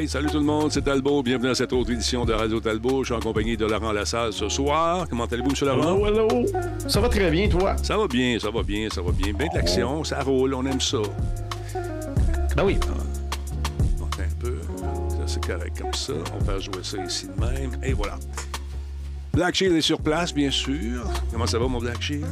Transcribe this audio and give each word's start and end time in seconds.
Hey, 0.00 0.08
salut 0.08 0.30
tout 0.30 0.38
le 0.38 0.44
monde, 0.44 0.72
c'est 0.72 0.80
Talbot. 0.80 1.22
Bienvenue 1.22 1.50
à 1.50 1.54
cette 1.54 1.74
autre 1.74 1.90
édition 1.90 2.24
de 2.24 2.32
Radio 2.32 2.58
Talbot. 2.58 3.04
Je 3.04 3.12
suis 3.12 3.14
en 3.14 3.20
compagnie 3.20 3.58
de 3.58 3.66
Laurent 3.66 3.92
Lassalle 3.92 4.32
ce 4.32 4.48
soir. 4.48 5.06
Comment 5.10 5.26
allez-vous, 5.26 5.50
M. 5.50 5.56
Laurent? 5.60 6.06
Hello, 6.06 6.26
hello. 6.26 6.46
Ça 6.88 7.02
va 7.02 7.10
très 7.10 7.30
bien, 7.30 7.50
toi? 7.50 7.76
Ça 7.82 7.98
va 7.98 8.06
bien, 8.06 8.38
ça 8.38 8.50
va 8.50 8.62
bien, 8.62 8.88
ça 8.90 9.02
va 9.02 9.12
bien. 9.12 9.34
Bien 9.34 9.48
de 9.52 9.58
l'action, 9.58 10.02
ça 10.02 10.22
roule, 10.22 10.54
on 10.54 10.64
aime 10.64 10.80
ça. 10.80 11.02
Ben 12.56 12.64
oui. 12.64 12.78
Bon, 13.98 14.06
attends 14.06 14.22
un 14.22 14.40
peu. 14.40 14.56
Ça, 15.10 15.16
c'est 15.26 15.46
correct 15.46 15.78
comme 15.78 15.92
ça. 15.92 16.14
On 16.34 16.44
va 16.44 16.58
jouer 16.58 16.82
ça 16.82 16.96
ici 17.04 17.26
de 17.26 17.38
même. 17.38 17.78
Et 17.82 17.92
voilà. 17.92 18.18
Black 19.34 19.54
Shield 19.54 19.76
est 19.76 19.82
sur 19.82 20.00
place, 20.00 20.32
bien 20.32 20.50
sûr. 20.50 21.04
Comment 21.30 21.46
ça 21.46 21.58
va, 21.58 21.68
mon 21.68 21.78
Black 21.78 22.00
Shield? 22.00 22.24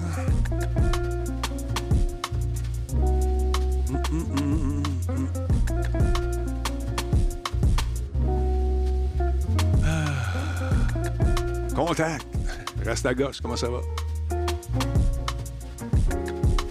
Reste 12.84 13.06
à 13.06 13.14
gosse, 13.14 13.40
comment 13.40 13.56
ça 13.56 13.68
va? 13.68 13.80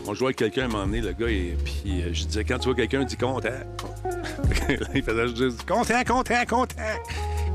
On 0.08 0.14
jouait 0.14 0.28
avec 0.28 0.38
quelqu'un 0.38 0.62
à 0.62 0.66
un 0.66 0.68
moment 0.70 0.86
donné, 0.86 1.02
le 1.02 1.12
gars, 1.12 1.28
et 1.28 1.58
puis 1.66 2.02
euh, 2.02 2.14
je 2.14 2.24
disais, 2.24 2.46
quand 2.46 2.58
tu 2.60 2.70
vois 2.70 2.76
quelqu'un, 2.76 3.04
dis 3.04 3.18
contact. 3.18 3.84
Là, 4.70 4.88
il 4.96 5.04
faisait 5.04 5.28
juste 5.36 5.68
contact, 5.68 6.10
contact, 6.10 6.50
contact. 6.50 7.02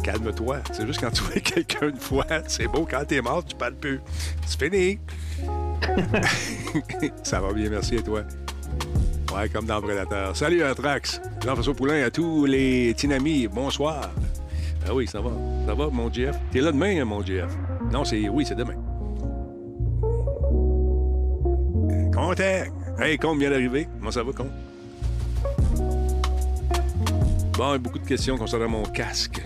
Calme-toi. 0.02 0.58
C'est 0.72 0.86
juste 0.86 1.00
quand 1.00 1.10
tu 1.10 1.22
vois 1.22 1.40
quelqu'un 1.40 1.88
une 1.88 1.96
fois, 1.96 2.26
c'est 2.46 2.66
beau. 2.66 2.86
Quand 2.88 3.04
t'es 3.06 3.22
mort, 3.22 3.42
tu 3.42 3.56
parles 3.56 3.74
plus. 3.74 4.00
C'est 4.44 4.62
fini. 4.62 4.98
ça 7.22 7.40
va 7.40 7.52
bien, 7.54 7.70
merci 7.70 7.94
et 7.96 8.02
toi? 8.02 8.22
Ouais, 9.34 9.48
comme 9.48 9.64
dans 9.64 9.80
Prédateur. 9.80 10.36
Salut, 10.36 10.62
Anthrax. 10.62 11.22
Jean-François 11.42 11.74
Poulain 11.74 12.04
à 12.04 12.10
tous 12.10 12.44
les 12.44 12.92
Tinamis. 12.94 13.48
Bonsoir. 13.48 14.10
Ah 14.86 14.94
oui, 14.94 15.06
ça 15.06 15.20
va. 15.20 15.30
Ça 15.66 15.74
va, 15.74 15.88
mon 15.88 16.12
Jeff? 16.12 16.36
T'es 16.50 16.60
là 16.60 16.72
demain, 16.72 17.00
hein, 17.00 17.04
mon 17.04 17.24
Jeff? 17.24 17.48
Non, 17.92 18.04
c'est... 18.04 18.26
Oui, 18.30 18.46
c'est 18.46 18.54
demain. 18.54 18.74
Contact. 22.14 22.72
Hey, 22.98 23.18
Comte 23.18 23.38
vient 23.38 23.50
d'arriver. 23.50 23.86
Comment 23.98 24.10
ça 24.10 24.22
va, 24.22 24.32
Comte? 24.32 24.50
Bon, 27.58 27.78
beaucoup 27.78 27.98
de 27.98 28.06
questions 28.06 28.38
concernant 28.38 28.68
mon 28.68 28.82
casque. 28.84 29.42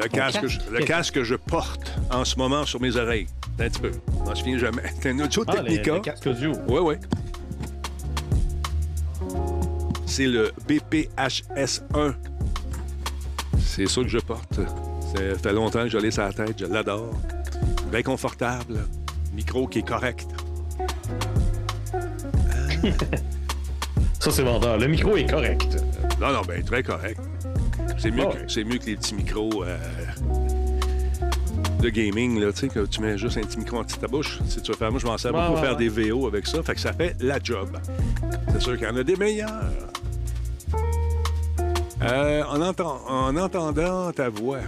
Le 0.00 0.06
casque, 0.08 0.42
casque? 0.42 0.46
je, 0.46 0.70
le 0.70 0.84
casque 0.84 1.14
que 1.14 1.24
je 1.24 1.34
porte 1.34 1.92
en 2.12 2.24
ce 2.24 2.36
moment 2.38 2.64
sur 2.64 2.80
mes 2.80 2.96
oreilles. 2.96 3.26
Un 3.58 3.68
petit 3.68 3.80
peu. 3.80 3.90
Je 3.90 4.28
m'en 4.28 4.34
souviens 4.36 4.58
jamais. 4.58 4.82
C'est 5.00 5.10
un 5.10 5.18
Audio 5.18 5.42
Ah, 5.48 5.56
le, 5.56 5.62
Technica. 5.64 5.94
le 5.94 6.00
casque 6.00 6.26
audio. 6.28 6.52
Oui, 6.68 6.78
oui. 6.80 6.94
C'est 10.06 10.26
le 10.28 10.52
BPHS1. 10.68 12.14
C'est 13.58 13.88
ça 13.88 14.02
que 14.02 14.08
je 14.08 14.18
porte. 14.18 14.60
Ça 15.14 15.38
fait 15.42 15.52
longtemps 15.52 15.84
que 15.84 15.88
je 15.88 15.98
l'ai 15.98 16.10
sur 16.10 16.22
la 16.22 16.32
tête. 16.32 16.58
Je 16.58 16.66
l'adore. 16.66 17.14
Bien 17.90 18.02
confortable. 18.02 18.80
Micro 19.34 19.66
qui 19.66 19.78
est 19.80 19.86
correct. 19.86 20.26
Ça, 24.20 24.30
c'est 24.30 24.42
vendeur. 24.42 24.78
Le 24.78 24.88
micro 24.88 25.16
est 25.16 25.28
correct. 25.28 25.76
Non, 26.20 26.32
non, 26.32 26.42
ben 26.46 26.62
très 26.62 26.82
correct. 26.82 27.20
C'est 27.98 28.10
mieux, 28.10 28.24
Ah 28.28 28.34
que, 28.34 28.64
mieux 28.64 28.78
les 28.86 28.96
petits 28.96 29.14
micros 29.14 29.64
euh, 29.64 29.76
de 31.80 31.88
gaming, 31.88 32.38
là, 32.40 32.52
tu 32.52 32.60
sais, 32.60 32.68
que 32.68 32.86
tu 32.86 33.00
mets 33.00 33.16
juste 33.18 33.38
un 33.38 33.40
petit 33.42 33.58
micro 33.58 33.78
en 33.78 33.82
de 33.82 33.92
ta 33.92 34.06
bouche. 34.06 34.38
Si 34.46 34.60
tu 34.60 34.70
veux 34.70 34.76
faire, 34.76 34.90
moi, 34.90 35.00
je 35.00 35.06
m'en 35.06 35.18
sers 35.18 35.32
beaucoup 35.32 35.52
pour 35.52 35.60
faire 35.60 35.76
des 35.76 35.88
VO 35.88 36.26
avec 36.26 36.46
ça. 36.46 36.62
Fait 36.62 36.74
que 36.74 36.80
ça 36.80 36.92
fait 36.92 37.16
la 37.20 37.38
job. 37.42 37.78
C'est 38.52 38.60
sûr 38.60 38.76
qu'il 38.76 38.86
y 38.86 38.90
en 38.90 38.96
a 38.96 39.02
des 39.02 39.16
meilleurs. 39.16 39.48
Euh, 42.02 42.42
en 42.44 43.36
entendant 43.36 44.12
ta 44.12 44.28
voix. 44.28 44.60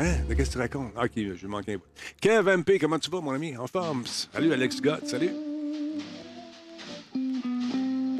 Hein? 0.00 0.14
De 0.28 0.34
qu'est-ce 0.34 0.48
que 0.50 0.54
tu 0.54 0.58
racontes? 0.60 0.92
Ah, 0.96 1.04
OK, 1.04 1.10
je 1.16 1.22
vais 1.32 1.46
manquer 1.48 1.72
un 1.74 1.76
bout. 1.76 1.84
Kev 2.20 2.48
MP, 2.56 2.78
comment 2.80 2.98
tu 2.98 3.10
vas, 3.10 3.20
mon 3.20 3.32
ami? 3.32 3.56
En 3.56 3.66
forme? 3.66 4.04
Salut, 4.06 4.52
Alex 4.52 4.80
Gott, 4.80 5.06
salut. 5.06 5.30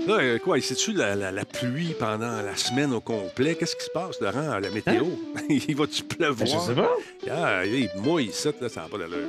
Là, 0.06 0.14
euh, 0.18 0.38
quoi, 0.38 0.60
c'est-tu 0.60 0.92
la, 0.92 1.14
la- 1.14 1.30
la 1.30 1.44
pluie 1.44 1.94
pendant 1.98 2.42
la 2.42 2.56
semaine 2.56 2.92
au 2.92 3.00
complet? 3.00 3.54
Qu'est-ce 3.54 3.76
qui 3.76 3.84
se 3.84 3.90
passe, 3.90 4.20
Laurent, 4.20 4.50
à 4.50 4.60
la 4.60 4.70
météo? 4.70 5.04
Il 5.48 5.76
va-tu 5.76 6.02
pleuvoir? 6.04 6.36
Ben, 6.38 6.46
je 6.46 6.58
sais 6.66 6.74
pas. 6.74 6.90
Ah, 7.30 7.64
il 7.64 7.88
mouille 8.02 8.26
ici, 8.26 8.48
là, 8.60 8.68
ça 8.68 8.82
n'a 8.82 8.88
pas 8.88 8.98
d'allure. 8.98 9.28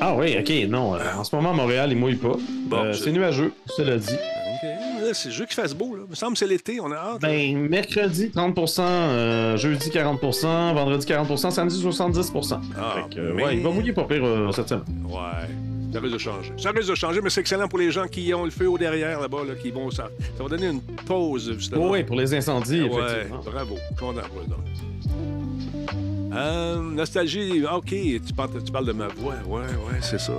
Ah 0.00 0.14
oui, 0.16 0.36
OK, 0.38 0.50
non. 0.68 0.94
euh, 0.96 1.12
en 1.16 1.22
ce 1.24 1.34
moment, 1.36 1.52
Montréal, 1.54 1.90
il 1.92 1.96
mouille 1.98 2.16
pas. 2.16 2.36
Bon, 2.66 2.84
Euh, 2.86 2.92
c'est 2.92 3.12
nuageux, 3.12 3.52
cela 3.66 3.96
dit. 3.98 4.16
C'est 5.14 5.30
juste 5.30 5.48
qu'il 5.48 5.60
fasse 5.62 5.74
beau, 5.74 5.94
là. 5.96 6.02
Il 6.06 6.10
me 6.10 6.14
semble 6.14 6.32
que 6.34 6.38
c'est 6.38 6.46
l'été, 6.46 6.80
on 6.80 6.90
a 6.92 6.96
hâte. 6.96 7.20
Ben, 7.20 7.56
mercredi, 7.68 8.30
30% 8.34 8.80
euh, 8.82 9.56
jeudi, 9.56 9.90
40% 9.90 10.74
vendredi, 10.74 11.06
40% 11.06 11.50
samedi, 11.50 11.80
70 11.80 12.32
Ah, 12.78 12.94
Fait 13.08 13.14
que, 13.16 13.20
euh, 13.20 13.32
mais- 13.34 13.44
ouais, 13.44 13.56
il 13.56 13.62
va 13.62 13.70
mouiller 13.70 13.92
pas 13.92 14.04
pire 14.04 14.24
euh, 14.24 14.50
cette 14.52 14.68
semaine. 14.68 14.84
Ouais. 15.08 15.48
Ça 15.92 15.98
risque 15.98 16.12
de 16.12 16.18
changer. 16.18 16.52
Ça 16.56 16.70
risque 16.70 16.88
de 16.90 16.94
changer, 16.94 17.20
mais 17.20 17.30
c'est 17.30 17.40
excellent 17.40 17.66
pour 17.66 17.78
les 17.80 17.90
gens 17.90 18.06
qui 18.06 18.32
ont 18.32 18.44
le 18.44 18.50
feu 18.52 18.68
au 18.68 18.78
derrière 18.78 19.20
là-bas, 19.20 19.38
là, 19.48 19.54
qui 19.60 19.72
vont 19.72 19.90
ça. 19.90 20.08
Ça 20.36 20.42
va 20.44 20.48
donner 20.48 20.68
une 20.68 20.80
pause, 20.80 21.52
justement. 21.58 21.90
oui, 21.90 22.04
pour 22.04 22.14
les 22.16 22.32
incendies, 22.32 22.82
Ouais, 22.82 23.00
effectivement. 23.02 23.40
bravo. 23.44 23.74
Content 23.98 24.20
pour 24.32 24.42
eux. 24.42 24.46
Euh, 26.32 26.76
nostalgie, 26.80 27.64
ah, 27.68 27.78
OK, 27.78 27.86
tu 27.88 28.32
parles, 28.36 28.50
tu 28.64 28.70
parles 28.70 28.86
de 28.86 28.92
ma 28.92 29.08
voix. 29.08 29.34
Ouais, 29.48 29.62
ouais, 29.62 29.98
c'est 30.00 30.20
ça. 30.20 30.32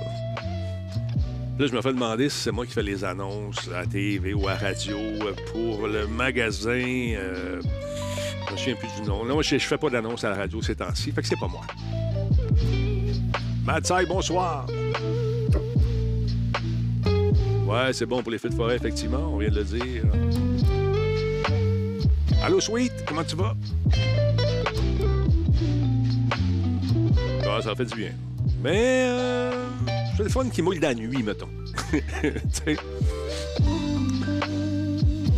Là, 1.58 1.66
je 1.66 1.72
me 1.74 1.82
fais 1.82 1.92
demander 1.92 2.28
si 2.28 2.38
c'est 2.38 2.50
moi 2.50 2.64
qui 2.66 2.72
fais 2.72 2.82
les 2.82 3.04
annonces 3.04 3.68
à 3.76 3.86
TV 3.86 4.32
ou 4.34 4.48
à 4.48 4.54
radio 4.54 4.96
euh, 4.98 5.32
pour 5.52 5.86
le 5.86 6.06
magasin. 6.06 6.70
euh, 6.72 7.60
je 8.48 8.52
me 8.52 8.56
souviens 8.56 8.74
plus 8.74 8.88
du 9.00 9.08
nom. 9.08 9.24
Non, 9.24 9.40
je, 9.42 9.58
je 9.58 9.64
fais 9.66 9.78
pas 9.78 9.90
d'annonces 9.90 10.24
à 10.24 10.30
la 10.30 10.36
radio 10.36 10.60
ces 10.62 10.74
temps-ci, 10.74 11.12
fait 11.12 11.20
que 11.22 11.28
c'est 11.28 11.38
pas 11.38 11.48
moi. 11.48 11.60
Matsai, 13.64 14.06
bonsoir. 14.06 14.66
Ouais, 17.66 17.92
c'est 17.92 18.06
bon 18.06 18.22
pour 18.22 18.32
les 18.32 18.38
feux 18.38 18.48
de 18.50 18.54
forêt, 18.54 18.76
effectivement, 18.76 19.30
on 19.32 19.38
vient 19.38 19.48
de 19.50 19.54
le 19.56 19.64
dire. 19.64 20.02
Allô, 22.42 22.60
Sweet, 22.60 22.92
comment 23.06 23.24
tu 23.24 23.36
vas? 23.36 23.54
Ah, 27.46 27.60
ça 27.62 27.74
fait 27.74 27.84
du 27.84 27.94
bien. 27.94 28.12
Mais, 28.62 29.04
euh, 29.08 29.52
c'est 30.22 30.28
le 30.28 30.32
fun 30.44 30.48
qui 30.48 30.62
mouille 30.62 30.78
la 30.78 30.94
nuit, 30.94 31.22
mettons. 31.22 31.48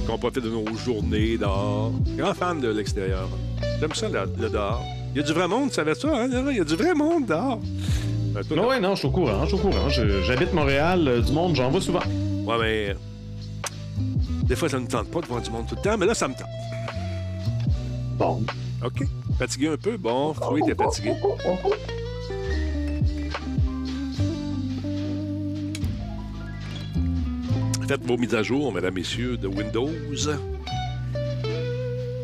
Qu'on 0.06 0.18
profite 0.18 0.44
de 0.44 0.50
nos 0.50 0.66
journées 0.76 1.38
dehors. 1.38 1.92
Grand 2.16 2.34
fan 2.34 2.60
de 2.60 2.68
l'extérieur. 2.68 3.28
J'aime 3.80 3.94
ça, 3.94 4.08
le, 4.08 4.20
le 4.38 4.50
dehors. 4.50 4.84
Il 5.14 5.20
y 5.20 5.20
a 5.20 5.26
du 5.26 5.32
vrai 5.32 5.48
monde, 5.48 5.70
tu 5.70 5.76
savais 5.76 5.94
ça, 5.94 6.08
hein? 6.14 6.28
Il 6.50 6.56
y 6.56 6.60
a 6.60 6.64
du 6.64 6.76
vrai 6.76 6.94
monde 6.94 7.26
dehors. 7.26 7.58
Ben, 8.34 8.42
toi, 8.44 8.56
Non, 8.56 8.68
ouais, 8.68 8.80
non, 8.80 8.94
je 8.94 9.00
suis 9.00 9.08
au 9.08 9.12
courant, 9.12 9.42
je 9.44 9.46
suis 9.46 9.54
au 9.56 9.70
courant. 9.70 9.88
J'habite 9.88 10.52
Montréal, 10.52 11.06
euh, 11.08 11.20
du 11.22 11.32
monde, 11.32 11.54
j'en 11.56 11.70
vois 11.70 11.80
souvent. 11.80 12.00
Ouais, 12.44 12.56
mais. 12.60 12.88
euh, 12.90 12.94
Des 14.44 14.56
fois, 14.56 14.68
ça 14.68 14.76
ne 14.78 14.82
me 14.82 14.88
tente 14.88 15.08
pas 15.08 15.20
de 15.20 15.26
voir 15.26 15.40
du 15.40 15.50
monde 15.50 15.66
tout 15.66 15.76
le 15.76 15.82
temps, 15.82 15.96
mais 15.96 16.06
là, 16.06 16.14
ça 16.14 16.28
me 16.28 16.34
tente. 16.34 16.46
Bon. 18.18 18.42
OK. 18.84 19.04
Fatigué 19.38 19.68
un 19.68 19.76
peu? 19.76 19.96
Bon, 19.96 20.34
oui, 20.50 20.60
t'es 20.66 20.74
fatigué. 20.74 21.14
Faites 27.86 28.04
vos 28.04 28.16
mises 28.16 28.34
à 28.34 28.42
jour, 28.42 28.72
mesdames, 28.72 28.94
messieurs, 28.94 29.36
de 29.36 29.46
Windows. 29.46 29.90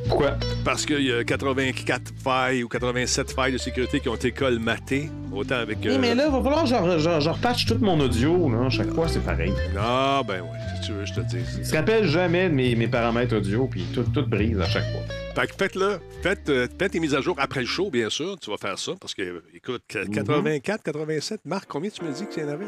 Pourquoi? 0.08 0.36
Parce 0.64 0.86
qu'il 0.86 1.02
y 1.02 1.12
a 1.12 1.22
84 1.22 2.12
failles 2.22 2.64
ou 2.64 2.68
87 2.68 3.30
failles 3.32 3.52
de 3.52 3.58
sécurité 3.58 4.00
qui 4.00 4.08
ont 4.08 4.14
été 4.14 4.32
colmatées. 4.32 5.10
Autant 5.32 5.56
avec. 5.56 5.78
Oui, 5.82 5.90
euh, 5.90 5.98
mais 6.00 6.14
là, 6.14 6.26
il 6.26 6.32
va 6.32 6.42
falloir 6.42 6.64
que 6.64 6.68
je, 6.68 6.98
je, 6.98 7.20
je 7.20 7.30
repatche 7.30 7.66
tout 7.66 7.78
mon 7.80 8.00
audio. 8.00 8.50
Là. 8.50 8.68
Chaque 8.70 8.92
fois, 8.92 9.06
c'est 9.06 9.20
pareil. 9.20 9.52
Ah, 9.78 10.22
ben 10.26 10.42
oui, 10.42 10.58
si 10.80 10.88
tu 10.88 10.92
veux, 10.92 11.04
je 11.04 11.14
te 11.14 11.20
dis. 11.20 11.36
Il 11.58 11.64
se 11.64 11.76
rappelle 11.76 12.06
jamais 12.06 12.48
de 12.48 12.54
mes, 12.54 12.74
mes 12.74 12.88
paramètres 12.88 13.36
audio, 13.36 13.68
puis 13.68 13.84
tout, 13.94 14.02
tout 14.02 14.26
brise 14.26 14.58
à 14.58 14.66
chaque 14.66 14.90
fois. 14.90 15.02
Fait 15.36 15.46
que 15.46 15.54
faites-le. 15.56 16.00
Faites, 16.22 16.48
euh, 16.48 16.66
faites 16.76 16.92
tes 16.92 17.00
mises 17.00 17.14
à 17.14 17.20
jour 17.20 17.36
après 17.38 17.60
le 17.60 17.66
show, 17.66 17.90
bien 17.90 18.10
sûr. 18.10 18.36
Tu 18.40 18.50
vas 18.50 18.56
faire 18.56 18.78
ça 18.78 18.92
parce 19.00 19.14
que, 19.14 19.44
écoute, 19.54 19.82
84, 19.86 20.82
87, 20.82 21.42
Marc, 21.44 21.66
combien 21.68 21.90
tu 21.90 22.02
me 22.04 22.10
dis 22.10 22.26
qu'il 22.26 22.42
y 22.42 22.46
en 22.46 22.48
avait? 22.48 22.66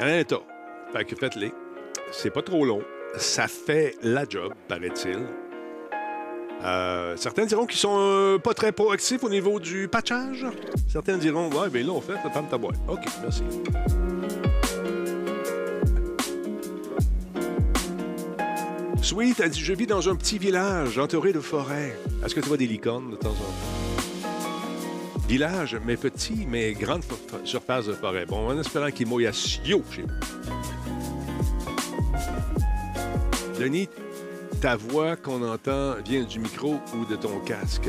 Il 0.00 0.06
y 0.06 0.10
en 0.10 0.18
un 0.20 0.24
tas. 0.24 0.42
Fait 0.92 1.04
que 1.06 1.16
faites-les. 1.16 1.52
C'est 2.12 2.30
pas 2.30 2.42
trop 2.42 2.64
long. 2.64 2.82
Ça 3.16 3.48
fait 3.48 3.96
la 4.02 4.24
job, 4.28 4.52
paraît-il. 4.68 5.26
Euh, 6.64 7.16
certains 7.16 7.44
diront 7.44 7.66
qu'ils 7.66 7.78
sont 7.78 7.96
euh, 7.98 8.38
pas 8.38 8.54
très 8.54 8.72
proactifs 8.72 9.22
au 9.22 9.28
niveau 9.28 9.60
du 9.60 9.88
patchage. 9.88 10.46
Certains 10.88 11.16
diront, 11.16 11.50
ouais, 11.50 11.68
ben 11.68 11.86
là, 11.86 11.92
on 11.92 12.00
fait, 12.00 12.14
ferme 12.32 12.48
ta 12.48 12.58
boîte. 12.58 12.76
OK, 12.88 13.04
merci. 13.22 13.42
Sweet 19.02 19.40
a 19.40 19.48
dit 19.48 19.60
Je 19.60 19.72
vis 19.72 19.86
dans 19.86 20.08
un 20.08 20.16
petit 20.16 20.38
village 20.38 20.98
entouré 20.98 21.32
de 21.32 21.40
forêts. 21.40 21.96
Est-ce 22.24 22.34
que 22.34 22.40
tu 22.40 22.48
vois 22.48 22.56
des 22.56 22.66
licornes 22.66 23.12
de 23.12 23.16
temps 23.16 23.30
en 23.30 23.34
temps? 23.34 24.30
Village, 25.28 25.76
mais 25.84 25.96
petit, 25.96 26.46
mais 26.48 26.72
grande 26.72 27.02
surface 27.44 27.86
de 27.86 27.92
forêt. 27.92 28.26
Bon, 28.26 28.48
en 28.48 28.58
espérant 28.58 28.90
qu'il 28.90 29.06
mouille 29.06 29.26
à 29.26 29.32
Sio 29.32 29.82
chez 29.90 30.02
vous. 30.02 30.08
Denis, 33.58 33.88
ta 34.60 34.76
voix 34.76 35.16
qu'on 35.16 35.42
entend 35.46 35.94
vient 36.04 36.24
du 36.24 36.38
micro 36.40 36.78
ou 36.94 37.04
de 37.06 37.16
ton 37.16 37.38
casque? 37.40 37.88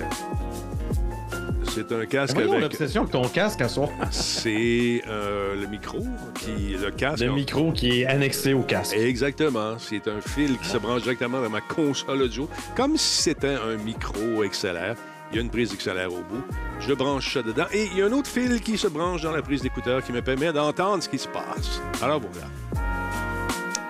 C'est 1.74 1.92
un 1.92 2.06
casque 2.06 2.36
Voyons 2.36 2.54
avec. 2.54 2.64
l'obsession 2.64 3.04
de 3.04 3.10
ton 3.10 3.28
casque 3.28 3.62
à 3.62 3.68
soi. 3.68 3.90
C'est 4.12 5.02
euh, 5.08 5.56
le 5.60 5.68
micro 5.68 6.00
qui. 6.36 6.76
Le 6.82 6.90
casque. 6.92 7.24
Le 7.24 7.32
micro 7.34 7.72
qui 7.72 8.02
est 8.02 8.06
annexé 8.08 8.54
au 8.54 8.62
casque. 8.62 8.96
Exactement. 8.96 9.78
C'est 9.78 10.08
un 10.08 10.22
fil 10.22 10.58
qui 10.58 10.68
se 10.68 10.78
branche 10.78 11.04
directement 11.04 11.42
dans 11.42 11.50
ma 11.50 11.62
console 11.62 12.22
audio, 12.24 12.50
comme 12.76 12.98
si 12.98 13.24
c'était 13.24 13.56
un 13.56 13.76
micro 13.84 14.20
XLR. 14.44 14.96
Il 15.32 15.36
y 15.36 15.40
a 15.40 15.42
une 15.42 15.50
prise 15.50 15.76
XLR 15.76 16.08
au 16.08 16.24
bout. 16.24 16.42
Je 16.80 16.94
branche 16.94 17.34
ça 17.34 17.44
dedans. 17.44 17.66
Et 17.74 17.88
il 17.92 17.98
y 17.98 18.02
a 18.02 18.06
un 18.06 18.14
autre 18.14 18.30
fil 18.30 18.62
qui 18.62 18.78
se 18.78 18.88
branche 18.88 19.22
dans 19.22 19.32
la 19.32 19.42
prise 19.42 19.62
d'écouteur 19.62 20.02
qui 20.02 20.14
me 20.14 20.22
permet 20.22 20.54
d'entendre 20.54 21.04
ce 21.04 21.10
qui 21.10 21.20
se 21.20 21.28
passe. 21.28 21.82
Alors 22.02 22.22
voilà. 22.22 22.48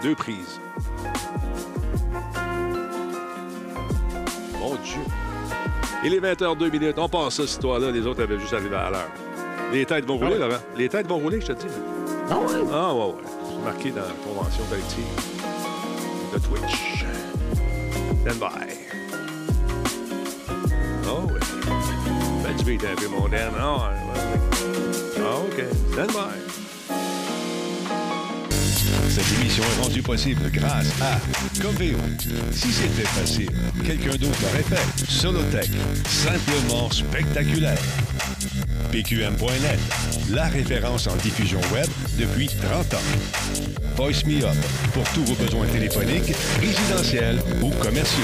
Deux 0.02 0.16
prises. 0.16 0.60
Dieu. 4.84 5.02
Il 6.04 6.14
est 6.14 6.20
20h02 6.20 6.72
minutes. 6.72 6.98
On 6.98 7.10
passe 7.10 7.36
cette 7.36 7.50
histoire-là. 7.50 7.92
Les 7.92 8.06
autres 8.06 8.24
avaient 8.24 8.40
juste 8.40 8.54
arrivé 8.54 8.76
à 8.76 8.90
l'heure. 8.90 9.10
Les 9.72 9.86
têtes 9.86 10.06
vont 10.06 10.18
rouler, 10.18 10.36
Ah 10.36 10.44
ouais? 10.44 10.50
Laurent. 10.50 10.62
Les 10.78 10.90
têtes 10.90 11.08
vont 11.08 11.18
rouler, 11.18 11.42
je 11.42 11.48
te 11.48 11.52
dis. 11.54 11.66
Ah 12.30 12.38
ouais? 12.38 12.46
Ah, 12.74 12.94
ouais, 12.94 13.06
ouais. 13.06 13.14
C'est 13.50 13.64
marqué 13.66 13.92
dans 13.92 14.02
la 14.02 14.14
convention 14.24 14.64
collective 14.66 15.04
de 16.34 16.40
Twitch. 16.40 17.06
Stand 18.22 18.40
by. 18.40 18.74
Oh, 21.10 21.22
oui. 21.28 21.40
Ben, 22.44 22.56
tu 22.58 22.88
un 22.88 22.96
peu 22.96 23.30
Dan. 23.30 23.54
Ah, 23.60 23.74
ouais, 23.74 23.80
ouais, 23.80 24.14
ouais. 24.14 25.26
Ah, 25.26 25.40
OK. 25.40 25.64
Stand 25.94 26.12
by. 26.12 26.47
Cette 29.10 29.40
émission 29.40 29.64
est 29.64 29.82
rendue 29.84 30.02
possible 30.02 30.50
grâce 30.52 30.90
à 31.02 31.20
Coveo. 31.62 31.98
Si 32.52 32.72
c'était 32.72 33.08
facile, 33.08 33.50
quelqu'un 33.86 34.16
d'autre 34.18 34.38
l'aurait 34.42 34.64
fait. 34.64 35.06
Solotech, 35.10 35.70
simplement 36.06 36.90
spectaculaire. 36.92 37.82
PQM.net, 38.92 39.80
la 40.32 40.46
référence 40.46 41.08
en 41.08 41.16
diffusion 41.18 41.60
web 41.74 41.88
depuis 42.18 42.48
30 42.48 42.94
ans. 42.94 43.77
Voice 43.98 44.24
Me 44.28 44.44
Up, 44.46 44.56
pour 44.94 45.04
tous 45.12 45.24
vos 45.26 45.34
besoins 45.44 45.66
téléphoniques, 45.68 46.32
résidentiels 46.62 47.40
ou 47.64 47.72
commerciaux. 47.84 48.24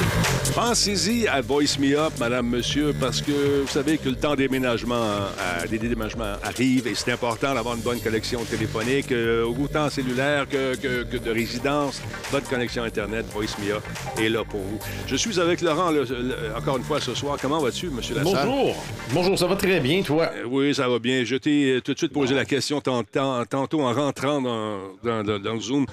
Pensez-y 0.54 1.28
à 1.28 1.42
Voice 1.42 1.80
Me 1.80 1.98
Up, 1.98 2.14
madame, 2.20 2.48
monsieur, 2.48 2.94
parce 3.00 3.22
que 3.22 3.62
vous 3.62 3.68
savez 3.68 3.98
que 3.98 4.08
le 4.10 4.16
temps 4.16 4.36
des 4.36 4.44
déménagements, 4.48 4.96
euh, 4.96 5.68
des 5.68 5.80
déménagements 5.80 6.36
arrive 6.44 6.86
et 6.88 6.94
c'est 6.94 7.12
important 7.12 7.56
d'avoir 7.56 7.74
une 7.76 7.82
bonne 7.82 8.00
connexion 8.00 8.44
téléphonique, 8.44 9.12
euh, 9.12 9.46
autant 9.46 9.90
cellulaire 9.90 10.48
que, 10.48 10.76
que- 10.76 11.04
que 11.06 11.18
de 11.18 11.32
résidence. 11.32 12.00
Votre 12.32 12.48
connexion 12.50 12.84
Internet, 12.84 13.26
Voice 13.34 13.56
Me 13.66 13.74
Up, 13.74 13.84
est 14.22 14.30
là 14.30 14.44
pour 14.48 14.60
vous. 14.62 14.78
Je 15.08 15.16
suis 15.16 15.40
avec 15.40 15.62
Laurent, 15.62 15.90
le- 15.90 16.04
le- 16.04 16.56
encore 16.56 16.78
une 16.78 16.84
fois 16.84 17.00
ce 17.02 17.16
soir. 17.16 17.38
Comment 17.42 17.60
vas-tu, 17.60 17.90
monsieur 17.90 18.14
Lassalle? 18.16 18.46
Bonjour. 18.48 18.76
Bonjour, 19.12 19.40
ça 19.40 19.48
va 19.48 19.56
très 19.56 19.80
bien, 19.80 20.04
toi? 20.04 20.30
Euh, 20.36 20.44
Oui, 20.48 20.76
ça 20.76 20.88
va 20.88 21.00
bien. 21.00 21.24
Je 21.26 21.36
t'ai 21.36 21.80
tout 21.84 21.94
de 21.94 21.98
suite 21.98 22.14
posé 22.14 22.36
la 22.36 22.46
question 22.46 22.80
tant- 22.80 23.04
tant- 23.04 23.44
tantôt 23.46 23.82
en 23.82 23.92
rentrant 23.92 24.40
dans, 24.40 24.78
dans, 25.04 25.24
dans- 25.24 25.40
dans 25.40 25.54
le 25.54 25.63
Zoom. 25.64 25.86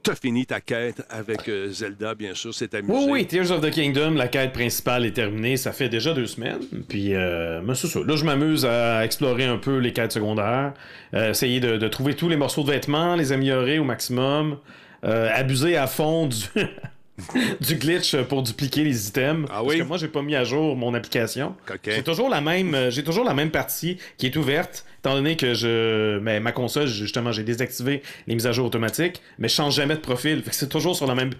T'as 0.00 0.14
fini 0.14 0.46
ta 0.46 0.60
quête 0.60 1.02
avec 1.10 1.48
euh, 1.48 1.70
Zelda, 1.70 2.14
bien 2.14 2.32
sûr, 2.32 2.54
c'est 2.54 2.72
amusé. 2.74 2.92
Oui, 2.94 3.06
oui, 3.10 3.26
Tears 3.26 3.50
of 3.50 3.60
the 3.60 3.70
Kingdom, 3.70 4.12
la 4.12 4.28
quête 4.28 4.52
principale 4.52 5.04
est 5.04 5.10
terminée. 5.10 5.56
Ça 5.56 5.72
fait 5.72 5.88
déjà 5.88 6.14
deux 6.14 6.26
semaines. 6.26 6.60
Puis, 6.88 7.14
euh, 7.14 7.60
mais 7.62 7.74
c'est 7.74 7.88
ça. 7.88 7.98
Là, 8.06 8.16
je 8.16 8.24
m'amuse 8.24 8.64
à 8.64 9.04
explorer 9.04 9.44
un 9.44 9.58
peu 9.58 9.78
les 9.78 9.92
quêtes 9.92 10.12
secondaires, 10.12 10.72
euh, 11.14 11.30
essayer 11.30 11.60
de, 11.60 11.76
de 11.76 11.88
trouver 11.88 12.14
tous 12.14 12.28
les 12.28 12.36
morceaux 12.36 12.62
de 12.62 12.70
vêtements, 12.70 13.16
les 13.16 13.32
améliorer 13.32 13.78
au 13.80 13.84
maximum, 13.84 14.58
euh, 15.04 15.28
abuser 15.34 15.76
à 15.76 15.86
fond 15.88 16.26
du, 16.28 16.36
du 17.60 17.74
glitch 17.74 18.16
pour 18.28 18.42
dupliquer 18.42 18.84
les 18.84 19.08
items. 19.08 19.46
Ah 19.50 19.54
Parce 19.56 19.66
oui? 19.66 19.78
que 19.78 19.82
moi, 19.84 19.98
j'ai 19.98 20.08
pas 20.08 20.22
mis 20.22 20.36
à 20.36 20.44
jour 20.44 20.76
mon 20.76 20.94
application. 20.94 21.54
J'ai 21.84 22.02
toujours 22.04 22.30
la 22.30 22.40
même, 22.40 22.90
j'ai 22.90 23.02
toujours 23.04 23.24
la 23.24 23.34
même 23.34 23.50
partie 23.50 23.98
qui 24.16 24.26
est 24.26 24.36
ouverte, 24.36 24.86
étant 25.08 25.16
donné 25.16 25.36
que 25.36 25.54
je, 25.54 26.18
mais 26.18 26.40
ma 26.40 26.52
console, 26.52 26.86
justement, 26.86 27.32
j'ai 27.32 27.42
désactivé 27.42 28.02
les 28.26 28.34
mises 28.34 28.46
à 28.46 28.52
jour 28.52 28.66
automatiques, 28.66 29.20
mais 29.38 29.48
je 29.48 29.54
change 29.54 29.74
jamais 29.74 29.94
de 29.94 30.00
profil. 30.00 30.42
Fait 30.42 30.50
que 30.50 30.56
c'est 30.56 30.68
toujours 30.68 30.94
sur 30.96 31.06
la 31.06 31.14
même, 31.14 31.30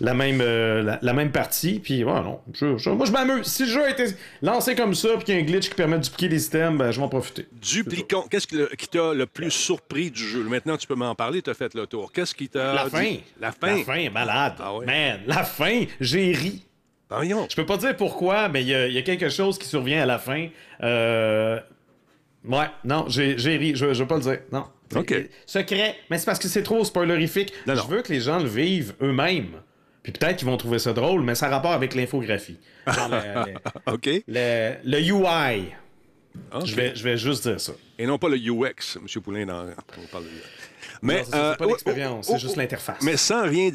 la 0.00 0.14
même, 0.14 0.40
euh, 0.40 0.82
la, 0.82 0.98
la 1.02 1.12
même 1.12 1.30
partie. 1.30 1.78
Puis 1.80 2.02
ouais, 2.04 2.12
non, 2.12 2.40
je- 2.54 2.78
je- 2.78 2.90
moi 2.90 3.04
je 3.06 3.12
m'amuse. 3.12 3.46
Si 3.46 3.64
le 3.64 3.68
jeu 3.68 3.84
a 3.84 3.90
été 3.90 4.04
lancé 4.40 4.74
comme 4.74 4.94
ça, 4.94 5.08
puis 5.16 5.24
qu'il 5.24 5.34
y 5.34 5.38
a 5.38 5.40
un 5.40 5.44
glitch 5.44 5.68
qui 5.68 5.74
permet 5.74 5.98
de 5.98 6.02
dupliquer 6.04 6.28
les 6.28 6.46
items, 6.46 6.78
ben 6.78 6.90
je 6.90 6.98
vais 6.98 7.04
en 7.04 7.08
profiter. 7.08 7.46
Dupliquons. 7.60 8.24
Qu'est-ce 8.30 8.46
qui, 8.46 8.56
t'a 8.88 9.12
le 9.14 9.26
plus 9.26 9.50
surpris 9.50 10.10
du 10.10 10.26
jeu? 10.26 10.42
Maintenant, 10.44 10.76
tu 10.78 10.86
peux 10.86 10.94
m'en 10.94 11.14
parler, 11.14 11.42
tu 11.42 11.50
as 11.50 11.54
fait 11.54 11.74
le 11.74 11.86
tour. 11.86 12.12
Qu'est-ce 12.12 12.34
qui 12.34 12.48
t'a. 12.48 12.72
La 12.74 12.84
dit- 12.84 12.90
fin. 12.90 13.16
La 13.40 13.52
fin? 13.52 13.76
La 13.78 13.84
fin 13.84 13.94
est 13.96 14.10
malade. 14.10 14.54
Ah 14.60 14.74
ouais? 14.74 14.86
Man, 14.86 15.20
la 15.26 15.44
fin, 15.44 15.84
j'ai 16.00 16.32
ri. 16.32 16.64
Voyons. 17.10 17.46
Je 17.50 17.56
peux 17.56 17.66
pas 17.66 17.76
dire 17.76 17.96
pourquoi, 17.96 18.48
mais 18.48 18.62
il 18.62 18.68
y, 18.68 18.74
a- 18.74 18.86
il 18.86 18.94
y 18.94 18.98
a 18.98 19.02
quelque 19.02 19.28
chose 19.28 19.58
qui 19.58 19.66
survient 19.66 20.00
à 20.02 20.06
la 20.06 20.18
fin. 20.18 20.46
Euh... 20.82 21.58
Ouais, 22.44 22.66
non, 22.84 23.04
j'ai 23.08 23.34
ri, 23.34 23.72
je, 23.76 23.92
je 23.92 24.02
veux 24.02 24.08
pas 24.08 24.16
le 24.16 24.22
dire. 24.22 24.38
Non. 24.52 24.64
OK. 24.96 25.14
Secret, 25.46 25.96
mais 26.10 26.18
c'est 26.18 26.24
parce 26.26 26.38
que 26.38 26.48
c'est 26.48 26.62
trop 26.62 26.84
spoilerifique. 26.84 27.52
Non, 27.66 27.74
non. 27.74 27.82
Je 27.82 27.88
veux 27.88 28.02
que 28.02 28.12
les 28.12 28.20
gens 28.20 28.38
le 28.38 28.48
vivent 28.48 28.94
eux-mêmes. 29.02 29.60
Puis 30.02 30.12
peut-être 30.12 30.36
qu'ils 30.38 30.48
vont 30.48 30.56
trouver 30.56 30.78
ça 30.78 30.92
drôle, 30.94 31.22
mais 31.22 31.34
ça 31.34 31.46
a 31.46 31.50
rapport 31.50 31.72
avec 31.72 31.94
l'infographie. 31.94 32.58
Le, 32.86 33.54
OK. 33.92 34.08
le- 34.26 34.74
le 34.82 34.98
UI. 35.00 35.66
Je, 36.64 36.74
vais, 36.74 36.94
je 36.94 37.04
vais 37.04 37.18
juste 37.18 37.46
dire 37.46 37.60
ça. 37.60 37.72
Et 37.98 38.06
non 38.06 38.16
pas 38.18 38.28
le 38.28 38.36
UX, 38.38 38.96
M. 38.96 39.22
Poulain, 39.22 39.44
dans... 39.46 39.66
on 39.98 40.06
parle 40.06 40.24
de 40.24 40.30
Mais, 41.02 41.24
c'est 41.24 41.30
ça, 41.30 41.36
euh, 41.36 41.50
c'est 41.52 41.58
pas 41.58 41.64
oh, 41.66 41.70
l'expérience, 41.70 42.26
oh, 42.28 42.32
c'est 42.32 42.38
juste 42.40 42.54
oh, 42.56 42.60
l'interface. 42.60 43.02
Mais 43.02 43.16
sans 43.16 43.42
rien 43.42 43.70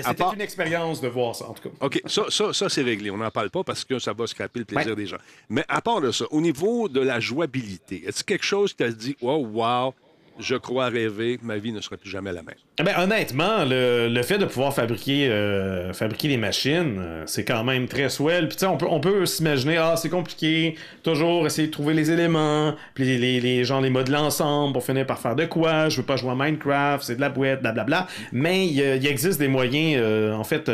à 0.00 0.08
c'était 0.08 0.14
part... 0.14 0.34
une 0.34 0.40
expérience 0.40 1.00
de 1.00 1.08
voir 1.08 1.34
ça, 1.34 1.48
en 1.48 1.54
tout 1.54 1.68
cas. 1.68 1.74
OK, 1.80 2.02
ça, 2.06 2.24
ça, 2.28 2.52
ça 2.52 2.68
c'est 2.68 2.82
réglé. 2.82 3.10
On 3.10 3.16
n'en 3.16 3.30
parle 3.30 3.50
pas 3.50 3.64
parce 3.64 3.84
que 3.84 3.98
ça 3.98 4.12
va 4.12 4.26
scraper 4.26 4.60
le 4.60 4.64
plaisir 4.64 4.90
Ouais. 4.90 4.96
des 4.96 5.06
gens. 5.06 5.18
Mais 5.48 5.64
à 5.68 5.80
part 5.80 6.00
de 6.00 6.10
ça, 6.10 6.24
au 6.30 6.40
niveau 6.40 6.88
de 6.88 7.00
la 7.00 7.20
jouabilité, 7.20 8.02
est-ce 8.06 8.22
quelque 8.22 8.44
chose 8.44 8.72
qui 8.72 8.78
t'a 8.78 8.90
dit 8.90 9.16
«Oh, 9.22 9.46
wow, 9.52 9.94
je 10.38 10.54
crois 10.56 10.86
rêver, 10.88 11.38
ma 11.42 11.56
vie 11.56 11.72
ne 11.72 11.80
sera 11.80 11.96
plus 11.96 12.10
jamais 12.10 12.32
la 12.32 12.42
même 12.42 12.54
Eh 12.78 12.82
Ben, 12.82 12.94
honnêtement, 12.98 13.64
le, 13.64 14.08
le 14.08 14.22
fait 14.22 14.38
de 14.38 14.44
pouvoir 14.44 14.72
fabriquer, 14.74 15.28
euh, 15.28 15.92
fabriquer 15.92 16.28
des 16.28 16.36
machines, 16.36 16.96
euh, 17.00 17.22
c'est 17.26 17.44
quand 17.44 17.64
même 17.64 17.88
très 17.88 18.08
swell. 18.08 18.48
Puis, 18.48 18.56
on 18.66 18.76
peut, 18.76 18.86
on 18.88 19.00
peut 19.00 19.26
s'imaginer, 19.26 19.76
ah, 19.78 19.94
c'est 19.96 20.08
compliqué, 20.10 20.76
toujours 21.02 21.46
essayer 21.46 21.68
de 21.68 21.72
trouver 21.72 21.94
les 21.94 22.10
éléments, 22.10 22.74
puis 22.94 23.04
les, 23.04 23.18
les, 23.18 23.40
les 23.40 23.64
gens 23.64 23.80
les 23.80 23.90
modeler 23.90 24.16
ensemble 24.18 24.72
pour 24.74 24.84
finir 24.84 25.06
par 25.06 25.18
faire 25.18 25.34
de 25.36 25.44
quoi. 25.44 25.88
Je 25.88 25.96
veux 25.98 26.06
pas 26.06 26.16
jouer 26.16 26.30
à 26.30 26.34
Minecraft, 26.34 27.02
c'est 27.04 27.16
de 27.16 27.20
la 27.20 27.30
boîte, 27.30 27.60
blablabla. 27.62 28.06
Mais 28.32 28.66
il 28.66 28.72
y, 28.74 28.82
a- 28.82 28.94
il 28.96 29.06
existe 29.06 29.38
des 29.40 29.48
moyens, 29.48 30.00
euh, 30.02 30.32
en 30.34 30.44
fait. 30.44 30.68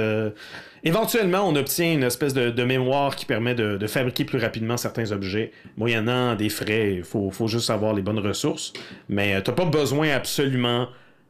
Euh, 0.84 0.88
Éventuellement, 0.88 1.48
on 1.48 1.56
obtient 1.56 1.92
une 1.92 2.02
espèce 2.02 2.34
de, 2.34 2.50
de 2.50 2.64
mémoire 2.64 3.16
qui 3.16 3.26
permet 3.26 3.54
de, 3.54 3.76
de 3.76 3.86
fabriquer 3.86 4.24
plus 4.24 4.38
rapidement 4.38 4.76
certains 4.76 5.12
objets, 5.12 5.52
moyennant 5.76 6.34
des 6.34 6.48
frais. 6.48 6.94
Il 6.96 7.04
faut, 7.04 7.30
faut 7.30 7.48
juste 7.48 7.70
avoir 7.70 7.94
les 7.94 8.02
bonnes 8.02 8.18
ressources. 8.18 8.72
Mais 9.08 9.36
tu 9.36 9.42
t'as 9.44 9.52
pas 9.52 9.64
besoin 9.64 10.10
absolument 10.10 10.88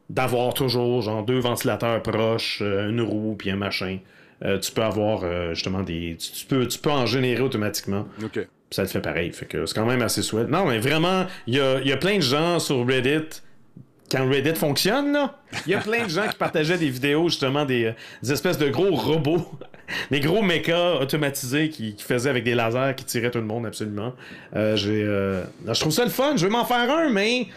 d'avoir 0.09 0.53
toujours 0.53 1.01
genre 1.01 1.23
deux 1.23 1.39
ventilateurs 1.39 2.01
proches, 2.01 2.59
euh, 2.61 2.89
une 2.89 3.01
roue 3.01 3.35
puis 3.37 3.49
un 3.49 3.55
machin. 3.55 3.99
Euh, 4.43 4.59
tu 4.59 4.71
peux 4.71 4.83
avoir 4.83 5.21
euh, 5.23 5.53
justement 5.53 5.81
des. 5.81 6.17
Tu, 6.19 6.31
tu 6.31 6.45
peux, 6.45 6.67
tu 6.67 6.77
peux 6.77 6.91
en 6.91 7.05
générer 7.05 7.41
automatiquement.». 7.41 8.05
OK. 8.23 8.47
Ça 8.71 8.81
le 8.81 8.87
fait 8.87 8.99
pareil. 8.99 9.31
Fait 9.31 9.45
que 9.45 9.65
c'est 9.65 9.73
quand 9.75 9.85
même 9.85 10.01
assez 10.01 10.21
souhait. 10.21 10.45
Non, 10.45 10.65
mais 10.65 10.79
vraiment, 10.79 11.25
il 11.47 11.55
y 11.55 11.59
a, 11.59 11.79
il 11.79 11.87
y 11.87 11.93
a 11.93 11.97
plein 11.97 12.17
de 12.17 12.21
gens 12.21 12.59
sur 12.59 12.85
Reddit. 12.85 13.41
Quand 14.11 14.29
Reddit 14.29 14.55
fonctionne, 14.55 15.13
là, 15.13 15.35
il 15.65 15.71
y 15.71 15.75
a 15.75 15.79
plein 15.79 16.03
de 16.03 16.09
gens 16.09 16.27
qui 16.27 16.35
partageaient 16.35 16.77
des 16.77 16.89
vidéos, 16.89 17.27
justement, 17.27 17.65
des, 17.65 17.85
euh, 17.85 18.31
espèces 18.31 18.57
de 18.59 18.69
gros 18.69 18.95
robots, 18.95 19.49
des 20.11 20.19
gros 20.19 20.43
mechas 20.43 20.95
automatisés 21.01 21.69
qui, 21.69 21.95
faisaient 21.97 22.29
avec 22.29 22.43
des 22.43 22.53
lasers 22.53 22.93
qui 22.95 23.05
tiraient 23.05 23.31
tout 23.31 23.39
le 23.39 23.45
monde, 23.45 23.65
absolument. 23.65 24.13
Euh, 24.55 24.75
j'ai, 24.75 25.03
euh, 25.03 25.43
je 25.67 25.79
trouve 25.79 25.91
ça 25.91 26.03
le 26.03 26.11
fun, 26.11 26.35
je 26.35 26.45
veux 26.45 26.51
m'en 26.51 26.65
faire 26.65 26.89
un, 26.91 27.09
mais 27.09 27.47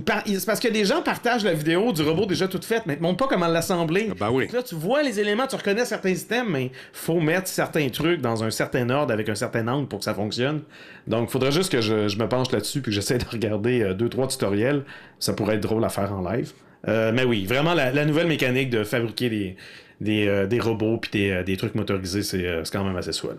par- 0.00 0.22
c'est 0.26 0.44
parce 0.46 0.60
que 0.60 0.68
des 0.68 0.84
gens 0.84 1.02
partagent 1.02 1.44
la 1.44 1.52
vidéo 1.54 1.92
du 1.92 2.02
robot 2.02 2.26
déjà 2.26 2.48
toute 2.48 2.64
faite, 2.64 2.82
mais 2.86 2.94
ils 2.94 2.98
ne 2.98 3.02
montrent 3.02 3.18
pas 3.18 3.28
comment 3.34 3.46
l'assembler. 3.46 4.10
ben 4.18 4.30
oui. 4.30 4.44
Fait 4.44 4.50
que 4.50 4.56
Là, 4.56 4.62
tu 4.62 4.74
vois 4.74 5.02
les 5.02 5.20
éléments, 5.20 5.46
tu 5.46 5.56
reconnais 5.56 5.84
certains 5.84 6.14
systèmes, 6.14 6.48
mais 6.50 6.70
faut 6.92 7.20
mettre 7.20 7.46
certains 7.48 7.88
trucs 7.90 8.20
dans 8.20 8.42
un 8.42 8.50
certain 8.50 8.88
ordre 8.90 9.12
avec 9.12 9.28
un 9.28 9.34
certain 9.34 9.68
angle 9.68 9.86
pour 9.88 10.00
que 10.00 10.04
ça 10.04 10.14
fonctionne. 10.14 10.62
Donc, 11.06 11.28
il 11.28 11.32
faudrait 11.32 11.52
juste 11.52 11.70
que 11.70 11.80
je, 11.80 12.08
je 12.08 12.18
me 12.18 12.28
penche 12.28 12.50
là-dessus 12.50 12.80
puis 12.80 12.90
que 12.90 12.94
j'essaie 12.94 13.18
de 13.18 13.24
regarder 13.24 13.82
euh, 13.82 13.94
deux, 13.94 14.08
trois 14.08 14.26
tutoriels. 14.26 14.84
Ça 15.18 15.32
pourrait 15.32 15.56
être 15.56 15.62
drôle 15.62 15.84
à 15.84 15.88
faire 15.90 16.12
en 16.12 16.28
live. 16.28 16.52
Euh, 16.88 17.12
mais 17.14 17.24
oui, 17.24 17.46
vraiment, 17.46 17.74
la, 17.74 17.92
la 17.92 18.04
nouvelle 18.04 18.26
mécanique 18.26 18.70
de 18.70 18.84
fabriquer 18.84 19.30
des, 19.30 19.56
des, 20.00 20.26
euh, 20.28 20.46
des 20.46 20.60
robots 20.60 20.98
puis 20.98 21.10
des, 21.12 21.42
des 21.44 21.56
trucs 21.56 21.74
motorisés, 21.74 22.22
c'est 22.22 22.64
c'est 22.64 22.72
quand 22.72 22.84
même 22.84 22.96
assez 22.96 23.12
swell. 23.12 23.36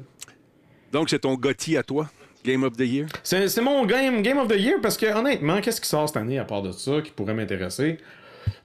Donc, 0.91 1.09
c'est 1.09 1.19
ton 1.19 1.35
Gotti 1.35 1.75
à 1.77 1.83
toi, 1.83 2.09
Game 2.45 2.63
of 2.63 2.73
the 2.77 2.81
Year? 2.81 3.07
C'est 3.23 3.61
mon 3.61 3.85
game, 3.85 4.21
game 4.21 4.37
of 4.37 4.47
the 4.47 4.55
Year 4.59 4.77
parce 4.81 4.97
que, 4.97 5.05
honnêtement, 5.07 5.59
qu'est-ce 5.61 5.81
qui 5.81 5.87
sort 5.89 6.07
cette 6.07 6.17
année 6.17 6.39
à 6.39 6.45
part 6.45 6.61
de 6.61 6.71
ça 6.71 7.01
qui 7.03 7.11
pourrait 7.11 7.33
m'intéresser? 7.33 7.97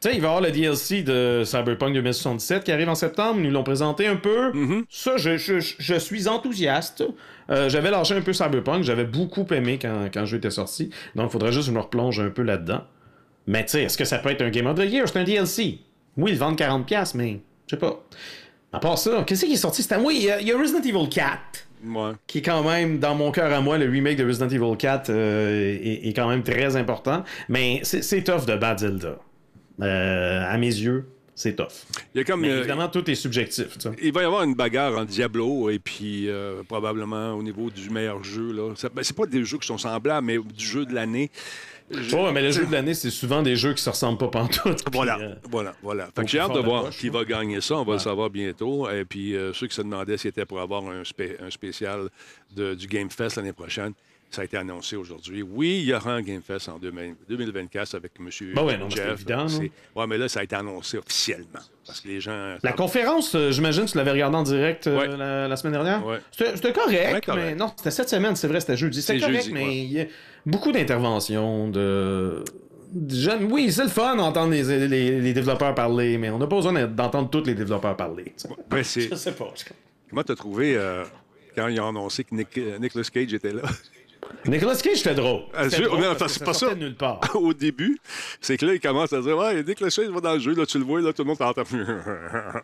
Tu 0.00 0.08
sais, 0.10 0.14
il 0.14 0.20
va 0.20 0.26
y 0.26 0.30
avoir 0.30 0.40
le 0.42 0.50
DLC 0.50 1.02
de 1.02 1.42
Cyberpunk 1.44 1.94
2077 1.94 2.64
qui 2.64 2.72
arrive 2.72 2.88
en 2.90 2.94
septembre. 2.94 3.36
Ils 3.40 3.44
nous 3.46 3.50
l'ont 3.50 3.62
présenté 3.62 4.06
un 4.06 4.16
peu. 4.16 4.52
Ça, 4.90 5.16
je, 5.16 5.36
je- 5.38 5.60
je- 5.60 5.74
je 5.78 5.94
suis 5.94 6.28
enthousiaste. 6.28 7.02
Euh, 7.50 7.68
j'avais 7.70 7.90
lâché 7.90 8.14
un 8.14 8.20
peu 8.20 8.32
Cyberpunk. 8.34 8.82
J'avais 8.84 9.04
beaucoup 9.04 9.46
aimé 9.52 9.78
quand, 9.80 10.08
quand 10.12 10.20
le 10.20 10.26
jeu 10.26 10.36
était 10.38 10.50
sorti. 10.50 10.90
Donc, 11.16 11.28
il 11.30 11.32
faudrait 11.32 11.52
juste 11.52 11.66
que 11.68 11.72
je 11.72 11.76
me 11.76 11.80
replonge 11.82 12.20
un 12.20 12.28
peu 12.30 12.42
là-dedans. 12.42 12.82
Mais 13.46 13.64
tu 13.64 13.70
sais, 13.72 13.82
est-ce 13.84 13.96
que 13.98 14.04
ça 14.04 14.18
peut 14.18 14.28
être 14.30 14.42
un 14.42 14.50
Game 14.50 14.66
of 14.66 14.78
the 14.78 14.84
Year? 14.90 15.08
C'est 15.08 15.18
un 15.18 15.24
DLC. 15.24 15.78
Oui, 16.16 16.32
ils 16.32 16.38
vendent 16.38 16.58
40$, 16.58 17.14
mais 17.16 17.40
je 17.66 17.74
sais 17.76 17.80
pas. 17.80 18.02
À 18.72 18.78
part 18.78 18.98
ça, 18.98 19.24
qu'est-ce 19.26 19.44
qui 19.44 19.52
est 19.52 19.56
sorti? 19.56 19.82
Cette 19.82 19.92
année? 19.92 20.04
Oui, 20.06 20.16
il 20.20 20.24
y 20.24 20.30
a- 20.30 20.40
il 20.40 20.46
y, 20.46 20.52
a 20.52 20.58
Resident 20.58 20.80
Evil 20.80 21.08
4, 21.08 21.38
Ouais. 21.86 22.12
qui 22.26 22.38
est 22.38 22.42
quand 22.42 22.62
même, 22.62 22.98
dans 22.98 23.14
mon 23.16 23.32
cœur 23.32 23.52
à 23.52 23.60
moi, 23.60 23.78
le 23.78 23.90
remake 23.90 24.16
de 24.16 24.24
Resident 24.24 24.48
Evil 24.48 24.76
4 24.78 25.10
euh, 25.10 25.76
est, 25.82 26.08
est 26.08 26.12
quand 26.12 26.28
même 26.28 26.42
très 26.42 26.76
important. 26.76 27.24
Mais 27.48 27.80
c'est 27.82 28.22
tough 28.22 28.46
de 28.46 28.54
battre 28.56 28.82
Zelda. 28.82 29.18
Euh, 29.82 30.44
à 30.46 30.56
mes 30.58 30.66
yeux, 30.68 31.08
c'est 31.34 31.56
tough. 31.56 31.86
Il 32.14 32.18
y 32.18 32.20
a 32.20 32.24
comme. 32.24 32.42
Mais 32.42 32.50
euh, 32.50 32.58
évidemment, 32.58 32.86
tout 32.88 33.10
est 33.10 33.14
subjectif. 33.14 33.78
il 34.02 34.12
va 34.12 34.22
y 34.22 34.24
avoir 34.26 34.42
une 34.42 34.54
bagarre 34.54 34.92
entre 34.98 35.06
Diablo 35.06 35.70
et 35.70 35.78
puis 35.78 36.28
euh, 36.28 36.62
probablement 36.68 37.32
au 37.32 37.42
niveau 37.42 37.70
du 37.70 37.88
meilleur 37.88 38.22
jeu. 38.22 38.52
Là. 38.52 38.74
Ben, 38.94 39.02
c'est 39.02 39.16
pas 39.16 39.24
des 39.26 39.42
jeux 39.44 39.56
qui 39.58 39.66
sont 39.66 39.78
semblables, 39.78 40.26
mais 40.26 40.36
du 40.38 40.64
jeu 40.64 40.84
de 40.84 40.94
l'année. 40.94 41.30
Je- 41.90 42.14
Ouais, 42.16 42.32
mais 42.32 42.42
le 42.42 42.50
jeu 42.52 42.66
de 42.66 42.72
l'année, 42.72 42.94
c'est 42.94 43.10
souvent 43.10 43.42
des 43.42 43.56
jeux 43.56 43.74
qui 43.74 43.82
se 43.82 43.90
ressemblent 43.90 44.18
pas 44.18 44.28
pantoute. 44.28 44.82
Voilà, 44.92 45.18
euh, 45.18 45.34
voilà, 45.50 45.74
voilà. 45.82 46.08
Fait 46.14 46.22
que 46.24 46.28
j'ai 46.28 46.38
hâte 46.38 46.52
de 46.54 46.60
voir 46.60 46.84
poche, 46.84 46.98
qui 46.98 47.08
va 47.08 47.24
gagner 47.24 47.60
ça. 47.60 47.76
On 47.76 47.84
va 47.84 47.94
le 47.94 47.98
savoir 47.98 48.30
bientôt. 48.30 48.88
Et 48.90 49.04
puis, 49.04 49.34
euh, 49.34 49.52
ceux 49.52 49.66
qui 49.66 49.74
se 49.74 49.82
demandaient 49.82 50.16
si 50.16 50.22
c'était 50.22 50.44
pour 50.46 50.60
avoir 50.60 50.84
un, 50.84 51.02
spé- 51.04 51.36
un 51.40 51.50
spécial 51.50 52.08
de- 52.54 52.74
du 52.74 52.86
Game 52.86 53.10
Fest 53.10 53.36
l'année 53.36 53.52
prochaine, 53.52 53.92
ça 54.30 54.42
a 54.42 54.44
été 54.44 54.56
annoncé 54.56 54.94
aujourd'hui. 54.96 55.42
Oui, 55.42 55.80
il 55.82 55.88
y 55.88 55.92
aura 55.94 56.12
un 56.12 56.22
Game 56.22 56.40
Fest 56.42 56.68
en 56.68 56.78
2000 56.78 57.14
2024 57.28 57.94
avec 57.96 58.12
M. 58.20 58.28
Ben 58.54 58.62
ouais, 58.64 58.78
non, 58.78 58.88
Jeff. 58.88 59.12
évident, 59.14 59.46
non? 59.46 59.60
Ouais, 59.96 60.06
mais 60.06 60.16
là, 60.18 60.28
ça 60.28 60.40
a 60.40 60.42
été 60.44 60.54
annoncé 60.54 60.98
officiellement. 60.98 61.60
Parce 61.86 62.00
que 62.00 62.08
les 62.08 62.20
gens. 62.20 62.56
La 62.62 62.72
conférence, 62.72 63.34
euh, 63.34 63.50
j'imagine, 63.50 63.86
tu 63.86 63.96
l'avais 63.98 64.12
regardée 64.12 64.36
en 64.36 64.42
direct 64.44 64.86
euh, 64.86 64.98
Ouais. 64.98 65.08
la, 65.16 65.48
la 65.48 65.56
semaine 65.56 65.72
dernière? 65.72 66.06
Ouais. 66.06 66.18
C'était 66.30 66.72
correct, 66.72 67.12
Ouais, 67.14 67.20
correct. 67.20 67.42
mais 67.44 67.54
non, 67.56 67.72
c'était 67.76 67.90
cette 67.90 68.08
semaine, 68.08 68.36
c'est 68.36 68.46
vrai, 68.48 68.60
c'était 68.60 68.76
jeudi. 68.76 69.02
C'était 69.02 69.18
C'est 69.18 69.26
correct, 69.26 69.42
jeudi, 69.42 69.52
mais 69.54 69.76
il 69.84 69.92
y 69.92 70.00
a 70.00 70.06
beaucoup 70.46 70.70
d'interventions, 70.70 71.68
de... 71.68 72.44
Oui, 73.48 73.70
c'est 73.70 73.84
le 73.84 73.88
fun 73.88 74.16
d'entendre 74.16 74.50
les, 74.52 74.88
les- 74.88 75.20
les 75.20 75.32
développeurs 75.32 75.74
parler, 75.74 76.18
mais 76.18 76.28
on 76.30 76.38
n'a 76.38 76.46
pas 76.46 76.56
besoin 76.56 76.72
d'entendre 76.86 77.30
tous 77.30 77.44
les 77.44 77.54
développeurs 77.54 77.96
parler. 77.96 78.32
Ouais, 78.72 78.82
Je 78.84 79.14
sais 79.14 79.32
pas. 79.32 79.52
Comment 80.08 80.22
t'as 80.24 80.34
trouvé 80.34 80.76
euh, 80.76 81.04
quand 81.54 81.68
ils 81.68 81.80
ont 81.80 81.88
annoncé 81.88 82.24
que 82.24 82.34
Nick- 82.34 82.80
Nicolas 82.80 83.04
Cage 83.12 83.32
était 83.34 83.52
là? 83.52 83.62
Nicolas 84.46 84.76
Cage, 84.76 84.96
c'était 84.98 85.14
drôle. 85.14 85.42
Ah, 85.54 85.64
C'était 85.68 85.82
je- 85.82 85.88
drôle 85.88 86.00
non, 86.00 86.14
parce 86.18 86.32
c'est 86.34 86.40
que 86.40 86.44
pas 86.44 86.52
sortait 86.54 86.74
ça. 86.74 86.80
de 86.80 86.84
nulle 86.84 86.94
part. 86.96 87.20
Au 87.34 87.52
début, 87.52 87.98
c'est 88.40 88.56
que 88.56 88.64
là, 88.66 88.74
il 88.74 88.80
commence 88.80 89.12
à 89.12 89.20
dire 89.20 89.36
Ouais, 89.36 89.62
Nicolas 89.62 89.90
Cage 89.90 90.08
va 90.08 90.20
dans 90.20 90.34
le 90.34 90.40
jeu, 90.40 90.54
là, 90.54 90.64
tu 90.66 90.78
le 90.78 90.84
vois, 90.84 91.00
là, 91.00 91.12
tout 91.12 91.22
le 91.22 91.28
monde 91.28 91.38
t'entend. 91.38 91.64
tu 91.64 91.76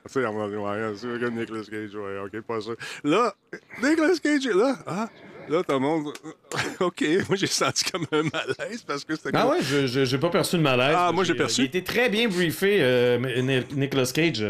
sais, 0.07 0.25
on 0.27 0.39
va 0.39 0.49
dire 0.49 0.63
Ouais, 0.63 0.93
c'est 0.97 1.07
vrai 1.07 1.19
que 1.19 1.27
Nicolas 1.27 1.63
Cage, 1.63 1.95
ouais, 1.95 2.19
ok, 2.25 2.41
pas 2.43 2.61
ça. 2.61 2.71
Là, 3.05 3.35
Nicolas 3.83 4.15
Cage 4.23 4.47
est 4.47 4.55
là. 4.55 4.77
Ah, 4.87 5.09
là, 5.49 5.63
tout 5.63 5.73
le 5.75 5.79
monde. 5.79 6.13
ok, 6.81 7.05
moi, 7.29 7.37
j'ai 7.37 7.47
senti 7.47 7.85
comme 7.91 8.07
un 8.13 8.23
malaise 8.23 8.83
parce 8.87 9.05
que 9.05 9.15
c'était 9.17 9.31
Ah 9.35 9.43
comme- 9.43 9.51
ouais, 9.53 9.59
je- 9.63 10.17
pas 10.17 10.31
perçu 10.31 10.57
de 10.57 10.63
malaise. 10.63 10.97
Ah, 10.99 11.13
moi, 11.13 11.25
j'ai 11.25 11.33
euh, 11.35 11.37
perçu. 11.37 11.63
Il 11.63 11.67
était 11.67 11.83
très 11.83 12.09
bien 12.09 12.29
briefé, 12.29 12.79
euh, 12.81 13.19
Ni- 13.43 13.79
Nicolas 13.79 14.11
Cage. 14.15 14.45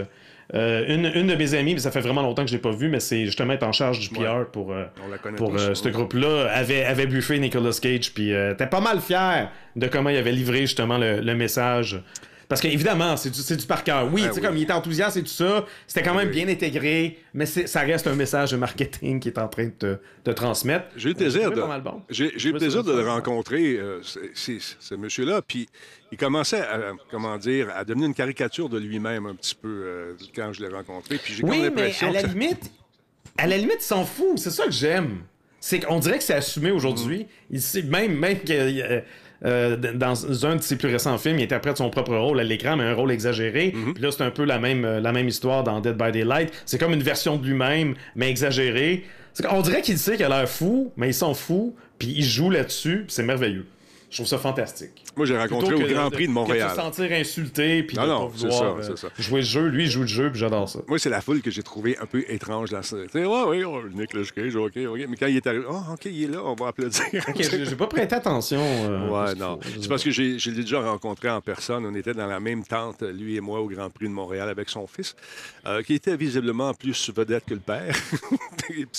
Euh, 0.54 0.84
une, 0.88 1.06
une 1.06 1.26
de 1.26 1.34
mes 1.34 1.54
amies, 1.54 1.74
mais 1.74 1.80
ça 1.80 1.90
fait 1.90 2.00
vraiment 2.00 2.22
longtemps 2.22 2.42
que 2.42 2.48
je 2.48 2.54
l'ai 2.54 2.60
pas 2.60 2.70
vu, 2.70 2.88
mais 2.88 3.00
c'est 3.00 3.26
justement 3.26 3.52
être 3.52 3.64
en 3.64 3.72
charge 3.72 3.98
du 3.98 4.08
PR 4.10 4.46
pour, 4.52 4.72
euh, 4.72 4.84
pour 5.36 5.50
tous, 5.50 5.60
euh, 5.60 5.74
ce 5.74 5.88
groupe-là, 5.88 6.48
avait, 6.52 6.84
avait 6.84 7.06
briefé 7.06 7.38
Nicolas 7.38 7.76
Cage, 7.80 8.14
puis 8.14 8.32
euh, 8.32 8.54
t'es 8.54 8.66
pas 8.66 8.80
mal 8.80 9.00
fier 9.00 9.50
de 9.74 9.86
comment 9.88 10.10
il 10.10 10.16
avait 10.16 10.32
livré 10.32 10.60
justement 10.60 10.98
le, 10.98 11.20
le 11.20 11.34
message. 11.34 12.00
Parce 12.48 12.60
qu'évidemment, 12.60 13.16
c'est 13.16 13.30
du, 13.30 13.40
c'est 13.40 13.56
du 13.56 13.66
par 13.66 13.82
cœur. 13.82 14.04
Oui, 14.12 14.22
Ben 14.22 14.28
tu 14.28 14.34
sais, 14.34 14.40
oui. 14.40 14.46
comme 14.46 14.56
il 14.56 14.62
était 14.62 14.72
enthousiaste 14.72 15.16
et 15.16 15.22
tout 15.22 15.26
ça, 15.28 15.64
c'était 15.86 16.02
quand 16.02 16.14
même 16.14 16.28
oui. 16.28 16.44
bien 16.44 16.48
intégré, 16.48 17.18
mais 17.34 17.46
ça 17.46 17.80
reste 17.80 18.06
un 18.06 18.14
message 18.14 18.52
de 18.52 18.56
marketing 18.56 19.18
qui 19.18 19.28
est 19.28 19.38
en 19.38 19.48
train 19.48 19.70
de 19.80 19.98
te, 20.24 20.30
transmettre. 20.30 20.86
J'ai 20.96 21.08
eu 21.08 21.12
le 21.12 21.18
plaisir, 21.18 21.50
de, 21.50 21.60
bon. 21.80 22.02
j'ai, 22.08 22.30
plaisir 22.52 22.84
de 22.84 22.92
le 22.92 23.08
rencontrer, 23.08 23.76
euh, 23.78 24.00
ce 24.02 24.94
monsieur-là. 24.94 25.42
Puis 25.42 25.68
il 26.12 26.18
commençait 26.18 26.60
à, 26.60 26.92
comment 27.10 27.36
dire, 27.38 27.68
à 27.74 27.84
devenir 27.84 28.06
une 28.08 28.14
caricature 28.14 28.68
de 28.68 28.78
lui-même 28.78 29.26
un 29.26 29.34
petit 29.34 29.54
peu 29.54 29.68
euh, 29.68 30.12
quand 30.34 30.52
je 30.52 30.62
l'ai 30.64 30.68
rencontré. 30.72 31.16
Puis 31.18 31.34
j'ai 31.34 31.42
Oui, 31.44 31.58
mais 31.58 31.64
l'impression 31.64 32.08
à 32.08 32.12
la 32.12 32.22
que 32.22 32.28
ça- 32.28 32.32
limite, 32.32 32.70
à 33.38 33.46
la 33.46 33.56
limite, 33.58 33.78
il 33.80 33.84
s'en 33.84 34.04
fout. 34.04 34.38
C'est 34.38 34.50
ça 34.50 34.64
que 34.64 34.70
j'aime. 34.72 35.18
C'est 35.60 35.80
qu'on 35.80 35.98
dirait 35.98 36.18
que 36.18 36.24
c'est 36.24 36.34
assumé 36.34 36.70
aujourd'hui. 36.70 37.26
Même, 37.84 38.16
même 38.18 38.38
que 38.40 38.52
euh, 38.52 39.00
euh, 39.44 39.76
dans 39.94 40.46
un 40.46 40.56
de 40.56 40.62
ses 40.62 40.76
plus 40.78 40.88
récents 40.88 41.18
films, 41.18 41.38
il 41.38 41.42
interprète 41.44 41.76
son 41.78 41.90
propre 41.90 42.14
rôle 42.16 42.38
à 42.40 42.44
l'écran, 42.44 42.76
mais 42.76 42.84
un 42.84 42.94
rôle 42.94 43.10
exagéré. 43.10 43.72
Mm-hmm. 43.74 43.92
Puis 43.94 44.02
là, 44.02 44.12
c'est 44.12 44.22
un 44.22 44.30
peu 44.30 44.44
la 44.44 44.58
même, 44.58 44.86
la 44.86 45.12
même 45.12 45.28
histoire 45.28 45.64
dans 45.64 45.80
Dead 45.80 45.96
by 45.96 46.12
Daylight. 46.12 46.52
C'est 46.66 46.78
comme 46.78 46.92
une 46.92 47.02
version 47.02 47.36
de 47.36 47.46
lui-même, 47.46 47.94
mais 48.14 48.30
exagérée. 48.30 49.04
Qu'on 49.42 49.60
dirait 49.60 49.82
qu'il 49.82 49.98
sait 49.98 50.16
qu'il 50.16 50.24
a 50.24 50.28
l'air 50.30 50.48
fou, 50.48 50.92
mais 50.96 51.08
il 51.10 51.14
s'en 51.14 51.34
fout, 51.34 51.74
puis 51.98 52.14
il 52.16 52.24
joue 52.24 52.48
là-dessus, 52.48 53.04
c'est 53.08 53.22
merveilleux. 53.22 53.66
Je 54.08 54.18
trouve 54.18 54.26
ça 54.28 54.38
fantastique. 54.38 55.04
Moi, 55.16 55.26
j'ai 55.26 55.36
rencontré 55.36 55.74
au 55.74 55.78
que 55.78 55.92
Grand 55.92 56.10
Prix 56.10 56.22
de 56.24 56.28
Que 56.28 56.32
Montréal. 56.32 56.68
de 56.70 56.74
se 56.76 56.80
sentir 56.80 57.10
insulté, 57.12 57.82
puis 57.82 57.96
Non, 57.96 58.02
de 58.04 58.08
non, 58.08 58.18
pas 58.28 58.36
vouloir 58.36 58.84
ça, 58.84 58.92
euh, 59.06 59.10
jouer 59.18 59.40
le 59.40 59.46
jeu. 59.46 59.66
Lui, 59.66 59.84
il 59.84 59.90
joue 59.90 60.02
le 60.02 60.06
jeu, 60.06 60.30
puis 60.30 60.38
j'adore 60.38 60.68
ça. 60.68 60.78
Moi, 60.86 60.98
c'est 61.00 61.10
la 61.10 61.20
foule 61.20 61.42
que 61.42 61.50
j'ai 61.50 61.62
trouvé 61.64 61.98
un 61.98 62.06
peu 62.06 62.24
étrange. 62.28 62.70
Là. 62.70 62.80
Tu 62.82 62.88
sais, 63.10 63.24
ouais, 63.24 63.42
oui, 63.48 63.64
oh, 63.64 63.80
Nicolas 63.92 64.22
Cage, 64.34 64.54
OK, 64.54 64.76
OK. 64.76 65.00
Mais 65.08 65.16
quand 65.16 65.26
il 65.26 65.36
est 65.36 65.46
arrivé, 65.46 65.64
oh, 65.68 65.92
OK, 65.92 66.04
il 66.04 66.22
est 66.24 66.28
là, 66.28 66.38
on 66.44 66.54
va 66.54 66.68
applaudir. 66.68 67.02
Ok, 67.28 67.42
j'ai 67.42 67.76
pas 67.76 67.88
prêté 67.88 68.14
attention. 68.14 68.60
euh, 68.62 69.08
Ouais, 69.08 69.34
non. 69.34 69.58
C'est 69.80 69.88
parce 69.88 70.04
que 70.04 70.10
j'ai, 70.12 70.38
je 70.38 70.50
l'ai 70.50 70.62
déjà 70.62 70.80
rencontré 70.80 71.28
en 71.28 71.40
personne. 71.40 71.84
On 71.84 71.94
était 71.94 72.14
dans 72.14 72.26
la 72.28 72.38
même 72.38 72.64
tente, 72.64 73.02
lui 73.02 73.36
et 73.36 73.40
moi, 73.40 73.60
au 73.60 73.66
Grand 73.68 73.90
Prix 73.90 74.06
de 74.06 74.12
Montréal 74.12 74.48
avec 74.48 74.68
son 74.68 74.86
fils, 74.86 75.16
euh, 75.66 75.82
qui 75.82 75.94
était 75.94 76.16
visiblement 76.16 76.72
plus 76.74 77.10
vedette 77.14 77.44
que 77.44 77.54
le 77.54 77.60
père. 77.60 77.94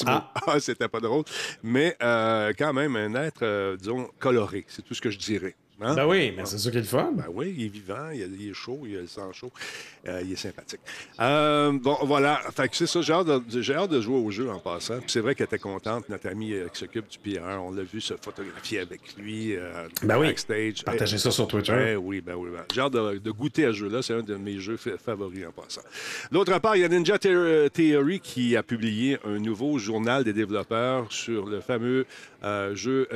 Ah. 0.06 0.32
Ah, 0.48 0.60
c'était 0.60 0.88
pas 0.88 1.00
drôle. 1.00 1.24
Mais 1.64 1.96
euh, 2.02 2.54
quand 2.58 2.72
même, 2.74 2.96
un 2.96 3.14
être, 3.16 3.76
disons, 3.78 4.08
coloré. 4.20 4.66
C'est 4.68 4.82
tout 4.84 4.94
ce 4.98 5.01
que 5.01 5.12
je 5.12 5.18
dirais. 5.18 5.56
Hein? 5.79 5.93
Ben 5.96 6.07
oui, 6.07 6.34
mais 6.36 6.43
c'est 6.46 6.57
ça 6.57 6.72
qui 6.72 6.77
est 6.77 6.81
le 6.81 6.86
fun. 6.88 7.12
Ben 7.13 7.25
oui, 7.31 7.53
il 7.55 7.65
est 7.65 7.69
vivant, 7.69 8.10
il, 8.12 8.22
il 8.41 8.50
est 8.50 8.53
chaud, 8.53 8.79
il 8.86 8.98
a 8.98 9.01
le 9.01 9.07
sang 9.07 9.31
chaud, 9.31 9.51
euh, 10.07 10.22
il 10.25 10.34
est 10.34 10.36
sympathique. 10.36 10.79
Euh, 11.19 11.72
bon, 11.72 11.98
voilà. 12.03 12.39
Fait 12.55 12.67
que 12.67 12.75
c'est 12.75 12.88
ça, 12.88 13.01
j'ai 13.01 13.13
hâte, 13.13 13.27
de, 13.27 13.72
hâte 13.74 13.91
de 13.91 14.01
jouer 14.01 14.17
au 14.17 14.31
jeu 14.31 14.50
en 14.50 14.57
passant. 14.60 14.98
Puis 15.00 15.12
c'est 15.12 15.19
vrai 15.19 15.36
qu'elle 15.36 15.46
était 15.46 15.60
contente, 15.60 16.10
notre 16.10 16.27
amie 16.29 16.53
euh, 16.53 16.67
qui 16.69 16.79
s'occupe 16.79 17.05
du 17.07 17.19
PR. 17.19 17.62
On 17.62 17.72
l'a 17.72 17.84
vu 17.84 18.01
se 18.01 18.15
photographier 18.19 18.79
avec 18.79 19.01
lui 19.17 19.55
Ben 20.01 20.17
oui. 20.17 20.27
backstage. 20.27 20.84
Partagez 20.84 21.19
ça 21.19 21.29
sur 21.29 21.48
Twitter. 21.48 21.72
Ben 21.74 21.98
oui, 21.98 22.22
ben 22.22 22.34
oui. 22.36 22.50
ben. 22.51 22.63
J'ai 22.74 22.81
hâte 22.81 22.93
de, 22.93 23.17
de 23.19 23.31
goûter 23.31 23.65
à 23.65 23.69
ce 23.72 23.77
jeu-là. 23.77 24.01
C'est 24.01 24.13
un 24.15 24.24
de 24.24 24.36
mes 24.36 24.57
jeux 24.60 24.77
fa- 24.77 24.98
favoris 24.98 25.46
en 25.46 25.51
passant. 25.51 25.81
D'autre 26.31 26.57
part, 26.60 26.75
il 26.75 26.81
y 26.81 26.86
a 26.86 26.88
Ninja 26.89 27.19
The- 27.19 27.72
Theory 27.72 28.19
qui 28.19 28.55
a 28.57 28.63
publié 28.63 29.19
un 29.25 29.38
nouveau 29.38 29.77
journal 29.77 30.24
des 30.24 30.34
développeurs 30.34 31.12
sur 31.12 31.46
le 31.46 31.62
fameux 31.62 32.05
jeu 32.74 33.07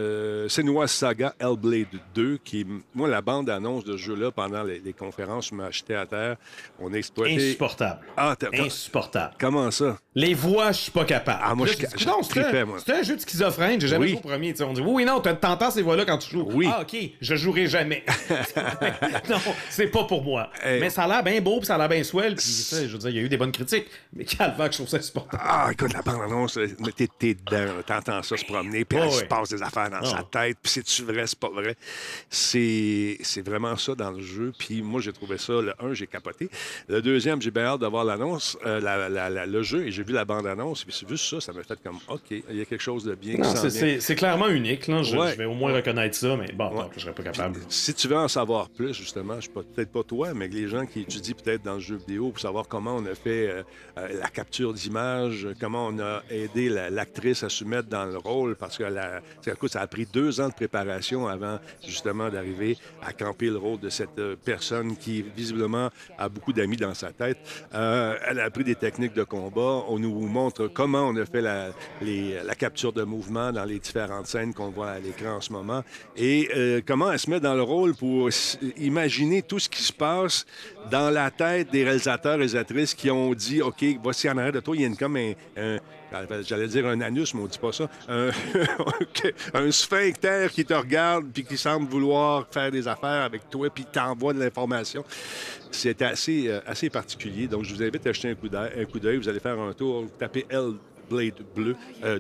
Senua 0.48 0.88
Saga 0.88 1.34
Hellblade 1.40 1.88
2, 2.14 2.38
qui, 2.44 2.51
moi, 2.94 3.08
la 3.08 3.22
bande-annonce 3.22 3.84
de 3.84 3.94
ce 3.94 4.04
jeu-là, 4.04 4.32
pendant 4.32 4.64
les, 4.64 4.80
les 4.80 4.94
conférences, 4.94 5.52
m'a 5.52 5.66
acheté 5.66 5.96
à 5.96 6.06
terre. 6.06 6.38
On 6.80 6.94
a 6.94 6.98
exploité... 6.98 7.36
Insupportable. 7.36 8.02
Ah, 8.18 8.36
Insupportable. 8.54 9.36
Comment 9.40 9.72
ça? 9.72 9.98
Les 10.14 10.34
voix, 10.34 10.74
je 10.74 10.78
suis 10.80 10.92
pas 10.92 11.06
capable. 11.06 11.40
Ah, 11.42 11.56
moi, 11.56 11.66
je- 11.68 11.72
je 11.72 11.86
coudonc, 12.04 12.22
c'est 12.24 12.94
un- 12.94 13.02
jeu 13.04 13.16
de 13.16 13.22
schizophrène, 13.22 13.80
j'ai 13.80 13.88
jamais 13.88 14.04
Oui. 14.04 14.10
joué 14.10 14.18
au 14.18 14.22
premier. 14.22 14.52
tu 14.52 14.58
sais, 14.58 14.64
On 14.66 14.74
dit 14.74 14.82
oui, 14.86 15.06
non, 15.06 15.22
t'entends 15.22 15.72
ces 15.72 15.82
voix-là 15.82 16.04
quand 16.04 16.18
tu 16.18 16.32
joues. 16.32 16.50
Oui. 16.52 16.68
Ah, 16.70 16.82
ok, 16.82 16.98
je 17.22 17.36
jouerai 17.36 17.68
jamais. 17.68 18.04
non, 19.30 19.38
c'est 19.70 19.88
pas 19.88 20.04
pour 20.04 20.22
moi. 20.22 20.50
Hey. 20.62 20.82
Mais 20.82 20.90
ça 20.90 21.04
a 21.04 21.08
l'air 21.08 21.24
bien 21.24 21.40
beau, 21.40 21.60
puis 21.60 21.68
ça 21.68 21.76
a 21.76 21.78
l'air 21.78 21.88
bien 21.88 22.04
swell, 22.04 22.36
puis 22.36 22.46
je 22.46 22.88
veux 22.92 22.98
dire, 22.98 23.10
il 23.10 23.16
y 23.16 23.20
a 23.20 23.22
eu 23.22 23.30
des 23.30 23.38
bonnes 23.38 23.54
critiques. 23.54 23.86
Mais 24.14 24.26
calvaire, 24.26 24.68
je 24.70 24.78
trouve 24.80 24.90
ça 24.90 24.98
insupportable. 24.98 25.42
Ah, 25.46 25.70
écoute, 25.72 25.94
la 25.94 26.02
bande-annonce, 26.02 26.60
t'es, 27.18 27.34
dedans, 27.34 27.72
t'entends 27.88 28.22
ça 28.22 28.36
se 28.36 28.44
promener, 28.44 28.84
puis 28.84 29.00
Ouais, 29.00 29.08
il 29.08 29.14
se 29.14 29.24
passe 29.24 29.48
des 29.50 29.62
affaires 29.64 29.90
dans 29.90 30.04
sa 30.04 30.18
Ah. 30.20 30.24
tête, 30.30 30.58
puis 30.62 30.72
c'est-tu 30.74 31.04
vrai, 31.04 31.26
c'est 31.26 31.40
pas 31.40 31.50
vrai? 31.50 31.78
C'est, 32.30 33.18
vraiment 33.46 33.78
ça 33.78 33.96
dans 33.96 34.12
le 34.12 34.22
jeu, 34.22 34.52
puis 34.58 34.82
moi, 34.82 35.00
j'ai 35.00 35.14
trouvé 35.14 35.38
ça, 35.38 35.54
le 35.54 35.74
un, 35.80 35.94
j'ai 35.94 36.08
capoté. 36.08 36.50
Le 36.90 37.02
deuxième, 37.02 37.42
j'ai 37.42 37.52
bien 37.52 37.64
hâte 37.64 37.80
d'avoir 37.80 38.04
l'annonce, 38.04 38.58
euh, 38.66 38.82
la- 38.82 39.08
la- 39.08 39.30
la- 39.30 39.46
le 39.46 39.64
jeu, 39.64 39.88
et 39.88 39.92
j'ai 40.02 40.08
vu 40.08 40.14
la 40.14 40.26
bande-annonce, 40.26 40.84
puis 40.84 40.94
c'est 40.98 41.08
juste 41.08 41.26
ça, 41.30 41.40
ça 41.42 41.54
m'a 41.54 41.62
fait 41.64 41.78
comme, 41.84 41.98
OK, 42.08 42.22
il 42.32 42.56
y 42.58 42.62
a 42.62 42.66
quelque 42.66 42.82
chose 42.82 43.04
de 43.04 43.14
bien 43.16 43.36
qui 43.36 43.42
Non, 43.42 43.56
s'en 43.56 43.70
c'est- 43.70 44.16
clairement 44.16 44.48
unique, 44.50 44.88
là. 44.88 45.04
Je, 45.04 45.16
Ouais. 45.16 45.32
je 45.32 45.38
vais 45.38 45.46
au 45.46 45.54
moins 45.54 45.74
reconnaître 45.74 46.16
ça, 46.16 46.36
mais 46.36 46.52
bon, 46.54 46.70
Ouais. 46.70 46.76
non, 46.84 46.90
je 46.96 47.00
serais 47.02 47.14
pas 47.14 47.24
capable. 47.24 47.60
Si 47.70 47.94
tu 47.94 48.08
veux 48.08 48.18
en 48.18 48.28
savoir 48.28 48.70
plus, 48.70 48.94
justement, 48.94 49.36
je 49.36 49.42
suis 49.42 49.50
peut-être 49.52 49.92
pas 49.92 50.04
toi, 50.04 50.34
mais 50.34 50.48
les 50.48 50.68
gens 50.68 50.86
qui 50.86 51.02
étudient 51.02 51.36
peut-être 51.44 51.62
dans 51.64 51.76
le 51.76 51.80
jeu 51.80 51.98
vidéo 51.98 52.30
pour 52.32 52.40
savoir 52.40 52.68
comment 52.68 52.96
on 52.96 53.06
a 53.06 53.14
fait 53.16 53.48
euh, 53.50 53.64
euh, 53.98 54.20
la 54.20 54.28
capture 54.30 54.74
d'image, 54.74 55.48
comment 55.60 55.88
on 55.88 56.00
a 56.00 56.24
aidé 56.30 56.70
la- 56.70 56.90
l'actrice 56.90 57.44
à 57.44 57.50
se 57.50 57.64
mettre 57.64 57.90
dans 57.90 58.06
le 58.06 58.18
rôle, 58.18 58.56
parce 58.56 58.78
que 58.78 58.84
la, 58.84 59.22
écoute, 59.46 59.72
ça 59.72 59.82
a 59.82 59.88
pris 59.88 60.06
deux 60.06 60.42
ans 60.42 60.50
de 60.50 60.54
préparation 60.54 61.28
avant 61.28 61.60
justement 61.86 62.30
d'arriver 62.30 62.78
à 63.04 63.14
camper 63.14 63.48
le 63.50 63.58
rôle 63.58 63.80
de 63.80 63.90
cette 63.90 64.18
euh, 64.20 64.36
personne 64.44 64.96
qui 64.98 65.22
visiblement 65.36 65.90
a 66.18 66.28
beaucoup 66.30 66.54
d'amis 66.54 66.78
dans 66.78 66.94
sa 66.94 67.12
tête. 67.12 67.38
Elle 67.72 68.40
a 68.40 68.44
appris 68.46 68.64
des 68.64 68.76
techniques 68.76 69.14
de 69.14 69.24
combat. 69.24 69.84
On 69.94 70.00
nous 70.00 70.26
montre 70.26 70.68
comment 70.68 71.10
on 71.10 71.18
a 71.18 71.26
fait 71.26 71.42
la, 71.42 71.74
capture 72.58 72.94
de 72.94 73.04
mouvement 73.04 73.52
dans 73.52 73.66
les 73.66 73.78
différentes 73.78 74.26
scènes 74.26 74.54
qu'on 74.54 74.70
voit 74.70 74.92
à 74.92 75.00
l'écran 75.00 75.36
en 75.36 75.42
ce 75.42 75.52
moment. 75.52 75.84
Et 76.16 76.50
euh, 76.56 76.80
comment 76.86 77.12
elle 77.12 77.20
se 77.20 77.30
met 77.30 77.42
dans 77.42 77.56
le 77.56 77.62
rôle 77.62 77.94
pour 77.94 78.30
imaginer 78.78 79.42
tout 79.42 79.60
ce 79.60 79.68
qui 79.68 79.84
se 79.84 79.92
passe 79.92 80.46
dans 80.90 81.10
la 81.10 81.30
tête 81.30 81.72
des 81.72 81.84
réalisateurs 81.84 82.36
et 82.36 82.38
réalisatrices 82.38 82.94
qui 82.94 83.12
ont 83.12 83.34
dit 83.34 83.62
OK, 83.62 83.84
voici 84.02 84.30
en 84.30 84.38
arrière 84.38 84.54
de 84.54 84.62
toi, 84.62 84.78
il 84.78 84.82
y 84.82 84.86
a 84.86 84.88
une, 84.88 84.96
comme 84.96 85.18
un- 85.18 85.78
j'allais 86.44 86.68
dire 86.68 86.86
un 86.88 87.02
anus, 87.02 87.34
mais 87.34 87.42
on 87.42 87.48
dit 87.48 87.60
pas 87.60 87.72
ça, 87.72 87.90
un, 88.08 88.30
un 89.54 89.72
sphincter 89.72 90.48
qui 90.52 90.66
te 90.66 90.74
regarde 90.74 91.26
puis 91.34 91.44
qui 91.44 91.58
semble 91.58 91.88
vouloir 91.90 92.48
faire 92.52 92.72
des 92.72 92.88
affaires 92.88 93.24
avec 93.24 93.50
toi 93.50 93.70
puis 93.70 93.86
t'envoie 93.86 94.34
de 94.34 94.40
l'information. 94.40 95.04
C'est 95.72 96.02
assez, 96.02 96.50
euh, 96.50 96.60
assez 96.66 96.90
particulier. 96.90 97.48
Donc, 97.48 97.64
je 97.64 97.74
vous 97.74 97.82
invite 97.82 98.06
à 98.06 98.12
jeter 98.12 98.30
un 98.30 98.36
coup 98.86 99.00
d'œil. 99.00 99.18
Vous 99.18 99.30
allez 99.30 99.40
faire 99.40 99.58
un 99.58 99.72
tour, 99.72 100.06
tapez 100.20 100.46
L 100.50 100.74
Blade 101.12 101.44
bleu, 101.54 101.76
euh, 102.04 102.20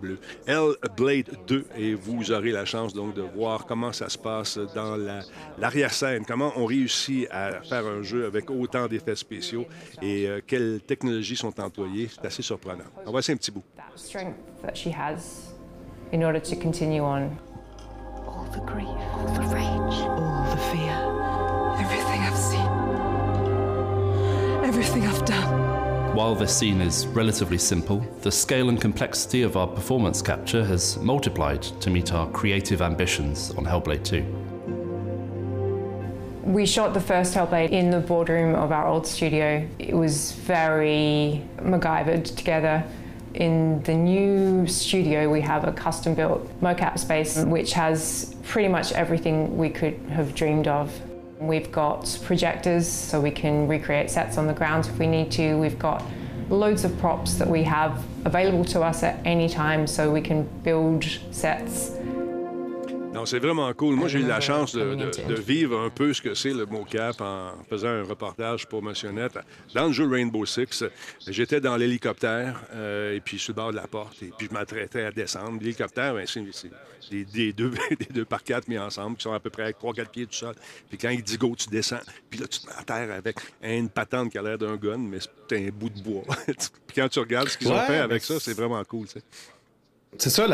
bleu, 0.00 0.18
L 0.46 0.70
Blade 0.96 1.38
2, 1.46 1.64
et 1.76 1.94
vous 1.94 2.30
aurez 2.30 2.52
la 2.52 2.64
chance 2.64 2.94
donc 2.94 3.14
de 3.14 3.22
voir 3.22 3.66
comment 3.66 3.92
ça 3.92 4.08
se 4.08 4.16
passe 4.16 4.58
dans 4.74 4.96
l'arrière-scène, 5.58 6.24
comment 6.24 6.52
on 6.56 6.64
réussit 6.64 7.26
à 7.30 7.60
faire 7.62 7.86
un 7.86 8.02
jeu 8.02 8.26
avec 8.26 8.50
autant 8.50 8.86
d'effets 8.86 9.16
spéciaux 9.16 9.66
et 10.00 10.28
euh, 10.28 10.40
quelles 10.46 10.80
technologies 10.86 11.36
sont 11.36 11.58
employées. 11.60 12.08
C'est 12.14 12.26
assez 12.26 12.42
surprenant. 12.42 12.84
On 13.06 13.18
essayer 13.18 13.34
un 13.34 13.38
petit 13.38 13.50
bout. 13.50 13.64
in 16.12 16.22
order 16.22 16.40
to 16.40 16.56
continue 16.56 17.02
on. 17.02 17.38
All 18.26 18.44
the 18.52 18.60
grief, 18.60 18.88
all 18.88 19.26
the 19.34 19.42
rage, 19.54 20.00
all 20.00 20.44
the 20.50 20.56
fear, 20.70 20.96
everything 21.78 22.20
I've 22.22 22.36
seen, 22.36 22.70
everything 24.64 25.06
I've 25.06 25.24
done. 25.24 25.57
While 26.18 26.34
this 26.34 26.52
scene 26.58 26.80
is 26.80 27.06
relatively 27.06 27.58
simple, 27.58 28.04
the 28.22 28.32
scale 28.32 28.70
and 28.70 28.80
complexity 28.80 29.42
of 29.42 29.56
our 29.56 29.68
performance 29.68 30.20
capture 30.20 30.64
has 30.64 30.96
multiplied 30.96 31.62
to 31.62 31.90
meet 31.90 32.12
our 32.12 32.28
creative 32.30 32.82
ambitions 32.82 33.52
on 33.52 33.64
Hellblade 33.64 34.02
2. 34.02 34.24
We 36.42 36.66
shot 36.66 36.92
the 36.92 37.00
first 37.00 37.34
Hellblade 37.34 37.70
in 37.70 37.92
the 37.92 38.00
boardroom 38.00 38.56
of 38.56 38.72
our 38.72 38.88
old 38.88 39.06
studio. 39.06 39.64
It 39.78 39.94
was 39.94 40.32
very 40.32 41.44
MacGyvered 41.58 42.34
together. 42.34 42.82
In 43.34 43.80
the 43.84 43.94
new 43.94 44.66
studio, 44.66 45.30
we 45.30 45.40
have 45.42 45.68
a 45.68 45.72
custom 45.72 46.16
built 46.16 46.48
mocap 46.60 46.98
space 46.98 47.38
which 47.44 47.74
has 47.74 48.34
pretty 48.42 48.66
much 48.66 48.90
everything 48.90 49.56
we 49.56 49.70
could 49.70 49.94
have 50.10 50.34
dreamed 50.34 50.66
of. 50.66 50.90
We've 51.40 51.70
got 51.70 52.18
projectors 52.24 52.88
so 52.88 53.20
we 53.20 53.30
can 53.30 53.68
recreate 53.68 54.10
sets 54.10 54.38
on 54.38 54.46
the 54.46 54.52
ground 54.52 54.86
if 54.86 54.98
we 54.98 55.06
need 55.06 55.30
to. 55.32 55.56
We've 55.58 55.78
got 55.78 56.02
loads 56.50 56.84
of 56.84 56.98
props 56.98 57.34
that 57.34 57.48
we 57.48 57.62
have 57.64 58.04
available 58.24 58.64
to 58.64 58.82
us 58.82 59.02
at 59.02 59.20
any 59.24 59.48
time 59.48 59.86
so 59.86 60.10
we 60.10 60.20
can 60.20 60.44
build 60.62 61.04
sets 61.30 61.97
Non, 63.12 63.24
c'est 63.24 63.38
vraiment 63.38 63.72
cool. 63.72 63.96
Moi, 63.96 64.08
j'ai 64.08 64.20
eu 64.20 64.26
la 64.26 64.40
chance 64.40 64.74
de, 64.74 65.34
vivre 65.34 65.80
un 65.80 65.90
peu 65.90 66.12
ce 66.12 66.20
que 66.20 66.34
c'est 66.34 66.52
le 66.52 66.66
mocap 66.66 67.20
en 67.20 67.52
faisant 67.68 67.88
un 67.88 68.02
reportage 68.02 68.66
pour 68.66 68.82
Motionnette. 68.82 69.38
Dans 69.74 69.86
le 69.86 69.92
jeu 69.92 70.06
Rainbow 70.06 70.44
Six, 70.44 70.84
j'étais 71.26 71.60
dans 71.60 71.76
l'hélicoptère 71.76 72.60
euh, 72.74 73.16
et 73.16 73.20
puis 73.20 73.38
sur 73.38 73.52
le 73.52 73.56
bord 73.56 73.70
de 73.70 73.76
la 73.76 73.86
porte 73.86 74.22
et 74.22 74.30
puis 74.36 74.48
je 74.48 74.54
m'apprêtais 74.54 75.04
à 75.04 75.10
descendre. 75.10 75.58
L'hélicoptère, 75.58 76.14
ben, 76.14 76.26
c'est 76.26 76.44
des, 77.10 77.52
deux, 77.52 77.70
des 77.98 78.06
deux 78.12 78.24
par 78.24 78.44
quatre 78.44 78.68
mis 78.68 78.78
ensemble 78.78 79.16
qui 79.16 79.22
sont 79.22 79.32
à 79.32 79.40
peu 79.40 79.50
près 79.50 79.64
à 79.64 79.70
3-4 79.70 80.08
pieds 80.10 80.26
du 80.26 80.36
sol. 80.36 80.54
Puis 80.88 80.98
quand 80.98 81.10
il 81.10 81.22
dit 81.22 81.38
go, 81.38 81.54
tu 81.56 81.68
descends. 81.70 82.00
Puis 82.28 82.38
là, 82.38 82.46
tu 82.46 82.60
te 82.60 82.66
mets 82.66 82.74
à 82.78 82.82
terre 82.82 83.10
avec 83.10 83.38
une 83.62 83.88
patente 83.88 84.30
qui 84.30 84.38
a 84.38 84.42
l'air 84.42 84.58
d'un 84.58 84.76
gun, 84.76 84.98
mais 84.98 85.18
c'est 85.20 85.56
un 85.56 85.70
bout 85.70 85.90
de 85.90 86.00
bois. 86.00 86.24
puis 86.46 86.94
quand 86.94 87.08
tu 87.08 87.18
regardes 87.20 87.48
ce 87.48 87.56
qu'ils 87.56 87.72
ont 87.72 87.80
fait 87.80 87.98
avec 87.98 88.22
ça, 88.22 88.38
c'est 88.38 88.54
vraiment 88.54 88.84
cool. 88.84 89.06
C'est 90.16 90.30
ça, 90.30 90.46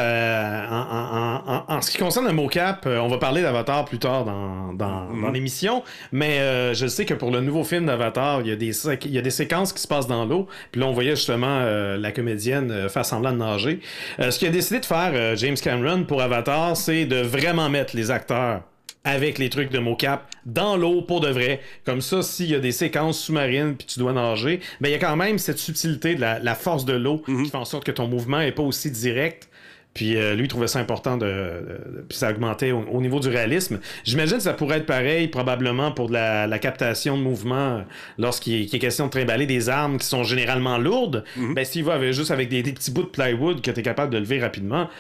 en, 1.68 1.80
ce 1.80 1.90
qui 1.90 1.96
concerne 1.96 2.26
le 2.26 2.32
mocap, 2.32 2.84
euh, 2.87 2.99
on 2.99 3.08
va 3.08 3.18
parler 3.18 3.40
d'Avatar 3.40 3.84
plus 3.84 3.99
tard 3.99 4.25
dans, 4.25 4.75
mm-hmm. 4.75 5.32
l'émission, 5.32 5.84
mais 6.12 6.40
euh, 6.40 6.75
je 6.75 6.87
sais 6.87 7.04
que 7.04 7.14
pour 7.14 7.30
le 7.30 7.40
nouveau 7.40 7.62
film 7.62 7.87
d'Avatar, 7.87 8.40
il, 8.40 8.49
y 8.49 8.52
a 8.52 8.56
des, 8.56 8.73
il 9.04 9.12
y 9.12 9.18
a 9.18 9.23
des 9.23 9.30
séquences 9.30 9.73
qui 9.73 9.80
se 9.80 9.87
passent 9.88 10.08
dans 10.08 10.25
l'eau, 10.25 10.49
puis 10.73 10.80
là 10.80 10.88
on 10.88 10.92
voyait 10.92 11.14
justement 11.14 11.61
euh, 11.62 11.96
la 11.96 12.11
comédienne 12.11 12.88
faire 12.88 13.06
semblant 13.06 13.32
de 13.32 13.38
nager. 13.38 13.80
ce 14.18 14.37
qu'il 14.38 14.49
a 14.49 14.50
décidé 14.50 14.80
de 14.80 14.87
faire 14.87 15.37
James 15.37 15.56
Cameron 15.56 16.04
pour 16.04 16.20
Avatar, 16.20 16.76
c'est 16.76 17.06
de 17.06 17.20
vraiment 17.23 17.70
mettre 17.70 17.96
les 17.96 18.11
acteurs 18.11 18.62
avec 19.04 19.38
les 19.38 19.50
trucs 19.50 19.70
de 19.70 19.78
mocap 19.78 20.26
dans 20.46 20.76
l'eau 20.76 21.02
pour 21.02 21.20
de 21.20 21.28
vrai. 21.28 21.61
Comme 21.85 22.00
ça, 22.00 22.22
s'il 22.22 22.50
y 22.50 22.55
a 22.55 22.59
des 22.59 22.72
séquences 22.72 23.20
sous-marines 23.20 23.76
puis 23.76 23.87
tu 23.87 23.98
dois 23.98 24.12
nager, 24.12 24.61
ben 24.81 24.88
il 24.88 24.92
y 24.92 24.94
a 24.94 24.98
quand 24.98 25.16
même 25.16 25.38
cette 25.38 25.59
subtilité 25.59 26.14
de 26.14 26.20
la, 26.20 26.55
force 26.55 26.87
de 26.87 26.94
l'eau 26.94 27.22
mhm. 27.28 27.44
qui 27.44 27.50
fait 27.50 27.57
en 27.57 27.66
sorte 27.66 27.85
que 27.85 27.92
ton 27.92 28.09
mouvement 28.09 28.40
est 28.40 28.52
pas 28.52 28.62
aussi 28.62 28.90
direct 28.90 29.48
puis 29.94 30.16
euh, 30.16 30.35
lui, 30.35 30.44
il 30.44 30.48
trouvait 30.48 30.66
ça 30.66 30.80
important 30.80 31.16
de. 31.16 31.62
puis 32.09 32.18
ça 32.18 32.30
augmentait 32.30 32.72
au, 32.72 33.00
niveau 33.00 33.20
du 33.20 33.28
réalisme. 33.28 33.78
J'imagine 34.02 34.38
que 34.38 34.42
ça 34.42 34.52
pourrait 34.52 34.78
être 34.78 34.87
pareil, 34.87 35.28
probablement, 35.28 35.92
pour 35.92 36.09
de 36.09 36.14
la, 36.14 36.59
captation 36.59 37.16
de 37.16 37.22
mouvement 37.22 37.85
lorsqu'il 38.18 38.62
est, 38.74 38.78
question 38.78 39.07
de 39.07 39.11
trimballer 39.11 39.46
des 39.46 39.68
armes 39.68 39.98
qui 39.98 40.07
sont 40.07 40.24
généralement 40.24 40.78
lourdes. 40.78 41.24
Mhm. 41.37 41.54
Ben, 41.54 41.64
s'il 41.64 41.85
va 41.85 42.11
juste 42.11 42.33
avec 42.33 42.48
des, 42.48 42.62
petits 42.64 42.90
bouts 42.90 43.04
de 43.04 43.09
plywood 43.09 43.61
que 43.61 43.70
tu 43.70 43.80
es 43.80 43.83
capable 43.83 44.12
de 44.12 44.18
lever 44.18 44.40
rapidement, 44.40 44.90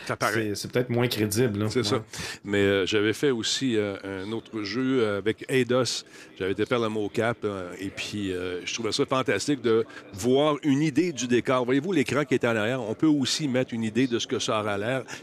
c'est 0.54 0.70
peut-être 0.70 0.90
moins 0.90 1.08
crédible. 1.08 1.66
C'est 1.70 1.84
ça. 1.84 2.04
Mais 2.44 2.58
euh, 2.58 2.86
j'avais 2.86 3.12
fait 3.12 3.32
aussi 3.32 3.76
euh, 3.76 3.96
un 4.04 4.30
autre 4.30 4.62
jeu 4.62 5.16
avec 5.16 5.44
Eidos. 5.48 6.04
J'avais 6.38 6.52
été 6.52 6.66
faire 6.66 6.78
le 6.78 6.88
mocap 6.88 7.44
et 7.80 7.88
puis 7.88 8.32
je 8.64 8.74
trouvais 8.74 8.92
ça 8.92 9.04
fantastique 9.06 9.60
de 9.60 9.84
voir 10.12 10.56
une 10.62 10.82
idée 10.82 11.12
du 11.12 11.26
décor. 11.26 11.64
Voyez-vous 11.64 11.92
l'écran 11.92 12.24
qui 12.24 12.34
est 12.34 12.44
en 12.44 12.54
arrière? 12.54 12.80
On 12.80 12.94
peut 12.94 13.06
aussi 13.06 13.48
mettre 13.48 13.74
une 13.74 13.82
idée 13.82 14.06
de 14.06 14.18
ce 14.18 14.26
que 14.26 14.38
ça 14.38 14.60
aura 14.60 14.76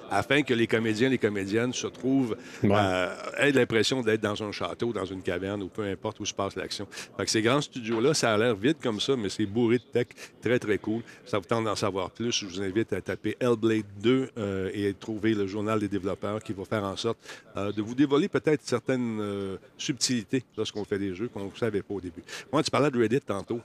afin 0.09 0.41
que 0.43 0.53
les 0.53 0.67
comédiens 0.67 1.07
et 1.07 1.11
les 1.11 1.17
comédiennes 1.17 1.73
se 1.73 1.87
trouvent, 1.87 2.35
euh, 2.63 3.15
aient 3.37 3.51
l'impression 3.51 4.01
d'être 4.01 4.21
dans 4.21 4.41
un 4.43 4.51
château, 4.51 4.93
dans 4.93 5.05
une 5.05 5.21
caverne 5.21 5.61
ou 5.63 5.67
peu 5.67 5.83
importe 5.83 6.19
où 6.19 6.25
se 6.25 6.33
passe 6.33 6.55
l'action. 6.55 6.87
Fait 7.17 7.25
que 7.25 7.31
ces 7.31 7.41
grands 7.41 7.61
studios-là, 7.61 8.13
ça 8.13 8.33
a 8.33 8.37
l'air 8.37 8.55
vite 8.55 8.77
comme 8.81 8.99
ça, 8.99 9.15
mais 9.15 9.29
c'est 9.29 9.45
bourré 9.45 9.77
de 9.77 9.83
tech, 9.83 10.07
très, 10.41 10.59
très 10.59 10.77
cool. 10.77 11.01
Ça 11.25 11.37
vous 11.37 11.45
tente 11.45 11.65
d'en 11.65 11.75
savoir 11.75 12.11
plus. 12.11 12.31
Je 12.31 12.45
vous 12.45 12.61
invite 12.61 12.93
à 12.93 13.01
taper 13.01 13.37
Hellblade 13.39 13.85
2 14.01 14.29
euh, 14.37 14.69
et 14.73 14.93
trouver 14.93 15.33
le 15.33 15.47
journal 15.47 15.79
des 15.79 15.87
développeurs 15.87 16.41
qui 16.41 16.53
va 16.53 16.65
faire 16.65 16.83
en 16.83 16.95
sorte 16.95 17.17
euh, 17.57 17.71
de 17.71 17.81
vous 17.81 17.95
dévoiler 17.95 18.27
peut-être 18.27 18.61
certaines 18.63 19.57
subtilités 19.77 20.43
lorsqu'on 20.57 20.85
fait 20.85 20.99
des 20.99 21.15
jeux 21.15 21.27
qu'on 21.27 21.45
ne 21.45 21.51
savait 21.55 21.81
pas 21.81 21.93
au 21.93 22.01
début. 22.01 22.23
Moi, 22.51 22.63
tu 22.63 22.71
parlais 22.71 22.91
de 22.91 22.97
Reddit 22.97 23.21
tantôt. 23.21 23.59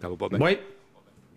Ça 0.00 0.08
va 0.08 0.16
pas 0.16 0.28
bien? 0.28 0.38
Oui. 0.40 0.58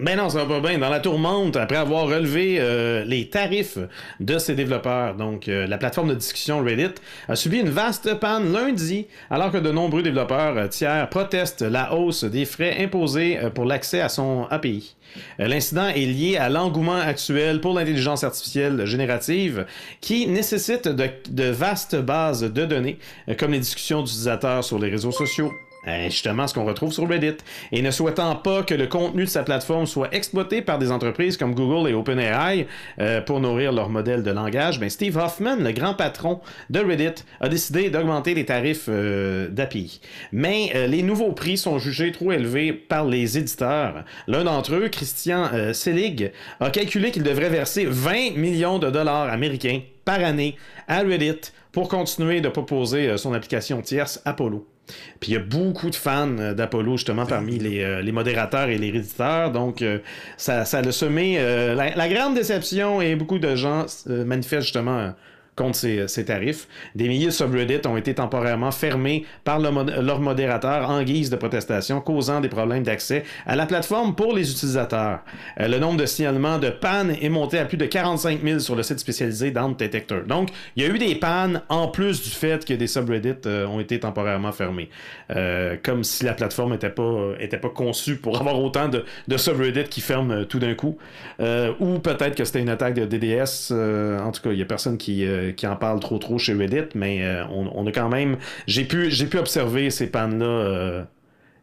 Mais 0.04 0.16
non, 0.16 0.30
ça 0.30 0.44
va 0.44 0.60
pas 0.60 0.68
bien. 0.68 0.80
Dans 0.80 0.90
la 0.90 1.00
tourmente, 1.00 1.56
après 1.58 1.78
avoir 1.78 2.08
relevé 2.08 2.58
euh, 2.60 3.06
les 3.06 3.30
tarifs 3.30 3.78
de 4.20 4.40
ses 4.40 4.56
développeurs, 4.56 5.14
donc 5.14 5.48
euh, 5.48 5.68
la 5.68 5.78
plateforme 5.78 6.10
de 6.10 6.16
discussion 6.16 6.64
Reddit 6.64 6.96
a 7.28 7.36
subi 7.36 7.60
une 7.60 7.70
vaste 7.70 8.16
panne 8.16 8.52
lundi, 8.52 9.06
alors 9.30 9.52
que 9.52 9.60
de 9.60 9.70
nombreux 9.70 10.02
développeurs 10.02 10.58
euh, 10.58 10.68
tiers 10.68 11.08
protestent 11.08 11.62
la 11.62 11.94
hausse 11.94 12.24
des 12.24 12.46
frais 12.46 12.78
imposés 12.84 13.38
pour 13.54 13.66
l'accès 13.66 14.02
à 14.02 14.10
son 14.10 14.48
API. 14.50 14.96
L'incident 15.38 15.90
est 15.90 16.08
lié 16.08 16.38
à 16.38 16.50
l'engouement 16.50 16.96
actuel 16.96 17.62
pour 17.62 17.76
l'intelligence 17.76 18.24
artificielle 18.24 18.86
générative 18.86 19.68
qui 20.00 20.26
nécessite 20.26 20.88
de 20.88 21.44
vastes 21.44 21.98
bases 21.98 22.42
de 22.42 22.66
données, 22.66 22.98
comme 23.38 23.52
les 23.52 23.60
discussions 23.60 24.02
d'utilisateurs 24.02 24.64
sur 24.64 24.80
les 24.80 24.90
réseaux 24.90 25.12
sociaux, 25.12 25.52
justement 25.86 26.48
ce 26.48 26.54
qu'on 26.54 26.66
retrouve 26.66 26.92
sur 26.92 27.08
Reddit. 27.08 27.38
Et 27.72 27.82
ne 27.82 27.92
souhaitant 27.92 28.36
pas 28.36 28.64
que 28.64 28.74
le 28.74 28.88
contenu 28.88 29.26
de 29.26 29.30
sa 29.30 29.44
plateforme 29.44 29.86
soit 29.86 30.14
exploité 30.14 30.62
par 30.62 30.80
des 30.80 30.92
entreprises 30.92 31.38
comme 31.38 31.56
Google 31.56 31.90
et 31.90 31.94
OpenAI 31.94 32.68
euh, 33.00 33.22
pour 33.22 33.40
nourrir 33.40 33.72
leur 33.72 33.90
modèle 33.90 34.24
de 34.24 34.32
langage, 34.32 34.80
ben 34.80 34.90
Steve 34.90 35.18
Hoffman, 35.18 35.58
le 35.58 35.72
grand 35.72 35.94
patron 35.94 36.42
de 36.70 36.80
Reddit, 36.80 37.24
a 37.40 37.50
décidé 37.50 37.90
d'augmenter 37.90 38.34
les 38.34 38.46
tarifs 38.46 38.86
euh, 38.90 39.48
d'API. 39.50 40.02
Mais 40.32 40.88
les 40.88 41.04
nouveaux 41.04 41.32
prix 41.32 41.58
sont 41.58 41.80
jugés 41.80 42.12
trop 42.12 42.32
élevés 42.32 42.74
par 42.74 43.06
les 43.06 43.38
éditeurs. 43.38 44.04
L'un 44.28 44.44
d'entre 44.44 44.76
eux, 44.76 44.90
Christian 44.90 45.50
Selig, 45.74 46.32
a 46.60 46.70
calculé 46.70 47.12
qu'il 47.12 47.24
devrait 47.24 47.50
verser 47.50 47.86
20 47.86 48.36
millions 48.36 48.80
de 48.80 48.90
dollars 48.90 49.30
américains 49.30 49.82
par 50.06 50.24
année 50.24 50.56
à 50.88 51.02
Reddit 51.02 51.52
pour 51.72 51.90
continuer 51.90 52.42
de 52.42 52.50
proposer 52.50 53.18
son 53.18 53.34
application 53.34 53.82
tierce 53.82 54.22
Apollo. 54.26 54.71
Puis 55.20 55.32
il 55.32 55.34
y 55.34 55.38
a 55.38 55.40
beaucoup 55.40 55.90
de 55.90 55.96
fans 55.96 56.38
euh, 56.40 56.54
d'Apollo, 56.54 56.98
justement, 56.98 57.26
parmi 57.26 57.60
euh, 57.62 58.02
les, 58.02 58.12
modérateurs 58.12 58.70
et 58.70 58.78
les 58.78 58.88
éditeurs. 58.88 59.52
Donc, 59.52 59.82
euh, 59.82 60.00
ça, 60.38 60.66
ça 60.66 60.80
a 60.80 60.92
semé 60.92 61.38
la, 61.38 61.96
la, 61.96 62.10
grande 62.10 62.36
déception 62.36 63.02
et 63.02 63.16
beaucoup 63.16 63.40
de 63.40 63.56
gens 63.56 63.86
manifestent 64.08 64.64
justement 64.64 65.14
contre 65.62 65.78
ces, 65.78 66.26
tarifs. 66.26 66.68
Des 66.96 67.08
milliers 67.08 67.28
de 67.28 67.32
subreddits 67.32 67.88
ont 67.88 67.98
été 67.98 68.16
temporairement 68.16 68.72
fermés 68.72 69.26
par 69.44 69.60
leur 69.60 70.20
modérateur 70.20 70.90
en 70.90 71.04
guise 71.04 71.30
de 71.30 71.36
protestation, 71.36 72.02
causant 72.02 72.42
des 72.42 72.50
problèmes 72.50 72.84
d'accès 72.84 73.24
à 73.46 73.56
la 73.56 73.68
plateforme 73.68 74.16
pour 74.16 74.36
les 74.36 74.52
utilisateurs. 74.52 75.20
Euh, 75.60 75.68
le 75.68 75.78
nombre 75.78 76.00
de 76.00 76.06
signalements 76.08 76.58
de 76.58 76.70
pannes 76.70 77.16
est 77.22 77.30
monté 77.30 77.60
à 77.60 77.66
plus 77.66 77.78
de 77.78 77.86
45 77.86 78.42
000 78.44 78.60
sur 78.60 78.76
le 78.76 78.82
site 78.82 79.00
spécialisé 79.00 79.52
Down 79.52 79.76
Detector. 79.76 80.24
Donc, 80.24 80.50
il 80.76 80.84
y 80.84 80.86
a 80.88 80.90
eu 80.90 80.98
des 80.98 81.14
pannes 81.14 81.62
en 81.70 81.88
plus 81.88 82.24
du 82.24 82.30
fait 82.30 82.66
que 82.66 82.74
des 82.74 82.88
subreddits 82.88 83.34
euh, 83.46 83.68
ont 83.68 83.80
été 83.80 84.00
temporairement 84.00 84.52
fermés. 84.52 84.90
Euh, 85.36 85.78
comme 85.84 86.04
si 86.04 86.26
la 86.26 86.34
plateforme 86.34 86.72
n'était 86.72 86.90
pas, 86.90 87.34
était 87.40 87.58
pas 87.58 87.70
conçue 87.70 88.16
pour 88.16 88.40
avoir 88.40 88.60
autant 88.60 88.88
de, 88.88 89.06
de 89.28 89.38
subreddits 89.38 89.90
qui 89.90 90.02
ferment 90.02 90.44
tout 90.46 90.60
d'un 90.60 90.74
coup. 90.74 90.98
ou 91.40 92.00
peut-être 92.00 92.36
que 92.36 92.46
c'était 92.46 92.62
une 92.62 92.70
attaque 92.70 92.96
de 92.96 93.06
DDS. 93.06 93.72
en 93.72 94.32
tout 94.32 94.42
cas, 94.42 94.52
il 94.52 94.56
n'y 94.56 94.62
a 94.62 94.66
personne 94.66 94.98
qui 94.98 95.24
qui 95.56 95.68
en 95.68 95.76
parle 95.76 96.00
trop 96.00 96.18
trop 96.18 96.38
chez 96.38 96.54
Reddit, 96.54 96.90
mais 96.96 97.24
euh, 97.24 97.44
on, 97.48 97.86
a 97.86 97.92
quand 97.92 98.10
même. 98.10 98.38
J'ai 98.68 98.86
pu, 98.86 99.10
observer 99.38 99.90
ces 99.90 100.08
pannes-là 100.08 100.46
euh, 100.46 101.04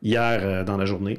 hier 0.03 0.40
euh, 0.42 0.64
dans 0.64 0.77
la 0.77 0.85
journée. 0.85 1.18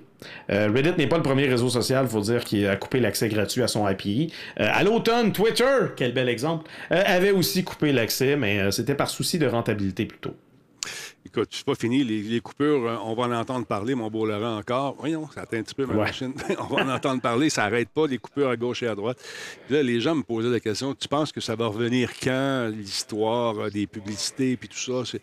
Reddit 0.49 0.93
n'est 0.97 1.08
pas 1.08 1.17
le 1.17 1.23
premier 1.23 1.47
réseau 1.47 1.69
social, 1.69 2.05
il 2.05 2.10
faut 2.10 2.19
dire, 2.19 2.43
qui 2.43 2.65
a 2.65 2.75
coupé 2.75 2.99
l'accès 2.99 3.29
gratuit 3.29 3.63
à 3.63 3.67
son 3.67 3.86
API. 3.86 4.34
À 4.58 4.84
l'automne, 4.84 5.32
Twitter, 5.32 5.93
quel 5.95 6.13
bel 6.13 6.27
exemple, 6.27 6.69
avait 6.89 7.32
aussi 7.32 7.63
coupé 7.63 7.93
l'accès, 7.93 8.36
mais 8.36 8.69
c'était 8.71 8.95
par 8.95 9.10
souci 9.10 9.39
de 9.39 9.47
rentabilité 9.47 10.05
plutôt. 10.05 10.36
Écoute, 11.25 11.49
c'est 11.51 11.65
pas 11.65 11.75
fini. 11.75 12.03
Les, 12.03 12.21
les 12.21 12.39
coupures, 12.39 12.88
euh, 12.88 12.95
on 13.03 13.13
va 13.13 13.23
en 13.23 13.32
entendre 13.34 13.65
parler, 13.65 13.93
mon 13.93 14.10
beau 14.10 14.25
Laurent, 14.25 14.58
encore. 14.58 14.95
Voyons, 14.99 15.27
ça 15.34 15.41
atteint 15.41 15.60
un 15.60 15.63
petit 15.63 15.75
peu 15.75 15.86
ma 15.86 15.93
Ouais. 15.93 15.99
machine. 16.05 16.34
on 16.60 16.73
va 16.73 16.84
en 16.84 16.89
entendre 16.89 17.21
parler, 17.21 17.49
ça 17.49 17.63
n'arrête 17.63 17.89
pas, 17.89 18.08
les 18.08 18.17
coupures 18.17 18.49
à 18.49 18.55
gauche 18.55 18.82
et 18.84 18.88
à 18.88 18.95
droite. 18.95 19.19
Puis 19.67 19.75
là, 19.75 19.84
les 19.84 19.99
gens 20.01 20.15
me 20.15 20.23
posaient 20.23 20.49
la 20.49 20.60
question, 20.60 20.95
tu 20.95 21.08
penses 21.08 21.32
que 21.32 21.41
ça 21.41 21.55
va 21.55 21.67
revenir 21.67 22.12
quand, 22.23 22.71
l'histoire 22.73 23.60
euh, 23.60 23.69
des 23.69 23.86
publicités, 23.86 24.55
puis 24.58 24.69
tout 24.69 24.77
ça? 25.03 25.17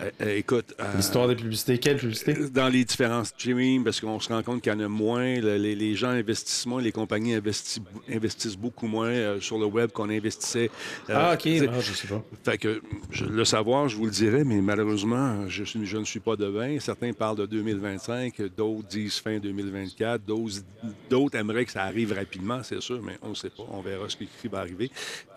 Euh, 0.00 0.10
euh, 0.22 0.36
écoute... 0.38 0.74
euh, 0.80 0.84
L'histoire 0.96 1.28
des 1.28 1.36
publicités, 1.36 1.76
quelle 1.78 1.98
publicité? 1.98 2.34
dans 2.50 2.68
les 2.68 2.82
différents 2.84 3.24
streamings, 3.24 3.84
parce 3.84 4.00
qu'on 4.00 4.18
se 4.20 4.28
rend 4.32 4.42
compte 4.42 4.62
qu'il 4.62 4.72
y 4.72 4.74
en 4.74 4.80
a 4.80 4.88
moins. 4.88 5.38
Le- 5.38 5.56
les, 5.58 5.74
les 5.74 5.94
gens 5.94 6.08
investissent 6.08 6.64
moins, 6.64 6.80
les 6.80 6.92
compagnies 6.92 7.34
investis- 7.34 7.78
investissent 8.10 8.56
beaucoup 8.56 8.86
moins 8.86 9.08
euh, 9.08 9.40
sur 9.40 9.58
le 9.58 9.66
web 9.66 9.90
qu'on 9.92 10.08
investissait. 10.08 10.70
Ah, 11.10 11.34
ok, 11.34 11.46
ah, 11.68 11.80
je 11.80 11.92
sais 11.92 12.08
pas. 12.08 12.24
fait 12.42 12.56
que 12.58 12.80
je- 13.10 13.26
le 13.26 13.44
savoir, 13.44 13.88
je 13.88 13.96
vous 13.96 14.06
le 14.06 14.10
dirais, 14.10 14.44
mais 14.44 14.62
malheureusement, 14.62 15.46
je, 15.48 15.62
suis- 15.64 15.84
je 15.84 15.98
ne 15.98 16.04
suis 16.04 16.20
pas 16.20 16.36
devin. 16.36 16.78
Certains 16.80 17.12
parlent 17.12 17.36
de 17.36 17.46
2025, 17.46 18.40
d'autres 18.56 18.88
disent 18.88 19.18
fin 19.18 19.38
2024, 19.38 20.24
d'autres, 20.24 20.62
d'autres 21.10 21.36
aimeraient 21.36 21.66
que 21.66 21.72
ça 21.72 21.82
arrive 21.82 22.12
rapidement, 22.14 22.62
c'est 22.62 22.80
sûr, 22.80 23.02
mais 23.02 23.18
on 23.20 23.30
ne 23.30 23.34
sait 23.34 23.50
pas. 23.50 23.64
On 23.70 23.82
verra 23.82 24.08
ce 24.08 24.16
qui 24.16 24.28
va 24.50 24.60
arriver 24.60 24.90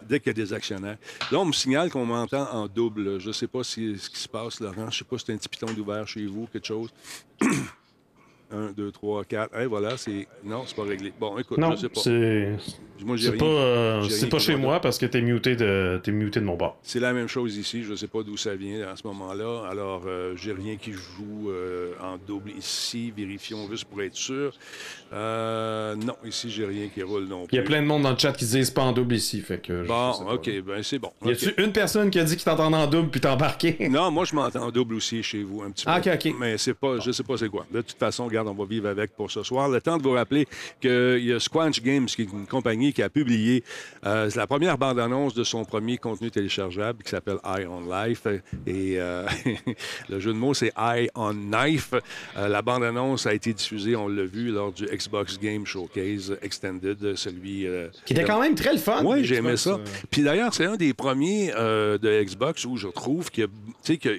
dès 0.07 0.19
qu'il 0.19 0.27
y 0.27 0.41
a 0.41 0.45
des 0.45 0.53
actionnaires. 0.53 0.97
Là, 1.31 1.39
on 1.39 1.45
me 1.45 1.51
signale 1.51 1.89
qu'on 1.89 2.05
m'entend 2.05 2.47
en 2.53 2.67
double. 2.67 3.19
Je 3.19 3.27
ne 3.27 3.33
sais 3.33 3.47
pas 3.47 3.63
si, 3.63 3.97
ce 3.97 4.09
qui 4.09 4.19
se 4.19 4.27
passe, 4.29 4.44
Laurent. 4.59 4.89
Je 4.89 4.99
sais 4.99 5.05
pas 5.05 5.17
si 5.17 5.25
c'est 5.25 5.33
un 5.33 5.37
petit 5.37 5.49
piton 5.49 5.71
d'ouvert 5.73 6.07
chez 6.07 6.25
vous, 6.25 6.47
quelque 6.47 6.67
chose. 6.67 6.89
1, 8.51 8.71
2, 8.73 8.91
3, 8.91 9.23
4. 9.25 9.55
Hey, 9.55 9.65
voilà, 9.67 9.97
c'est. 9.97 10.27
Non, 10.43 10.63
c'est 10.65 10.75
pas 10.75 10.83
réglé. 10.83 11.11
Bon, 11.19 11.37
écoute, 11.37 11.57
Non, 11.57 11.71
je 11.71 11.81
sais 11.81 11.89
pas. 11.89 12.01
c'est 12.01 12.57
Moi, 13.03 13.17
pas, 13.37 13.45
euh, 13.45 14.03
c'est 14.09 14.29
pas 14.29 14.39
chez 14.39 14.55
moi 14.55 14.79
parce 14.79 14.97
que 14.97 15.05
t'es 15.05 15.21
muté 15.21 15.55
de, 15.55 15.99
t'es 16.03 16.11
muté 16.11 16.39
de 16.39 16.45
mon 16.45 16.55
bord. 16.55 16.77
C'est 16.81 16.99
la 16.99 17.11
même 17.13 17.27
chose 17.27 17.57
ici. 17.57 17.83
Je 17.83 17.91
ne 17.91 17.95
sais 17.95 18.07
pas 18.07 18.23
d'où 18.23 18.37
ça 18.37 18.55
vient 18.55 18.87
à 18.87 18.95
ce 18.95 19.05
moment-là. 19.07 19.67
Alors, 19.69 20.03
euh, 20.07 20.33
j'ai 20.35 20.53
rien 20.53 20.75
qui 20.77 20.93
joue 20.93 21.49
euh, 21.49 21.93
en 22.01 22.17
double 22.17 22.51
ici. 22.51 23.11
Vérifions 23.15 23.67
juste 23.69 23.85
pour 23.85 24.01
être 24.01 24.15
sûr. 24.15 24.53
Euh, 25.13 25.95
non, 25.95 26.15
ici, 26.25 26.49
j'ai 26.49 26.65
rien 26.65 26.87
qui 26.93 27.01
roule 27.03 27.25
non 27.25 27.45
plus. 27.45 27.53
Il 27.53 27.57
y 27.57 27.59
a 27.59 27.63
plein 27.63 27.81
de 27.81 27.87
monde 27.87 28.03
dans 28.03 28.11
le 28.11 28.17
chat 28.17 28.31
qui 28.33 28.45
disent 28.45 28.71
pas 28.71 28.83
en 28.83 28.91
double 28.91 29.15
ici, 29.15 29.41
fait 29.41 29.59
que. 29.59 29.85
Bon. 29.85 30.11
OK, 30.33 30.49
ben 30.65 30.83
c'est 30.83 30.99
bon. 30.99 31.11
Y 31.25 31.31
a-tu 31.31 31.53
une 31.57 31.71
personne 31.71 32.09
qui 32.09 32.19
a 32.19 32.23
dit 32.23 32.35
qu'il 32.35 32.45
t'entendait 32.45 32.77
en 32.77 32.87
double 32.87 33.09
puis 33.09 33.21
t'as 33.21 33.33
embarqué? 33.33 33.77
Non, 33.89 34.11
moi, 34.11 34.25
je 34.25 34.35
m'entends 34.35 34.63
en 34.67 34.71
double 34.71 34.95
aussi 34.95 35.21
chez 35.23 35.43
vous 35.43 35.61
un 35.63 35.71
petit 35.71 35.85
Ah, 35.87 35.99
peu. 36.01 36.11
OK, 36.11 36.17
OK. 36.25 36.35
Mais 36.39 36.57
c'est 36.57 36.73
pas, 36.73 36.99
je 36.99 37.11
sais 37.11 37.23
pas 37.23 37.37
c'est 37.37 37.49
quoi. 37.49 37.65
De 37.71 37.81
toute 37.81 37.97
façon, 37.97 38.27
regarde, 38.37 38.47
on 38.47 38.61
va 38.61 38.67
vivre 38.69 38.87
avec 38.89 39.15
pour 39.15 39.31
ce 39.31 39.43
soir. 39.43 39.69
Le 39.69 39.79
temps 39.81 39.97
de 39.97 40.03
vous 40.03 40.11
rappeler 40.11 40.47
qu'il 40.81 41.23
y 41.25 41.33
a 41.33 41.39
Squanch 41.39 41.81
Games, 41.81 42.05
qui 42.05 42.23
est 42.23 42.31
une 42.31 42.45
compagnie 42.47 42.91
qui 42.93 43.01
a 43.01 43.09
publié 43.09 43.63
euh, 44.05 44.29
la 44.35 44.47
première 44.47 44.77
bande-annonce 44.77 45.33
de 45.33 45.43
son 45.43 45.63
premier 45.65 45.97
contenu 45.97 46.29
téléchargeable 46.31 47.03
qui 47.03 47.09
s'appelle 47.09 47.37
Eye 47.45 47.65
on 47.65 47.81
Life. 47.89 48.25
Et 48.67 48.95
euh, 48.99 49.25
le 50.09 50.19
jeu 50.19 50.33
de 50.33 50.37
mots, 50.37 50.53
c'est 50.53 50.71
Eye 50.77 51.09
on 51.15 51.33
Knife. 51.33 51.93
Euh, 52.37 52.47
la 52.47 52.61
bande-annonce 52.61 53.25
a 53.25 53.33
été 53.33 53.53
diffusée, 53.53 53.95
on 53.95 54.07
l'a 54.07 54.25
vu, 54.25 54.51
lors 54.51 54.71
du 54.71 54.85
Xbox 54.85 55.39
Game 55.39 55.65
Showcase 55.65 56.37
Extended, 56.41 57.15
celui... 57.15 57.67
Qui 58.05 58.13
était 58.13 58.23
de- 58.23 58.27
quand 58.27 58.41
même 58.41 58.55
très 58.55 58.73
le 58.73 58.79
fun. 58.79 59.01
oui, 59.05 59.23
j'aimais 59.23 59.57
ça. 59.57 59.79
Puis 60.11 60.21
d'ailleurs, 60.23 60.53
c'est 60.53 60.65
un 60.65 60.75
des 60.75 60.93
premiers 60.93 61.51
de 61.51 62.23
Xbox 62.23 62.65
où 62.65 62.77
je 62.77 62.87
trouve 62.87 63.29
qu'il 63.31 63.47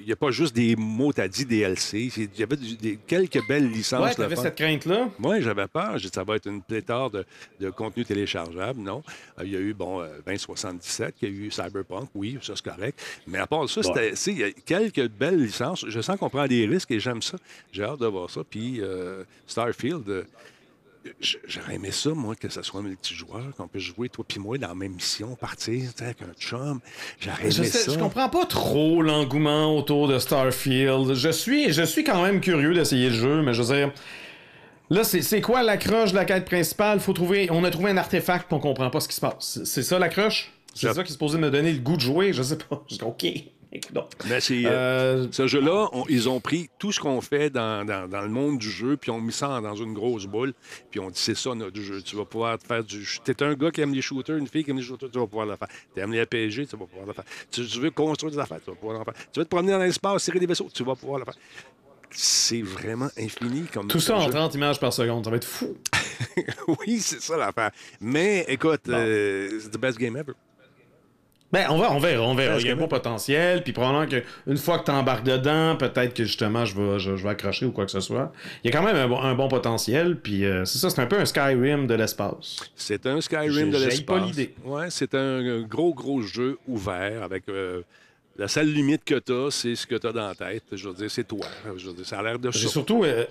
n'y 0.07 0.13
a, 0.13 0.17
pas 0.17 0.31
juste 0.31 0.55
des 0.55 0.77
mots, 0.77 1.13
t'as 1.13 1.29
dit 1.29 1.45
DLC. 1.45 2.11
Il 2.17 2.29
y 2.39 2.43
avait 2.43 2.57
des- 2.57 2.99
quelques 3.07 3.47
belles 3.47 3.71
licences. 3.71 4.01
Ouais, 4.09 4.15
t'avais 4.15 4.37
fun. 4.37 4.43
cette 4.43 4.57
crainte-là? 4.57 5.09
Moi, 5.19 5.41
j'avais 5.41 5.67
peur. 5.67 5.99
J'ai 5.99 6.09
dit, 6.09 6.15
ça 6.15 6.25
va 6.25 6.37
être 6.37 6.47
une 6.47 6.63
pléthore 6.63 7.11
de, 7.11 7.25
de 7.61 7.71
contenu 7.71 8.05
téléchargeable. 8.05 8.81
Non? 8.81 9.03
Euh, 9.39 9.43
il 9.45 9.53
y 9.53 9.57
a 9.57 9.61
eu, 9.61 9.75
bon, 9.75 10.01
euh, 10.01 10.09
2077, 10.27 11.15
il 11.23 11.29
y 11.29 11.33
a 11.33 11.35
eu 11.47 11.51
Cyberpunk, 11.51 12.09
oui, 12.15 12.39
ça 12.43 12.55
c'est 12.57 12.65
correct. 12.65 13.01
Mais 13.27 13.39
à 13.39 13.47
part 13.47 13.69
ça, 13.69 13.83
c'était- 13.83 14.11
tu 14.11 14.17
sais, 14.17 14.33
il 14.33 14.39
y 14.39 14.45
a 14.45 14.51
quelques 14.53 15.09
belles 15.09 15.43
licences. 15.43 15.85
Je 15.89 16.01
sens 16.01 16.19
qu'on 16.19 16.31
prend 16.31 16.47
des 16.47 16.67
risques 16.67 16.91
et 16.91 17.01
j'aime 17.01 17.23
ça. 17.23 17.37
J'ai 17.73 17.85
hâte 17.85 18.01
de 18.01 18.07
voir 18.07 18.31
ça. 18.31 18.43
Puis 18.49 18.81
euh, 18.81 19.25
Starfield, 19.47 20.09
euh, 20.09 20.23
J'aurais 21.47 21.75
aimé 21.77 21.91
ça, 21.93 22.11
moi, 22.11 22.35
que 22.35 22.49
ce 22.49 22.63
soit 22.63 22.83
multijoueur, 22.83 23.55
qu'on 23.57 23.69
puisse 23.69 23.85
jouer, 23.85 24.09
toi 24.09 24.25
puis 24.27 24.39
moi, 24.41 24.59
dans 24.59 24.69
la 24.69 24.75
même 24.75 24.93
mission, 24.95 25.35
partir 25.37 25.83
avec 26.01 26.23
un 26.23 26.33
chum. 26.39 26.81
J'aurais 27.21 27.43
aimé 27.43 27.51
Je, 27.51 27.63
sais- 27.63 27.79
ça. 27.79 27.93
je 27.93 27.99
comprends 27.99 28.29
pas 28.29 28.45
trop 28.47 29.03
l'engouement 29.03 29.77
autour 29.77 30.09
de 30.09 30.19
Starfield. 30.19 31.15
Je 31.15 31.29
suis, 31.31 31.73
je 31.73 31.83
suis 31.83 32.05
quand 32.05 32.23
même 32.23 32.41
curieux 32.41 32.75
d'essayer 32.75 33.09
le 33.11 33.15
jeu, 33.17 33.43
mais 33.43 33.55
je 33.55 33.63
veux 33.63 33.75
dire. 33.75 33.93
Là, 34.89 35.03
c'est 35.03 35.41
quoi 35.41 35.63
l'accroche 35.65 36.13
de 36.13 36.17
la 36.17 36.25
quête 36.25 36.45
principale? 36.45 37.01
Faut 37.01 37.13
trouver, 37.13 37.49
on 37.51 37.65
a 37.65 37.71
trouvé 37.71 37.91
un 37.91 37.97
artefact, 37.97 38.47
puis 38.47 38.55
on 38.57 38.61
comprend 38.61 38.89
pas 38.89 39.01
ce 39.01 39.09
qui 39.09 39.17
se 39.17 39.21
passe. 39.21 39.61
C'est- 39.65 39.83
ça 39.83 39.99
l'accroche? 39.99 40.53
C'est 40.75 40.93
ça 40.93 41.03
qui 41.03 41.09
est 41.09 41.13
supposé 41.13 41.39
me 41.39 41.51
donner 41.51 41.73
le 41.73 41.79
goût 41.81 41.97
de 41.97 42.03
jouer? 42.03 42.33
Je 42.33 42.43
sais 42.43 42.57
pas. 42.59 42.85
Je 42.91 42.97
dis, 42.97 43.03
OK. 43.03 43.27
Écoute 43.77 43.93
donc. 43.93 44.09
Mais 44.29 44.41
c'est, 44.41 44.63
euh, 44.67 44.71
Euh, 44.71 45.27
Ce 45.31 45.47
jeu-là, 45.47 45.89
on- 45.93 46.05
ils 46.09 46.29
ont 46.29 46.41
pris 46.41 46.69
tout 46.79 46.93
ce 46.93 47.01
qu'on 47.01 47.21
fait 47.21 47.51
dans, 47.51 47.85
dans- 47.85 48.09
dans 48.09 48.23
le 48.23 48.29
monde 48.29 48.59
du 48.59 48.71
jeu, 48.71 48.97
puis 48.97 49.11
ont 49.11 49.21
mis 49.21 49.33
ça 49.33 49.61
dans 49.61 49.75
une 49.75 49.93
grosse 49.95 50.27
boule, 50.27 50.53
puis 50.91 50.99
on 51.01 51.11
dit 51.11 51.21
c'est 51.21 51.37
ça 51.37 51.55
notre 51.55 51.81
jeu. 51.81 52.01
Tu 52.03 52.17
vas 52.17 52.25
pouvoir 52.25 52.59
te 52.59 52.67
faire 52.67 52.83
du. 52.83 53.07
T'es 53.25 53.43
un 53.43 53.55
gars 53.55 53.71
qui 53.71 53.81
aime 53.83 53.93
les 53.95 54.03
shooters, 54.03 54.37
une 54.37 54.47
fille 54.49 54.65
qui 54.65 54.71
aime 54.71 54.79
les 54.79 54.83
shooters, 54.83 55.11
tu 55.11 55.19
vas 55.19 55.27
pouvoir 55.27 55.47
le 55.47 55.57
faire. 55.57 55.69
Tu 55.95 56.01
aimes 56.01 56.13
les 56.13 56.23
RPG, 56.23 56.67
tu 56.69 56.77
vas 56.77 56.87
pouvoir 56.87 57.07
le 57.07 57.13
faire. 57.13 57.25
Tu, 57.51 57.67
tu 57.67 57.81
veux 57.81 57.91
construire 57.91 58.33
des 58.33 58.39
affaires, 58.39 58.61
tu 58.65 58.71
vas 58.71 58.77
pouvoir 58.77 58.99
le 58.99 59.05
faire. 59.05 59.15
Tu 59.33 59.39
veux 59.41 59.45
te 59.45 59.51
promener 59.51 59.73
dans 59.73 59.79
l'espace, 59.79 60.25
tirer 60.25 60.39
des 60.41 60.47
vaisseaux, 60.47 60.69
tu 60.73 60.83
vas 60.85 60.95
pouvoir 60.95 61.19
le 61.19 61.25
faire. 61.25 61.35
C'est 62.11 62.63
vraiment 62.63 63.09
infini 63.19 63.65
comme 63.73 63.89
tout 63.89 64.01
ça 64.01 64.17
en 64.17 64.21
jeu. 64.23 64.31
30 64.31 64.55
images 64.55 64.81
par 64.81 64.93
seconde, 64.93 65.25
ça 65.25 65.31
va 65.31 65.37
être 65.37 65.45
fou. 65.45 65.77
oui, 66.69 66.99
c'est 67.01 67.21
ça 67.21 67.37
l'affaire. 67.37 67.73
Mais 68.01 68.45
écoute, 68.49 68.89
euh, 68.89 69.59
c'est 69.61 69.71
the 69.71 69.79
best 69.79 69.99
game 69.99 70.17
ever. 70.17 70.33
Ben, 71.53 71.67
on 71.71 71.79
va, 71.79 71.93
on 71.93 71.99
verra, 71.99 72.25
on 72.25 72.35
verra. 72.35 72.59
Il 72.59 72.67
y 72.67 72.71
a 72.71 72.73
un 72.73 72.77
beau 72.77 72.89
potentiel, 72.89 73.63
puis 73.63 73.73
probablement 73.73 74.07
qu'une 74.07 74.57
fois 74.57 74.81
que 74.81 74.87
tu 74.87 74.91
embarques 74.91 75.25
dedans, 75.25 75.77
peut-être 75.77 76.13
que 76.13 76.25
justement 76.25 76.65
je 76.65 76.75
vais, 76.75 76.99
je, 76.99 77.17
je 77.17 77.23
vais 77.23 77.29
accrocher 77.31 77.67
ou 77.67 77.71
quoi 77.73 77.85
que 77.85 77.93
ce 77.93 78.01
soit. 78.01 78.33
Il 78.65 78.71
y 78.71 78.75
a 78.75 78.77
quand 78.77 78.85
même 78.85 78.97
un, 78.97 79.07
bon- 79.09 79.21
un 79.21 79.35
bon 79.35 79.47
potentiel, 79.49 80.17
puis 80.21 80.45
euh, 80.45 80.65
c'est 80.65 80.79
ça, 80.79 80.91
c'est 80.91 81.01
un 81.01 81.07
peu 81.07 81.19
un 81.19 81.25
Skyrim 81.25 81.87
de 81.87 81.95
l'espace. 81.95 82.57
C'est 82.75 83.07
un 83.07 83.21
Skyrim 83.21 83.71
de 83.71 83.79
l'espace. 83.79 84.05
pas 84.05 84.19
l'idée. 84.27 84.55
Ouais, 84.65 84.87
c'est 84.91 85.15
un 85.15 85.63
gros, 85.63 85.95
gros 85.95 86.21
jeu 86.23 86.59
ouvert 86.67 87.23
avec. 87.23 87.45
euh, 87.49 87.83
la 88.39 88.49
seule 88.49 88.71
limite 88.71 89.03
que 89.03 89.15
tu 89.15 89.33
as, 89.33 89.51
c'est 89.51 89.75
ce 89.75 89.87
que 89.87 89.95
tu 89.95 90.07
as 90.07 90.13
dans 90.13 90.27
la 90.29 90.35
tête. 90.35 90.65
Je 90.73 90.89
veux 90.89 90.95
dire, 90.95 91.11
c'est 91.11 91.27
toi. 91.27 91.47
Je 91.77 91.87
veux 91.87 91.95
dire, 91.95 92.05
ça 92.05 92.19
a 92.19 92.23
l'air 92.23 92.39
de 92.39 92.51
ça. 92.51 92.69
surtout, 92.69 93.03
euh, 93.03 93.25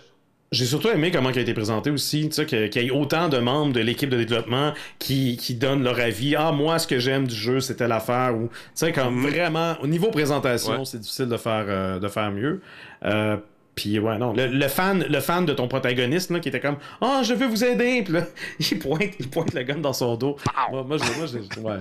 j'ai 0.51 0.65
surtout 0.65 0.89
aimé 0.89 1.11
comment 1.11 1.29
il 1.31 1.37
a 1.39 1.41
été 1.41 1.53
présenté 1.53 1.89
aussi, 1.89 2.29
tu 2.29 2.35
sais, 2.35 2.45
que- 2.45 2.67
qu'il 2.67 2.83
y 2.83 2.87
ait 2.87 2.91
autant 2.91 3.29
de 3.29 3.37
membres 3.39 3.73
de 3.73 3.79
l'équipe 3.81 4.09
de 4.09 4.17
développement 4.17 4.73
qui, 4.99 5.37
qui 5.37 5.55
donnent 5.55 5.83
leur 5.83 5.99
avis. 5.99 6.35
Ah, 6.35 6.51
moi, 6.51 6.79
ce 6.79 6.87
que 6.87 6.99
j'aime 6.99 7.27
du 7.27 7.35
jeu, 7.35 7.59
c'était 7.59 7.87
l'affaire. 7.87 8.35
Ou, 8.35 8.47
tu 8.47 8.55
sais, 8.75 8.91
comme 8.91 9.21
vraiment, 9.27 9.75
au 9.81 9.87
niveau 9.87 10.11
présentation. 10.11 10.79
Ouais. 10.79 10.85
c'est 10.85 10.99
difficile 10.99 11.27
de 11.27 11.37
faire, 11.37 11.65
euh, 11.67 11.99
de 11.99 12.07
faire 12.07 12.31
mieux. 12.31 12.61
Euh, 13.03 13.37
puis 13.73 13.99
ouais, 13.99 14.17
non. 14.17 14.31
Le, 14.33 14.47
le 14.47 14.67
fan, 14.69 15.03
le 15.09 15.19
fan 15.19 15.45
de 15.45 15.51
ton 15.53 15.67
protagoniste, 15.67 16.31
là, 16.31 16.39
qui 16.39 16.47
était 16.49 16.61
comme 16.61 16.77
Ah, 17.01 17.21
je 17.25 17.33
veux 17.33 17.47
vous 17.47 17.63
aider. 17.65 18.03
Puis 18.03 18.13
là, 18.13 18.21
il 18.59 18.79
pointe, 18.79 19.01
il 19.19 19.29
pointe 19.29 19.53
le 19.53 19.63
gun 19.63 19.79
dans 19.79 19.91
son 19.93 20.15
dos. 20.15 20.37
Moi, 20.71 20.83
moi, 20.83 20.97
ouais. 21.75 21.79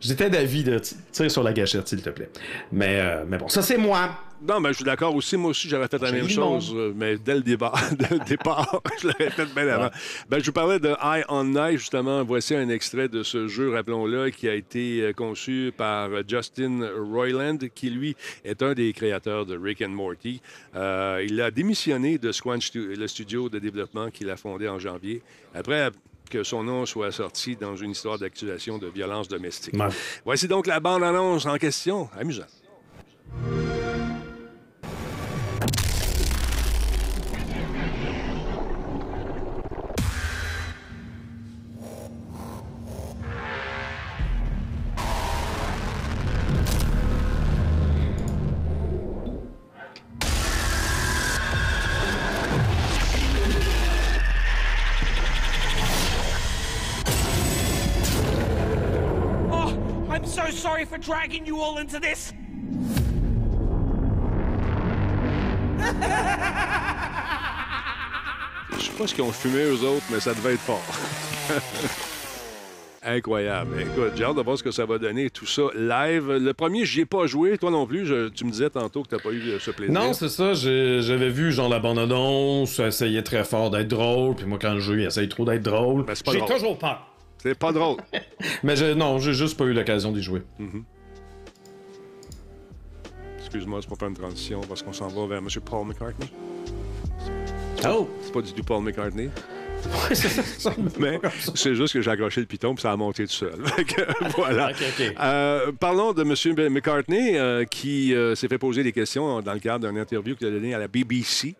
J'étais. 0.00 0.28
d'avis 0.28 0.64
de 0.64 0.78
t- 0.80 0.96
tire 1.12 1.30
sur 1.30 1.42
la 1.44 1.52
gâchette, 1.52 1.86
s'il 1.88 2.02
te 2.02 2.10
plaît. 2.10 2.28
Mais, 2.72 2.98
euh, 3.00 3.24
mais 3.28 3.38
bon, 3.38 3.48
ça 3.48 3.62
c'est 3.62 3.78
moi. 3.78 4.10
Non, 4.46 4.60
mais 4.60 4.70
je 4.70 4.74
suis 4.74 4.84
d'accord 4.84 5.14
aussi. 5.14 5.36
Moi 5.36 5.50
aussi, 5.50 5.68
j'aurais 5.68 5.88
fait 5.88 6.00
la 6.02 6.12
même 6.12 6.28
chose, 6.28 6.72
euh, 6.74 6.92
mais 6.94 7.16
dès 7.16 7.34
le 7.34 7.40
départ, 7.40 7.80
dès 7.98 8.10
le 8.10 8.24
départ 8.24 8.82
je 9.00 9.08
l'aurais 9.08 9.30
fait 9.30 9.46
bien 9.46 9.68
avant. 9.68 9.90
Ben, 10.28 10.38
je 10.38 10.46
vous 10.46 10.52
parlais 10.52 10.78
de 10.78 10.90
Eye 11.02 11.24
on 11.28 11.44
Night, 11.44 11.78
justement. 11.78 12.22
Voici 12.24 12.54
un 12.54 12.68
extrait 12.68 13.08
de 13.08 13.22
ce 13.22 13.48
jeu, 13.48 13.72
rappelons-le, 13.72 14.30
qui 14.30 14.48
a 14.48 14.54
été 14.54 15.00
euh, 15.00 15.12
conçu 15.12 15.72
par 15.74 16.10
euh, 16.10 16.22
Justin 16.26 16.86
Roiland, 17.10 17.58
qui, 17.74 17.88
lui, 17.88 18.16
est 18.44 18.62
un 18.62 18.74
des 18.74 18.92
créateurs 18.92 19.46
de 19.46 19.56
Rick 19.56 19.80
and 19.80 19.90
Morty. 19.90 20.42
Euh, 20.76 21.24
il 21.26 21.40
a 21.40 21.50
démissionné 21.50 22.18
de 22.18 22.30
Squanch, 22.30 22.70
le 22.74 23.06
studio 23.06 23.48
de 23.48 23.58
développement 23.58 24.10
qu'il 24.10 24.28
a 24.28 24.36
fondé 24.36 24.68
en 24.68 24.78
janvier, 24.78 25.22
après 25.54 25.90
que 26.30 26.42
son 26.42 26.64
nom 26.64 26.84
soit 26.84 27.12
sorti 27.12 27.56
dans 27.56 27.76
une 27.76 27.92
histoire 27.92 28.18
d'accusation 28.18 28.78
de 28.78 28.88
violence 28.88 29.28
domestique. 29.28 29.74
Ouais. 29.74 29.88
Voici 30.24 30.48
donc 30.48 30.66
la 30.66 30.80
bande-annonce 30.80 31.46
en 31.46 31.56
question. 31.56 32.08
Amusant. 32.18 32.46
Sorry 60.74 60.84
for 60.86 60.98
dragging 60.98 61.46
you 61.46 61.60
all 61.60 61.78
into 61.78 62.00
this. 62.00 62.32
Je 68.76 68.82
sais 68.82 68.90
pas 68.98 69.06
ce 69.06 69.14
qu'ils 69.14 69.22
ont 69.22 69.30
fumé 69.30 69.62
eux 69.62 69.84
autres, 69.86 70.02
mais 70.10 70.18
ça 70.18 70.34
devait 70.34 70.54
être 70.54 70.60
fort. 70.60 70.82
Incroyable. 73.06 73.82
Écoute, 73.82 74.12
j'ai 74.16 74.24
hâte 74.24 74.34
de 74.36 74.40
voir 74.42 74.56
ce 74.58 74.62
que 74.64 74.70
ça 74.72 74.84
va 74.86 74.96
donner, 74.98 75.28
tout 75.30 75.44
ça 75.46 75.62
live. 75.76 76.32
Le 76.32 76.52
premier, 76.54 76.84
j'y 76.86 77.02
ai 77.02 77.06
pas 77.06 77.26
joué, 77.26 77.56
toi 77.58 77.70
non 77.70 77.86
plus. 77.86 78.04
Je- 78.06 78.28
tu 78.30 78.44
me 78.46 78.50
disais 78.50 78.70
tantôt 78.70 79.02
que 79.04 79.08
t'as 79.08 79.18
pas 79.18 79.30
eu 79.30 79.60
ce 79.60 79.70
plaisir. 79.70 79.94
Non, 79.94 80.12
c'est 80.14 80.30
ça. 80.30 80.54
J'avais 80.54 81.28
vu 81.28 81.52
genre 81.52 81.68
la 81.68 81.78
bande-annonce, 81.78 82.72
ça 82.72 82.86
essayait 82.88 83.22
très 83.22 83.44
fort 83.44 83.70
d'être 83.70 83.88
drôle, 83.88 84.34
puis 84.34 84.46
moi 84.46 84.58
quand 84.60 84.72
le 84.74 84.80
jeu 84.80 84.98
il 85.00 85.06
essaye 85.06 85.28
trop 85.28 85.44
d'être 85.44 85.62
drôle, 85.62 86.04
Ben, 86.04 86.14
j'ai 86.32 86.40
toujours 86.46 86.78
peur. 86.78 87.06
C'est 87.44 87.54
pas 87.58 87.72
drôle. 87.72 87.98
Mais 88.62 88.74
je- 88.74 88.94
non, 88.94 89.18
j'ai 89.18 89.34
juste 89.34 89.58
pas 89.58 89.64
eu 89.64 89.74
l'occasion 89.74 90.10
d'y 90.12 90.22
jouer. 90.22 90.42
Excuse-moi, 93.38 93.80
c'est 93.82 93.88
pas 93.90 93.96
faire 93.96 94.08
une 94.08 94.16
transition 94.16 94.62
parce 94.66 94.82
qu'on 94.82 94.94
s'en 94.94 95.08
va 95.08 95.26
vers 95.26 95.38
M. 95.38 95.48
Paul 95.64 95.86
McCartney. 95.86 96.30
Oh! 97.86 98.08
C'est 98.22 98.32
pas 98.32 98.40
du 98.40 98.52
tout 98.54 98.64
Paul 98.64 98.82
McCartney. 98.82 99.28
Ça, 100.14 100.42
ça 100.58 100.72
Mais 100.98 101.20
c'est 101.54 101.74
juste 101.74 101.92
que 101.94 102.00
j'ai 102.02 102.10
accroché 102.10 102.40
le 102.40 102.46
piton 102.46 102.74
puis 102.74 102.82
ça 102.82 102.92
a 102.92 102.96
monté 102.96 103.26
tout 103.26 103.32
seul. 103.32 103.54
Voilà. 104.36 104.70
Euh, 105.20 105.72
parlons 105.78 106.12
de 106.12 106.22
M. 106.22 106.70
McCartney 106.72 107.36
euh, 107.38 107.64
qui 107.64 108.14
euh, 108.14 108.34
s'est 108.34 108.48
fait 108.48 108.58
poser 108.58 108.82
des 108.82 108.92
questions 108.92 109.40
dans 109.40 109.52
le 109.52 109.60
cadre 109.60 109.88
d'une 109.88 109.98
interview 109.98 110.34
qu'il 110.36 110.46
a 110.46 110.50
donnée 110.50 110.74
à 110.74 110.78
la 110.78 110.88
BBC. 110.88 111.54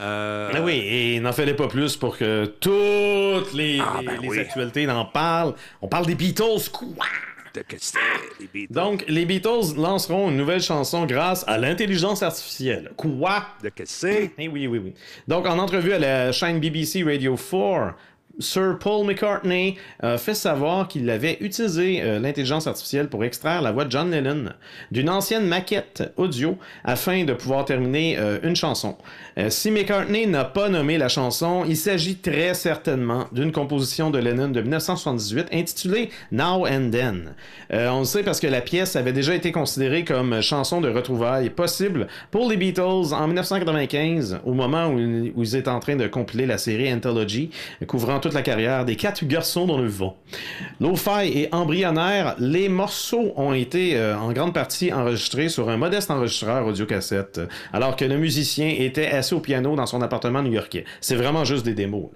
Euh, 0.00 0.50
Ah 0.54 0.60
oui, 0.62 0.82
et 0.84 1.20
n'en 1.20 1.32
fallait 1.32 1.54
pas 1.54 1.68
plus 1.68 1.96
pour 1.96 2.16
que 2.18 2.46
toutes 2.60 3.52
les, 3.54 3.78
Ah, 3.80 3.98
les- 4.00 4.06
ben 4.06 4.20
les 4.22 4.28
oui. 4.28 4.38
actualités 4.40 4.88
en 4.90 5.04
parlent. 5.04 5.54
On 5.82 5.88
parle 5.88 6.06
des 6.06 6.14
Beatles, 6.16 6.68
quoi! 6.72 7.06
Les. 7.54 8.66
Donc, 8.70 9.04
les 9.08 9.24
Beatles 9.24 9.76
lanceront 9.76 10.30
une 10.30 10.36
nouvelle 10.36 10.62
chanson 10.62 11.06
grâce 11.06 11.44
à 11.46 11.58
l'intelligence 11.58 12.22
artificielle. 12.22 12.90
Quoi? 12.96 13.44
de 13.62 13.68
que 13.68 13.84
c'est. 13.84 14.32
Eh 14.38 14.48
oui, 14.48 14.66
oui, 14.66 14.78
oui. 14.78 14.94
Donc, 15.28 15.46
en 15.46 15.58
entrevue 15.58 15.92
à 15.92 15.98
la 15.98 16.32
chaîne 16.32 16.60
BBC 16.60 17.02
Radio 17.04 17.36
4, 17.36 17.94
Sir 18.40 18.78
Paul 18.80 19.06
McCartney 19.06 19.76
a 20.00 20.18
fait 20.18 20.34
savoir 20.34 20.88
qu'il 20.88 21.08
avait 21.08 21.36
utilisé 21.40 22.02
euh, 22.02 22.18
l'intelligence 22.18 22.66
artificielle 22.66 23.08
pour 23.08 23.24
extraire 23.24 23.62
la 23.62 23.70
voix 23.70 23.84
de 23.84 23.90
John 23.92 24.10
Lennon 24.10 24.50
d'une 24.90 25.08
ancienne 25.08 25.46
maquette 25.46 26.12
audio 26.16 26.58
afin 26.82 27.24
de 27.24 27.32
pouvoir 27.32 27.64
terminer 27.64 28.18
euh, 28.18 28.38
une 28.42 28.56
chanson. 28.56 28.96
Euh, 29.36 29.50
si 29.50 29.70
McCartney 29.70 30.26
n'a 30.26 30.44
pas 30.44 30.68
nommé 30.68 30.96
la 30.96 31.08
chanson, 31.08 31.64
il 31.66 31.76
s'agit 31.76 32.16
très 32.16 32.54
certainement 32.54 33.26
d'une 33.32 33.50
composition 33.50 34.10
de 34.10 34.18
Lennon 34.18 34.48
de 34.48 34.60
1978 34.60 35.48
intitulée 35.52 36.10
Now 36.30 36.66
and 36.66 36.90
Then. 36.90 37.34
Euh, 37.72 37.88
on 37.88 38.00
le 38.00 38.04
sait 38.04 38.22
parce 38.22 38.38
que 38.40 38.46
la 38.46 38.60
pièce 38.60 38.94
avait 38.96 39.12
déjà 39.12 39.34
été 39.34 39.50
considérée 39.50 40.04
comme 40.04 40.40
chanson 40.40 40.80
de 40.80 40.88
retrouvailles 40.88 41.50
possible 41.50 42.06
pour 42.30 42.48
les 42.48 42.56
Beatles 42.56 43.12
en 43.12 43.26
1995, 43.26 44.40
au 44.44 44.52
moment 44.52 44.88
où, 44.88 44.98
ils 44.98 45.56
étaient 45.56 45.68
en 45.68 45.80
train 45.80 45.96
de 45.96 46.06
compiler 46.06 46.46
la 46.46 46.58
série 46.58 46.92
Anthology, 46.92 47.50
couvrant 47.86 48.20
toute 48.20 48.34
la 48.34 48.42
carrière 48.42 48.84
des 48.84 48.96
quatre 48.96 49.24
garçons 49.24 49.66
dans 49.66 49.78
le 49.78 49.88
vent. 49.88 50.16
Lo-fi 50.80 51.26
et 51.26 51.48
embryonnaire, 51.52 52.36
les 52.38 52.68
morceaux 52.68 53.32
ont 53.36 53.52
été 53.52 53.96
euh, 53.96 54.16
en 54.16 54.32
grande 54.32 54.54
partie 54.54 54.92
enregistrés 54.92 55.48
sur 55.48 55.68
un 55.68 55.76
modeste 55.76 56.10
enregistreur 56.10 56.66
audiocassette, 56.66 57.40
alors 57.72 57.96
que 57.96 58.04
le 58.04 58.16
musicien 58.16 58.72
était 58.78 59.06
au 59.32 59.40
piano 59.40 59.76
dans 59.76 59.86
son 59.86 60.02
appartement 60.02 60.42
new-yorkais. 60.42 60.84
C'est 61.00 61.16
vraiment 61.16 61.44
juste 61.44 61.64
des 61.64 61.74
démos. 61.74 62.10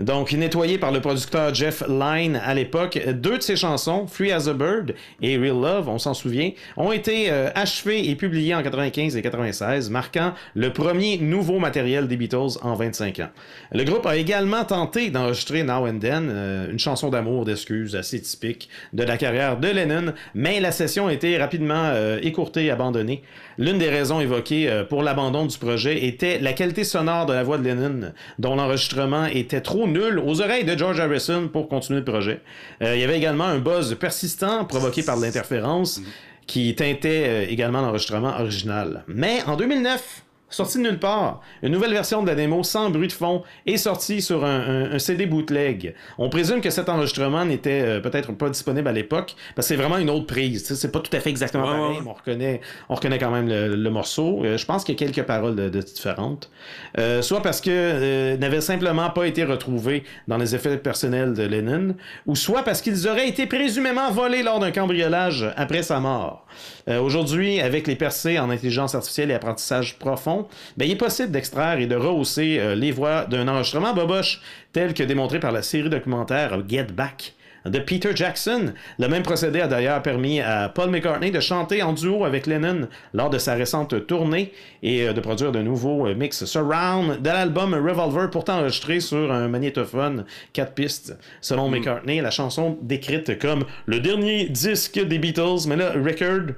Donc, 0.00 0.32
nettoyé 0.32 0.78
par 0.78 0.92
le 0.92 1.00
producteur 1.00 1.54
Jeff 1.54 1.82
Lynne 1.88 2.40
à 2.44 2.54
l'époque, 2.54 2.98
deux 3.08 3.38
de 3.38 3.42
ses 3.42 3.56
chansons, 3.56 4.06
Free 4.06 4.32
as 4.32 4.48
a 4.48 4.52
Bird 4.52 4.94
et 5.22 5.36
Real 5.36 5.60
Love, 5.60 5.88
on 5.88 5.98
s'en 5.98 6.14
souvient, 6.14 6.50
ont 6.76 6.92
été 6.92 7.30
euh, 7.30 7.50
achevées 7.54 8.08
et 8.08 8.14
publiées 8.14 8.54
en 8.54 8.62
95 8.62 9.16
et 9.16 9.22
96, 9.22 9.90
marquant 9.90 10.32
le 10.54 10.72
premier 10.72 11.18
nouveau 11.18 11.58
matériel 11.58 12.08
des 12.08 12.16
Beatles 12.16 12.58
en 12.62 12.74
25 12.74 13.20
ans. 13.20 13.28
Le 13.72 13.84
groupe 13.84 14.06
a 14.06 14.16
également 14.16 14.64
tenté 14.64 15.10
d'enregistrer 15.10 15.62
Now 15.62 15.86
and 15.86 15.98
Then, 15.98 16.28
euh, 16.30 16.70
une 16.70 16.78
chanson 16.78 17.10
d'amour, 17.10 17.44
d'excuses 17.44 17.96
assez 17.96 18.20
typique 18.20 18.68
de 18.92 19.02
la 19.02 19.16
carrière 19.16 19.58
de 19.58 19.68
Lennon, 19.68 20.12
mais 20.34 20.60
la 20.60 20.72
session 20.72 21.06
a 21.06 21.12
été 21.12 21.36
rapidement 21.38 21.84
euh, 21.86 22.18
écourtée 22.22 22.66
et 22.66 22.70
abandonnée. 22.70 23.22
L'une 23.58 23.78
des 23.78 23.88
raisons 23.88 24.20
évoquées 24.20 24.68
euh, 24.68 24.84
pour 24.84 25.02
l'abandon 25.02 25.46
du 25.46 25.56
projet 25.58 26.04
était 26.06 26.38
la 26.38 26.52
qualité 26.52 26.84
sonore 26.84 27.26
de 27.26 27.32
la 27.32 27.42
voix 27.42 27.58
de 27.58 27.64
Lennon, 27.64 28.12
dont 28.38 28.54
l'enregistrement 28.54 29.26
était 29.26 29.55
trop 29.60 29.86
nul 29.86 30.18
aux 30.18 30.40
oreilles 30.40 30.64
de 30.64 30.76
George 30.76 31.00
Harrison 31.00 31.48
pour 31.48 31.68
continuer 31.68 32.00
le 32.00 32.04
projet. 32.04 32.40
Euh, 32.82 32.94
il 32.94 33.00
y 33.00 33.04
avait 33.04 33.16
également 33.16 33.44
un 33.44 33.58
buzz 33.58 33.94
persistant 33.94 34.64
provoqué 34.64 35.02
par 35.02 35.16
l'interférence 35.16 36.00
qui 36.46 36.74
teintait 36.74 37.24
euh, 37.26 37.46
également 37.48 37.80
l'enregistrement 37.80 38.38
original. 38.38 39.04
Mais 39.08 39.42
en 39.46 39.56
2009, 39.56 40.25
sorti 40.48 40.78
de 40.78 40.84
nulle 40.84 40.98
part, 40.98 41.40
une 41.62 41.72
nouvelle 41.72 41.92
version 41.92 42.22
de 42.22 42.28
la 42.28 42.34
démo 42.34 42.62
sans 42.62 42.88
bruit 42.90 43.08
de 43.08 43.12
fond 43.12 43.42
est 43.66 43.76
sortie 43.76 44.22
sur 44.22 44.44
un, 44.44 44.60
un- 44.60 44.92
un 44.92 44.98
CD 44.98 45.26
bootleg. 45.26 45.94
On 46.18 46.28
présume 46.28 46.60
que 46.60 46.70
cet 46.70 46.88
enregistrement 46.88 47.44
n'était 47.44 47.82
euh, 47.82 48.00
peut-être 48.00 48.32
pas 48.32 48.48
disponible 48.48 48.86
à 48.88 48.92
l'époque 48.92 49.34
parce 49.54 49.66
que 49.68 49.74
c'est 49.74 49.80
vraiment 49.80 49.98
une 49.98 50.08
autre 50.10 50.26
prise. 50.26 50.64
C'est 50.74 50.92
pas 50.92 51.00
tout 51.00 51.14
à 51.16 51.20
fait 51.20 51.30
exactement 51.30 51.64
pareil, 51.64 51.98
mais 52.02 52.08
on 52.10 52.12
reconnaît, 52.14 52.60
on 52.88 52.94
reconnaît 52.94 53.18
quand 53.18 53.30
même 53.30 53.48
le, 53.48 53.74
le 53.74 53.90
morceau. 53.90 54.42
Euh, 54.44 54.56
je 54.56 54.64
pense 54.66 54.84
qu'il 54.84 54.94
y 54.98 55.02
a 55.02 55.06
quelques 55.06 55.26
paroles 55.26 55.56
de, 55.56 55.68
de 55.68 55.80
différentes. 55.80 56.50
Euh, 56.98 57.22
soit 57.22 57.42
parce 57.42 57.60
que 57.60 58.36
n'avaient 58.36 58.60
simplement 58.60 59.10
pas 59.10 59.26
été 59.26 59.44
retrouvés 59.44 60.04
dans 60.28 60.36
les 60.36 60.54
effets 60.54 60.76
personnels 60.78 61.34
de 61.34 61.42
Lennon, 61.42 61.94
ou 62.26 62.36
soit 62.36 62.62
parce 62.62 62.80
qu'ils 62.82 63.08
auraient 63.08 63.28
été 63.28 63.46
présumément 63.46 64.10
volés 64.10 64.42
lors 64.42 64.58
d'un 64.60 64.70
cambriolage 64.70 65.52
après 65.56 65.82
sa 65.82 66.00
mort. 66.00 66.46
Aujourd'hui, 66.88 67.60
avec 67.60 67.86
les 67.88 67.96
percées 67.96 68.38
en 68.38 68.48
intelligence 68.50 68.94
artificielle 68.94 69.30
et 69.30 69.34
apprentissage 69.34 69.98
profond, 69.98 70.35
ben, 70.76 70.86
il 70.86 70.92
est 70.92 70.96
possible 70.96 71.30
d'extraire 71.30 71.78
et 71.78 71.86
de 71.86 71.96
rehausser 71.96 72.58
euh, 72.58 72.74
les 72.74 72.92
voix 72.92 73.24
d'un 73.24 73.48
enregistrement 73.48 73.94
boboche, 73.94 74.40
tel 74.72 74.94
que 74.94 75.02
démontré 75.02 75.40
par 75.40 75.52
la 75.52 75.62
série 75.62 75.90
documentaire 75.90 76.62
Get 76.68 76.88
Back 76.92 77.34
de 77.68 77.78
Peter 77.78 78.10
Jackson. 78.14 78.72
Le 78.98 79.08
même 79.08 79.22
procédé 79.22 79.60
a 79.60 79.66
d'ailleurs 79.66 80.02
permis 80.02 80.40
à 80.40 80.68
Paul 80.68 80.90
McCartney 80.90 81.30
de 81.30 81.40
chanter 81.40 81.82
en 81.82 81.92
duo 81.92 82.24
avec 82.24 82.46
Lennon 82.46 82.88
lors 83.12 83.30
de 83.30 83.38
sa 83.38 83.54
récente 83.54 84.06
tournée 84.06 84.52
et 84.82 85.08
euh, 85.08 85.12
de 85.12 85.20
produire 85.20 85.52
de 85.52 85.60
nouveaux 85.60 86.06
euh, 86.06 86.14
mix 86.14 86.44
surround 86.44 87.20
de 87.20 87.28
l'album 87.28 87.74
Revolver, 87.74 88.30
pourtant 88.30 88.58
enregistré 88.58 89.00
sur 89.00 89.32
un 89.32 89.48
magnétophone 89.48 90.24
4 90.52 90.72
pistes. 90.72 91.18
Selon 91.40 91.68
McCartney, 91.68 92.20
la 92.20 92.30
chanson 92.30 92.78
décrite 92.82 93.38
comme 93.38 93.64
le 93.86 94.00
dernier 94.00 94.48
disque 94.48 95.00
des 95.04 95.18
Beatles, 95.18 95.66
mais 95.68 95.76
là, 95.76 95.92
record, 95.92 96.54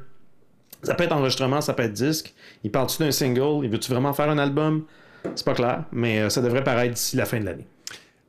ça 0.83 0.95
peut 0.95 1.05
être 1.05 1.12
enregistrement, 1.12 1.61
ça 1.61 1.75
peut 1.75 1.83
être 1.85 1.93
disque. 1.93 2.35
Il 2.64 2.71
parle-tu 2.71 2.99
d'un 3.03 3.11
single? 3.11 3.64
Il 3.64 3.71
veut-tu 3.71 3.91
vraiment 3.91 4.12
faire 4.12 4.31
un 4.31 4.38
album? 4.38 4.85
C'est 5.35 5.45
pas 5.45 5.55
clair, 5.55 5.85
mais 5.93 6.21
euh, 6.21 6.29
ça 6.31 6.41
devrait 6.41 6.62
paraître 6.64 6.95
d'ici 6.95 7.17
la 7.17 7.27
fin 7.27 7.41
de 7.41 7.45
l'année. 7.45 7.67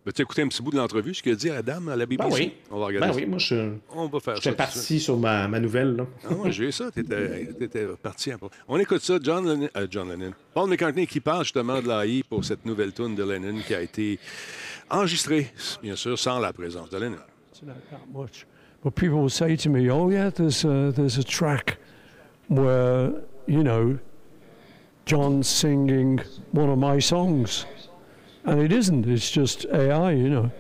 Veux-tu 0.06 0.22
écouter 0.24 0.42
un 0.42 0.48
petit 0.48 0.64
bout 0.64 0.72
de 0.72 0.78
l'entrevue, 0.78 1.14
ce 1.14 1.22
qu'a 1.22 1.36
dit 1.36 1.50
Adam 1.52 1.88
à 1.90 1.96
la 1.96 2.06
BBC? 2.08 2.30
Ben 2.30 2.34
oui. 2.36 2.54
On 2.72 2.80
va 2.80 2.86
regarder 2.88 3.08
Ben 3.08 3.14
ça. 3.14 3.20
oui, 3.20 3.26
moi 3.28 3.38
je. 3.38 3.74
On 3.94 4.08
va 4.08 4.20
faire 4.20 4.36
ça. 4.38 4.42
J'étais 4.42 4.56
parti 4.56 5.00
sur 5.00 5.18
ma, 5.18 5.48
ma 5.48 5.60
nouvelle. 5.60 5.96
Là. 5.98 6.06
Ah 6.28 6.34
ouais, 6.34 6.52
j'ai 6.52 6.70
eu 6.70 6.72
ça. 6.72 6.90
T'étais, 6.90 7.50
t'étais 7.60 7.86
parti 8.02 8.32
un 8.32 8.38
peu. 8.40 8.48
On 8.68 8.80
écoute 8.80 9.02
ça, 9.02 9.20
John 9.22 9.46
Lennon, 9.48 9.70
euh, 9.78 9.88
John 9.92 10.10
Lennon. 10.10 10.32
Paul 10.54 10.70
McCartney 10.70 11.06
qui 11.06 11.20
parle 11.20 11.44
justement 11.44 11.80
de 11.82 11.88
l'AI 11.88 12.24
pour 12.28 12.44
cette 12.44 12.66
nouvelle 12.66 12.94
tune 12.94 13.14
de 13.14 13.24
Lennon 13.24 13.60
qui 13.68 13.76
a 13.76 13.82
été 13.82 14.18
enregistrée, 14.90 15.52
bien 15.84 15.96
sûr, 15.96 16.18
sans 16.18 16.40
la 16.40 16.54
présence 16.54 16.90
de 16.90 16.98
Lennon. 16.98 17.18
not 17.62 17.74
that 17.92 18.00
much. 18.12 18.48
But 18.84 18.96
people 18.96 19.20
will 19.20 19.30
say 19.30 19.58
to 19.58 19.70
me, 19.70 19.92
"Oh 19.92 20.10
yeah, 20.10 20.32
there's 20.32 20.64
a, 20.66 20.92
there's 20.94 21.20
a 21.20 21.24
track 21.24 21.78
where 22.50 23.14
you 23.48 23.64
know 23.64 23.98
John's 25.06 25.48
singing 25.48 26.20
one 26.52 26.70
of 26.70 26.78
my 26.78 27.00
songs," 27.00 27.66
and 28.44 28.62
it 28.62 28.72
isn't. 28.72 29.08
It's 29.08 29.32
just 29.32 29.66
AI, 29.68 30.12
you 30.12 30.30
know. 30.30 30.52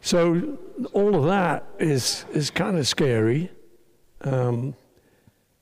So 0.00 0.58
all 0.92 1.14
of 1.16 1.24
that 1.24 1.66
is 1.78 2.24
is 2.32 2.50
kind 2.50 2.78
of 2.78 2.86
scary, 2.86 3.50
um, 4.20 4.74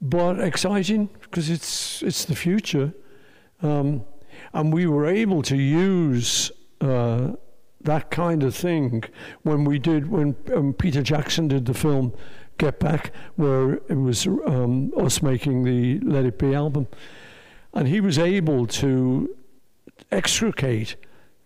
but 0.01 0.38
exciting 0.40 1.09
because 1.23 1.49
it's 1.49 2.03
it's 2.03 2.25
the 2.25 2.37
future, 2.37 2.93
um, 3.62 4.05
and 4.53 4.73
we 4.73 4.87
were 4.87 5.07
able 5.07 5.43
to 5.43 5.57
use. 5.57 6.53
Uh, 6.81 7.33
that 7.83 8.11
kind 8.11 8.43
of 8.43 8.55
thing 8.55 9.03
when 9.43 9.64
we 9.64 9.79
did 9.79 10.07
when 10.11 10.37
um, 10.55 10.75
Peter 10.75 11.03
Jackson 11.03 11.49
did 11.49 11.64
the 11.64 11.75
film 11.75 12.12
Get 12.61 12.79
Back, 12.79 13.12
where 13.37 13.75
it 13.88 13.99
was 13.99 14.27
um, 14.27 14.92
us 14.96 15.23
making 15.23 15.64
the 15.64 15.99
Let 16.01 16.25
It 16.25 16.38
Be 16.38 16.55
album, 16.55 16.87
and 17.73 17.88
he 17.88 18.01
was 18.01 18.18
able 18.18 18.66
to 18.66 19.35
extricate 20.12 20.96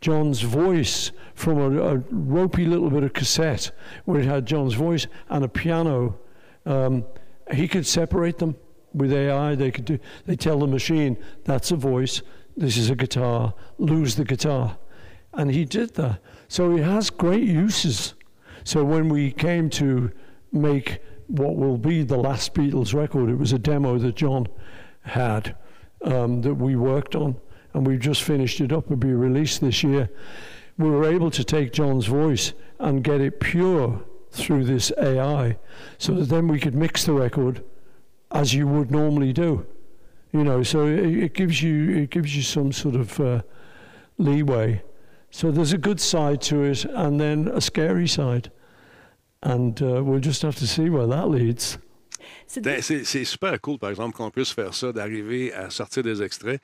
John's 0.00 0.40
voice 0.42 1.12
from 1.35 1.59
a, 1.59 1.94
a 1.94 1.96
ropey 2.11 2.66
little 2.66 2.90
bit 2.90 3.05
of 3.05 3.12
cassette 3.12 3.70
where 4.05 4.20
it 4.20 4.27
had 4.27 4.44
John's 4.44 4.74
voice 4.74 5.07
and 5.29 5.44
a 5.44 5.48
piano. 5.48 6.18
Um, 6.66 7.05
he 7.53 7.68
could 7.68 7.87
separate 7.87 8.38
them 8.38 8.57
with 8.92 9.12
AI. 9.12 9.55
They 9.55 9.70
could 9.70 9.85
do. 9.85 9.98
They 10.27 10.37
tell 10.37 10.59
the 10.59 10.66
machine 10.66 11.16
that's 11.44 11.70
a 11.70 11.77
voice. 11.77 12.22
This 12.57 12.77
is 12.77 12.90
a 12.90 12.96
guitar. 12.96 13.55
Lose 13.79 14.16
the 14.16 14.24
guitar 14.24 14.77
and 15.37 15.50
he 15.50 15.64
did 15.64 15.94
that. 15.94 16.20
So 16.48 16.74
he 16.74 16.83
has 16.83 17.11
great 17.11 17.44
uses. 17.44 18.14
So 18.64 18.85
when 18.85 19.09
we 19.09 19.33
came 19.33 19.68
to 19.70 20.11
make 20.54 21.00
what 21.26 21.56
will 21.56 21.78
be 21.78 22.02
the 22.02 22.16
last 22.16 22.54
Beatles 22.54 22.94
record, 22.94 23.28
it 23.30 23.38
was 23.38 23.52
a 23.52 23.58
demo 23.58 23.98
that 23.98 24.14
John 24.14 24.46
had. 25.02 25.56
um, 26.04 26.42
that 26.42 26.54
we 26.54 26.76
worked 26.76 27.16
on, 27.16 27.36
and 27.72 27.86
we've 27.86 28.00
just 28.00 28.22
finished 28.22 28.60
it 28.60 28.72
up. 28.72 28.84
It'll 28.84 28.96
be 28.96 29.12
released 29.12 29.60
this 29.60 29.82
year. 29.82 30.10
We 30.78 30.90
were 30.90 31.04
able 31.04 31.30
to 31.32 31.44
take 31.44 31.72
John's 31.72 32.06
voice 32.06 32.52
and 32.78 33.02
get 33.02 33.20
it 33.20 33.40
pure 33.40 34.02
through 34.30 34.64
this 34.64 34.92
AI, 34.98 35.56
so 35.98 36.14
that 36.14 36.28
then 36.28 36.48
we 36.48 36.60
could 36.60 36.74
mix 36.74 37.04
the 37.04 37.12
record 37.12 37.64
as 38.32 38.52
you 38.52 38.66
would 38.66 38.90
normally 38.90 39.32
do. 39.32 39.66
You 40.32 40.42
know, 40.42 40.62
so 40.62 40.86
it, 40.86 41.06
it 41.06 41.34
gives 41.34 41.62
you 41.62 41.96
it 41.96 42.10
gives 42.10 42.34
you 42.34 42.42
some 42.42 42.72
sort 42.72 42.96
of 42.96 43.20
uh, 43.20 43.42
leeway. 44.18 44.82
So 45.30 45.50
there's 45.50 45.72
a 45.72 45.78
good 45.78 46.00
side 46.00 46.40
to 46.42 46.62
it, 46.64 46.84
and 46.84 47.20
then 47.20 47.48
a 47.48 47.60
scary 47.60 48.06
side, 48.08 48.50
and 49.44 49.80
uh, 49.80 50.02
we'll 50.02 50.22
just 50.22 50.42
have 50.42 50.57
to 50.57 50.66
see 50.66 50.88
where 50.88 51.07
that 51.07 51.28
leads. 51.28 51.78
C'est 52.46 52.62
Ben, 52.62 52.80
c'est 52.80 53.24
super 53.24 53.61
cool, 53.61 53.78
par 53.78 53.90
exemple, 53.90 54.16
qu'on 54.16 54.30
puisse 54.30 54.52
faire 54.52 54.74
ça, 54.74 54.92
d'arriver 54.92 55.52
à 55.52 55.70
sortir 55.70 56.02
des 56.02 56.22
extraits, 56.22 56.61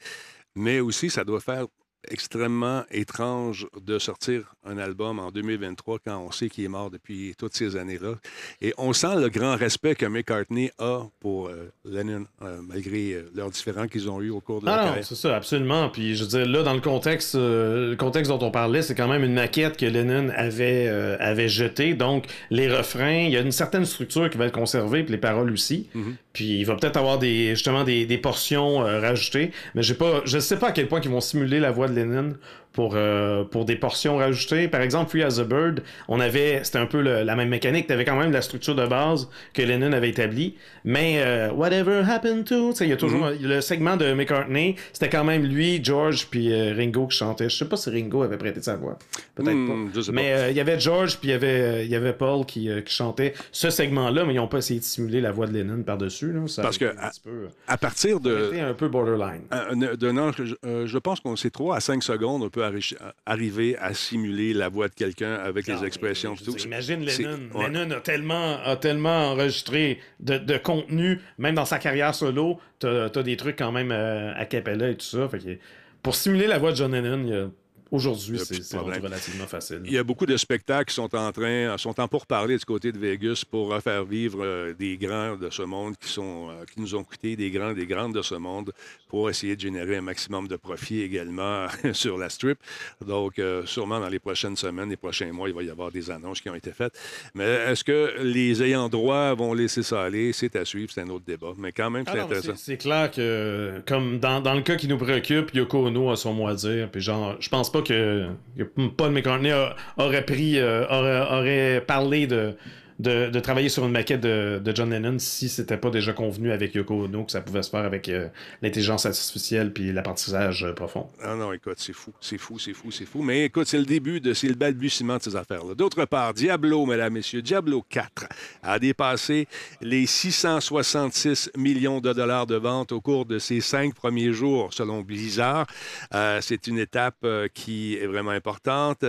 mais 0.55 0.81
aussi, 0.81 1.11
ça 1.11 1.25
doit 1.25 1.41
faire 1.41 1.67
extrêmement 2.09 2.85
étrange 2.91 3.67
de 3.85 3.99
sortir 3.99 4.55
un 4.65 4.79
album 4.79 5.19
en 5.19 5.31
2023 5.31 5.99
quand 6.05 6.19
on 6.19 6.31
sait 6.31 6.49
qu'il 6.49 6.65
est 6.65 6.69
mort 6.69 6.91
depuis 6.91 7.35
toutes 7.39 7.55
ces 7.55 7.77
années-là. 7.77 8.15
Et 8.61 8.73
on 8.79 8.93
sent 8.93 9.17
le 9.17 9.29
grand 9.29 9.57
respect 9.57 9.95
que 9.95 10.07
McCartney 10.07 10.71
a 10.79 11.05
pour 11.21 11.49
euh, 11.49 11.71
Lennon, 11.85 12.27
euh, 12.43 12.59
malgré 12.63 13.13
euh, 13.13 13.31
leurs 13.35 13.51
différends 13.51 13.87
qu'ils 13.87 14.09
ont 14.11 14.21
eus 14.21 14.31
au 14.31 14.41
cours 14.41 14.61
de 14.61 14.67
leur 14.67 14.75
Ah 14.75 14.79
non, 14.79 14.87
carrière. 14.89 15.05
c'est 15.05 15.15
ça, 15.15 15.37
absolument. 15.37 15.89
Puis 15.91 16.17
je 16.17 16.25
veux 16.25 16.29
dire, 16.29 16.47
là, 16.47 16.63
dans 16.63 16.75
le 16.75 16.81
contexte, 16.81 17.35
le 17.35 17.95
contexte 17.99 18.31
dont 18.31 18.45
on 18.45 18.51
parlait, 18.51 18.83
c'est 18.83 18.95
quand 18.95 19.09
même 19.09 19.25
une 19.25 19.35
maquette 19.35 19.77
que 19.77 19.87
Lennon 19.87 20.31
avait, 20.35 20.89
avait 20.89 21.49
jetée. 21.49 21.95
Donc, 21.95 22.27
les 22.51 22.69
refrains, 22.75 23.25
il 23.27 23.31
y 23.33 23.37
a 23.37 23.41
une 23.41 23.53
certaine 23.53 23.85
structure 23.85 24.29
qui 24.31 24.39
va 24.39 24.47
être 24.47 24.55
conservée, 24.55 25.03
puis 25.03 25.13
les 25.13 25.19
paroles 25.19 25.53
aussi. 25.53 25.89
Puis 26.33 26.59
il 26.61 26.65
va 26.65 26.77
peut-être 26.77 26.97
avoir 26.97 27.19
des, 27.19 27.51
justement 27.51 27.85
des, 27.85 28.07
des 28.07 28.19
portions 28.19 28.79
rajoutées. 28.79 29.51
Mais 29.75 29.83
pas, 29.99 30.23
je 30.25 30.39
sais 30.39 30.59
pas 30.59 30.69
à 30.69 30.73
quel 30.73 30.89
point 30.89 31.01
ils 31.03 31.11
vont 31.11 31.21
simuler 31.21 31.61
la 31.61 31.71
voix 31.71 31.89
de 31.89 31.90
Lennon 31.91 32.39
pour, 32.73 32.93
euh, 32.95 33.45
pour 33.45 33.65
des 33.65 33.77
portions 33.77 34.17
rajoutées. 34.17 34.69
Par 34.69 34.81
exemple, 34.81 35.11
Free 35.11 35.23
as 35.23 35.39
a 35.41 35.45
Bird, 35.45 35.83
on 36.09 36.21
avait, 36.21 36.61
c'était 36.63 36.79
un 36.79 36.87
peu 36.87 37.01
le- 37.01 37.23
la 37.25 37.35
même 37.37 37.49
mécanique. 37.49 37.87
Tu 37.89 37.93
avais 37.93 38.05
quand 38.05 38.19
même 38.19 38.31
la 38.33 38.43
structure 38.43 38.75
de 38.75 38.87
base 38.87 39.29
que 39.55 39.63
Lennon 39.63 39.93
avait 39.93 40.11
établie. 40.11 40.55
Mais 40.85 41.21
euh, 41.25 41.51
Whatever 41.53 42.03
Happened 42.09 42.45
to, 42.47 42.73
il 42.81 42.89
y 42.89 42.93
a 42.93 42.97
toujours 42.97 43.27
Mm-hmm. 43.27 43.43
le 43.47 43.61
segment 43.61 43.97
de 43.97 44.13
McCartney, 44.13 44.77
c'était 44.93 45.09
quand 45.11 45.25
même 45.25 45.45
lui, 45.45 45.83
George, 45.85 46.29
puis 46.31 46.53
euh, 46.53 46.73
Ringo 46.77 47.07
qui 47.09 47.17
chantait. 47.19 47.49
Je 47.49 47.57
sais 47.57 47.65
pas 47.69 47.77
si 47.77 47.91
Ringo 47.91 48.23
avait 48.23 48.39
prêté 48.39 48.63
sa 48.63 48.77
voix. 48.77 48.99
Peut-être 49.35 49.51
Hmm, 49.55 49.91
pas. 49.91 50.13
Mais 50.13 50.51
il 50.51 50.57
y 50.57 50.61
avait 50.61 50.79
George, 50.79 51.19
puis 51.19 51.29
il 51.29 51.33
y 51.33 51.35
avait, 51.35 51.87
y 51.87 51.95
avait 51.97 52.13
Paul 52.13 52.47
qui, 52.47 52.69
qui 52.85 52.95
chantait 52.95 53.35
ce 53.53 53.69
segment-là, 53.71 54.25
mais 54.25 54.35
ils 54.35 54.37
n'ont 54.37 54.47
pas 54.49 54.59
essayé 54.59 54.81
de 54.81 54.85
simuler 54.85 55.21
la 55.21 55.33
voix 55.33 55.47
de 55.47 55.53
Lennon 55.53 55.83
par-dessus. 55.83 56.33
Parce 56.57 56.79
que 56.79 56.87
un 56.87 57.11
peu, 57.25 57.49
À 57.67 57.77
partir 57.77 58.21
de, 58.21 58.49
c'était 58.51 58.61
un 58.63 58.75
peu 58.75 58.89
borderline. 58.89 59.43
Un- 59.51 60.19
âge, 60.19 60.35
je, 60.39 60.87
je 60.87 60.99
pense 60.99 61.21
qu'on 61.21 61.37
sait 61.37 61.51
3 61.51 61.77
à 61.77 61.81
5 61.81 62.03
secondes, 62.03 62.43
on 62.43 62.49
peut 62.61 62.77
arri- 62.79 62.97
arriver 63.27 63.77
à 63.79 63.95
simuler 63.95 64.53
la 64.53 64.69
voix 64.69 64.89
de 64.89 64.95
quelqu'un 64.95 65.35
avec 65.35 65.67
les 65.67 65.85
expressions. 65.85 66.35
tout. 66.35 66.45
veux 66.53 66.53
dire, 66.57 66.67
Imagine 66.67 67.09
C'est- 67.09 67.23
Lennon. 67.23 67.39
ouais. 67.55 67.69
Lennon 67.71 67.91
a 67.97 68.01
tellement, 68.01 68.59
a 68.63 68.77
tellement 68.77 69.31
enregistré 69.33 69.99
de, 70.21 70.39
de 70.39 70.57
contenu, 70.59 71.21
même 71.39 71.55
dans 71.55 71.65
sa 71.65 71.79
carrière 71.79 72.15
solo, 72.15 72.59
t'as 72.79 73.07
as 73.15 73.23
des 73.23 73.37
trucs 73.37 73.57
quand 73.59 73.73
même 73.73 73.91
euh, 73.93 74.33
à 74.35 74.45
cappella 74.47 74.89
et 74.91 74.97
tout 74.97 75.07
ça. 75.07 75.29
Fait 75.29 75.39
que 75.39 75.59
pour 76.03 76.15
simuler 76.15 76.47
la 76.47 76.59
voix 76.59 76.73
de 76.73 76.77
John 76.77 76.93
Lennon, 76.93 77.23
il 77.25 77.29
y 77.31 77.37
a- 77.37 77.51
aujourd'hui, 77.91 78.41
a 78.41 78.45
c'est 78.45 78.77
rendu 78.77 78.99
relativement 79.01 79.47
facile. 79.47 79.81
Il 79.85 79.93
y 79.93 79.99
a 79.99 80.05
beaucoup 80.05 80.27
de 80.27 80.37
spectacles 80.37 80.87
qui 80.91 80.95
sont 80.95 81.15
en 81.15 81.33
train, 81.33 81.77
sont 81.79 81.99
en 82.01 82.09
pourparler 82.09 82.57
du 82.59 82.65
côté 82.65 82.93
de 82.93 82.99
Vegas 82.99 83.45
pour 83.51 83.77
faire 83.83 84.05
vivre 84.05 84.39
euh, 84.43 84.75
des 84.79 84.97
grands 84.97 85.37
de 85.37 85.51
ce 85.51 85.63
monde 85.63 85.97
qui, 85.97 86.09
sont, 86.09 86.49
euh, 86.51 86.65
qui 86.73 86.81
nous 86.81 86.95
ont 86.95 87.05
coûté, 87.05 87.37
des 87.37 87.51
grands, 87.51 87.73
des 87.73 87.87
grandes 87.87 88.15
de 88.15 88.23
ce 88.23 88.35
monde, 88.35 88.73
pour 89.09 89.29
essayer 89.31 89.57
de 89.57 89.61
générer 89.61 89.97
un 89.97 90.03
maximum 90.03 90.47
de 90.49 90.57
profit 90.57 91.03
également 91.03 91.67
sur 91.93 92.17
la 92.19 92.29
strip. 92.29 92.59
Donc, 93.07 93.39
euh, 93.39 93.65
sûrement 93.67 94.01
dans 94.01 94.09
les 94.09 94.19
prochaines 94.19 94.57
semaines, 94.57 94.91
les 94.91 94.97
prochains 94.97 95.33
mois, 95.33 95.49
il 95.49 95.55
va 95.55 95.63
y 95.63 95.71
avoir 95.71 95.91
des 95.91 96.11
annonces 96.11 96.41
qui 96.41 96.49
ont 96.51 96.55
été 96.55 96.73
faites. 96.73 96.93
Mais 97.35 97.45
est-ce 97.45 97.85
que 97.85 98.15
les 98.23 98.63
ayants 98.63 98.89
droit 98.89 99.35
vont 99.35 99.53
laisser 99.55 99.83
ça 99.83 100.03
aller? 100.03 100.33
C'est 100.33 100.55
à 100.57 100.65
suivre, 100.65 100.91
c'est 100.93 101.01
un 101.03 101.09
autre 101.11 101.25
débat. 101.27 101.53
Mais 101.59 101.73
quand 101.73 101.91
même, 101.91 102.05
Ah 102.07 102.11
c'est 102.13 102.17
mais 102.19 102.25
intéressant. 102.25 102.53
c'est- 102.57 102.65
C'est 102.71 102.77
clair 102.77 103.11
que, 103.11 103.83
comme 103.87 104.19
dans, 104.21 104.41
dans 104.41 104.55
le 104.55 104.63
cas 104.63 104.77
qui 104.77 104.87
nous 104.87 104.97
préoccupe, 104.99 105.53
Yoko 105.55 105.87
Ono 105.87 106.11
a 106.11 106.17
son 106.17 106.33
mot 106.33 106.47
à 106.47 106.55
dire. 106.55 106.89
Puis 106.91 107.01
genre, 107.01 107.37
je 107.41 107.49
pense 107.49 107.71
pas 107.73 107.80
que, 107.83 108.29
que 108.57 108.63
Paul 108.97 109.11
McCartney 109.13 109.51
a- 109.51 109.75
aurait 109.97 110.25
pris, 110.25 110.59
euh, 110.59 110.85
aurait, 110.89 111.21
aurait 111.21 111.85
parlé 111.87 112.27
de, 112.27 112.55
de, 113.01 113.41
travailler 113.41 113.69
sur 113.69 113.85
une 113.87 113.93
maquette 113.93 114.21
de, 114.21 114.73
John 114.75 114.91
Lennon 114.91 115.19
si 115.19 115.49
c'était 115.49 115.77
pas 115.77 115.91
déjà 115.91 116.13
convenu 116.13 116.53
avec 116.53 116.75
Yoko 116.75 117.05
Ono 117.05 117.25
que 117.25 117.33
ça 117.33 117.41
pouvait 117.41 117.63
se 117.63 117.71
faire 117.71 117.85
avec 117.85 118.09
euh, 118.09 118.29
l'intelligence 118.63 119.07
artificielle 119.07 119.73
puis 119.73 119.93
l'apprentissage 119.93 120.65
euh, 120.65 120.73
profond. 120.73 121.09
Ah 121.23 121.35
non, 121.35 121.53
écoute, 121.53 121.79
c'est 121.79 121.93
fou, 121.93 122.13
c'est 122.21 122.39
fou, 122.39 122.59
c'est 122.59 122.73
fou, 122.73 122.91
c'est 122.91 123.07
fou. 123.07 123.23
Mais 123.23 123.47
écoute, 123.47 123.67
c'est 123.67 123.79
le 123.79 123.85
début 123.85 124.21
de, 124.21 124.35
c'est 124.35 124.49
le 124.49 124.55
balbutiement 124.55 125.17
de 125.17 125.23
ces 125.23 125.37
affaires-là. 125.37 125.75
D'autre 125.75 126.05
part, 126.05 126.35
Diablo, 126.35 126.87
mesdames, 126.87 127.15
messieurs, 127.15 127.43
Diablo 127.43 127.85
4 127.89 128.27
a 128.63 128.79
dépassé 128.79 129.49
les 129.81 130.07
666 130.07 131.51
millions 131.57 132.01
de 132.01 132.13
dollars 132.13 132.47
de 132.47 132.57
ventes 132.57 132.93
au 132.93 133.01
cours 133.01 133.27
de 133.27 133.39
ses 133.39 133.61
cinq 133.61 133.95
premiers 133.95 134.33
jours, 134.33 134.73
selon 134.73 135.01
Blizzard. 135.01 135.67
Euh, 136.15 136.39
c'est 136.41 136.67
une 136.67 136.79
étape 136.79 137.27
qui 137.55 137.97
est 137.97 138.07
vraiment 138.07 138.31
importante. 138.31 139.05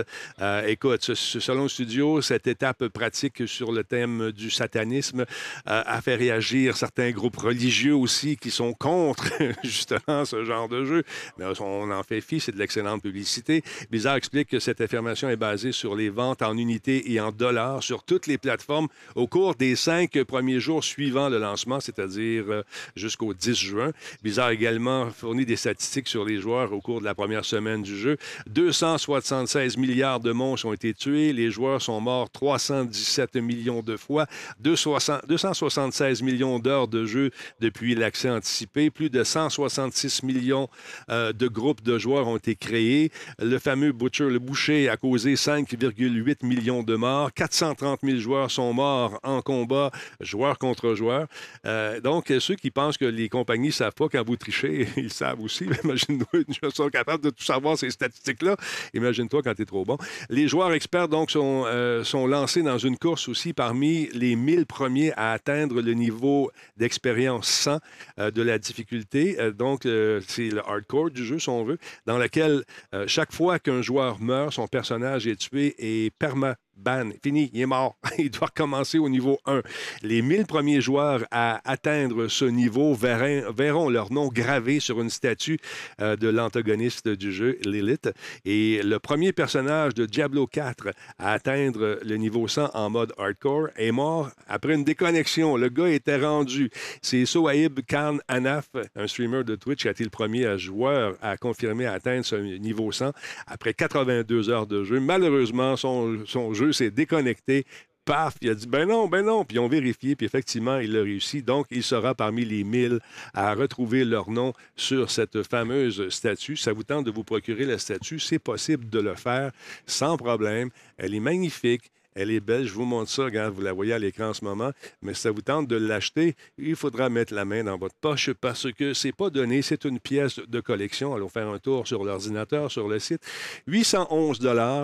Écoute, 0.66 1.02
selon 1.14 1.64
le 1.64 1.68
studio, 1.68 2.20
cette 2.20 2.46
étape 2.46 2.88
pratique 2.88 3.46
sur 3.46 3.70
le 3.72 3.81
thème 3.84 4.32
du 4.32 4.50
satanisme 4.50 5.20
euh, 5.20 5.82
a 5.84 6.00
fait 6.00 6.14
réagir 6.14 6.76
certains 6.76 7.10
groupes 7.10 7.36
religieux 7.36 7.94
aussi 7.94 8.36
qui 8.36 8.50
sont 8.50 8.72
contre 8.72 9.24
justement 9.64 10.24
ce 10.24 10.44
genre 10.44 10.68
de 10.68 10.84
jeu. 10.84 11.02
Mais 11.38 11.44
on 11.60 11.90
en 11.90 12.02
fait 12.02 12.20
fi, 12.20 12.40
c'est 12.40 12.52
de 12.52 12.58
l'excellente 12.58 13.02
publicité. 13.02 13.62
Blizzard 13.90 14.16
explique 14.16 14.48
que 14.48 14.58
cette 14.58 14.80
affirmation 14.80 15.28
est 15.28 15.36
basée 15.36 15.72
sur 15.72 15.94
les 15.94 16.10
ventes 16.10 16.42
en 16.42 16.56
unités 16.56 17.12
et 17.12 17.20
en 17.20 17.32
dollars 17.32 17.82
sur 17.82 18.04
toutes 18.04 18.26
les 18.26 18.38
plateformes 18.38 18.88
au 19.14 19.26
cours 19.26 19.54
des 19.54 19.76
cinq 19.76 20.22
premiers 20.24 20.60
jours 20.60 20.84
suivant 20.84 21.28
le 21.28 21.38
lancement, 21.38 21.80
c'est-à-dire 21.80 22.44
euh, 22.48 22.62
jusqu'au 22.96 23.34
10 23.34 23.54
juin. 23.54 23.92
Blizzard 24.22 24.46
a 24.46 24.52
également 24.52 25.10
fourni 25.10 25.46
des 25.46 25.56
statistiques 25.56 26.08
sur 26.08 26.24
les 26.24 26.38
joueurs 26.38 26.72
au 26.72 26.80
cours 26.80 27.00
de 27.00 27.04
la 27.04 27.14
première 27.14 27.44
semaine 27.44 27.82
du 27.82 27.96
jeu. 27.96 28.16
276 28.48 29.76
milliards 29.76 30.20
de 30.20 30.32
monstres 30.32 30.66
ont 30.66 30.72
été 30.72 30.94
tués. 30.94 31.32
Les 31.32 31.50
joueurs 31.50 31.80
sont 31.80 32.00
morts 32.00 32.30
317 32.30 33.36
millions 33.36 33.71
de 33.80 33.96
fois. 33.96 34.26
260 34.60 35.22
276 35.26 36.22
millions 36.22 36.58
d'heures 36.58 36.88
de 36.88 37.04
jeu 37.06 37.30
depuis 37.60 37.94
l'accès 37.94 38.28
anticipé. 38.28 38.90
Plus 38.90 39.10
de 39.10 39.24
166 39.24 40.22
millions 40.22 40.68
euh, 41.10 41.32
de 41.32 41.48
groupes 41.48 41.82
de 41.82 41.98
joueurs 41.98 42.28
ont 42.28 42.36
été 42.36 42.54
créés. 42.54 43.10
Le 43.38 43.58
fameux 43.58 43.92
Butcher, 43.92 44.28
le 44.28 44.38
boucher, 44.38 44.88
a 44.88 44.96
causé 44.96 45.34
5,8 45.34 46.44
millions 46.44 46.82
de 46.82 46.96
morts. 46.96 47.32
430 47.32 48.00
000 48.02 48.18
joueurs 48.18 48.50
sont 48.50 48.72
morts 48.72 49.18
en 49.22 49.40
combat, 49.42 49.90
joueur 50.20 50.58
contre 50.58 50.94
joueur. 50.94 51.26
Euh, 51.66 52.00
donc, 52.00 52.32
ceux 52.40 52.56
qui 52.56 52.70
pensent 52.70 52.98
que 52.98 53.04
les 53.04 53.28
compagnies 53.28 53.68
ne 53.68 53.72
savent 53.72 53.94
pas 53.94 54.08
quand 54.08 54.24
vous 54.26 54.36
trichez, 54.36 54.88
ils 54.96 55.12
savent 55.12 55.40
aussi. 55.40 55.64
Imagine-toi, 55.84 56.40
ils 56.48 56.72
sont 56.72 56.88
capables 56.88 57.24
de 57.24 57.30
tout 57.30 57.44
savoir, 57.44 57.78
ces 57.78 57.90
statistiques-là. 57.90 58.56
Imagine-toi 58.94 59.42
quand 59.42 59.54
tu 59.54 59.62
es 59.62 59.66
trop 59.66 59.84
bon. 59.84 59.96
Les 60.28 60.48
joueurs 60.48 60.72
experts, 60.72 61.08
donc, 61.08 61.30
sont, 61.30 61.64
euh, 61.66 62.04
sont 62.04 62.26
lancés 62.26 62.62
dans 62.62 62.78
une 62.78 62.96
course 62.96 63.28
aussi 63.28 63.52
parmi 63.62 64.08
les 64.12 64.34
1000 64.34 64.66
premiers 64.66 65.12
à 65.12 65.30
atteindre 65.30 65.80
le 65.80 65.94
niveau 65.94 66.50
d'expérience 66.76 67.46
100 67.46 67.78
euh, 68.18 68.32
de 68.32 68.42
la 68.42 68.58
difficulté. 68.58 69.36
Euh, 69.38 69.52
donc, 69.52 69.86
euh, 69.86 70.20
c'est 70.26 70.48
le 70.48 70.68
hardcore 70.68 71.12
du 71.12 71.24
jeu, 71.24 71.38
si 71.38 71.48
on 71.48 71.62
veut, 71.62 71.78
dans 72.04 72.18
lequel 72.18 72.64
chaque 73.06 73.32
fois 73.32 73.60
qu'un 73.60 73.80
joueur 73.80 74.20
meurt, 74.20 74.52
son 74.52 74.66
personnage 74.66 75.28
est 75.28 75.36
tué 75.36 75.76
et 75.78 76.10
perma 76.10 76.56
ban, 76.76 77.10
fini, 77.22 77.50
il 77.52 77.60
est 77.60 77.66
mort. 77.66 77.96
il 78.18 78.30
doit 78.30 78.48
recommencer 78.48 78.98
au 78.98 79.08
niveau 79.08 79.38
1. 79.46 79.62
Les 80.02 80.22
1000 80.22 80.46
premiers 80.46 80.80
joueurs 80.80 81.24
à 81.30 81.60
atteindre 81.70 82.28
ce 82.28 82.44
niveau 82.44 82.94
verront, 82.94 83.88
leur 83.88 84.12
nom 84.12 84.28
gravé 84.28 84.80
sur 84.80 85.00
une 85.00 85.10
statue 85.10 85.58
euh, 86.00 86.16
de 86.16 86.28
l'antagoniste 86.28 87.08
du 87.08 87.32
jeu, 87.32 87.58
Lilith. 87.64 88.10
Et 88.44 88.80
le 88.82 88.98
premier 88.98 89.32
personnage 89.32 89.94
de 89.94 90.06
Diablo 90.06 90.46
4 90.46 90.90
à 91.18 91.32
atteindre 91.32 91.98
le 92.04 92.16
niveau 92.16 92.48
100 92.48 92.70
en 92.74 92.90
mode 92.90 93.12
hardcore 93.18 93.68
est 93.76 93.92
mort 93.92 94.30
après 94.48 94.74
une 94.74 94.84
déconnexion. 94.84 95.56
Le 95.56 95.68
gars 95.68 95.88
était 95.88 96.18
rendu. 96.18 96.70
C'est 97.00 97.26
Sohaib 97.26 97.80
Khan 97.86 98.18
Anaf, 98.28 98.68
un 98.96 99.06
streamer 99.06 99.44
de 99.44 99.56
Twitch, 99.56 99.82
qui 99.82 99.88
a 99.88 99.92
été 99.92 100.04
le 100.04 100.10
premier 100.10 100.58
joueur 100.58 101.16
à 101.22 101.36
confirmer 101.36 101.86
à 101.86 101.92
atteindre 101.92 102.24
ce 102.24 102.36
niveau 102.36 102.92
100 102.92 103.12
après 103.46 103.74
82 103.74 104.50
heures 104.50 104.66
de 104.66 104.84
jeu. 104.84 105.00
Malheureusement, 105.00 105.76
son 105.76 106.54
jeu 106.54 106.61
s'est 106.70 106.92
déconnecté. 106.92 107.64
Paf, 108.04 108.34
il 108.40 108.50
a 108.50 108.54
dit 108.54 108.66
ben 108.66 108.88
non, 108.88 109.06
ben 109.06 109.24
non. 109.24 109.44
Puis 109.44 109.56
ils 109.56 109.60
ont 109.60 109.68
vérifié, 109.68 110.16
puis 110.16 110.26
effectivement, 110.26 110.78
il 110.78 110.96
a 110.96 111.02
réussi. 111.02 111.42
Donc, 111.42 111.66
il 111.70 111.82
sera 111.82 112.14
parmi 112.14 112.44
les 112.44 112.64
1000 112.64 113.00
à 113.32 113.54
retrouver 113.54 114.04
leur 114.04 114.30
nom 114.30 114.52
sur 114.76 115.10
cette 115.10 115.42
fameuse 115.44 116.08
statue. 116.08 116.56
Ça 116.56 116.72
vous 116.72 116.82
tente 116.82 117.06
de 117.06 117.10
vous 117.10 117.24
procurer 117.24 117.64
la 117.64 117.78
statue, 117.78 118.18
c'est 118.18 118.40
possible 118.40 118.88
de 118.88 119.00
le 119.00 119.14
faire 119.14 119.52
sans 119.86 120.16
problème. 120.16 120.70
Elle 120.96 121.14
est 121.14 121.20
magnifique. 121.20 121.90
Elle 122.14 122.30
est 122.30 122.40
belle. 122.40 122.66
Je 122.66 122.72
vous 122.72 122.84
montre 122.84 123.10
ça. 123.10 123.24
Regarde, 123.24 123.54
vous 123.54 123.62
la 123.62 123.72
voyez 123.72 123.92
à 123.92 123.98
l'écran 123.98 124.26
en 124.28 124.34
ce 124.34 124.44
moment. 124.44 124.70
Mais 125.00 125.14
si 125.14 125.22
ça 125.22 125.30
vous 125.30 125.42
tente 125.42 125.68
de 125.68 125.76
l'acheter, 125.76 126.34
il 126.58 126.76
faudra 126.76 127.08
mettre 127.08 127.32
la 127.34 127.44
main 127.44 127.64
dans 127.64 127.78
votre 127.78 127.94
poche 127.94 128.30
parce 128.32 128.70
que 128.72 128.92
c'est 128.94 129.12
pas 129.12 129.30
donné. 129.30 129.62
C'est 129.62 129.84
une 129.84 129.98
pièce 129.98 130.38
de 130.38 130.60
collection. 130.60 131.14
Allons 131.14 131.28
faire 131.28 131.48
un 131.48 131.58
tour 131.58 131.86
sur 131.86 132.04
l'ordinateur, 132.04 132.70
sur 132.70 132.88
le 132.88 132.98
site. 132.98 133.22
811 133.66 134.38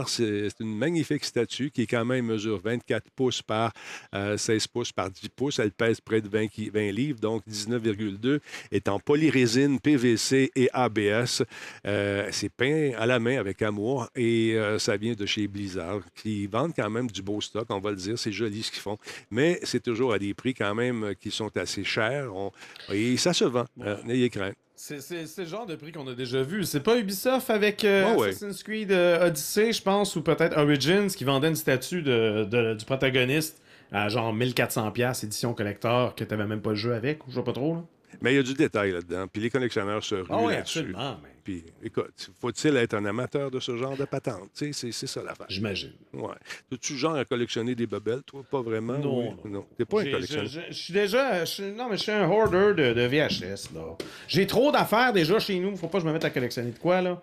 C'est 0.06 0.48
une 0.60 0.76
magnifique 0.76 1.24
statue 1.24 1.70
qui, 1.70 1.86
quand 1.86 2.04
même, 2.04 2.26
mesure 2.26 2.60
24 2.62 3.04
pouces 3.14 3.42
par 3.42 3.72
euh, 4.14 4.36
16 4.36 4.66
pouces 4.68 4.92
par 4.92 5.10
10 5.10 5.28
pouces. 5.28 5.58
Elle 5.58 5.72
pèse 5.72 6.00
près 6.00 6.20
de 6.20 6.28
20, 6.28 6.48
qui- 6.48 6.70
20 6.70 6.92
livres, 6.92 7.20
donc 7.20 7.42
19,2 7.46 8.40
est 8.72 8.88
en 8.88 8.98
polyrésine, 8.98 9.80
PVC 9.80 10.50
et 10.54 10.68
ABS. 10.72 11.42
Euh, 11.86 12.28
c'est 12.32 12.48
peint 12.48 12.92
à 12.98 13.06
la 13.06 13.18
main 13.18 13.38
avec 13.38 13.62
amour 13.62 14.08
et 14.16 14.54
euh, 14.56 14.78
ça 14.78 14.96
vient 14.96 15.14
de 15.14 15.26
chez 15.26 15.46
Blizzard 15.46 16.00
qui 16.14 16.46
vendent 16.46 16.72
quand 16.74 16.90
même 16.90 17.10
du 17.10 17.17
beau 17.22 17.40
stock, 17.40 17.66
on 17.70 17.80
va 17.80 17.90
le 17.90 17.96
dire. 17.96 18.18
C'est 18.18 18.32
joli 18.32 18.62
ce 18.62 18.70
qu'ils 18.70 18.80
font, 18.82 18.98
mais 19.30 19.58
c'est 19.62 19.82
toujours 19.82 20.12
à 20.12 20.18
des 20.18 20.34
prix 20.34 20.54
quand 20.54 20.74
même 20.74 21.04
euh, 21.04 21.14
qui 21.14 21.30
sont 21.30 21.54
assez 21.56 21.84
chers. 21.84 22.34
On- 22.34 22.52
et 22.92 23.16
ça 23.16 23.32
se 23.32 23.44
vend. 23.44 23.64
Euh, 23.82 23.96
N'ayez 24.04 24.30
crainte. 24.30 24.54
C'est 24.76 25.00
le 25.38 25.44
genre 25.44 25.66
de 25.66 25.74
prix 25.74 25.90
qu'on 25.90 26.06
a 26.06 26.14
déjà 26.14 26.40
vu. 26.42 26.64
C'est 26.64 26.80
pas 26.84 26.96
Ubisoft 26.98 27.50
avec 27.50 27.84
euh, 27.84 28.14
ouais. 28.14 28.28
Assassin's 28.28 28.62
Creed 28.62 28.92
euh, 28.92 29.26
Odyssey, 29.26 29.72
je 29.72 29.82
pense, 29.82 30.14
ou 30.14 30.22
peut-être 30.22 30.56
Origins, 30.56 31.08
qui 31.08 31.24
vendait 31.24 31.48
une 31.48 31.56
statue 31.56 32.00
de, 32.02 32.44
de- 32.48 32.74
du 32.74 32.84
protagoniste 32.84 33.60
à 33.90 34.08
genre 34.08 34.32
1400$ 34.34 35.24
édition 35.24 35.52
collector, 35.54 36.14
que 36.14 36.22
t'avais 36.22 36.46
même 36.46 36.60
pas 36.60 36.70
le 36.70 36.76
jeu 36.76 36.94
avec, 36.94 37.26
ou 37.26 37.30
je 37.30 37.36
sais 37.36 37.42
pas 37.42 37.52
trop. 37.52 37.74
Là. 37.74 37.84
Mais 38.20 38.32
il 38.32 38.36
y 38.36 38.38
a 38.38 38.42
du 38.42 38.54
détail 38.54 38.92
là-dedans. 38.92 39.26
Puis 39.28 39.42
les 39.42 39.50
collectionneurs 39.50 40.02
se 40.02 40.14
ruent 40.16 40.26
Ah 40.30 40.38
ouais, 40.42 40.54
là-dessus. 40.54 40.78
absolument. 40.78 41.18
mais 41.22 41.28
Puis 41.44 41.64
écoute, 41.82 42.30
faut-il 42.40 42.76
être 42.76 42.94
un 42.94 43.04
amateur 43.04 43.50
de 43.50 43.60
ce 43.60 43.76
genre 43.76 43.96
de 43.96 44.04
patente? 44.04 44.50
C'est 44.54 44.72
c'est 44.72 44.92
ça 44.92 45.22
l'affaire. 45.22 45.46
J'imagine. 45.48 45.92
Ouais. 46.12 46.34
Tu 46.80 46.96
genre 46.96 47.16
à 47.16 47.24
collectionner 47.24 47.74
des 47.74 47.86
bebelles, 47.86 48.22
toi? 48.26 48.42
Pas 48.50 48.62
vraiment? 48.62 48.98
Non, 48.98 49.34
oui? 49.44 49.50
non. 49.50 49.66
T'es 49.76 49.84
pas 49.84 50.00
un 50.00 50.04
collectionneur. 50.10 50.46
Je, 50.46 50.60
je- 50.60 50.66
je 50.70 50.72
suis 50.72 50.92
déjà. 50.92 51.44
je 51.44 51.62
non, 51.64 51.88
mais 51.90 51.96
je 51.96 52.02
suis 52.02 52.12
un 52.12 52.28
hoarder 52.28 52.74
de, 52.74 52.92
de 52.94 53.06
VHS. 53.06 53.74
là. 53.74 53.96
J'ai 54.26 54.46
trop 54.46 54.72
d'affaires 54.72 55.12
déjà 55.12 55.38
chez 55.38 55.58
nous. 55.58 55.76
Faut 55.76 55.88
pas 55.88 55.98
que 55.98 56.04
je 56.04 56.08
me 56.08 56.12
mette 56.12 56.24
à 56.24 56.30
collectionner 56.30 56.70
de 56.72 56.78
quoi, 56.78 57.00
là. 57.02 57.22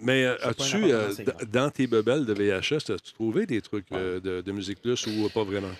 Mais 0.00 0.24
euh, 0.26 0.36
as-tu, 0.44 0.92
euh, 0.92 1.10
dans 1.50 1.70
tes 1.70 1.88
bebelles 1.88 2.24
de 2.24 2.32
VHS, 2.32 2.92
as-tu 2.92 3.12
trouvé 3.14 3.46
des 3.46 3.60
trucs 3.60 3.86
euh, 3.92 4.20
de, 4.20 4.40
de 4.42 4.52
Musique 4.52 4.80
Plus 4.80 5.04
ou 5.08 5.28
pas 5.28 5.42
vraiment? 5.42 5.72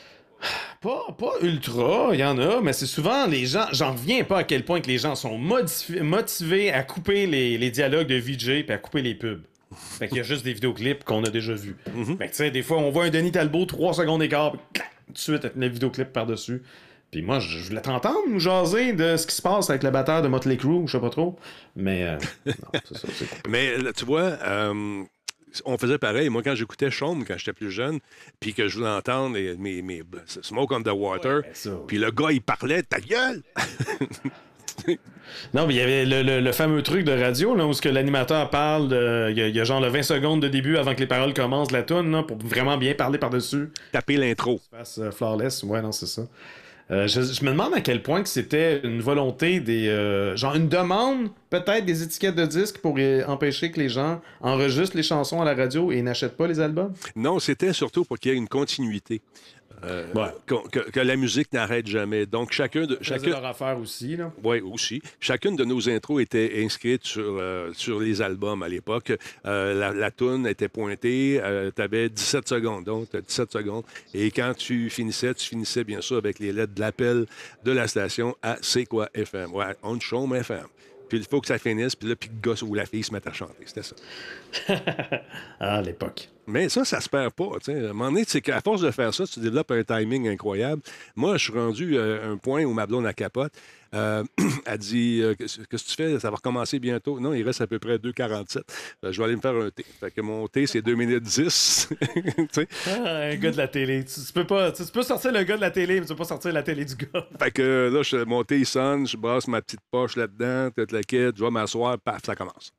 Pas, 0.81 1.07
pas 1.19 1.33
ultra, 1.43 2.11
il 2.13 2.21
y 2.21 2.25
en 2.25 2.39
a, 2.39 2.61
mais 2.61 2.73
c'est 2.73 2.87
souvent 2.87 3.27
les 3.27 3.47
gens. 3.47 3.67
J'en 3.73 3.93
reviens 3.93 4.23
pas 4.23 4.39
à 4.39 4.45
quel 4.45 4.65
point 4.65 4.81
que 4.81 4.87
les 4.87 4.99
gens 4.99 5.17
sont 5.17 5.37
motivés 5.37 6.71
à 6.73 6.85
couper 6.85 7.27
les, 7.27 7.59
les 7.59 7.71
dialogues 7.71 8.07
de 8.07 8.15
VJ 8.15 8.63
puis 8.65 8.73
à 8.73 8.79
couper 8.79 9.03
les 9.03 9.17
pubs. 9.17 9.43
Fait 9.75 10.09
qu'il 10.09 10.19
y 10.19 10.21
a 10.21 10.25
juste 10.25 10.45
des 10.45 10.53
vidéoclips 10.53 11.05
qu'on 11.05 11.25
a 11.25 11.31
déjà 11.31 11.53
vus. 11.53 11.77
Fait 12.17 12.27
que 12.27 12.31
tu 12.31 12.37
sais, 12.37 12.51
des 12.51 12.63
fois, 12.63 12.79
on 12.79 12.91
voit 12.91 13.05
un 13.05 13.11
Denis 13.11 13.33
Talbot, 13.33 13.67
3 13.67 13.95
secondes 13.95 14.21
d'écart, 14.21 14.53
tout 14.53 15.13
de 15.13 15.19
suite, 15.19 15.49
le 15.55 15.69
vidéoclip 15.69 16.13
par-dessus. 16.13 16.63
Puis 17.11 17.23
moi, 17.23 17.39
je 17.41 17.59
je 17.59 17.69
voulais 17.69 17.81
t'entendre 17.81 18.29
nous 18.29 18.39
jaser 18.39 18.93
de 18.93 19.17
ce 19.17 19.27
qui 19.27 19.35
se 19.35 19.43
passe 19.43 19.71
avec 19.71 19.83
le 19.83 19.91
batteur 19.91 20.23
de 20.23 20.29
Motley 20.29 20.57
Crue, 20.57 20.87
je 20.87 20.93
sais 20.93 21.01
pas 21.01 21.11
trop. 21.11 21.37
Mais 21.75 22.05
euh, 22.05 22.19
non, 22.47 22.81
c'est 22.85 22.97
ça, 22.99 23.09
c'est 23.13 23.29
coupé. 23.29 23.49
Mais 23.49 23.75
tu 23.97 24.05
vois, 24.05 24.37
euh, 24.43 25.03
on 25.65 25.79
faisait 25.79 25.99
pareil. 25.99 26.29
Moi, 26.29 26.43
quand 26.43 26.55
j'écoutais 26.55 26.91
Chaume, 26.91 27.25
quand 27.27 27.37
j'étais 27.39 27.53
plus 27.53 27.71
jeune, 27.71 27.99
puis 28.41 28.55
que 28.55 28.69
je 28.69 28.79
voulais 28.79 28.91
entendre 28.91 29.35
les- 29.37 29.57
mes, 29.57 29.83
mes 29.83 30.03
Smoke 30.27 30.75
on 30.75 30.83
the 30.83 30.89
Water, 30.93 31.43
puis 31.87 31.99
le 31.99 32.11
gars, 32.11 32.31
il 32.33 32.41
parlait, 32.43 32.83
ta 32.83 33.01
gueule! 33.01 33.43
Non, 35.53 35.67
mais 35.67 35.75
il 35.75 35.77
y 35.77 35.81
avait 35.81 36.05
le, 36.07 36.23
le- 36.23 36.41
le 36.41 36.53
fameux 36.53 36.83
truc 36.83 37.05
de 37.05 37.13
radio, 37.13 37.55
là, 37.55 37.67
où 37.67 37.73
ce 37.75 37.83
que 37.83 37.89
l'animateur 37.89 38.49
parle, 38.49 38.89
de- 38.89 39.27
il 39.31 39.37
y, 39.37 39.43
a- 39.43 39.49
il 39.49 39.55
y 39.55 39.61
a 39.61 39.65
genre 39.65 39.81
le 39.81 39.89
20 39.89 40.03
secondes 40.03 40.41
de 40.41 40.49
début 40.49 40.77
avant 40.79 40.95
que 40.95 41.01
les 41.01 41.07
paroles 41.07 41.35
commencent 41.35 41.71
la 41.73 41.83
tune, 41.83 42.25
pour 42.27 42.39
vraiment 42.39 42.79
bien 42.79 42.95
parler 42.95 43.19
par-dessus. 43.19 43.71
Taper 43.93 44.17
l'intro. 44.17 44.61
Euh, 44.99 45.11
flawless, 45.11 45.65
ouais, 45.65 45.83
non, 45.83 45.93
c'est 45.93 46.07
ça. 46.07 46.23
Euh, 46.91 47.07
je, 47.07 47.45
me 47.45 47.51
demande 47.51 47.75
à 47.75 47.83
quel 47.83 48.03
point 48.03 48.23
que 48.23 48.29
c'était 48.29 48.81
une 48.83 49.01
volonté 49.01 49.61
des... 49.61 49.89
euh, 49.89 50.37
genre 50.37 50.55
une 50.55 50.69
demande, 50.69 51.29
peut-être, 51.51 51.85
des 51.85 52.03
étiquettes 52.03 52.35
de 52.35 52.47
disques 52.47 52.79
pour 52.79 52.95
euh, 52.99 53.25
empêcher 53.27 53.71
que 53.71 53.79
les 53.79 53.91
gens 53.91 54.23
enregistrent 54.41 54.97
les 54.97 55.03
chansons 55.03 55.43
à 55.43 55.45
la 55.45 55.55
radio 55.55 55.93
et 55.93 56.01
n'achètent 56.01 56.37
pas 56.37 56.47
les 56.47 56.61
albums? 56.61 56.95
Non, 57.15 57.41
c'était 57.41 57.75
surtout 57.75 58.05
pour 58.05 58.19
qu'il 58.19 58.33
y 58.33 58.35
ait 58.35 58.39
une 58.39 58.49
continuité. 58.49 59.21
Euh, 59.85 60.07
Ouais. 60.15 60.29
que, 60.47 60.91
que 60.91 61.01
la 61.01 61.17
musique 61.17 61.53
n'arrête 61.53 61.87
jamais. 61.87 62.27
Donc, 62.27 62.53
chacun 62.53 62.87
de. 62.87 62.99
Chacun... 63.01 63.31
Leur 63.31 63.45
affaire 63.45 63.79
aussi, 63.79 64.17
là. 64.17 64.33
Oui, 64.43 64.61
aussi. 64.61 65.01
Chacune 65.21 65.57
de 65.57 65.65
nos 65.65 65.89
intros 65.89 66.21
était 66.21 66.63
inscrite 66.65 67.05
sur, 67.05 67.23
euh, 67.39 67.71
sur 67.75 68.01
les 68.01 68.21
albums 68.23 68.63
à 68.63 68.69
l'époque. 68.69 69.13
Euh, 69.47 69.75
la, 69.75 69.93
la 69.93 70.11
toune 70.11 70.47
était 70.47 70.69
pointée. 70.69 71.41
tu 71.77 71.83
avais 71.83 72.09
17 72.09 72.49
secondes. 72.49 72.85
Donc, 72.85 73.09
t'as 73.11 73.21
17 73.21 73.53
secondes. 73.53 73.85
Et 74.15 74.31
quand 74.31 74.53
tu 74.57 74.91
finissais, 74.91 75.35
tu 75.35 75.47
finissais 75.47 75.85
bien 75.85 76.01
sûr 76.01 76.17
avec 76.17 76.39
les 76.39 76.53
lettres 76.53 76.75
de 76.75 76.81
l'appel 76.81 77.27
de 77.65 77.73
la 77.73 77.87
station 77.89 78.37
à 78.43 78.57
C'est 78.63 78.85
quoi 78.87 79.09
FM? 79.15 79.53
Ouais, 79.55 79.67
on 79.83 79.99
chôme 80.01 80.35
FM. 80.35 80.67
Puis 81.09 81.19
il 81.19 81.25
faut 81.25 81.41
que 81.41 81.47
ça 81.47 81.59
finisse. 81.59 81.95
Puis 81.97 82.09
là, 82.09 82.17
puis 82.17 82.29
le 82.33 82.41
gars 82.53 82.61
ou 82.63 82.75
la 82.75 82.85
fille 82.85 83.03
se 83.03 83.13
met 83.13 83.27
à 83.27 83.33
chanter. 83.33 83.65
C'était 83.65 83.83
ça. 83.83 83.97
Ah, 85.61 85.77
à 85.79 85.83
l'époque. 85.83 86.29
Mais 86.49 86.71
ça, 86.71 86.85
ça 86.85 87.01
se 87.01 87.09
perd 87.09 87.33
pas. 87.33 87.45
À 87.45 87.71
un 87.71 87.89
moment 87.89 88.11
donné, 88.11 88.25
c'est 88.27 88.41
qu'à 88.41 88.61
force 88.63 88.81
de 88.81 88.91
faire 88.91 89.13
ça, 89.13 89.27
tu 89.27 89.39
développes 89.39 89.71
un 89.71 89.85
timing 89.85 90.29
incroyable. 90.29 90.83
Moi, 91.15 91.37
je 91.37 91.45
suis 91.45 91.53
rendu 91.53 91.97
euh, 91.97 92.25
à 92.25 92.31
un 92.31 92.39
point 92.39 92.65
où 92.65 92.73
ma 92.73 92.87
blonde 92.87 93.07
a 93.07 93.13
capote. 93.13 93.53
Euh, 93.95 94.25
elle 94.67 94.79
dit 94.79 95.21
euh, 95.23 95.35
Qu'est-ce 95.35 95.61
que 95.61 95.77
tu 95.77 95.95
fais? 95.95 96.19
Ça 96.19 96.31
va 96.31 96.37
recommencer 96.37 96.79
bientôt. 96.79 97.21
Non, 97.21 97.35
il 97.35 97.43
reste 97.43 97.61
à 97.61 97.67
peu 97.67 97.79
près 97.79 97.97
2,47. 97.97 98.63
Fait, 99.01 99.13
je 99.13 99.19
vais 99.19 99.25
aller 99.25 99.37
me 99.37 99.41
faire 99.41 99.55
un 99.55 99.71
thé. 99.71 99.85
Fait 100.01 100.11
que 100.11 100.21
mon 100.23 100.47
thé, 100.49 100.67
c'est 100.67 100.83
2 100.83 100.95
minutes 100.95 101.23
10. 101.23 101.89
Tu 101.99 102.47
sais. 102.53 102.69
Ah, 102.87 103.31
un 103.31 103.37
gars 103.37 103.51
de 103.51 103.57
la 103.57 103.69
télé. 103.69 104.05
Tu, 104.05 104.21
tu 104.27 104.33
peux 104.33 104.47
pas... 104.47 104.73
Tu, 104.73 104.85
tu 104.85 104.93
peux 104.93 105.03
sortir 105.03 105.33
le 105.33 105.43
gars 105.43 105.57
de 105.57 105.61
la 105.61 105.71
télé, 105.71 106.01
mais 106.01 106.07
tu 106.07 106.13
peux 106.13 106.17
pas 106.17 106.25
sortir 106.25 106.53
la 106.53 106.63
télé 106.63 106.85
du 106.85 106.95
gars. 106.95 107.27
fait 107.39 107.51
que 107.51 107.63
euh, 107.63 107.91
là, 107.91 108.03
je, 108.03 108.17
mon 108.25 108.43
thé, 108.45 108.59
il 108.59 108.67
sonne. 108.67 109.07
Je 109.07 109.17
brasse 109.17 109.49
ma 109.49 109.61
petite 109.61 109.81
poche 109.91 110.17
là-dedans. 110.17 110.71
Toute 110.77 110.93
la 110.93 111.03
quête. 111.03 111.37
Je 111.37 111.45
vais 111.45 111.51
m'asseoir. 111.51 111.99
Paf, 111.99 112.25
ça 112.25 112.35
commence. 112.35 112.73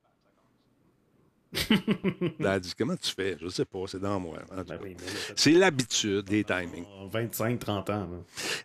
Là, 2.40 2.54
elle 2.56 2.60
dit 2.62 2.74
Comment 2.78 2.96
tu 2.96 3.12
fais? 3.14 3.36
Je 3.42 3.48
sais 3.50 3.66
pas. 3.66 3.80
C'est 3.88 4.00
dans 4.00 4.20
moi. 4.20 4.38
Ben 4.68 4.80
oui, 4.84 4.96
C'est 5.36 5.52
l'habitude 5.52 6.26
des 6.26 6.44
timings. 6.44 6.86
25-30 7.12 7.70
ans, 7.70 7.84
là. 7.90 8.08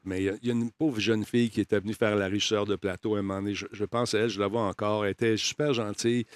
Mais 0.04 0.20
il 0.20 0.24
y, 0.24 0.28
a- 0.28 0.36
il 0.42 0.48
y 0.48 0.50
a 0.50 0.54
une 0.54 0.70
pauvre 0.70 1.00
jeune 1.00 1.24
fille 1.24 1.50
qui 1.50 1.60
était 1.60 1.80
venue 1.80 1.94
faire 1.94 2.16
la 2.16 2.26
richeur 2.26 2.66
de 2.66 2.76
plateau 2.76 3.14
à 3.16 3.18
un 3.20 3.22
moment 3.22 3.40
donné. 3.40 3.54
Je, 3.54 3.66
je 3.72 3.84
pense 3.84 4.14
à 4.14 4.18
elle, 4.20 4.28
je 4.28 4.40
la 4.40 4.48
vois 4.48 4.62
encore. 4.62 5.04
Elle 5.06 5.12
était 5.12 5.36
super 5.36 5.72
gentille, 5.72 6.26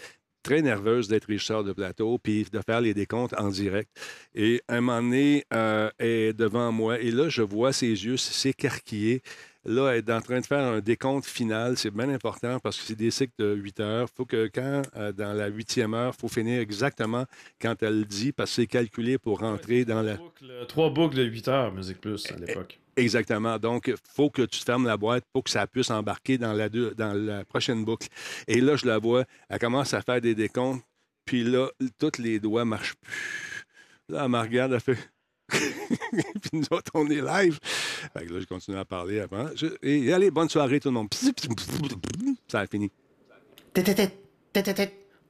très 0.42 0.62
nerveuse 0.62 1.08
d'être 1.08 1.26
richeur 1.26 1.64
de 1.64 1.72
plateau, 1.72 2.16
puis 2.18 2.46
de 2.50 2.60
faire 2.64 2.80
les 2.80 2.94
décomptes 2.94 3.34
en 3.36 3.48
direct. 3.50 3.90
Et 4.34 4.62
à 4.68 4.76
un 4.76 4.80
moment 4.80 5.02
donné, 5.02 5.44
euh, 5.52 5.90
elle 5.98 6.06
est 6.08 6.32
devant 6.32 6.72
moi, 6.72 6.98
et 7.00 7.10
là, 7.10 7.28
je 7.28 7.42
vois 7.42 7.72
ses 7.74 7.88
yeux 7.88 8.16
s'écarquiller. 8.16 9.22
Là, 9.68 9.90
elle 9.90 9.98
est 9.98 10.10
en 10.10 10.20
train 10.22 10.40
de 10.40 10.46
faire 10.46 10.64
un 10.64 10.80
décompte 10.80 11.26
final. 11.26 11.76
C'est 11.76 11.90
bien 11.90 12.08
important 12.08 12.58
parce 12.58 12.78
que 12.78 12.84
c'est 12.84 12.96
des 12.96 13.10
cycles 13.10 13.34
de 13.38 13.54
8 13.54 13.80
heures. 13.80 14.08
Il 14.10 14.16
faut 14.16 14.24
que 14.24 14.48
quand, 14.52 14.80
euh, 14.96 15.12
dans 15.12 15.34
la 15.34 15.48
huitième 15.48 15.92
heure, 15.92 16.14
il 16.16 16.20
faut 16.20 16.28
finir 16.28 16.58
exactement 16.60 17.26
quand 17.60 17.82
elle 17.82 17.98
le 17.98 18.04
dit 18.06 18.32
parce 18.32 18.50
que 18.50 18.62
c'est 18.62 18.66
calculé 18.66 19.18
pour 19.18 19.40
rentrer 19.40 19.84
dans 19.84 20.00
la... 20.00 20.14
Boucle- 20.16 20.66
trois 20.68 20.88
boucles 20.88 21.16
de 21.16 21.24
8 21.24 21.48
heures, 21.48 21.72
Musique 21.72 22.00
Plus, 22.00 22.32
à 22.32 22.36
l'époque. 22.36 22.78
Exactement. 22.96 23.58
Donc, 23.58 23.88
il 23.88 23.94
faut 24.14 24.30
que 24.30 24.42
tu 24.42 24.58
fermes 24.60 24.86
la 24.86 24.96
boîte 24.96 25.24
pour 25.34 25.44
que 25.44 25.50
ça 25.50 25.66
puisse 25.66 25.90
embarquer 25.90 26.38
dans 26.38 26.54
la, 26.54 26.70
deux- 26.70 26.94
dans 26.96 27.12
la 27.12 27.44
prochaine 27.44 27.84
boucle. 27.84 28.08
Et 28.46 28.60
là, 28.62 28.74
je 28.76 28.86
la 28.86 28.98
vois, 28.98 29.24
elle 29.50 29.58
commence 29.58 29.92
à 29.92 30.00
faire 30.00 30.20
des 30.22 30.34
décomptes, 30.34 30.82
puis 31.26 31.44
là, 31.44 31.68
tous 31.98 32.18
les 32.18 32.40
doigts 32.40 32.64
marchent 32.64 32.94
plus. 32.94 33.12
Là, 34.08 34.22
elle 34.24 34.30
me 34.30 34.38
regarde, 34.38 34.72
elle 34.72 34.80
fait. 34.80 34.98
puis 35.50 36.50
nous 36.52 36.64
autres, 36.70 36.90
on 36.94 37.08
est 37.10 37.20
live. 37.22 37.58
Fait 37.62 38.26
que 38.26 38.32
là, 38.34 38.40
je 38.40 38.46
continue 38.46 38.76
à 38.76 38.84
parler 38.84 39.20
avant. 39.20 39.48
Je- 39.54 39.66
Et 39.82 40.12
allez, 40.12 40.30
bonne 40.30 40.48
soirée, 40.48 40.78
tout 40.80 40.88
le 40.88 40.94
monde. 40.94 41.08
Ça 42.48 42.60
a 42.60 42.66
fini. 42.66 42.90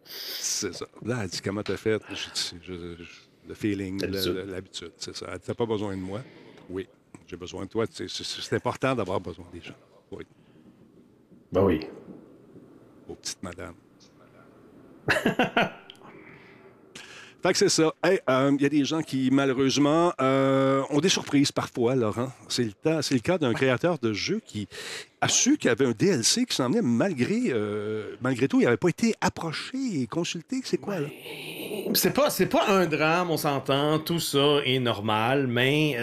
C'est 0.04 0.74
ça. 0.74 0.86
Là, 1.04 1.20
elle 1.22 1.28
dit 1.28 1.40
comment 1.40 1.62
t'as 1.62 1.76
fait? 1.76 2.02
Je 2.10 2.14
dis, 2.14 2.56
je- 2.62 2.96
je- 3.04 3.48
le 3.48 3.54
feeling, 3.54 4.00
L'habitude. 4.46 4.92
c'est 4.96 5.14
ça. 5.16 5.26
Elle 5.32 5.38
dit, 5.38 5.44
T'as 5.46 5.54
pas 5.54 5.66
besoin 5.66 5.96
de 5.96 6.02
moi? 6.02 6.20
Oui, 6.68 6.86
j'ai 7.26 7.36
besoin 7.36 7.64
de 7.64 7.68
toi. 7.70 7.86
C'est 7.88 8.52
important 8.54 8.94
d'avoir 8.94 9.20
besoin 9.20 9.46
des 9.52 9.60
gens. 9.60 9.74
Oui, 10.10 10.24
Ben 11.52 11.62
oui. 11.64 11.86
aux 13.08 13.14
petites 13.14 13.42
madames. 13.42 13.74
Fait 17.40 17.52
que 17.52 17.58
c'est 17.58 17.68
ça. 17.68 17.92
Hey, 18.02 18.18
euh, 18.28 18.50
Il 18.58 18.62
y 18.62 18.66
a 18.66 18.68
des 18.68 18.84
gens 18.84 19.00
qui, 19.00 19.30
malheureusement, 19.30 20.12
euh, 20.20 20.82
ont 20.90 20.98
des 20.98 21.08
surprises 21.08 21.52
parfois, 21.52 21.94
Laurent. 21.94 22.32
C'est 22.48 22.64
le, 22.64 23.18
cas 23.20 23.38
d'un 23.38 23.54
créateur 23.54 23.98
de 23.98 24.12
jeu 24.12 24.40
qui 24.44 24.66
a 25.20 25.28
su 25.28 25.56
qu'il 25.56 25.68
y 25.68 25.70
avait 25.70 25.86
un 25.86 25.92
DLC 25.92 26.46
qui 26.46 26.56
s'en 26.56 26.68
venait 26.68 26.82
malgré, 26.82 27.50
euh, 27.50 28.16
tout. 28.50 28.60
Il 28.60 28.64
n'avait 28.64 28.76
pas 28.76 28.88
été 28.88 29.14
approché 29.20 29.78
et 30.02 30.06
consulté. 30.08 30.60
C'est 30.64 30.78
quoi, 30.78 30.98
là? 30.98 31.08
C'est 31.94 32.12
pas, 32.12 32.28
pas 32.50 32.68
un 32.68 32.86
drame, 32.86 33.30
on 33.30 33.36
s'entend, 33.36 34.00
tout 34.00 34.20
ça 34.20 34.58
est 34.64 34.80
normal, 34.80 35.46
mais 35.46 35.96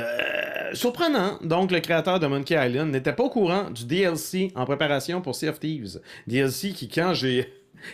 surprenant. 0.74 1.38
Donc, 1.44 1.72
le 1.72 1.82
créateur 1.82 2.20
de 2.20 2.28
Monkey 2.28 2.56
Island 2.56 2.92
n'était 2.92 3.14
pas 3.14 3.24
au 3.24 3.30
courant 3.30 3.70
du 3.72 3.84
DLC 3.84 4.54
en 4.56 4.66
préparation 4.66 5.22
pour 5.22 5.36
Sea 5.36 5.50
of 5.50 5.60
Thieves. 5.60 6.00
DLC 6.28 6.72
qui, 6.72 6.88
quand 6.88 7.14
j'ai 7.14 7.52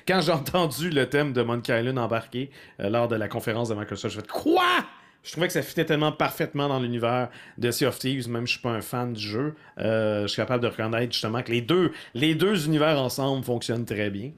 quand 0.08 0.22
j'ai 0.22 0.32
entendu 0.32 0.90
le 0.90 1.08
thème 1.08 1.34
de 1.34 1.42
Monkey 1.42 1.78
Island 1.78 2.00
embarqué 2.00 2.50
euh, 2.80 2.90
lors 2.90 3.08
de 3.08 3.16
la 3.16 3.28
conférence 3.28 3.70
de 3.70 3.76
Microsoft, 3.76 4.16
je 4.16 4.22
fais 4.22 4.28
Quoi? 4.28 4.64
Je 5.24 5.32
trouvais 5.32 5.48
que 5.48 5.54
ça 5.54 5.62
fitait 5.62 5.86
tellement 5.86 6.12
parfaitement 6.12 6.68
dans 6.68 6.80
l'univers 6.80 7.30
de 7.60 7.70
Sea 7.70 7.86
of 7.86 8.00
Thieves, 8.00 8.28
même 8.28 8.48
si 8.48 8.54
je 8.54 8.60
suis 8.60 8.64
pas 8.64 8.72
un 8.72 8.82
fan 8.82 9.14
du 9.14 9.22
jeu. 9.22 9.54
euh, 9.80 10.24
je 10.24 10.28
suis 10.28 10.42
capable 10.42 10.64
de 10.64 10.68
reconnaître 10.68 11.14
justement 11.14 11.44
que 11.44 11.52
les 11.52 11.62
deux 12.36 12.66
univers 12.66 13.00
ensemble 13.00 13.44
fonctionnent 13.44 13.86
très 13.86 14.10
bien. 14.10 14.32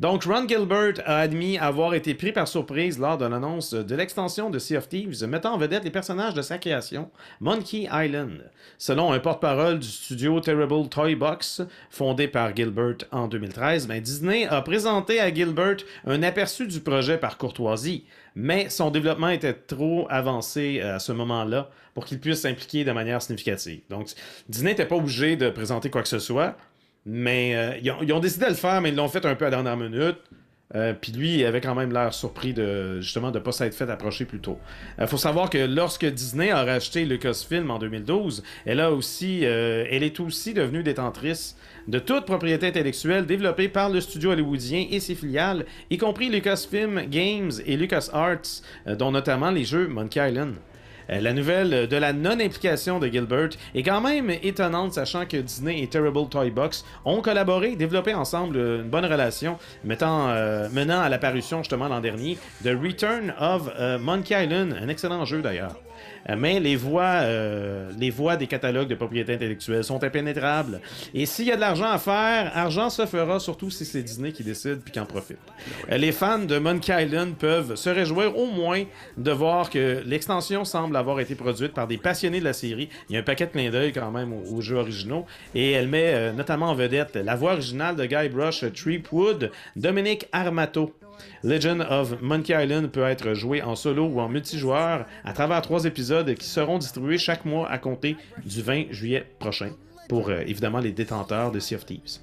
Donc, 0.00 0.24
Ron 0.24 0.48
Gilbert 0.48 0.94
a 1.04 1.18
admis 1.18 1.58
avoir 1.58 1.92
été 1.92 2.14
pris 2.14 2.32
par 2.32 2.48
surprise 2.48 2.98
lors 2.98 3.18
de 3.18 3.26
l'annonce 3.26 3.74
de 3.74 3.94
l'extension 3.94 4.48
de 4.48 4.58
Sea 4.58 4.78
of 4.78 4.88
Thieves, 4.88 5.22
mettant 5.26 5.52
en 5.52 5.58
vedette 5.58 5.84
les 5.84 5.90
personnages 5.90 6.32
de 6.32 6.40
sa 6.40 6.56
création, 6.56 7.10
Monkey 7.38 7.86
Island. 7.92 8.50
Selon 8.78 9.12
un 9.12 9.18
porte-parole 9.18 9.78
du 9.78 9.86
studio 9.86 10.40
Terrible 10.40 10.88
Toy 10.88 11.16
Box, 11.16 11.60
fondé 11.90 12.28
par 12.28 12.56
Gilbert 12.56 12.96
en 13.12 13.28
2013, 13.28 13.88
ben, 13.88 14.00
Disney 14.00 14.46
a 14.46 14.62
présenté 14.62 15.20
à 15.20 15.30
Gilbert 15.32 15.76
un 16.06 16.22
aperçu 16.22 16.66
du 16.66 16.80
projet 16.80 17.18
par 17.18 17.36
courtoisie, 17.36 18.06
mais 18.34 18.70
son 18.70 18.90
développement 18.90 19.28
était 19.28 19.52
trop 19.52 20.06
avancé 20.08 20.80
à 20.80 20.98
ce 20.98 21.12
moment-là 21.12 21.68
pour 21.92 22.06
qu'il 22.06 22.20
puisse 22.20 22.40
s'impliquer 22.40 22.84
de 22.84 22.92
manière 22.92 23.20
significative. 23.20 23.80
Donc, 23.90 24.08
Disney 24.48 24.70
n'était 24.70 24.86
pas 24.86 24.96
obligé 24.96 25.36
de 25.36 25.50
présenter 25.50 25.90
quoi 25.90 26.00
que 26.00 26.08
ce 26.08 26.20
soit, 26.20 26.56
mais 27.06 27.54
euh, 27.54 27.78
ils, 27.82 28.12
ont, 28.12 28.20
décidé 28.20 28.46
de 28.46 28.50
le 28.50 28.56
faire, 28.56 28.80
mais 28.80 28.90
ils 28.90 28.96
l'ont 28.96 29.08
fait 29.08 29.24
un 29.24 29.34
peu 29.34 29.46
à 29.46 29.50
dernière 29.50 29.76
minute. 29.76 30.18
Euh, 30.76 30.94
Puis 30.98 31.12
lui, 31.12 31.44
avait 31.44 31.60
quand 31.60 31.74
même 31.74 31.92
l'air 31.92 32.14
surpris 32.14 32.54
de 32.54 33.00
justement 33.00 33.32
de 33.32 33.38
ne 33.38 33.44
pas 33.44 33.50
s'être 33.50 33.74
fait 33.74 33.90
approcher 33.90 34.24
plus 34.24 34.38
tôt. 34.38 34.58
Il 35.00 35.06
faut 35.08 35.16
savoir 35.16 35.50
que 35.50 35.58
lorsque 35.58 36.06
Disney 36.06 36.50
a 36.50 36.64
racheté 36.64 37.04
Lucasfilm 37.04 37.70
en 37.70 37.78
2012, 37.78 38.44
elle, 38.66 38.78
a 38.78 38.92
aussi, 38.92 39.40
euh, 39.44 39.84
elle 39.90 40.04
est 40.04 40.20
aussi 40.20 40.54
devenue 40.54 40.84
détentrice 40.84 41.56
de 41.88 41.98
toute 41.98 42.24
propriété 42.24 42.68
intellectuelle 42.68 43.26
développée 43.26 43.68
par 43.68 43.90
le 43.90 44.00
studio 44.00 44.30
hollywoodien 44.30 44.86
et 44.90 45.00
ses 45.00 45.16
filiales, 45.16 45.66
y 45.90 45.98
compris 45.98 46.28
Lucasfilm 46.28 47.06
Games 47.06 47.50
et 47.66 47.76
LucasArts, 47.76 48.62
euh, 48.86 48.94
dont 48.94 49.10
notamment 49.10 49.50
les 49.50 49.64
jeux 49.64 49.88
Monkey 49.88 50.20
Island. 50.20 50.54
Euh, 51.10 51.20
La 51.20 51.32
nouvelle 51.32 51.88
de 51.88 51.96
la 51.96 52.12
non-implication 52.12 52.98
de 52.98 53.08
Gilbert 53.08 53.50
est 53.74 53.82
quand 53.82 54.00
même 54.00 54.30
étonnante, 54.30 54.94
sachant 54.94 55.26
que 55.26 55.36
Disney 55.36 55.82
et 55.82 55.86
Terrible 55.86 56.28
Toy 56.28 56.50
Box 56.50 56.84
ont 57.04 57.20
collaboré, 57.20 57.76
développé 57.76 58.14
ensemble 58.14 58.56
une 58.56 58.88
bonne 58.90 59.06
relation, 59.06 59.58
euh, 59.84 60.68
menant 60.72 61.00
à 61.00 61.08
l'apparition 61.08 61.58
justement 61.58 61.88
l'an 61.88 62.00
dernier 62.00 62.38
de 62.64 62.74
Return 62.74 63.34
of 63.40 63.70
euh, 63.78 63.98
Monkey 63.98 64.44
Island, 64.44 64.76
un 64.80 64.88
excellent 64.88 65.24
jeu 65.24 65.42
d'ailleurs. 65.42 65.76
Euh, 66.28 66.36
Mais 66.38 66.60
les 66.60 66.76
voies, 66.76 67.22
euh, 67.22 67.90
les 67.98 68.12
des 68.38 68.46
catalogues 68.46 68.88
de 68.88 68.94
propriété 68.94 69.34
intellectuelle 69.34 69.82
sont 69.82 70.02
impénétrables. 70.04 70.80
Et 71.14 71.26
s'il 71.26 71.46
y 71.46 71.52
a 71.52 71.56
de 71.56 71.60
l'argent 71.60 71.90
à 71.90 71.98
faire, 71.98 72.52
argent 72.54 72.90
se 72.90 73.06
fera, 73.06 73.40
surtout 73.40 73.70
si 73.70 73.84
c'est 73.84 74.02
Disney 74.02 74.32
qui 74.32 74.44
décide 74.44 74.80
puis 74.80 74.92
qui 74.92 75.00
en 75.00 75.06
profite. 75.06 75.38
Euh, 75.90 75.96
Les 75.96 76.12
fans 76.12 76.38
de 76.38 76.58
Monkey 76.58 77.04
Island 77.04 77.34
peuvent 77.36 77.76
se 77.76 77.88
réjouir 77.88 78.36
au 78.36 78.46
moins 78.46 78.84
de 79.16 79.30
voir 79.30 79.70
que 79.70 80.02
l'extension 80.04 80.64
semble 80.64 80.96
avoir 80.96 81.20
été 81.20 81.34
produite 81.34 81.72
par 81.72 81.86
des 81.86 81.96
passionnés 81.96 82.40
de 82.40 82.44
la 82.44 82.52
série. 82.52 82.88
Il 83.08 83.14
y 83.14 83.16
a 83.16 83.20
un 83.20 83.24
paquet 83.24 83.46
de 83.46 83.52
clins 83.52 83.70
d'œil 83.70 83.92
quand 83.92 84.10
même 84.10 84.32
aux, 84.32 84.60
jeux 84.60 84.76
originaux. 84.76 85.24
Et 85.54 85.72
elle 85.72 85.88
met 85.88 86.32
notamment 86.32 86.66
en 86.66 86.74
vedette 86.74 87.16
la 87.16 87.36
voix 87.36 87.52
originale 87.52 87.96
de 87.96 88.04
Guybrush 88.04 88.64
Threepwood, 88.72 89.50
Dominic 89.76 90.26
Armato. 90.32 90.94
Legend 91.42 91.86
of 91.88 92.20
Monkey 92.20 92.52
Island 92.64 92.88
peut 92.90 93.02
être 93.04 93.34
joué 93.34 93.62
en 93.62 93.74
solo 93.76 94.06
ou 94.06 94.20
en 94.20 94.28
multijoueur 94.28 95.06
à 95.24 95.32
travers 95.32 95.62
trois 95.62 95.84
épisodes 95.84 96.34
qui 96.34 96.46
seront 96.46 96.78
distribués 96.78 97.18
chaque 97.18 97.44
mois 97.44 97.70
à 97.70 97.78
compter 97.78 98.16
du 98.44 98.62
20 98.62 98.92
juillet 98.92 99.26
prochain 99.38 99.72
pour 100.08 100.28
euh, 100.30 100.40
évidemment 100.46 100.80
les 100.80 100.92
détenteurs 100.92 101.52
de 101.52 101.60
Sea 101.60 101.76
of 101.76 101.86
Thieves. 101.86 102.18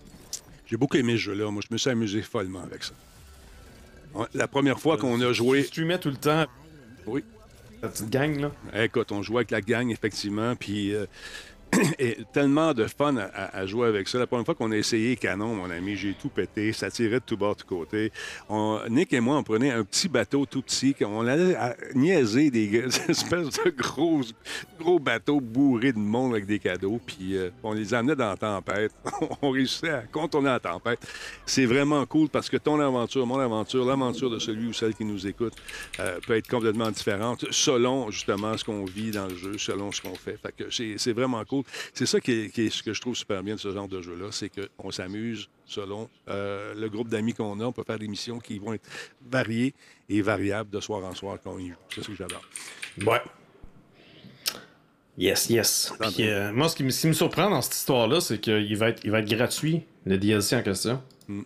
J'ai 0.66 0.78
beaucoup 0.78 0.98
aimé 0.98 1.14
ce 1.14 1.18
jeu-là. 1.22 1.50
Moi, 1.50 1.62
je 1.68 1.74
me 1.74 1.78
suis 1.78 1.89
amusé 1.89 2.22
follement 2.22 2.62
avec 2.62 2.84
ça. 2.84 2.93
La 4.34 4.48
première 4.48 4.80
fois 4.80 4.98
qu'on 4.98 5.22
a 5.22 5.32
joué. 5.32 5.62
Tu 5.62 5.68
streamais 5.68 6.00
tout 6.00 6.10
le 6.10 6.16
temps 6.18 6.45
Oui. 7.06 7.24
la 7.82 7.89
petite 7.89 8.10
gang 8.10 8.39
là. 8.39 8.52
Écoute, 8.84 9.12
on 9.12 9.22
jouait 9.22 9.38
avec 9.38 9.52
la 9.52 9.62
gang, 9.62 9.89
effectivement, 9.91 10.56
puis 10.56 10.93
euh, 10.93 11.06
et 11.99 12.18
tellement 12.32 12.74
de 12.74 12.86
fun 12.86 13.15
à, 13.18 13.65
jouer 13.65 13.88
avec 13.88 14.07
ça. 14.07 14.20
La 14.20 14.28
première 14.28 14.45
fois 14.45 14.55
qu'on 14.55 14.72
a 14.72 14.78
essayé 14.78 15.15
Canon, 15.15 15.55
mon 15.55 15.70
ami, 15.70 15.95
j'ai 15.95 16.13
tout 16.13 16.30
pété, 16.30 16.74
ça 16.74 16.89
tirait 16.89 17.20
de 17.20 17.26
tout 17.26 17.38
bord, 17.38 17.55
de 17.55 17.61
tout 17.61 17.68
côté. 17.68 18.11
Nick 18.89 19.13
et 19.13 19.20
moi, 19.20 19.38
on 19.38 19.43
prenait 19.43 19.72
un 19.72 19.84
petit 19.84 20.07
bateau 20.07 20.45
tout 20.45 20.61
petit, 20.61 20.95
on 21.01 21.26
allait 21.26 21.57
niaiser 21.93 22.49
des, 22.51 22.86
espèces 23.09 23.59
de 23.63 23.70
gros, 23.76 24.22
gros 24.80 24.99
bateaux 24.99 25.41
bourrés 25.41 25.93
de 25.93 25.99
monde 25.99 26.34
avec 26.34 26.45
des 26.45 26.59
cadeaux, 26.59 26.99
puis 27.05 27.38
euh, 27.38 27.49
on 27.63 27.74
les 27.74 27.93
amenait 27.93 28.15
dans 28.15 28.30
la 28.30 28.38
tempête. 28.38 28.91
on 29.41 29.49
réussissait 29.51 29.89
à 29.89 30.01
contourner 30.01 30.49
la 30.49 30.59
tempête. 30.59 30.99
C'est 31.45 31.65
vraiment 31.65 32.05
cool 32.05 32.30
parce 32.30 32.49
que 32.49 32.57
ton 32.57 32.80
aventure, 32.80 33.26
mon 33.26 33.39
aventure, 33.39 33.86
l'aventure 33.86 34.30
de 34.30 34.39
celui 34.39 34.68
ou 34.68 34.74
celle 34.74 34.93
qui 34.93 35.05
nous 35.05 35.28
écoute 35.28 35.53
euh, 35.99 36.20
peut 36.26 36.36
être 36.36 36.47
complètement 36.47 36.91
différente 36.91 37.45
selon 37.51 38.11
justement 38.11 38.57
ce 38.57 38.63
qu'on 38.63 38.86
vit 38.86 39.11
dans 39.11 39.28
le 39.28 39.36
jeu, 39.36 39.57
selon 39.57 39.91
ce 39.91 40.01
qu'on 40.01 40.15
fait. 40.15 40.39
C'est 40.70 41.13
vraiment 41.13 41.43
cool. 41.45 41.57
C'est 41.93 42.05
ça 42.05 42.20
qui 42.20 42.32
est, 42.32 42.49
qui 42.49 42.68
est 42.68 42.70
ce 42.70 42.84
que 42.84 42.93
je 42.93 43.01
trouve 43.01 43.16
super 43.16 43.43
bien 43.43 43.55
de 43.55 43.60
ce 43.60 43.72
genre 43.72 43.88
de 43.88 44.01
jeu-là, 44.01 44.28
c'est 44.32 44.49
qu'on 44.49 44.91
s'amuse 44.91 45.49
selon 45.66 46.10
euh, 46.30 46.74
le 46.74 46.89
groupe 46.89 47.10
d'amis 47.10 47.34
qu'on 47.34 47.60
a. 47.60 47.66
On 47.66 47.72
peut 47.72 47.84
faire 47.84 47.99
des 47.99 48.08
missions 48.08 48.39
qui 48.39 48.60
vont 48.60 48.74
être 48.74 48.88
variées 49.30 49.74
et 50.10 50.22
variables 50.22 50.70
de 50.70 50.80
soir 50.80 51.03
en 51.03 51.14
soir 51.14 51.38
quand 51.43 51.53
on 51.53 51.60
y 51.60 51.70
joue. 51.70 51.76
C'est 51.93 52.03
ce 52.03 52.08
que 52.08 52.16
j'adore. 52.16 52.43
Ouais. 53.05 53.22
Yes, 55.18 55.49
yes. 55.49 55.93
Puis, 55.99 56.30
euh, 56.30 56.53
moi, 56.53 56.70
ce 56.70 56.76
qui, 56.76 56.84
me, 56.84 56.91
ce 56.91 57.01
qui 57.01 57.08
me 57.08 57.14
surprend 57.14 57.49
dans 57.49 57.62
cette 57.62 57.76
histoire-là, 57.76 58.22
c'est 58.22 58.39
qu'il 58.39 58.78
va 58.78 58.89
être, 58.89 59.03
il 59.03 59.10
va 59.10 59.20
être 59.20 59.30
gratuit, 59.30 59.84
le 60.05 60.18
DLC 60.18 60.55
en 60.55 60.62
question. 60.62 61.01
Hmm. 61.28 61.41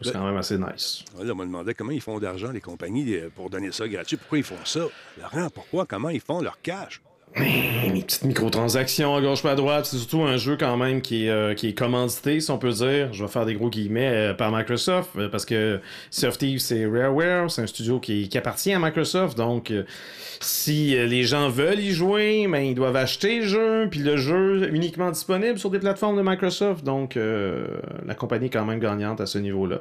C'est 0.00 0.12
quand 0.12 0.26
même 0.26 0.36
assez 0.36 0.58
nice. 0.58 1.04
Là, 1.18 1.32
on 1.32 1.36
me 1.36 1.44
demandait 1.44 1.74
comment 1.74 1.90
ils 1.90 2.00
font 2.00 2.18
d'argent, 2.18 2.52
les 2.52 2.60
compagnies, 2.60 3.14
euh, 3.14 3.30
pour 3.34 3.50
donner 3.50 3.72
ça 3.72 3.86
gratuit. 3.88 4.16
Pourquoi 4.16 4.38
ils 4.38 4.44
font 4.44 4.64
ça? 4.64 4.80
Laurent, 5.18 5.48
pourquoi? 5.50 5.86
Comment 5.86 6.08
ils 6.08 6.20
font 6.20 6.40
leur 6.40 6.60
cash? 6.60 7.00
Les 7.38 8.02
petites 8.02 8.24
microtransactions 8.24 9.14
à 9.14 9.20
gauche 9.20 9.42
pas 9.42 9.52
à 9.52 9.54
droite, 9.54 9.84
c'est 9.84 9.98
surtout 9.98 10.22
un 10.22 10.38
jeu 10.38 10.56
quand 10.56 10.76
même 10.78 11.02
qui 11.02 11.26
est, 11.26 11.30
euh, 11.30 11.52
qui 11.52 11.68
est 11.68 11.74
commandité, 11.74 12.40
si 12.40 12.50
on 12.50 12.56
peut 12.56 12.70
dire. 12.70 13.12
Je 13.12 13.24
vais 13.24 13.30
faire 13.30 13.44
des 13.44 13.54
gros 13.54 13.68
guillemets 13.68 14.30
euh, 14.30 14.34
par 14.34 14.50
Microsoft, 14.50 15.10
euh, 15.16 15.28
parce 15.28 15.44
que 15.44 15.80
Thieves, 16.10 16.60
c'est 16.60 16.86
Rareware, 16.86 17.50
c'est 17.50 17.60
un 17.60 17.66
studio 17.66 18.00
qui, 18.00 18.30
appartient 18.36 18.72
à 18.72 18.78
Microsoft, 18.78 19.36
donc 19.36 19.70
euh, 19.70 19.84
si 20.40 20.90
les 20.90 21.24
gens 21.24 21.50
veulent 21.50 21.80
y 21.80 21.92
jouer, 21.92 22.46
ben, 22.48 22.60
ils 22.60 22.74
doivent 22.74 22.96
acheter 22.96 23.40
le 23.40 23.46
jeu, 23.46 23.88
puis 23.90 24.00
le 24.00 24.16
jeu 24.16 24.64
est 24.64 24.74
uniquement 24.74 25.10
disponible 25.10 25.58
sur 25.58 25.70
des 25.70 25.78
plateformes 25.78 26.16
de 26.16 26.22
Microsoft, 26.22 26.84
donc 26.84 27.18
la 28.06 28.14
compagnie 28.14 28.46
est 28.46 28.50
quand 28.50 28.66
même 28.66 28.80
gagnante 28.80 29.20
à 29.20 29.26
ce 29.26 29.38
niveau-là. 29.38 29.80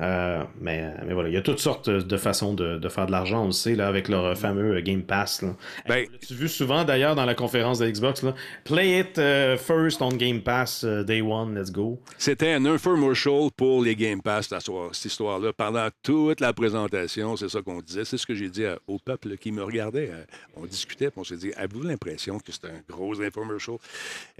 Euh, 0.00 0.44
mais, 0.60 0.92
mais 1.06 1.12
voilà, 1.12 1.28
il 1.28 1.34
y 1.34 1.36
a 1.36 1.42
toutes 1.42 1.58
sortes 1.58 1.90
de 1.90 2.16
façons 2.16 2.54
de, 2.54 2.78
de 2.78 2.88
faire 2.88 3.06
de 3.06 3.10
l'argent, 3.12 3.42
on 3.42 3.46
le 3.46 3.52
sait, 3.52 3.74
là, 3.74 3.88
avec 3.88 4.08
leur 4.08 4.36
fameux 4.38 4.80
Game 4.80 5.02
Pass. 5.02 5.42
Là. 5.42 5.56
Ben, 5.88 6.06
Tu 6.26 6.34
vu 6.34 6.48
souvent 6.48 6.84
d'ailleurs 6.84 7.16
dans 7.16 7.24
la 7.24 7.34
conférence 7.34 7.80
de 7.80 7.88
Xbox, 7.90 8.22
là, 8.22 8.34
Play 8.64 9.00
it 9.00 9.18
euh, 9.18 9.56
first 9.56 10.00
on 10.00 10.10
Game 10.10 10.40
Pass, 10.40 10.84
euh, 10.84 11.02
day 11.02 11.20
one, 11.20 11.58
let's 11.58 11.72
go. 11.72 11.98
C'était 12.16 12.52
un 12.52 12.64
infomercial 12.66 13.50
pour 13.56 13.82
les 13.82 13.96
Game 13.96 14.22
Pass, 14.22 14.50
la 14.50 14.60
soir- 14.60 14.90
cette 14.94 15.06
histoire-là. 15.06 15.52
Pendant 15.52 15.88
toute 16.02 16.40
la 16.40 16.52
présentation, 16.52 17.36
c'est 17.36 17.48
ça 17.48 17.60
qu'on 17.62 17.80
disait. 17.80 18.04
C'est 18.04 18.18
ce 18.18 18.26
que 18.26 18.34
j'ai 18.34 18.48
dit 18.50 18.66
à- 18.66 18.78
au 18.86 18.98
peuple 18.98 19.36
qui 19.36 19.50
me 19.50 19.62
regardait. 19.64 20.12
On 20.56 20.64
discutait, 20.64 21.10
puis 21.10 21.18
on 21.20 21.24
s'est 21.24 21.36
dit 21.36 21.52
Avez-vous 21.56 21.82
l'impression 21.82 22.38
que 22.38 22.52
c'est 22.52 22.66
un 22.66 22.80
gros 22.88 23.20
infomercial? 23.20 23.76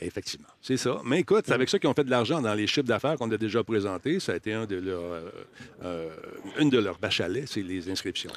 Effectivement, 0.01 0.47
c'est 0.63 0.77
ça. 0.77 1.01
Mais 1.05 1.21
écoute, 1.21 1.45
c'est 1.47 1.53
avec 1.53 1.69
ça 1.69 1.79
qu'ils 1.79 1.89
ont 1.91 1.95
fait 1.95 2.05
de 2.05 2.11
l'argent 2.11 2.41
dans 2.41 2.55
les 2.55 2.67
chiffres 2.67 2.87
d'affaires 2.87 3.17
qu'on 3.17 3.31
a 3.33 3.37
déjà 3.37 3.65
présentés. 3.65 4.21
Ça 4.21 4.33
a 4.33 4.37
été 4.37 4.53
un 4.53 4.67
de 4.67 4.77
leurs, 4.77 5.23
euh, 5.85 6.09
une 6.59 6.71
de 6.71 6.79
leurs 6.79 6.99
lait, 7.29 7.45
c'est 7.47 7.63
les 7.63 7.91
inscriptions. 7.91 8.31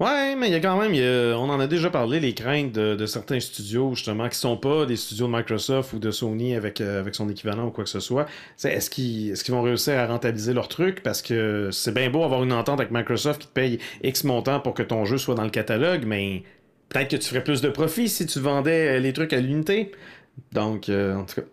Ouais, 0.00 0.34
mais 0.34 0.48
il 0.48 0.52
y 0.52 0.56
a 0.56 0.60
quand 0.60 0.76
même, 0.76 0.92
on 1.36 1.48
en 1.48 1.60
a 1.60 1.68
déjà 1.68 1.88
parlé, 1.88 2.18
les 2.18 2.34
craintes 2.34 2.72
de, 2.72 3.06
certains 3.06 3.38
studios, 3.38 3.94
justement, 3.94 4.28
qui 4.28 4.36
sont 4.36 4.56
pas 4.56 4.86
des 4.86 4.96
studios 4.96 5.28
de 5.28 5.32
Microsoft 5.32 5.92
ou 5.92 6.00
de 6.00 6.10
Sony 6.10 6.56
avec, 6.56 6.80
euh, 6.80 6.98
avec 6.98 7.14
son 7.14 7.28
équivalent 7.28 7.66
ou 7.66 7.70
quoi 7.70 7.84
que 7.84 7.90
ce 7.90 8.00
soit. 8.00 8.26
Est-ce 8.64 8.90
qu'ils 8.90 9.54
vont 9.54 9.62
réussir 9.62 9.96
à 9.96 10.08
rentabiliser 10.08 10.52
leur 10.52 10.66
truc? 10.66 11.00
Parce 11.04 11.22
que 11.22 11.70
c'est 11.70 11.94
bien 11.94 12.10
beau 12.10 12.24
avoir 12.24 12.42
une 12.42 12.52
entente 12.52 12.80
avec 12.80 12.90
Microsoft 12.90 13.42
qui 13.42 13.46
te 13.46 13.52
paye 13.52 13.78
X 14.02 14.24
montant 14.24 14.58
pour 14.58 14.74
que 14.74 14.82
ton 14.82 15.04
jeu 15.04 15.16
soit 15.16 15.36
dans 15.36 15.44
le 15.44 15.50
catalogue, 15.50 16.04
mais 16.06 16.42
peut-être 16.88 17.10
que 17.10 17.16
tu 17.16 17.28
ferais 17.28 17.44
plus 17.44 17.60
de 17.60 17.68
profit 17.68 18.08
si 18.08 18.26
tu 18.26 18.40
vendais 18.40 18.98
les 18.98 19.12
trucs 19.12 19.32
à 19.32 19.40
l'unité. 19.40 19.92
Donc, 20.50 20.88
euh, 20.88 21.14
en 21.14 21.24
tout 21.24 21.36
cas. 21.36 21.46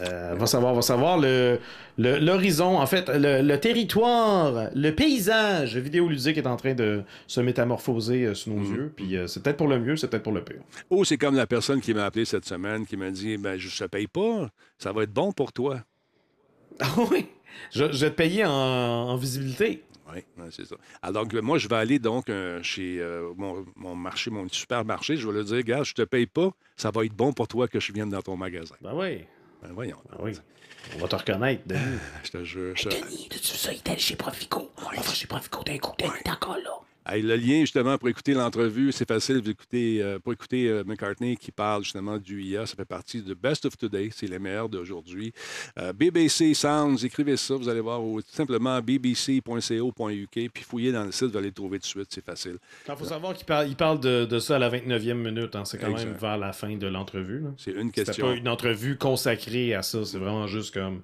Euh, 0.00 0.34
va 0.36 0.46
savoir, 0.46 0.74
va 0.74 0.82
savoir 0.82 1.18
le 1.18 1.58
l'horizon, 1.98 2.78
en 2.78 2.86
fait, 2.86 3.08
le, 3.08 3.42
le 3.42 3.58
territoire, 3.60 4.70
le 4.74 4.90
paysage 4.92 5.76
vidéoludique 5.76 6.38
est 6.38 6.46
en 6.46 6.56
train 6.56 6.74
de 6.74 7.02
se 7.26 7.40
métamorphoser 7.40 8.26
euh, 8.26 8.34
sous 8.34 8.52
nos 8.52 8.62
yeux. 8.62 8.92
Puis 8.94 9.16
euh, 9.16 9.26
c'est 9.26 9.42
peut-être 9.42 9.56
pour 9.56 9.66
le 9.66 9.80
mieux, 9.80 9.96
c'est 9.96 10.08
peut-être 10.08 10.22
pour 10.22 10.32
le 10.32 10.44
pire. 10.44 10.60
Oh, 10.90 11.04
c'est 11.04 11.16
comme 11.18 11.34
la 11.34 11.46
personne 11.48 11.80
qui 11.80 11.94
m'a 11.94 12.04
appelé 12.04 12.24
cette 12.24 12.44
semaine, 12.44 12.86
qui 12.86 12.96
m'a 12.96 13.10
dit 13.10 13.36
ben, 13.36 13.58
Je 13.58 13.82
ne 13.82 13.88
paye 13.88 14.06
pas, 14.06 14.48
ça 14.78 14.92
va 14.92 15.02
être 15.02 15.12
bon 15.12 15.32
pour 15.32 15.52
toi. 15.52 15.80
Ah 16.80 16.94
oui! 17.10 17.26
Je, 17.72 17.90
je 17.90 18.04
vais 18.04 18.10
te 18.12 18.16
payer 18.16 18.44
en, 18.44 18.50
en 18.52 19.16
visibilité. 19.16 19.82
Oui, 20.14 20.22
c'est 20.50 20.64
ça. 20.64 20.76
Alors, 21.02 21.24
donc, 21.24 21.34
moi, 21.34 21.58
je 21.58 21.68
vais 21.68 21.76
aller 21.76 21.98
donc 21.98 22.30
euh, 22.30 22.62
chez 22.62 22.98
euh, 23.00 23.32
mon, 23.36 23.66
mon 23.76 23.94
marché, 23.94 24.30
mon 24.30 24.48
supermarché. 24.48 25.16
Je 25.16 25.28
vais 25.28 25.38
lui 25.38 25.44
dire, 25.44 25.62
gars, 25.62 25.82
je 25.82 25.92
te 25.92 26.02
paye 26.02 26.26
pas, 26.26 26.50
ça 26.76 26.90
va 26.90 27.04
être 27.04 27.14
bon 27.14 27.32
pour 27.32 27.48
toi 27.48 27.68
que 27.68 27.78
je 27.80 27.92
vienne 27.92 28.08
dans 28.10 28.22
ton 28.22 28.36
magasin. 28.36 28.74
Ben 28.80 28.92
oui. 28.94 29.24
Ben, 29.62 29.72
voyons. 29.72 29.98
Ben 30.10 30.18
oui. 30.20 30.32
On 30.94 30.98
va 30.98 31.08
te 31.08 31.16
reconnaître, 31.16 31.62
Denis. 31.66 31.98
Je 32.24 32.30
te 32.30 32.44
jure. 32.44 32.76
je- 32.76 32.88
Denis, 32.88 33.28
tu 33.30 33.38
vu 33.38 33.56
ça? 33.56 33.72
Il 33.72 33.76
est 33.78 33.88
allé 33.88 33.98
chez 33.98 34.16
Profico. 34.16 34.70
On 34.78 34.82
va 35.00 35.02
chez 35.14 35.26
Profico 35.26 35.62
d'un 35.64 35.78
coup. 35.78 35.92
Denis, 35.98 36.10
t'es 36.24 36.30
encore 36.30 36.56
là? 36.58 36.70
Hey, 37.10 37.22
le 37.22 37.36
lien, 37.36 37.60
justement, 37.60 37.96
pour 37.96 38.10
écouter 38.10 38.34
l'entrevue, 38.34 38.92
c'est 38.92 39.08
facile 39.08 39.40
d'écouter, 39.40 40.02
euh, 40.02 40.18
pour 40.18 40.34
écouter 40.34 40.68
euh, 40.68 40.84
McCartney 40.84 41.38
qui 41.38 41.50
parle 41.50 41.82
justement 41.82 42.18
du 42.18 42.42
IA. 42.42 42.66
Ça 42.66 42.76
fait 42.76 42.84
partie 42.84 43.22
de 43.22 43.32
Best 43.32 43.64
of 43.64 43.78
Today. 43.78 44.10
C'est 44.12 44.26
les 44.26 44.38
meilleurs 44.38 44.68
d'aujourd'hui. 44.68 45.32
Euh, 45.78 45.94
BBC 45.94 46.52
Sounds, 46.52 47.02
écrivez 47.02 47.38
ça. 47.38 47.54
Vous 47.54 47.68
allez 47.68 47.80
voir 47.80 48.04
ou 48.04 48.20
tout 48.20 48.28
simplement 48.30 48.78
bbc.co.uk. 48.82 50.50
Puis 50.52 50.64
fouillez 50.64 50.92
dans 50.92 51.04
le 51.04 51.12
site, 51.12 51.28
vous 51.30 51.38
allez 51.38 51.48
le 51.48 51.54
trouver 51.54 51.78
tout 51.78 51.84
de 51.84 51.86
suite. 51.86 52.08
C'est 52.10 52.24
facile. 52.24 52.58
Il 52.86 52.94
faut 52.94 53.04
savoir 53.04 53.34
qu'il 53.34 53.46
parle, 53.46 53.68
il 53.68 53.76
parle 53.76 54.00
de, 54.00 54.26
de 54.26 54.38
ça 54.38 54.56
à 54.56 54.58
la 54.58 54.70
29e 54.70 55.14
minute. 55.14 55.56
hein. 55.56 55.64
C'est 55.64 55.78
quand 55.78 55.90
même 55.94 56.12
vers 56.12 56.36
la 56.36 56.52
fin 56.52 56.76
de 56.76 56.86
l'entrevue. 56.86 57.44
C'est 57.56 57.72
une 57.72 57.90
question. 57.90 58.26
pas 58.26 58.34
une 58.34 58.48
entrevue 58.48 58.96
consacrée 58.98 59.74
à 59.74 59.82
ça. 59.82 60.04
C'est 60.04 60.18
vraiment 60.18 60.46
juste 60.46 60.74
comme. 60.74 61.00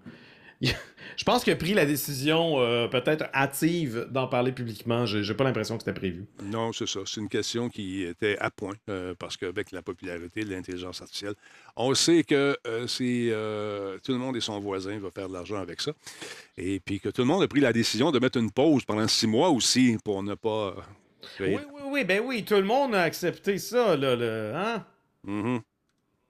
Je 1.16 1.24
pense 1.24 1.44
qu'il 1.44 1.52
a 1.52 1.56
pris 1.56 1.74
la 1.74 1.86
décision 1.86 2.58
euh, 2.58 2.88
peut-être 2.88 3.26
hâtive 3.34 4.08
d'en 4.10 4.26
parler 4.26 4.52
publiquement. 4.52 5.06
J'ai 5.06 5.22
j'ai 5.22 5.34
pas 5.34 5.44
l'impression 5.44 5.76
que 5.76 5.84
c'était 5.84 5.98
prévu. 5.98 6.26
Non, 6.42 6.72
c'est 6.72 6.88
ça. 6.88 7.00
C'est 7.06 7.20
une 7.20 7.28
question 7.28 7.68
qui 7.68 8.02
était 8.02 8.36
à 8.38 8.50
point 8.50 8.74
euh, 8.88 9.14
parce 9.18 9.36
qu'avec 9.36 9.70
la 9.70 9.82
popularité 9.82 10.44
de 10.44 10.50
l'intelligence 10.50 11.02
artificielle, 11.02 11.34
on 11.76 11.94
sait 11.94 12.24
que 12.24 12.56
euh, 12.66 12.86
euh, 13.00 13.98
tout 14.02 14.12
le 14.12 14.18
monde 14.18 14.36
et 14.36 14.40
son 14.40 14.58
voisin 14.58 14.98
va 14.98 15.10
faire 15.10 15.28
de 15.28 15.34
l'argent 15.34 15.56
avec 15.56 15.80
ça. 15.80 15.92
Et 16.56 16.80
puis 16.80 17.00
que 17.00 17.08
tout 17.08 17.22
le 17.22 17.28
monde 17.28 17.42
a 17.42 17.48
pris 17.48 17.60
la 17.60 17.72
décision 17.72 18.10
de 18.10 18.18
mettre 18.18 18.38
une 18.38 18.50
pause 18.50 18.84
pendant 18.84 19.06
six 19.06 19.26
mois 19.26 19.50
aussi 19.50 19.96
pour 20.04 20.22
ne 20.22 20.34
pas. 20.34 20.74
Oui, 21.40 21.56
oui, 21.56 21.80
oui, 21.86 22.04
ben 22.04 22.22
oui, 22.24 22.44
tout 22.44 22.54
le 22.54 22.64
monde 22.64 22.94
a 22.94 23.02
accepté 23.02 23.58
ça, 23.58 23.96
là, 23.96 24.14
le, 24.14 24.52
hein? 24.54 24.84
Mhm. 25.24 25.62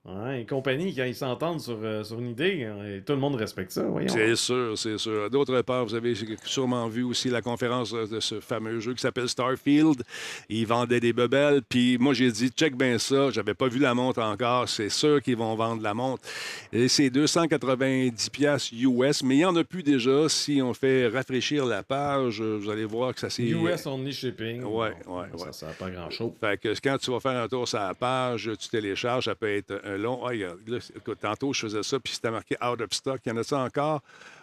Ouais, 0.06 0.40
les 0.40 0.44
compagnies, 0.44 0.94
quand 0.94 1.04
ils 1.04 1.14
s'entendent 1.14 1.62
sur, 1.62 1.78
euh, 1.82 2.04
sur 2.04 2.20
une 2.20 2.28
idée, 2.28 2.64
hein, 2.64 2.76
et 2.84 3.00
tout 3.00 3.14
le 3.14 3.18
monde 3.18 3.36
respecte 3.36 3.70
ça, 3.70 3.84
voyons. 3.84 4.12
C'est 4.12 4.36
sûr, 4.36 4.76
c'est 4.76 4.98
sûr. 4.98 5.30
D'autre 5.30 5.62
part, 5.62 5.86
vous 5.86 5.94
avez 5.94 6.14
sûrement 6.44 6.88
vu 6.88 7.04
aussi 7.04 7.30
la 7.30 7.40
conférence 7.40 7.90
de 7.92 8.20
ce 8.20 8.38
fameux 8.40 8.80
jeu 8.80 8.92
qui 8.92 9.00
s'appelle 9.00 9.30
Starfield. 9.30 10.02
Ils 10.50 10.66
vendaient 10.66 11.00
des 11.00 11.14
bebelles, 11.14 11.62
puis 11.66 11.96
moi 11.96 12.12
j'ai 12.12 12.30
dit 12.30 12.50
check 12.50 12.76
bien 12.76 12.98
ça. 12.98 13.30
J'avais 13.30 13.54
pas 13.54 13.68
vu 13.68 13.78
la 13.78 13.94
montre 13.94 14.20
encore. 14.20 14.68
C'est 14.68 14.90
sûr 14.90 15.22
qu'ils 15.22 15.38
vont 15.38 15.54
vendre 15.54 15.82
la 15.82 15.94
montre. 15.94 16.22
Et 16.70 16.88
c'est 16.88 17.08
290 17.08 18.28
pièces 18.28 18.72
US, 18.72 19.22
mais 19.22 19.36
il 19.36 19.40
y 19.40 19.44
en 19.46 19.56
a 19.56 19.64
plus 19.64 19.82
déjà. 19.82 20.28
Si 20.28 20.60
on 20.60 20.74
fait 20.74 21.08
rafraîchir 21.08 21.64
la 21.64 21.82
page, 21.82 22.42
vous 22.42 22.68
allez 22.68 22.84
voir 22.84 23.14
que 23.14 23.20
ça 23.20 23.30
s'est. 23.30 23.44
US 23.44 23.86
only 23.86 24.12
shipping. 24.12 24.64
Ouais, 24.64 24.92
ouais, 25.06 25.26
Ça 25.38 25.52
sert 25.52 25.74
pas 25.76 25.88
grand-chose. 25.88 26.32
Fait 26.38 26.60
que 26.60 26.74
quand 26.82 26.98
tu 26.98 27.10
vas 27.10 27.20
faire 27.20 27.42
un 27.42 27.48
tour 27.48 27.66
sur 27.66 27.78
la 27.78 27.94
page, 27.94 28.50
tu 28.60 28.68
télécharges, 28.68 29.24
ça 29.24 29.34
peut 29.34 29.48
être 29.48 29.80
un 29.82 29.93
long. 29.96 30.16
Regarde, 30.18 30.58
là, 30.66 30.78
écoute, 30.96 31.18
tantôt, 31.20 31.52
je 31.52 31.60
faisais 31.60 31.82
ça, 31.82 31.98
puis 32.00 32.12
c'était 32.12 32.30
marqué 32.30 32.56
out 32.64 32.80
of 32.80 32.92
stock. 32.92 33.20
Il 33.24 33.28
y 33.30 33.32
en 33.32 33.36
a 33.36 33.42
ça 33.44 33.58
encore? 33.58 34.02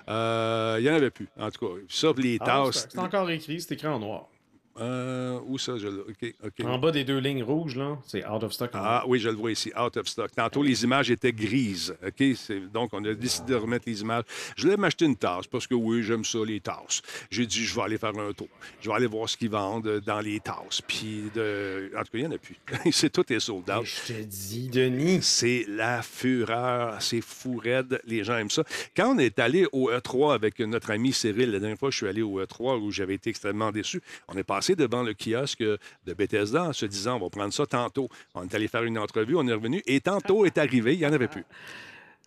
Euh, 0.10 0.76
il 0.80 0.84
n'y 0.84 0.90
en 0.90 0.94
avait 0.96 1.12
plus, 1.12 1.28
en 1.40 1.50
tout 1.52 1.66
cas. 1.68 1.74
Ça, 1.90 2.12
les 2.18 2.38
Ah, 2.42 2.46
tasses. 2.46 2.82
c'est 2.84 2.92
c'est 2.94 3.00
encore 3.00 3.30
écrit, 3.30 3.62
c'est 3.62 3.74
écrit 3.74 3.88
en 3.88 4.00
noir. 4.00 4.28
Euh, 4.80 5.40
où 5.46 5.58
ça? 5.58 5.74
Je... 5.78 5.88
En 6.64 6.78
bas 6.78 6.92
des 6.92 7.04
deux 7.04 7.20
lignes 7.20 7.44
rouges, 7.44 7.76
là, 7.76 7.98
c'est 8.08 8.26
out 8.26 8.44
of 8.44 8.54
stock. 8.54 8.72
Ah 8.74 9.04
oui, 9.06 9.20
je 9.20 9.30
le 9.30 9.36
vois 9.36 9.52
ici, 9.52 9.72
out 9.78 9.98
of 9.98 10.08
stock. 10.08 10.32
Tantôt, 10.34 10.64
les 10.64 10.84
images 10.84 11.12
étaient 11.12 11.34
grises. 11.34 11.96
OK? 12.06 12.24
Donc, 12.74 12.92
on 12.94 13.04
a 13.04 13.14
décidé 13.14 13.54
de 13.54 13.58
remettre 13.58 13.86
les 13.88 14.02
images. 14.02 14.24
Je 14.56 14.64
voulais 14.64 14.78
m'acheter 14.78 15.06
une 15.06 15.18
tasse 15.18 15.48
parce 15.48 15.68
que 15.68 15.76
oui, 15.76 16.04
j'aime 16.04 16.24
ça, 16.24 16.40
les 16.46 16.62
tasses. 16.62 17.02
J'ai 17.30 17.46
dit, 17.46 17.66
je 17.66 17.76
vais 17.76 17.82
aller 17.82 17.98
faire 17.98 18.18
un 18.18 18.32
tour. 18.32 18.48
Je 18.80 18.90
vais 18.90 18.96
aller 18.96 19.08
voir 19.08 19.28
ce 19.28 19.36
qu'ils 19.36 19.50
vendent 19.50 20.02
dans 20.06 20.22
les 20.22 20.40
tasses. 20.40 20.82
Puis, 20.88 21.24
de... 21.36 21.92
en 21.96 22.04
tout 22.04 22.12
cas, 22.12 22.18
il 22.18 22.22
n'y 22.22 22.28
en 22.28 22.32
a 22.32 22.38
plus. 22.38 22.58
c'est 22.92 23.10
tout 23.10 23.32
est 23.32 23.40
sold 23.40 23.70
out. 23.70 23.86
Je 23.86 24.14
te 24.14 24.22
dis, 24.22 24.70
Denis. 24.70 25.20
C'est 25.22 25.66
la 25.68 26.02
fureur, 26.02 27.02
c'est 27.02 27.22
fou 27.22 27.58
raide, 27.58 28.00
les 28.06 28.24
gens 28.24 28.38
aiment 28.38 28.50
ça. 28.50 28.64
Quand 28.96 29.16
on 29.16 29.20
est 29.20 29.40
allé 29.40 29.68
au 29.72 29.92
E3 29.92 30.34
avec 30.34 30.60
notre 30.60 30.92
ami 30.92 31.12
Cyril, 31.12 31.52
la 31.52 31.60
dernière 31.60 31.78
fois 31.78 31.90
je 31.90 31.98
suis 31.98 32.08
allé 32.08 32.22
au 32.22 32.42
E3 32.42 32.80
où 32.80 32.92
j'avais 32.92 33.16
été 33.16 33.30
extrêmement 33.30 33.72
déçu, 33.72 34.02
on 34.28 34.38
est 34.38 34.44
passé 34.44 34.61
devant 34.70 35.04
le 35.04 35.14
kiosque 35.14 35.62
de 35.64 36.14
Bethesda 36.14 36.64
en 36.66 36.74
se 36.74 36.86
disant 36.86 37.18
on 37.18 37.20
va 37.26 37.30
prendre 37.30 37.54
ça 37.54 37.66
tantôt. 37.66 38.10
On 38.36 38.44
est 38.44 38.56
allé 38.56 38.68
faire 38.68 38.84
une 38.84 38.98
entrevue, 38.98 39.36
on 39.36 39.48
est 39.48 39.54
revenu 39.54 39.82
et 39.86 40.00
tantôt 40.02 40.46
est 40.46 40.58
arrivé, 40.58 40.94
il 40.94 41.00
n'y 41.00 41.06
en 41.06 41.14
avait 41.14 41.28
plus. 41.28 41.44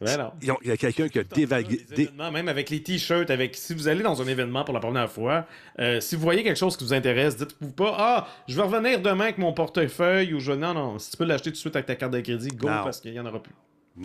Il 0.01 0.53
y 0.65 0.71
a 0.73 0.77
quelqu'un 0.77 1.09
qui 1.09 1.21
a 1.21 1.23
dévagué. 1.25 1.87
Dé- 1.95 2.11
même 2.19 2.49
avec 2.49 2.69
les 2.69 2.83
t-shirts, 2.83 3.31
avec 3.31 3.55
si 3.55 3.75
vous 3.75 3.87
allez 3.87 4.03
dans 4.03 4.21
un 4.21 4.27
événement 4.27 4.65
pour 4.65 4.75
la 4.75 4.81
première 4.81 5.11
fois, 5.11 5.47
euh, 5.79 6.01
si 6.01 6.17
vous 6.17 6.23
voyez 6.23 6.43
quelque 6.43 6.59
chose 6.59 6.77
qui 6.77 6.83
vous 6.85 6.93
intéresse, 6.93 7.37
dites-vous 7.37 7.71
pas 7.71 7.95
Ah, 7.97 8.29
je 8.49 8.57
vais 8.57 8.63
revenir 8.63 9.01
demain 9.01 9.25
avec 9.27 9.39
mon 9.39 9.53
portefeuille 9.53 10.35
ou 10.35 10.41
je. 10.41 10.51
Non, 10.53 10.75
non, 10.75 10.99
si 10.99 11.13
tu 11.13 11.17
peux 11.17 11.25
l'acheter 11.25 11.51
tout 11.51 11.55
de 11.55 11.57
suite 11.59 11.77
avec 11.77 11.87
ta 11.87 11.95
carte 11.95 12.13
de 12.13 12.21
crédit, 12.21 12.49
go 12.49 12.67
Non. 12.69 12.83
parce 12.83 13.01
qu'il 13.01 13.13
n'y 13.13 13.21
en 13.21 13.27
aura 13.27 13.41
plus. 13.41 13.55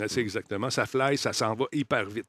C'est 0.07 0.21
exactement. 0.21 0.69
Ça 0.69 0.85
fly, 0.85 1.17
ça 1.17 1.33
s'en 1.33 1.55
va 1.55 1.65
hyper 1.71 2.05
vite. 2.05 2.27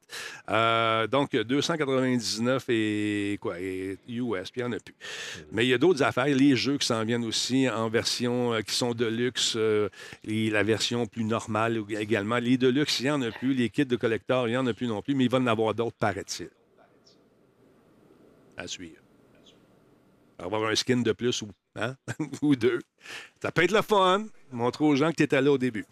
Euh, 0.49 1.05
donc, 1.05 1.35
299 1.35 2.65
et 2.69 3.37
quoi, 3.39 3.59
US, 3.59 3.99
puis 4.49 4.61
il 4.61 4.63
n'y 4.63 4.63
en 4.63 4.71
a 4.71 4.79
plus. 4.79 4.95
Mais 5.51 5.65
il 5.65 5.69
y 5.69 5.73
a 5.73 5.77
d'autres 5.77 6.01
affaires. 6.01 6.25
Les 6.25 6.55
jeux 6.55 6.79
qui 6.79 6.87
s'en 6.87 7.03
viennent 7.05 7.23
aussi 7.23 7.69
en 7.69 7.87
version 7.87 8.53
euh, 8.53 8.61
qui 8.61 8.73
sont 8.73 8.93
de 8.93 9.05
luxe 9.05 9.53
euh, 9.57 9.89
la 10.23 10.63
version 10.63 11.05
plus 11.05 11.23
normale 11.23 11.83
également. 11.89 12.37
Les 12.37 12.57
de 12.57 12.67
luxe, 12.67 12.99
il 12.99 13.03
n'y 13.03 13.11
en 13.11 13.21
a 13.21 13.31
plus. 13.31 13.53
Les 13.53 13.69
kits 13.69 13.85
de 13.85 13.95
collector, 13.95 14.47
il 14.47 14.51
n'y 14.51 14.57
en 14.57 14.65
a 14.65 14.73
plus 14.73 14.87
non 14.87 15.01
plus, 15.03 15.13
mais 15.13 15.25
il 15.25 15.29
va 15.29 15.37
en 15.37 15.47
avoir 15.47 15.75
d'autres, 15.75 15.97
paraît-il. 15.97 16.49
À 18.57 18.67
suivre. 18.67 19.01
Avoir 20.39 20.67
un 20.67 20.75
skin 20.75 21.01
de 21.01 21.11
plus 21.11 21.43
ou, 21.43 21.49
hein? 21.75 21.95
ou 22.41 22.55
deux. 22.55 22.79
Ça 23.41 23.51
peut 23.51 23.63
être 23.63 23.71
le 23.71 23.81
fun. 23.81 24.25
Montrer 24.51 24.85
aux 24.85 24.95
gens 24.95 25.11
que 25.11 25.15
tu 25.15 25.23
étais 25.23 25.41
là 25.41 25.51
au 25.51 25.57
début. 25.57 25.85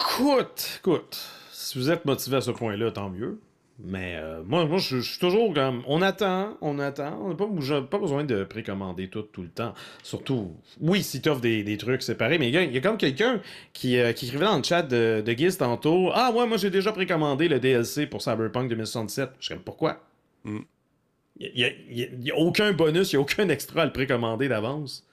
Écoute, 0.00 0.80
écoute, 0.80 1.18
si 1.52 1.78
vous 1.78 1.90
êtes 1.90 2.04
motivé 2.04 2.36
à 2.36 2.40
ce 2.40 2.50
point-là, 2.50 2.90
tant 2.90 3.10
mieux. 3.10 3.38
Mais 3.82 4.16
euh, 4.16 4.42
moi, 4.44 4.66
moi 4.66 4.78
je, 4.78 5.00
suis 5.00 5.18
toujours 5.18 5.54
comme. 5.54 5.82
On 5.86 6.02
attend, 6.02 6.56
on 6.60 6.78
attend. 6.78 7.18
On 7.22 7.28
n'a 7.30 7.34
pas, 7.82 7.98
besoin 7.98 8.24
de 8.24 8.44
précommander 8.44 9.08
tout, 9.08 9.22
tout 9.22 9.42
le 9.42 9.48
temps. 9.48 9.72
Surtout, 10.02 10.54
oui, 10.80 11.02
si 11.02 11.22
tu 11.22 11.28
offres 11.30 11.40
des, 11.40 11.62
des 11.62 11.78
trucs 11.78 12.02
séparés, 12.02 12.38
mais 12.38 12.48
il 12.50 12.54
y, 12.54 12.74
y 12.74 12.76
a 12.76 12.80
comme 12.80 12.98
quelqu'un 12.98 13.40
qui, 13.72 13.98
euh, 13.98 14.12
qui 14.12 14.26
écrivait 14.26 14.44
dans 14.44 14.58
le 14.58 14.62
chat 14.62 14.82
de, 14.82 15.22
de 15.24 15.32
Giz 15.32 15.56
tantôt 15.56 16.10
Ah, 16.12 16.30
ouais, 16.32 16.46
moi 16.46 16.58
j'ai 16.58 16.70
déjà 16.70 16.92
précommandé 16.92 17.48
le 17.48 17.58
DLC 17.58 18.06
pour 18.06 18.20
Cyberpunk 18.20 18.68
2077. 18.68 19.30
Je 19.40 19.48
sais 19.48 19.56
pourquoi? 19.56 20.02
Mm. 20.44 20.58
Il 21.38 21.74
n'y 22.20 22.30
a, 22.30 22.34
a 22.34 22.38
aucun 22.38 22.72
bonus, 22.72 23.12
il 23.12 23.16
n'y 23.16 23.18
a 23.18 23.22
aucun 23.22 23.48
extra 23.48 23.82
à 23.82 23.86
le 23.86 23.92
précommander 23.92 24.48
d'avance. 24.48 25.06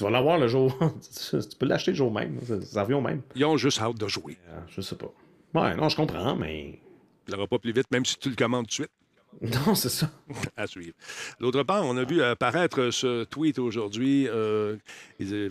Tu 0.00 0.04
vas 0.04 0.10
l'avoir 0.10 0.38
le 0.38 0.48
jour. 0.48 0.74
tu 1.30 1.56
peux 1.58 1.66
l'acheter 1.66 1.90
le 1.90 1.96
jour 1.98 2.10
même. 2.10 2.40
Ça, 2.40 2.58
ça 2.62 2.82
revient 2.84 2.94
au 2.94 3.02
même. 3.02 3.20
Ils 3.34 3.44
ont 3.44 3.58
juste 3.58 3.82
hâte 3.82 3.98
de 3.98 4.08
jouer. 4.08 4.38
Euh, 4.48 4.58
je 4.66 4.80
sais 4.80 4.96
pas. 4.96 5.12
Ouais, 5.52 5.76
non, 5.76 5.90
je 5.90 5.96
comprends, 5.96 6.34
mais. 6.34 6.80
Il 7.28 7.34
n'aura 7.34 7.46
pas 7.46 7.58
plus 7.58 7.72
vite, 7.72 7.84
même 7.90 8.06
si 8.06 8.16
tu 8.16 8.30
le 8.30 8.34
commandes 8.34 8.64
tout 8.64 8.68
de 8.68 8.72
suite. 8.72 8.90
Non, 9.40 9.74
c'est 9.74 9.88
ça. 9.88 10.10
à 10.56 10.66
suivre. 10.66 10.92
D'autre 11.40 11.62
part, 11.62 11.84
on 11.86 11.96
a 11.96 12.04
vu 12.04 12.22
apparaître 12.22 12.90
ce 12.90 13.24
tweet 13.24 13.58
aujourd'hui. 13.58 14.26
euh, 14.28 14.76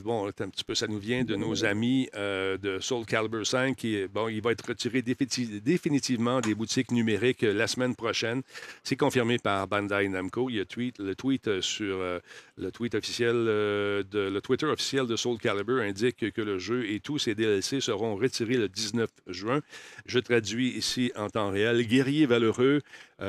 bon, 0.04 0.28
un 0.28 0.32
petit 0.50 0.64
peu, 0.64 0.76
ça 0.76 0.86
nous 0.88 1.00
vient 1.00 1.24
de 1.24 1.36
nos 1.36 1.66
amis 1.66 2.10
euh, 2.16 2.58
de 2.58 2.80
Soul 2.80 3.06
Calibur 3.06 3.48
5. 3.48 3.76
Qui, 3.76 4.06
bon, 4.08 4.28
il 4.28 4.42
va 4.42 4.52
être 4.52 4.68
retiré 4.68 5.02
définitiv- 5.02 5.62
définitivement 5.62 6.40
des 6.42 6.56
boutiques 6.56 6.92
numériques 6.92 7.44
euh, 7.44 7.54
la 7.54 7.68
semaine 7.68 7.96
prochaine. 7.96 8.42
C'est 8.84 8.96
confirmé 8.98 9.40
par 9.40 9.68
Bandai 9.68 10.08
Namco. 10.10 10.50
Il 10.50 10.58
y 10.58 10.60
a 10.60 10.66
le 11.00 11.14
tweet 11.16 11.62
sur 11.62 11.98
le 12.58 12.72
tweet 12.72 12.96
officiel 12.96 13.34
de 13.34 14.06
le 14.30 14.40
Twitter 14.42 14.66
officiel 14.68 15.08
de 15.08 15.16
Soul 15.16 15.38
Calibur 15.38 15.82
indique 15.82 16.32
que 16.32 16.42
le 16.42 16.60
jeu 16.60 16.88
et 16.90 17.00
tous 17.00 17.18
ses 17.18 17.34
DLC 17.36 17.80
seront 17.82 18.16
retirés 18.16 18.58
le 18.58 18.70
19 18.70 19.10
juin. 19.28 19.62
Je 20.06 20.20
traduis 20.20 20.70
ici 20.70 21.12
en 21.16 21.30
temps 21.30 21.50
réel. 21.50 21.86
Guerrier 21.88 22.26
valeureux, 22.26 22.82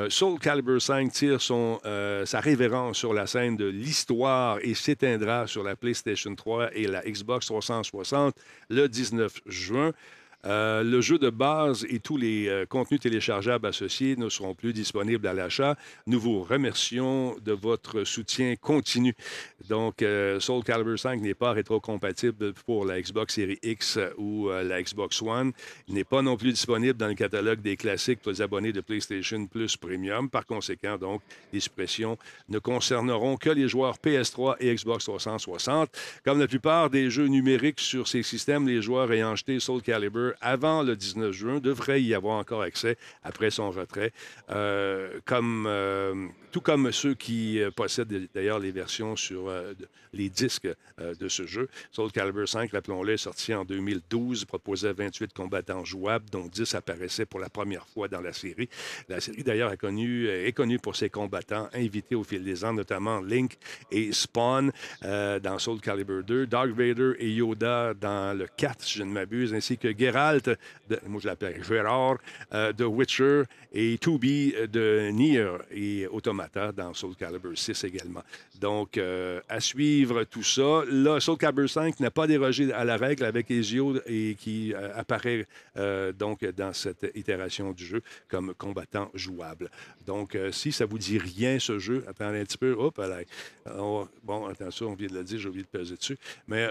Soul 0.09 0.39
Calibur 0.39 0.81
5 0.81 1.11
tire 1.13 1.41
son, 1.41 1.81
euh, 1.85 2.25
sa 2.25 2.39
révérence 2.41 2.97
sur 2.97 3.13
la 3.13 3.27
scène 3.27 3.57
de 3.57 3.67
l'histoire 3.67 4.59
et 4.63 4.75
s'éteindra 4.75 5.47
sur 5.49 5.65
la 5.65 5.75
PlayStation 5.75 6.35
3 6.35 6.71
et 6.75 6.87
la 6.87 7.03
Xbox 7.03 7.47
360 7.47 8.35
le 8.69 8.89
19 8.89 9.41
juin. 9.47 9.93
Euh, 10.47 10.83
le 10.83 11.01
jeu 11.01 11.19
de 11.19 11.29
base 11.29 11.87
et 11.91 11.99
tous 11.99 12.17
les 12.17 12.49
euh, 12.49 12.65
contenus 12.65 13.01
téléchargeables 13.01 13.67
associés 13.67 14.17
ne 14.17 14.31
seront 14.31 14.55
plus 14.55 14.73
disponibles 14.73 15.27
à 15.27 15.35
l'achat. 15.35 15.77
Nous 16.07 16.19
vous 16.19 16.43
remercions 16.43 17.37
de 17.45 17.53
votre 17.53 18.05
soutien 18.05 18.57
continu. 18.57 19.15
Donc, 19.69 20.01
euh, 20.01 20.41
Soul 20.41 20.65
Calibur 20.65 20.99
5 20.99 21.21
n'est 21.21 21.35
pas 21.35 21.53
rétrocompatible 21.53 22.55
pour 22.65 22.87
la 22.87 23.01
Xbox 23.01 23.35
Series 23.35 23.59
X 23.63 23.99
ou 24.17 24.49
la 24.49 24.83
Xbox 24.83 25.21
One. 25.23 25.53
Il 25.89 25.95
n'est 25.95 26.05
pas 26.05 26.23
non 26.23 26.37
plus 26.37 26.53
disponible 26.53 26.99
dans 26.99 27.09
le 27.09 27.15
catalogue 27.15 27.61
des 27.61 27.77
classiques 27.77 28.21
pour 28.21 28.33
les 28.33 28.41
abonnés 28.41 28.73
de 28.73 28.81
PlayStation 28.81 29.47
Plus 29.47 29.77
Premium. 29.77 30.31
Par 30.31 30.47
conséquent, 30.47 30.97
donc, 30.97 31.21
les 31.53 31.61
suppressions 31.61 32.17
ne 32.49 32.59
concerneront 32.59 33.37
que 33.37 33.51
les 33.51 33.69
joueurs 33.69 33.97
PS3 33.97 34.57
et 34.61 34.75
Xbox 34.75 35.05
360. 35.05 35.91
Comme 36.25 36.41
la 36.41 36.49
plupart 36.49 36.89
des 36.91 37.11
jeux 37.11 37.27
numériques 37.27 37.81
sur 37.81 38.09
ces 38.09 38.23
systèmes, 38.23 38.67
les 38.67 38.81
joueurs 38.81 39.13
ayant 39.13 39.33
acheté 39.33 39.61
Soul 39.61 39.83
Calibur 39.83 40.30
Avant 40.41 40.83
le 40.83 40.97
19 40.97 41.33
juin, 41.33 41.59
devrait 41.61 42.03
y 42.03 42.15
avoir 42.15 42.39
encore 42.39 42.63
accès 42.63 42.97
après 43.23 43.51
son 43.51 43.71
retrait. 43.71 44.13
Euh, 44.51 45.21
comme, 45.25 45.67
euh, 45.67 46.27
tout 46.51 46.61
comme 46.61 46.91
ceux 46.93 47.15
qui 47.15 47.61
euh, 47.61 47.71
possèdent 47.71 48.29
d'ailleurs 48.35 48.59
les 48.59 48.73
versions 48.73 49.17
sur 49.17 49.49
euh, 49.49 49.73
les 50.13 50.29
disques 50.29 50.69
euh, 51.01 51.15
de 51.15 51.29
ce 51.29 51.47
jeu. 51.47 51.69
Soul 51.93 52.11
Calibur 52.11 52.49
5, 52.49 52.71
rappelons-le, 52.73 53.13
est 53.13 53.17
sorti 53.19 53.55
en 53.55 53.65
2012, 53.65 54.45
proposait 54.45 54.93
28 54.93 55.33
combattants 55.33 55.85
jouables, 55.85 56.29
dont 56.31 56.47
10 56.47 56.75
apparaissaient 56.75 57.27
pour 57.27 57.41
la 57.41 57.49
première 57.49 57.87
fois 57.87 58.09
dans 58.09 58.21
la 58.21 58.33
série. 58.33 58.69
La 59.09 59.21
série, 59.21 59.43
d'ailleurs, 59.43 59.73
est 59.73 60.53
connue 60.53 60.79
pour 60.79 60.97
ses 60.97 61.11
combattants 61.11 61.69
invités 61.73 62.15
au 62.15 62.25
fil 62.25 62.43
des 62.43 62.65
ans, 62.65 62.73
notamment 62.73 63.21
Link 63.21 63.57
et 63.91 64.13
Spawn 64.13 64.73
dans 65.03 65.59
Soul 65.59 65.81
Calibur 65.81 66.25
2, 66.25 66.47
Dark 66.47 66.71
Vader 66.71 67.13
et 67.19 67.31
Yoda 67.31 67.95
dans 67.95 68.37
le 68.37 68.47
4, 68.57 68.83
si 68.83 68.99
je 68.99 69.03
ne 69.05 69.11
m'abuse, 69.11 69.55
ainsi 69.55 69.79
que 69.79 69.97
Geralt, 69.97 70.51
moi 71.07 71.21
je 71.21 71.27
l'appelle 71.27 71.63
Gérard, 71.63 72.19
de 72.53 72.85
Witcher 72.85 73.45
et 73.73 73.97
2B 73.97 74.67
de 74.67 75.11
Nier 75.11 75.49
et 75.71 76.07
Automata 76.09 76.40
dans 76.77 76.95
Soul 76.95 77.15
Calibur 77.17 77.57
6 77.57 77.85
également. 77.85 78.23
Donc, 78.61 78.99
euh, 78.99 79.41
à 79.49 79.61
suivre 79.61 80.25
tout 80.25 80.43
ça. 80.43 80.83
Là, 80.91 81.21
Soul 81.21 81.37
Calibur 81.39 81.69
5 81.69 82.01
n'a 82.01 82.11
pas 82.11 82.27
dérogé 82.27 82.73
à 82.73 82.85
la 82.85 82.97
règle 82.97 83.25
avec 83.25 83.51
Ezio 83.51 83.97
et 84.07 84.37
qui 84.39 84.73
euh, 84.75 84.91
apparaît 84.95 85.47
euh, 85.77 86.13
donc 86.13 86.45
dans 86.45 86.73
cette 86.73 87.11
itération 87.15 87.73
du 87.73 87.85
jeu 87.85 88.03
comme 88.29 88.55
combattant 88.55 89.11
jouable. 89.15 89.71
Donc, 90.07 90.37
si 90.53 90.73
ça 90.73 90.87
vous 90.87 90.99
dit 90.99 91.19
rien, 91.19 91.59
ce 91.59 91.79
jeu, 91.79 92.05
attendez 92.09 92.41
un 92.41 92.45
petit 92.45 92.59
peu. 92.59 92.73
Hop, 92.73 92.99
va- 92.99 93.19
bon, 94.23 94.47
attends 94.47 94.71
ça, 94.71 94.85
on 94.85 94.95
vient 94.95 95.09
de 95.09 95.15
le 95.15 95.25
dire, 95.25 95.39
j'ai 95.39 95.49
oublié 95.49 95.65
de 95.65 95.79
peser 95.79 95.97
dessus. 95.97 96.19
Mais 96.49 96.71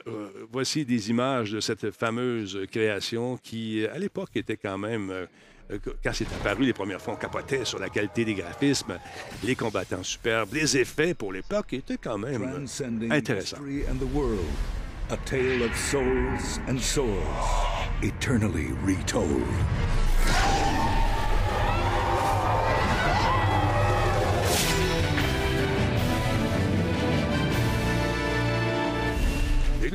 voici 0.51 0.85
des 0.85 1.09
images 1.09 1.51
de 1.51 1.59
cette 1.59 1.91
fameuse 1.91 2.59
création 2.71 3.37
qui, 3.37 3.85
à 3.85 3.97
l'époque, 3.97 4.29
était 4.35 4.57
quand 4.57 4.77
même. 4.77 5.27
Euh, 5.71 5.77
quand 6.03 6.11
c'est 6.13 6.27
apparu 6.33 6.65
les 6.65 6.73
premières 6.73 7.01
fois, 7.01 7.13
on 7.13 7.17
capotait 7.17 7.65
sur 7.65 7.79
la 7.79 7.89
qualité 7.89 8.25
des 8.25 8.33
graphismes, 8.33 8.97
les 9.43 9.55
combattants 9.55 10.03
superbes, 10.03 10.53
les 10.53 10.77
effets 10.77 11.13
pour 11.13 11.31
l'époque 11.33 11.73
étaient 11.73 11.97
quand 11.97 12.17
même 12.17 12.65
intéressants. 13.11 13.57
history 13.57 13.83
and 13.89 13.99
the 13.99 14.15
world. 14.15 14.39
A 15.11 15.17
tale 15.25 15.63
of 15.63 15.75
souls 15.75 16.59
and 16.67 16.79
swords, 16.79 17.73
eternally 18.03 18.67
retold. 18.85 19.41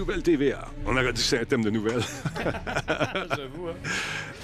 Les 0.05 0.09
nouvelles 0.17 0.23
TVA. 0.23 0.69
On 0.87 0.93
aurait 0.93 1.13
dit 1.15 1.21
que 1.23 1.27
c'est 1.27 1.41
un 1.41 1.45
thème 1.45 1.65
de 1.65 1.71
nouvelles. 1.71 2.01
J'avoue, 3.31 3.69
hein. 3.69 3.75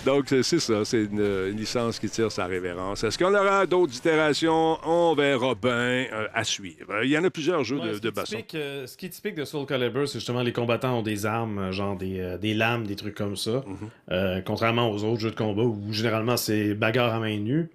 Donc, 0.07 0.27
c'est 0.29 0.43
ça. 0.59 0.85
C'est 0.87 1.05
une, 1.05 1.21
une 1.21 1.57
licence 1.57 1.99
qui 1.99 2.09
tire 2.09 2.33
sa 2.33 2.47
révérence. 2.47 3.05
Est-ce 3.05 3.19
qu'on 3.19 3.35
aura 3.35 3.67
d'autres 3.67 3.95
itérations? 3.95 4.79
On 4.85 5.15
verra 5.15 5.55
bien 5.55 5.71
euh, 5.71 6.29
à 6.33 6.45
suivre. 6.45 7.05
Il 7.05 7.11
y 7.11 7.19
en 7.19 7.25
a 7.25 7.31
plusieurs 7.31 7.63
jeux 7.65 7.79
Ouais, 7.79 7.93
de, 7.93 7.99
de 7.99 8.09
est 8.09 8.11
baston. 8.11 8.37
typique, 8.39 8.55
euh, 8.55 8.87
ce 8.87 8.97
qui 8.97 9.07
est 9.07 9.11
typique 9.11 9.35
de 9.35 9.45
Soul 9.45 9.67
Calibur, 9.67 10.09
c'est 10.09 10.19
justement 10.19 10.43
les 10.43 10.53
combattants 10.55 10.99
ont 11.01 11.03
des 11.03 11.27
armes, 11.27 11.59
euh, 11.59 11.73
genre 11.73 11.97
des, 11.97 12.21
euh, 12.21 12.39
des 12.39 12.55
lames, 12.55 12.87
des 12.87 12.97
trucs 12.97 13.15
comme 13.15 13.37
ça. 13.37 13.63
Mhm. 13.67 14.43
Contrairement 14.47 14.91
aux 14.91 15.05
autres 15.05 15.21
jeux 15.21 15.31
de 15.31 15.37
combat 15.37 15.63
où 15.65 15.93
généralement 15.93 16.39
c'est 16.39 16.73
bagarre 16.75 17.13
à 17.15 17.21
main 17.21 17.37
nue. 17.37 17.69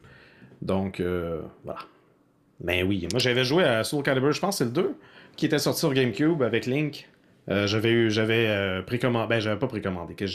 Donc, 0.63 0.99
voilà. 1.63 1.79
Mais 2.63 2.81
oui, 2.83 3.07
moi 3.11 3.19
j'avais 3.19 3.43
joué 3.43 3.63
à 3.63 3.83
Soul 3.83 4.01
Calibur, 4.01 4.31
je 4.31 4.39
pense 4.39 4.55
que 4.55 4.57
c'est 4.59 4.65
le 4.65 4.71
2, 4.71 4.95
qui 5.35 5.45
était 5.45 5.59
sorti 5.59 5.81
sur 5.81 5.93
GameCube 5.93 6.41
avec 6.41 6.65
Link. 6.65 7.07
Euh, 7.49 7.67
j'avais 7.67 7.91
eu, 7.91 8.09
j'avais 8.09 8.47
euh, 8.47 8.81
précommandé, 8.81 9.27
ben 9.27 9.39
j'avais 9.39 9.59
pas 9.59 9.67
précommandé, 9.67 10.15
que? 10.15 10.25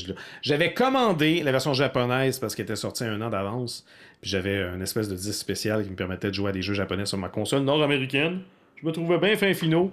J'avais 0.43 0.73
commandé 0.73 1.43
la 1.43 1.51
version 1.51 1.75
japonaise 1.75 2.39
parce 2.39 2.55
qu'elle 2.55 2.65
était 2.65 2.77
sortie 2.77 3.05
un 3.05 3.21
an 3.21 3.31
d'avance. 3.31 3.85
Puis 4.21 4.31
j'avais 4.31 4.61
une 4.63 4.83
espèce 4.83 5.09
de 5.09 5.17
disque 5.17 5.41
spécial 5.41 5.83
qui 5.83 5.91
me 5.91 5.97
permettait 5.97 6.29
de 6.29 6.35
jouer 6.35 6.51
à 6.51 6.53
des 6.53 6.63
jeux 6.63 6.75
japonais 6.75 7.07
sur 7.07 7.19
ma 7.19 7.29
console 7.29 7.63
nord-américaine. 7.63 8.43
Je 8.81 8.87
me 8.87 8.93
trouvais 8.93 9.19
bien 9.19 9.37
fin 9.37 9.53
finaux, 9.53 9.93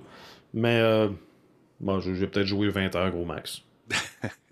mais 0.53 0.80
euh, 0.80 1.09
bon, 1.80 1.99
j'ai 1.99 2.28
peut-être 2.28 2.47
joué 2.47 2.70
20 2.70 2.95
heures 2.95 3.11
gros 3.11 3.26
max. 3.26 3.61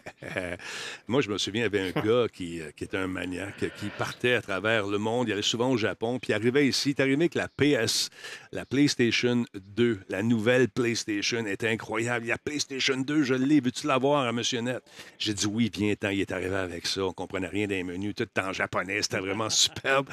Moi, 1.08 1.22
je 1.22 1.30
me 1.30 1.38
souviens, 1.38 1.62
il 1.62 1.74
y 1.74 1.80
avait 1.80 1.94
un 1.96 2.02
gars 2.02 2.28
qui, 2.32 2.62
euh, 2.62 2.72
qui 2.76 2.84
était 2.84 2.98
un 2.98 3.08
maniaque, 3.08 3.66
qui 3.78 3.88
partait 3.98 4.34
à 4.34 4.42
travers 4.42 4.88
le 4.88 4.98
monde. 4.98 5.28
Il 5.28 5.34
allait 5.34 5.42
souvent 5.42 5.70
au 5.70 5.78
Japon, 5.78 6.20
puis 6.20 6.32
il 6.32 6.36
arrivait 6.36 6.68
ici. 6.68 6.90
Il 6.90 6.92
est 6.92 7.00
arrivé 7.00 7.16
avec 7.16 7.36
la 7.36 7.48
PS, 7.48 8.10
la 8.52 8.66
PlayStation 8.66 9.46
2. 9.54 10.02
La 10.10 10.24
nouvelle 10.24 10.70
PlayStation 10.70 11.46
était 11.46 11.70
incroyable. 11.70 12.26
Il 12.26 12.30
y 12.30 12.32
a 12.32 12.38
PlayStation 12.38 12.98
2, 12.98 13.24
je 13.24 13.34
l'ai. 13.34 13.60
Veux-tu 13.60 13.88
l'avoir 13.88 14.26
à 14.26 14.32
Monsieur 14.32 14.62
Net? 14.62 14.84
J'ai 15.18 15.34
dit 15.34 15.48
oui, 15.48 15.72
viens-t'en. 15.74 16.10
Il 16.10 16.22
est 16.22 16.32
arrivé 16.32 16.56
avec 16.56 16.86
ça. 16.88 17.06
On 17.06 17.14
comprenait 17.14 17.48
rien 17.48 17.68
des 17.68 17.84
menus, 17.84 18.16
tout 18.16 18.28
en 18.40 18.54
japonais. 18.54 19.02
C'était 19.02 19.20
vraiment 19.20 19.50
superbe. 19.50 20.08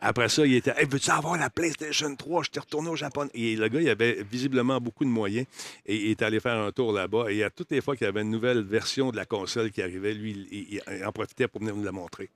Après 0.00 0.28
ça, 0.28 0.46
il 0.46 0.54
était, 0.54 0.74
veux-tu 0.84 1.10
avoir 1.10 1.38
la 1.38 1.50
PlayStation 1.50 2.14
3? 2.14 2.44
Je 2.44 2.50
t'ai 2.50 2.60
retourné 2.60 2.90
au 2.90 2.96
Japon. 2.96 3.28
Et 3.34 3.56
le 3.56 3.68
gars, 3.68 3.80
il 3.80 3.88
avait 3.88 4.22
visiblement 4.30 4.80
beaucoup 4.80 5.04
de 5.04 5.10
moyens 5.10 5.46
et 5.86 5.96
il 5.96 6.10
est 6.10 6.22
allé 6.22 6.40
faire 6.40 6.58
un 6.58 6.72
tour 6.72 6.92
là-bas. 6.92 7.30
Et 7.30 7.42
à 7.42 7.50
toutes 7.50 7.70
les 7.70 7.80
fois 7.80 7.96
qu'il 7.96 8.06
y 8.06 8.08
avait 8.08 8.22
une 8.22 8.30
nouvelle 8.30 8.62
version 8.62 9.10
de 9.10 9.16
la 9.16 9.24
console 9.24 9.37
qui 9.46 9.82
arrivait, 9.82 10.14
lui, 10.14 10.46
il, 10.90 11.04
en 11.04 11.12
profitait 11.12 11.48
pour 11.48 11.60
venir 11.60 11.74
nous 11.76 11.84
la 11.84 11.92
montrer. 11.92 12.28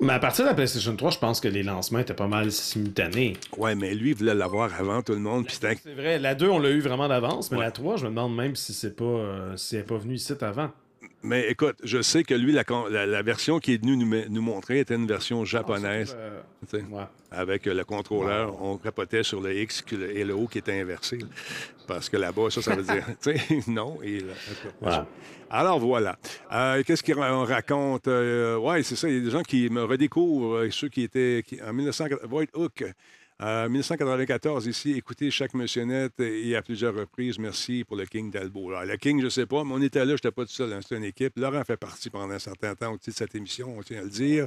Mais 0.00 0.14
à 0.14 0.18
partir 0.18 0.44
de 0.44 0.48
la 0.50 0.54
PlayStation 0.54 0.96
3, 0.96 1.10
je 1.12 1.18
pense 1.18 1.40
que 1.40 1.46
les 1.48 1.62
lancements 1.62 2.00
étaient 2.00 2.14
pas 2.14 2.26
mal 2.26 2.50
simultanés. 2.50 3.36
Ouais, 3.56 3.74
mais 3.76 3.94
lui, 3.94 4.10
il 4.10 4.16
voulait 4.16 4.34
l'avoir 4.34 4.72
avant 4.80 5.00
tout 5.02 5.12
le 5.12 5.20
monde. 5.20 5.46
C'est 5.48 5.78
vrai, 5.94 6.18
la 6.18 6.34
2, 6.34 6.48
on 6.48 6.58
l'a 6.58 6.70
eu 6.70 6.80
vraiment 6.80 7.06
d'avance, 7.08 7.50
mais 7.52 7.58
Ouais. 7.58 7.64
la 7.64 7.70
3, 7.70 7.98
je 7.98 8.04
me 8.04 8.08
demande 8.10 8.34
même 8.34 8.56
si 8.56 8.72
c'est 8.72 8.96
pas, 8.96 9.04
euh, 9.04 9.56
si 9.56 9.76
elle 9.76 9.82
est 9.82 9.84
pas 9.84 9.98
venue 9.98 10.14
ici 10.14 10.32
avant. 10.40 10.70
Mais 11.24 11.48
écoute, 11.48 11.76
je 11.84 12.02
sais 12.02 12.24
que 12.24 12.34
lui, 12.34 12.50
la, 12.50 12.64
con- 12.64 12.86
la- 12.90 13.06
la 13.06 13.22
version 13.22 13.60
qui 13.60 13.74
est 13.74 13.76
venue 13.80 13.96
nous, 13.96 14.24
nous 14.28 14.42
montrer 14.42 14.80
était 14.80 14.96
une 14.96 15.06
version 15.06 15.44
japonaise. 15.44 16.16
Euh, 16.18 16.40
tu 16.68 16.78
sais. 16.78 16.84
ouais. 16.90 17.04
Avec 17.30 17.68
euh, 17.68 17.74
le 17.74 17.84
contrôleur, 17.84 18.60
on 18.60 18.76
capotait 18.76 19.22
sur 19.22 19.40
le 19.40 19.56
X 19.56 19.84
et 19.92 20.24
le 20.24 20.34
O 20.34 20.48
qui 20.48 20.58
était 20.58 20.80
inversé. 20.80 21.18
Parce 21.86 22.08
que 22.08 22.16
là-bas, 22.16 22.50
ça, 22.50 22.60
ça 22.60 22.74
veut 22.74 22.82
dire, 22.82 23.06
tu 23.22 23.38
sais, 23.38 23.60
non. 23.70 23.98
Et, 24.02 24.18
là, 24.80 25.06
Alors 25.54 25.78
voilà. 25.78 26.16
Euh, 26.50 26.82
Qu'est-ce 26.82 27.02
qu'on 27.02 27.44
raconte? 27.44 28.08
Euh, 28.08 28.56
oui, 28.56 28.82
c'est 28.82 28.96
ça. 28.96 29.06
Il 29.10 29.16
y 29.16 29.20
a 29.20 29.20
des 29.20 29.30
gens 29.30 29.42
qui 29.42 29.68
me 29.68 29.84
redécouvrent, 29.84 30.56
euh, 30.56 30.70
ceux 30.70 30.88
qui 30.88 31.02
étaient 31.02 31.44
en 31.62 31.74
1980. 31.74 32.26
Void 32.26 32.46
Hook. 32.54 32.84
Euh, 33.42 33.68
1994, 33.68 34.66
ici, 34.68 34.92
écoutez 34.96 35.30
chaque 35.32 35.54
missionnette 35.54 36.20
et 36.20 36.54
à 36.54 36.62
plusieurs 36.62 36.94
reprises. 36.94 37.38
Merci 37.40 37.82
pour 37.84 37.96
le 37.96 38.04
King 38.06 38.30
d'Albo. 38.30 38.70
Le 38.70 38.96
King, 38.96 39.18
je 39.18 39.24
ne 39.24 39.30
sais 39.30 39.46
pas, 39.46 39.64
mais 39.64 39.72
on 39.74 39.82
était 39.82 39.98
là, 40.00 40.06
je 40.06 40.12
n'étais 40.12 40.30
pas 40.30 40.44
tout 40.44 40.52
seul, 40.52 40.72
hein, 40.72 40.78
c'était 40.80 40.96
une 40.96 41.04
équipe. 41.04 41.32
Laurent 41.36 41.64
fait 41.64 41.76
partie 41.76 42.08
pendant 42.08 42.32
un 42.34 42.38
certain 42.38 42.74
temps 42.76 42.92
aussi 42.94 43.10
de 43.10 43.14
cette 43.16 43.34
émission, 43.34 43.74
on 43.76 43.82
tient 43.82 43.98
à 44.00 44.02
le 44.04 44.10
dire. 44.10 44.46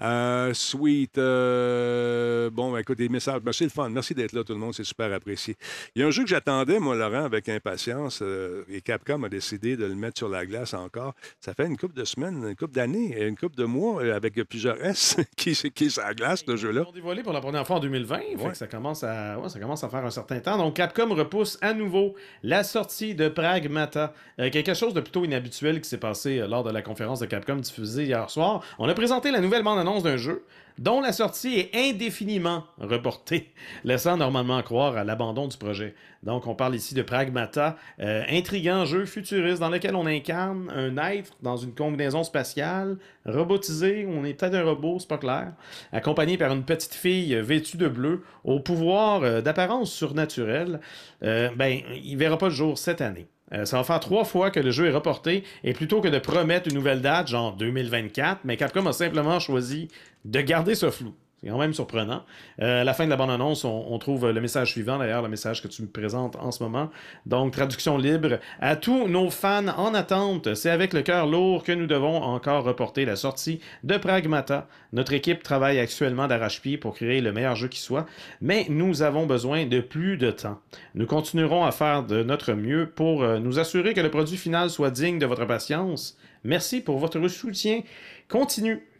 Euh, 0.00 0.52
sweet. 0.54 1.18
euh, 1.18 2.50
bon, 2.50 2.72
ben, 2.72 2.78
écoute, 2.78 2.98
des 2.98 3.08
messages. 3.08 3.40
Ben, 3.42 3.52
c'est 3.52 3.64
le 3.64 3.70
fun. 3.70 3.88
Merci 3.90 4.14
d'être 4.14 4.32
là, 4.32 4.42
tout 4.42 4.52
le 4.54 4.58
monde. 4.58 4.74
C'est 4.74 4.82
super 4.84 5.12
apprécié. 5.12 5.56
Il 5.94 6.00
y 6.02 6.04
a 6.04 6.08
un 6.08 6.10
jeu 6.10 6.22
que 6.24 6.28
j'attendais, 6.28 6.78
moi, 6.80 6.96
Laurent, 6.96 7.24
avec 7.24 7.48
impatience. 7.48 8.20
euh, 8.22 8.64
et 8.68 8.80
Capcom 8.80 9.22
a 9.22 9.28
décidé 9.28 9.76
de 9.76 9.84
le 9.84 9.94
mettre 9.94 10.18
sur 10.18 10.28
la 10.28 10.44
glace 10.46 10.74
encore. 10.74 11.14
Ça 11.40 11.54
fait 11.54 11.66
une 11.66 11.76
couple 11.76 11.94
de 11.94 12.04
semaines, 12.04 12.44
une 12.48 12.56
couple 12.56 12.74
d'années, 12.74 13.22
une 13.24 13.36
couple 13.36 13.56
de 13.56 13.64
mois, 13.64 14.02
euh, 14.02 14.16
avec 14.16 14.34
plusieurs 14.44 14.84
S 14.84 15.16
qui, 15.36 15.52
qui 15.54 15.84
est 15.84 15.90
sur 15.90 16.02
la 16.02 16.14
glace, 16.14 16.42
ce 16.46 16.52
Ils 16.52 16.56
jeu-là. 16.56 16.82
l'ont 16.82 16.92
dévoilé 16.92 17.22
pour 17.22 17.32
la 17.32 17.40
première 17.40 17.66
fois 17.66 17.76
en 17.76 17.80
2020, 17.80 18.20
fait 18.38 18.50
que 18.50 18.56
ça 18.56 18.66
commence, 18.66 19.04
à, 19.04 19.38
ouais, 19.38 19.48
ça 19.48 19.58
commence 19.58 19.84
à 19.84 19.88
faire 19.88 20.04
un 20.04 20.10
certain 20.10 20.40
temps. 20.40 20.58
Donc 20.58 20.74
Capcom 20.74 21.14
repousse 21.14 21.58
à 21.60 21.74
nouveau 21.74 22.14
la 22.42 22.64
sortie 22.64 23.14
de 23.14 23.28
Pragmata. 23.28 24.12
Euh, 24.38 24.50
quelque 24.50 24.74
chose 24.74 24.94
de 24.94 25.00
plutôt 25.00 25.24
inhabituel 25.24 25.80
qui 25.80 25.88
s'est 25.88 25.98
passé 25.98 26.38
euh, 26.38 26.46
lors 26.46 26.64
de 26.64 26.70
la 26.70 26.82
conférence 26.82 27.20
de 27.20 27.26
Capcom 27.26 27.56
diffusée 27.56 28.04
hier 28.04 28.28
soir. 28.30 28.62
On 28.78 28.88
a 28.88 28.94
présenté 28.94 29.30
la 29.30 29.40
nouvelle 29.40 29.62
bande-annonce 29.62 30.02
d'un 30.02 30.16
jeu 30.16 30.44
dont 30.78 31.00
la 31.00 31.12
sortie 31.12 31.58
est 31.58 31.70
indéfiniment 31.74 32.64
reportée, 32.78 33.52
laissant 33.84 34.16
normalement 34.16 34.62
croire 34.62 34.96
à 34.96 35.04
l'abandon 35.04 35.48
du 35.48 35.56
projet. 35.56 35.94
Donc 36.22 36.46
on 36.46 36.54
parle 36.54 36.74
ici 36.74 36.94
de 36.94 37.02
Pragmata, 37.02 37.76
euh, 38.00 38.22
intriguant 38.30 38.84
jeu 38.84 39.06
futuriste 39.06 39.60
dans 39.60 39.68
lequel 39.68 39.96
on 39.96 40.06
incarne 40.06 40.70
un 40.70 40.96
être 40.96 41.32
dans 41.42 41.56
une 41.56 41.74
combinaison 41.74 42.22
spatiale, 42.22 42.96
robotisé, 43.26 44.06
on 44.08 44.24
est 44.24 44.34
peut-être 44.34 44.54
un 44.54 44.64
robot, 44.64 44.98
c'est 45.00 45.08
pas 45.08 45.18
clair, 45.18 45.52
accompagné 45.92 46.38
par 46.38 46.52
une 46.52 46.64
petite 46.64 46.94
fille 46.94 47.34
vêtue 47.34 47.76
de 47.76 47.88
bleu, 47.88 48.22
au 48.44 48.60
pouvoir 48.60 49.22
euh, 49.22 49.40
d'apparence 49.40 49.92
surnaturelle, 49.92 50.80
euh, 51.22 51.50
ben, 51.56 51.80
il 52.02 52.16
verra 52.16 52.38
pas 52.38 52.48
le 52.48 52.54
jour 52.54 52.78
cette 52.78 53.00
année. 53.00 53.26
Euh, 53.52 53.64
ça 53.64 53.76
va 53.76 53.84
faire 53.84 54.00
trois 54.00 54.24
fois 54.24 54.50
que 54.50 54.60
le 54.60 54.70
jeu 54.70 54.86
est 54.86 54.92
reporté, 54.92 55.44
et 55.64 55.72
plutôt 55.72 56.00
que 56.00 56.08
de 56.08 56.18
promettre 56.18 56.68
une 56.68 56.74
nouvelle 56.74 57.02
date, 57.02 57.28
genre 57.28 57.54
2024, 57.54 58.40
mais 58.44 58.56
Capcom 58.56 58.86
a 58.86 58.92
simplement 58.92 59.40
choisi 59.40 59.88
de 60.24 60.40
garder 60.40 60.74
ce 60.74 60.90
flou. 60.90 61.14
C'est 61.42 61.50
quand 61.50 61.58
même 61.58 61.74
surprenant. 61.74 62.22
Euh, 62.60 62.82
à 62.82 62.84
la 62.84 62.94
fin 62.94 63.04
de 63.04 63.10
la 63.10 63.16
bande-annonce, 63.16 63.64
on, 63.64 63.86
on 63.90 63.98
trouve 63.98 64.30
le 64.30 64.40
message 64.40 64.70
suivant, 64.70 64.98
d'ailleurs, 64.98 65.22
le 65.22 65.28
message 65.28 65.60
que 65.60 65.66
tu 65.66 65.82
me 65.82 65.88
présentes 65.88 66.36
en 66.36 66.52
ce 66.52 66.62
moment. 66.62 66.90
Donc, 67.26 67.52
traduction 67.52 67.98
libre. 67.98 68.38
À 68.60 68.76
tous 68.76 69.08
nos 69.08 69.28
fans 69.28 69.66
en 69.76 69.92
attente, 69.92 70.54
c'est 70.54 70.70
avec 70.70 70.92
le 70.92 71.02
cœur 71.02 71.26
lourd 71.26 71.64
que 71.64 71.72
nous 71.72 71.86
devons 71.86 72.22
encore 72.22 72.62
reporter 72.62 73.04
la 73.04 73.16
sortie 73.16 73.60
de 73.82 73.96
Pragmata. 73.96 74.68
Notre 74.92 75.14
équipe 75.14 75.42
travaille 75.42 75.80
actuellement 75.80 76.28
d'arrache-pied 76.28 76.76
pour 76.76 76.94
créer 76.94 77.20
le 77.20 77.32
meilleur 77.32 77.56
jeu 77.56 77.66
qui 77.66 77.80
soit, 77.80 78.06
mais 78.40 78.66
nous 78.68 79.02
avons 79.02 79.26
besoin 79.26 79.66
de 79.66 79.80
plus 79.80 80.16
de 80.18 80.30
temps. 80.30 80.60
Nous 80.94 81.06
continuerons 81.06 81.64
à 81.64 81.72
faire 81.72 82.04
de 82.04 82.22
notre 82.22 82.52
mieux 82.52 82.88
pour 82.88 83.24
euh, 83.24 83.40
nous 83.40 83.58
assurer 83.58 83.94
que 83.94 84.00
le 84.00 84.10
produit 84.10 84.36
final 84.36 84.70
soit 84.70 84.90
digne 84.90 85.18
de 85.18 85.26
votre 85.26 85.46
patience. 85.46 86.16
Merci 86.44 86.80
pour 86.80 86.98
votre 86.98 87.26
soutien. 87.26 87.80
Continue. 88.28 88.91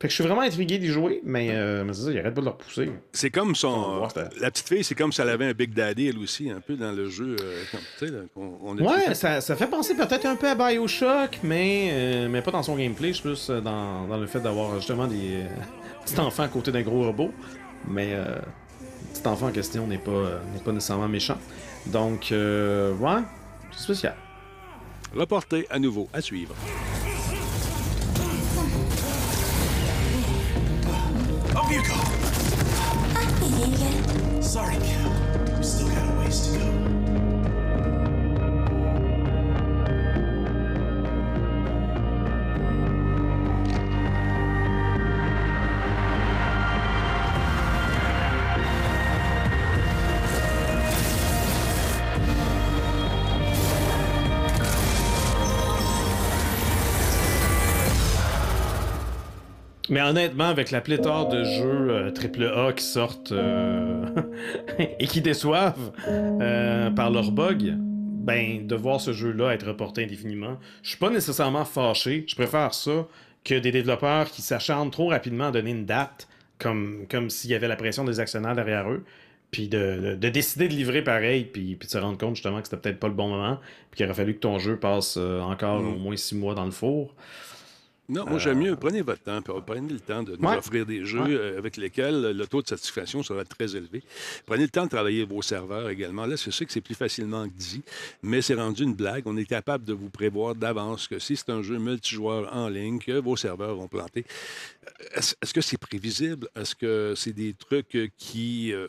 Fait 0.00 0.08
que 0.08 0.12
je 0.12 0.14
suis 0.14 0.24
vraiment 0.24 0.40
intrigué 0.40 0.78
d'y 0.78 0.86
jouer, 0.86 1.20
mais, 1.24 1.50
euh, 1.50 1.84
mais 1.84 1.92
c'est 1.92 2.04
ça, 2.04 2.10
il 2.10 2.18
arrête 2.18 2.32
pas 2.32 2.40
de 2.40 2.46
le 2.46 2.52
repousser. 2.52 2.90
C'est 3.12 3.28
comme 3.28 3.54
son. 3.54 3.98
voir, 3.98 4.10
La 4.40 4.50
petite 4.50 4.66
fille, 4.68 4.82
c'est 4.82 4.94
comme 4.94 5.12
si 5.12 5.20
elle 5.20 5.28
avait 5.28 5.44
un 5.44 5.52
Big 5.52 5.74
Daddy, 5.74 6.08
elle 6.08 6.18
aussi, 6.18 6.48
un 6.50 6.60
peu 6.60 6.74
dans 6.76 6.92
le 6.92 7.10
jeu. 7.10 7.36
euh, 7.38 7.62
comme, 7.70 8.08
là, 8.08 8.20
on, 8.34 8.52
on 8.62 8.78
a 8.78 8.80
Ouais, 8.82 9.14
ça, 9.14 9.42
ça 9.42 9.56
fait 9.56 9.66
penser 9.66 9.94
peut-être 9.94 10.24
un 10.24 10.36
peu 10.36 10.48
à 10.48 10.54
Bioshock, 10.54 11.40
mais, 11.42 11.90
euh, 11.92 12.28
mais 12.30 12.40
pas 12.40 12.50
dans 12.50 12.62
son 12.62 12.76
gameplay. 12.76 13.12
Je 13.12 13.20
plus 13.20 13.50
euh, 13.50 13.60
dans, 13.60 14.06
dans 14.08 14.16
le 14.16 14.26
fait 14.26 14.40
d'avoir 14.40 14.74
justement 14.76 15.06
des 15.06 15.40
petits 16.06 16.18
enfants 16.18 16.44
à 16.44 16.48
côté 16.48 16.72
d'un 16.72 16.80
gros 16.82 17.04
robot. 17.04 17.30
Mais 17.86 18.14
euh, 18.14 18.24
le 18.36 19.12
petit 19.20 19.28
enfant 19.28 19.48
en 19.48 19.52
question 19.52 19.86
n'est 19.86 19.98
pas, 19.98 20.40
n'est 20.54 20.62
pas 20.64 20.72
nécessairement 20.72 21.08
méchant. 21.08 21.36
Donc, 21.88 22.28
ouais, 22.30 23.20
c'est 23.72 23.82
spécial. 23.82 24.14
reporté 25.14 25.66
à 25.68 25.78
nouveau, 25.78 26.08
à 26.14 26.22
suivre. 26.22 26.54
Up 31.70 31.86
ah, 31.88 33.46
you 33.46 33.66
go. 33.78 34.40
Sorry, 34.40 34.74
Cal. 34.74 35.56
We 35.56 35.62
still 35.62 35.88
got 35.88 36.16
a 36.16 36.18
ways 36.18 36.48
to 36.48 36.58
go. 36.58 36.79
Mais 59.90 60.00
honnêtement, 60.00 60.44
avec 60.48 60.70
la 60.70 60.80
pléthore 60.80 61.28
de 61.28 61.42
jeux 61.44 61.90
euh, 61.90 62.10
AAA 62.12 62.72
qui 62.74 62.84
sortent 62.84 63.32
euh, 63.32 64.04
et 64.78 65.06
qui 65.06 65.20
déçoivent 65.20 65.92
euh, 66.08 66.90
par 66.90 67.10
leurs 67.10 67.32
bugs, 67.32 67.76
ben, 67.76 68.66
de 68.66 68.74
voir 68.76 69.00
ce 69.00 69.12
jeu-là 69.12 69.50
être 69.52 69.66
reporté 69.66 70.04
indéfiniment, 70.04 70.58
je 70.82 70.90
suis 70.90 70.98
pas 70.98 71.10
nécessairement 71.10 71.64
fâché. 71.64 72.24
Je 72.28 72.34
préfère 72.36 72.72
ça 72.72 73.06
que 73.44 73.58
des 73.58 73.72
développeurs 73.72 74.30
qui 74.30 74.42
s'acharnent 74.42 74.90
trop 74.90 75.08
rapidement 75.08 75.46
à 75.46 75.50
donner 75.50 75.70
une 75.70 75.86
date, 75.86 76.28
comme, 76.58 77.06
comme 77.10 77.28
s'il 77.30 77.50
y 77.50 77.54
avait 77.54 77.68
la 77.68 77.76
pression 77.76 78.04
des 78.04 78.20
actionnaires 78.20 78.54
derrière 78.54 78.88
eux, 78.90 79.04
puis 79.50 79.66
de, 79.68 79.98
de- 80.00 80.14
de 80.14 80.28
décider 80.28 80.68
de 80.68 80.74
livrer 80.74 81.02
pareil, 81.02 81.44
puis, 81.44 81.74
puis 81.74 81.86
de 81.88 81.90
se 81.92 81.98
rendre 81.98 82.18
compte 82.18 82.36
justement 82.36 82.58
que 82.60 82.68
c'était 82.68 82.76
peut-être 82.80 83.00
pas 83.00 83.08
le 83.08 83.14
bon 83.14 83.28
moment, 83.28 83.58
puis 83.90 83.96
qu'il 83.96 84.06
aurait 84.06 84.14
fallu 84.14 84.34
que 84.34 84.40
ton 84.40 84.58
jeu 84.60 84.76
passe 84.76 85.16
euh, 85.18 85.40
encore 85.40 85.80
au 85.80 85.96
moins 85.98 86.16
six 86.16 86.36
mois 86.36 86.54
dans 86.54 86.66
le 86.66 86.70
four. 86.70 87.14
Non, 88.10 88.26
moi 88.26 88.38
j'aime 88.38 88.58
mieux, 88.58 88.76
prenez 88.76 89.02
votre 89.02 89.22
temps, 89.22 89.40
prenez 89.42 89.92
le 89.92 90.00
temps 90.00 90.22
de 90.22 90.36
nous 90.36 90.48
Ouais. 90.48 90.56
offrir 90.56 90.84
des 90.84 91.04
jeux 91.06 91.20
Ouais. 91.22 91.30
euh, 91.34 91.58
avec 91.58 91.76
lesquels 91.76 92.32
le 92.36 92.46
taux 92.46 92.60
de 92.60 92.66
satisfaction 92.68 93.22
sera 93.22 93.44
très 93.44 93.76
élevé. 93.76 94.02
Prenez 94.46 94.64
le 94.64 94.68
temps 94.68 94.84
de 94.84 94.90
travailler 94.90 95.24
vos 95.24 95.42
serveurs 95.42 95.88
également. 95.88 96.26
Là, 96.26 96.36
je 96.36 96.50
sais 96.50 96.66
que 96.66 96.72
c'est 96.72 96.80
plus 96.80 96.94
facilement 96.96 97.46
dit, 97.46 97.82
mais 98.22 98.42
c'est 98.42 98.54
rendu 98.54 98.82
une 98.82 98.94
blague. 98.94 99.22
On 99.26 99.36
est 99.36 99.44
capable 99.46 99.84
de 99.84 99.92
vous 99.92 100.10
prévoir 100.10 100.54
d'avance 100.54 101.06
que 101.08 101.18
si 101.18 101.36
c'est 101.36 101.50
un 101.50 101.62
jeu 101.62 101.78
multijoueur 101.78 102.54
en 102.54 102.68
ligne, 102.68 102.98
que 102.98 103.12
vos 103.12 103.36
serveurs 103.36 103.76
vont 103.76 103.88
planter. 103.88 104.24
Euh, 105.16 105.20
Est-ce 105.42 105.54
que 105.54 105.60
c'est 105.60 105.78
prévisible? 105.78 106.48
Est-ce 106.56 106.74
que 106.74 107.14
c'est 107.16 107.32
des 107.32 107.54
trucs 107.54 108.12
qui... 108.18 108.72
euh, 108.72 108.88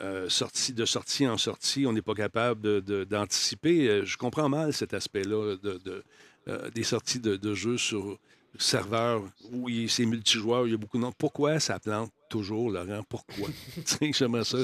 euh, 0.00 0.26
sortie 0.30 0.72
de 0.72 0.86
sortie 0.86 1.28
en 1.28 1.36
sortie, 1.36 1.84
on 1.86 1.92
n'est 1.92 2.00
pas 2.00 2.14
capable 2.14 2.62
de- 2.62 2.80
de- 2.80 3.04
d'anticiper? 3.04 4.00
Je 4.06 4.16
comprends 4.16 4.48
mal 4.48 4.72
cet 4.72 4.94
aspect-là 4.94 5.56
de, 5.62 5.78
de, 5.84 6.02
euh, 6.48 6.70
des 6.70 6.82
sorties 6.82 7.20
de, 7.20 7.36
de 7.36 7.54
jeux 7.54 7.76
sur 7.76 8.18
serveur 8.58 9.22
où 9.52 9.68
c'est 9.88 10.06
multijoueur, 10.06 10.66
il 10.66 10.72
y 10.72 10.74
a 10.74 10.78
beaucoup 10.78 10.96
de 10.98 11.02
noms. 11.02 11.12
Pourquoi 11.16 11.58
ça 11.60 11.78
plante 11.78 12.10
toujours, 12.28 12.70
Laurent? 12.70 13.02
Pourquoi? 13.08 13.48
J'aimerais 14.12 14.44
ça. 14.44 14.56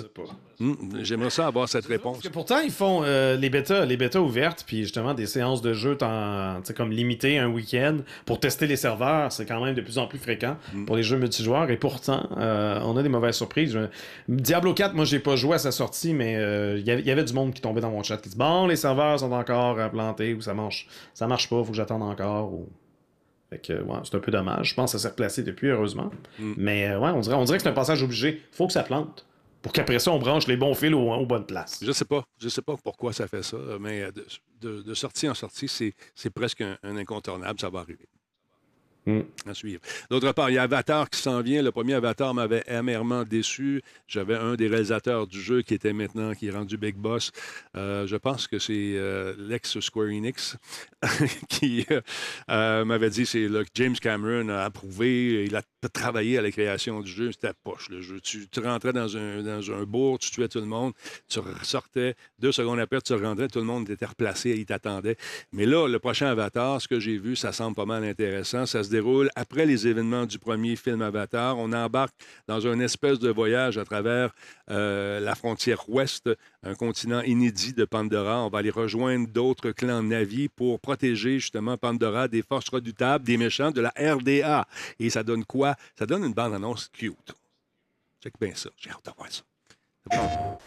Hmm, 0.58 0.74
J'aimerais 1.02 1.30
ça 1.30 1.46
avoir 1.46 1.68
cette 1.68 1.84
réponse. 1.86 2.16
Parce 2.16 2.28
que 2.28 2.32
pourtant, 2.32 2.60
ils 2.60 2.70
font 2.70 3.02
euh, 3.04 3.36
les 3.36 3.50
bêtas, 3.50 3.84
les 3.84 3.96
bêtas 3.96 4.20
ouvertes, 4.20 4.64
puis 4.66 4.78
justement 4.82 5.12
des 5.14 5.26
séances 5.26 5.60
de 5.62 5.72
jeu 5.74 5.96
comme 6.76 6.90
limitées 6.90 7.38
un 7.38 7.48
week-end 7.48 7.98
pour 8.24 8.40
tester 8.40 8.66
les 8.66 8.76
serveurs. 8.76 9.30
C'est 9.32 9.44
quand 9.46 9.62
même 9.64 9.74
de 9.74 9.80
plus 9.82 9.98
en 9.98 10.06
plus 10.06 10.18
fréquent 10.18 10.56
pour 10.86 10.96
les 10.96 11.02
jeux 11.02 11.18
multijoueurs. 11.18 11.70
Et 11.70 11.76
pourtant, 11.76 12.28
euh, 12.38 12.80
on 12.84 12.96
a 12.96 13.02
des 13.02 13.08
mauvaises 13.10 13.36
surprises. 13.36 13.72
Je- 13.72 13.88
Diablo 14.28 14.72
4, 14.74 14.94
moi, 14.94 15.04
j'ai 15.04 15.18
pas 15.20 15.36
joué 15.36 15.54
à 15.56 15.58
sa 15.58 15.70
sortie, 15.72 16.14
mais 16.14 16.36
euh, 16.36 16.78
il 16.78 16.86
y 16.86 16.90
avait- 17.10 17.24
du 17.24 17.32
monde 17.34 17.52
qui 17.52 17.60
tombait 17.60 17.80
dans 17.82 17.90
mon 17.90 18.02
chat 18.02 18.16
qui 18.18 18.28
dit 18.30 18.36
Bon, 18.36 18.66
les 18.66 18.76
serveurs 18.76 19.18
sont 19.20 19.30
encore 19.32 19.90
plantés 19.90 20.34
ou 20.34 20.40
ça 20.40 20.54
marche, 20.54 20.86
ça 21.14 21.26
marche 21.26 21.48
pas, 21.50 21.62
faut 21.62 21.70
que 21.70 21.76
j'attende 21.76 22.02
encore. 22.02 22.52
Ou... 22.54 22.68
Fait 23.50 23.58
que, 23.58 23.72
ouais, 23.82 23.98
c'est 24.04 24.14
un 24.14 24.18
peu 24.20 24.30
dommage. 24.30 24.70
Je 24.70 24.74
pense 24.74 24.92
que 24.92 24.98
ça 24.98 25.02
s'est 25.02 25.08
replacé 25.08 25.42
depuis, 25.42 25.68
heureusement. 25.68 26.10
Mais 26.58 26.88
euh, 26.88 26.98
ouais, 26.98 27.10
on 27.10 27.20
dirait, 27.20 27.34
on 27.36 27.44
dirait 27.44 27.56
que 27.58 27.62
c'est 27.62 27.68
un 27.70 27.72
passage 27.72 28.02
obligé. 28.02 28.42
Faut 28.52 28.66
que 28.66 28.72
ça 28.74 28.82
plante. 28.82 29.24
Pour 29.62 29.72
qu'après 29.72 29.98
ça, 29.98 30.12
on 30.12 30.18
branche 30.18 30.46
les 30.46 30.56
bons 30.56 30.74
fils 30.74 30.92
aux, 30.94 31.12
aux 31.12 31.26
bonnes 31.26 31.46
places. 31.46 31.80
Je 31.82 31.90
sais 31.92 32.04
pas. 32.04 32.24
Je 32.40 32.48
sais 32.48 32.62
pas 32.62 32.76
pourquoi 32.76 33.12
ça 33.12 33.26
fait 33.26 33.42
ça, 33.42 33.56
mais 33.80 34.02
euh, 34.02 34.12
de, 34.12 34.24
de- 34.60 34.82
de 34.82 34.94
sortie 34.94 35.28
en 35.28 35.34
sortie, 35.34 35.66
c'est 35.68 35.94
c'est 36.14 36.30
presque 36.30 36.60
un, 36.60 36.76
un 36.82 36.96
incontournable. 36.96 37.58
Ça 37.58 37.68
va 37.70 37.80
arriver. 37.80 38.06
Hmm. 39.08 39.22
À 39.46 39.54
suivre. 39.54 39.80
D'autre 40.10 40.32
part, 40.32 40.50
il 40.50 40.56
y 40.56 40.58
a 40.58 40.64
Avatar 40.64 41.08
qui 41.08 41.18
s'en 41.18 41.40
vient. 41.40 41.62
Le 41.62 41.72
premier 41.72 41.94
Avatar 41.94 42.34
m'avait 42.34 42.68
amèrement 42.68 43.24
déçu. 43.24 43.80
J'avais 44.06 44.34
un 44.34 44.54
des 44.54 44.68
réalisateurs 44.68 45.26
du 45.26 45.40
jeu 45.40 45.62
qui 45.62 45.72
était 45.72 45.94
maintenant, 45.94 46.34
qui 46.34 46.48
est 46.48 46.50
rendu 46.50 46.76
Big 46.76 46.94
Boss. 46.94 47.32
Euh, 47.74 48.06
je 48.06 48.16
pense 48.16 48.46
que 48.46 48.58
c'est 48.58 48.74
euh, 48.74 49.32
l'ex-Square 49.38 50.08
Enix 50.08 50.58
qui 51.48 51.86
euh, 52.50 52.84
m'avait 52.84 53.08
dit 53.08 53.24
c'est 53.24 53.48
là 53.48 53.64
que 53.64 53.70
James 53.76 53.96
Cameron 53.96 54.50
a 54.50 54.64
approuvé. 54.64 55.46
Il 55.46 55.56
a 55.56 55.62
travaillé 55.90 56.36
à 56.36 56.42
la 56.42 56.50
création 56.50 57.00
du 57.00 57.10
jeu. 57.10 57.32
C'était 57.32 57.54
poche, 57.64 57.88
le 57.88 58.02
jeu. 58.02 58.20
Tu, 58.20 58.46
tu 58.50 58.60
rentrais 58.60 58.92
dans 58.92 59.16
un, 59.16 59.42
dans 59.42 59.72
un 59.72 59.84
bourg, 59.84 60.18
tu 60.18 60.30
tuais 60.30 60.48
tout 60.48 60.60
le 60.60 60.66
monde, 60.66 60.92
tu 61.30 61.38
ressortais. 61.38 62.14
Deux 62.40 62.52
secondes 62.52 62.78
après, 62.78 63.00
tu 63.00 63.14
rentrais, 63.14 63.48
tout 63.48 63.60
le 63.60 63.64
monde 63.64 63.88
était 63.88 64.04
replacé, 64.04 64.50
il 64.50 64.66
t'attendait. 64.66 65.16
Mais 65.52 65.64
là, 65.64 65.88
le 65.88 65.98
prochain 65.98 66.26
Avatar, 66.26 66.82
ce 66.82 66.88
que 66.88 67.00
j'ai 67.00 67.16
vu, 67.16 67.36
ça 67.36 67.52
semble 67.52 67.74
pas 67.74 67.86
mal 67.86 68.04
intéressant. 68.04 68.66
Ça 68.66 68.84
se 68.84 68.97
après 69.34 69.66
les 69.66 69.86
événements 69.86 70.26
du 70.26 70.38
premier 70.38 70.76
film 70.76 71.02
Avatar. 71.02 71.58
On 71.58 71.72
embarque 71.72 72.14
dans 72.46 72.60
une 72.60 72.80
espèce 72.80 73.18
de 73.18 73.30
voyage 73.30 73.78
à 73.78 73.84
travers 73.84 74.30
euh, 74.70 75.20
la 75.20 75.34
frontière 75.34 75.88
ouest, 75.88 76.30
un 76.62 76.74
continent 76.74 77.20
inédit 77.22 77.72
de 77.72 77.84
Pandora. 77.84 78.44
On 78.44 78.48
va 78.48 78.58
aller 78.58 78.70
rejoindre 78.70 79.28
d'autres 79.28 79.70
clans 79.70 80.02
Navi 80.02 80.48
pour 80.48 80.80
protéger 80.80 81.38
justement 81.38 81.76
Pandora 81.76 82.28
des 82.28 82.42
forces 82.42 82.68
redoutables, 82.68 83.24
des 83.24 83.36
méchants 83.36 83.70
de 83.70 83.80
la 83.80 83.92
RDA. 83.98 84.66
Et 84.98 85.10
ça 85.10 85.22
donne 85.22 85.44
quoi? 85.44 85.74
Ça 85.98 86.06
donne 86.06 86.24
une 86.24 86.34
bande-annonce 86.34 86.88
cute. 86.92 87.34
Check 88.22 88.34
bien 88.40 88.52
ça. 88.54 88.70
J'ai 88.76 88.90
hâte 88.90 89.04
de 89.04 89.12
voir 89.16 89.28
ça. 89.30 90.58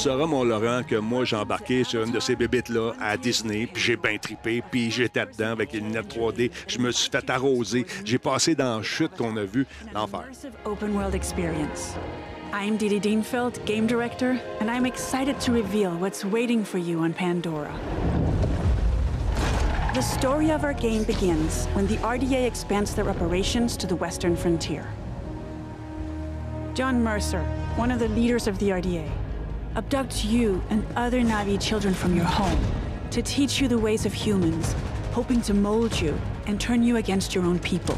Sauras, 0.00 0.26
mon 0.26 0.44
Laurent, 0.44 0.82
que 0.82 0.96
moi, 0.96 1.26
j'ai 1.26 1.36
embarqué 1.36 1.84
sur 1.84 2.02
une 2.02 2.10
de 2.10 2.20
ces 2.20 2.34
bébites-là 2.34 2.92
à 2.98 3.18
Disney, 3.18 3.66
puis 3.66 3.82
j'ai 3.82 3.96
bien 3.96 4.16
tripé, 4.16 4.62
puis 4.70 4.90
j'étais 4.90 5.26
dedans 5.26 5.50
avec 5.50 5.74
les 5.74 5.80
lunettes 5.80 6.16
3D. 6.16 6.50
Je 6.66 6.78
me 6.78 6.90
suis 6.90 7.10
fait 7.10 7.28
arroser. 7.28 7.84
J'ai 8.02 8.18
passé 8.18 8.54
dans 8.54 8.78
la 8.78 8.82
chute 8.82 9.12
qu'on 9.18 9.36
a 9.36 9.44
vue, 9.44 9.66
l'enfer. 9.92 10.24
I'm 12.52 12.76
Didi 12.76 12.98
Dienfeld, 12.98 13.64
game 13.64 13.86
director, 13.86 14.40
and 14.60 14.68
I'm 14.68 14.84
excited 14.84 15.38
to 15.40 15.52
reveal 15.52 15.92
what's 15.92 16.24
waiting 16.24 16.64
for 16.64 16.78
you 16.78 16.98
on 17.00 17.12
Pandora. 17.12 17.72
The 19.94 20.02
story 20.02 20.50
of 20.50 20.64
our 20.64 20.72
game 20.72 21.04
begins 21.04 21.66
when 21.74 21.86
the 21.86 21.96
RDA 21.98 22.46
expands 22.46 22.94
their 22.94 23.08
operations 23.08 23.76
to 23.76 23.86
the 23.86 23.94
western 23.94 24.34
frontier. 24.34 24.84
John 26.74 27.04
Mercer, 27.04 27.44
one 27.76 27.92
of 27.92 28.00
the 28.00 28.08
leaders 28.08 28.48
of 28.48 28.58
the 28.58 28.70
RDA, 28.70 29.06
abducts 29.76 30.24
you 30.24 30.62
and 30.70 30.84
other 30.96 31.20
Navi 31.20 31.60
children 31.60 31.94
from 31.94 32.16
your 32.16 32.24
home 32.24 32.60
to 33.10 33.22
teach 33.22 33.60
you 33.60 33.68
the 33.68 33.78
ways 33.78 34.04
of 34.04 34.12
humans, 34.12 34.74
hoping 35.12 35.40
to 35.42 35.54
mold 35.54 36.00
you 36.00 36.18
and 36.46 36.60
turn 36.60 36.82
you 36.82 36.96
against 36.96 37.34
your 37.34 37.44
own 37.44 37.58
people. 37.60 37.96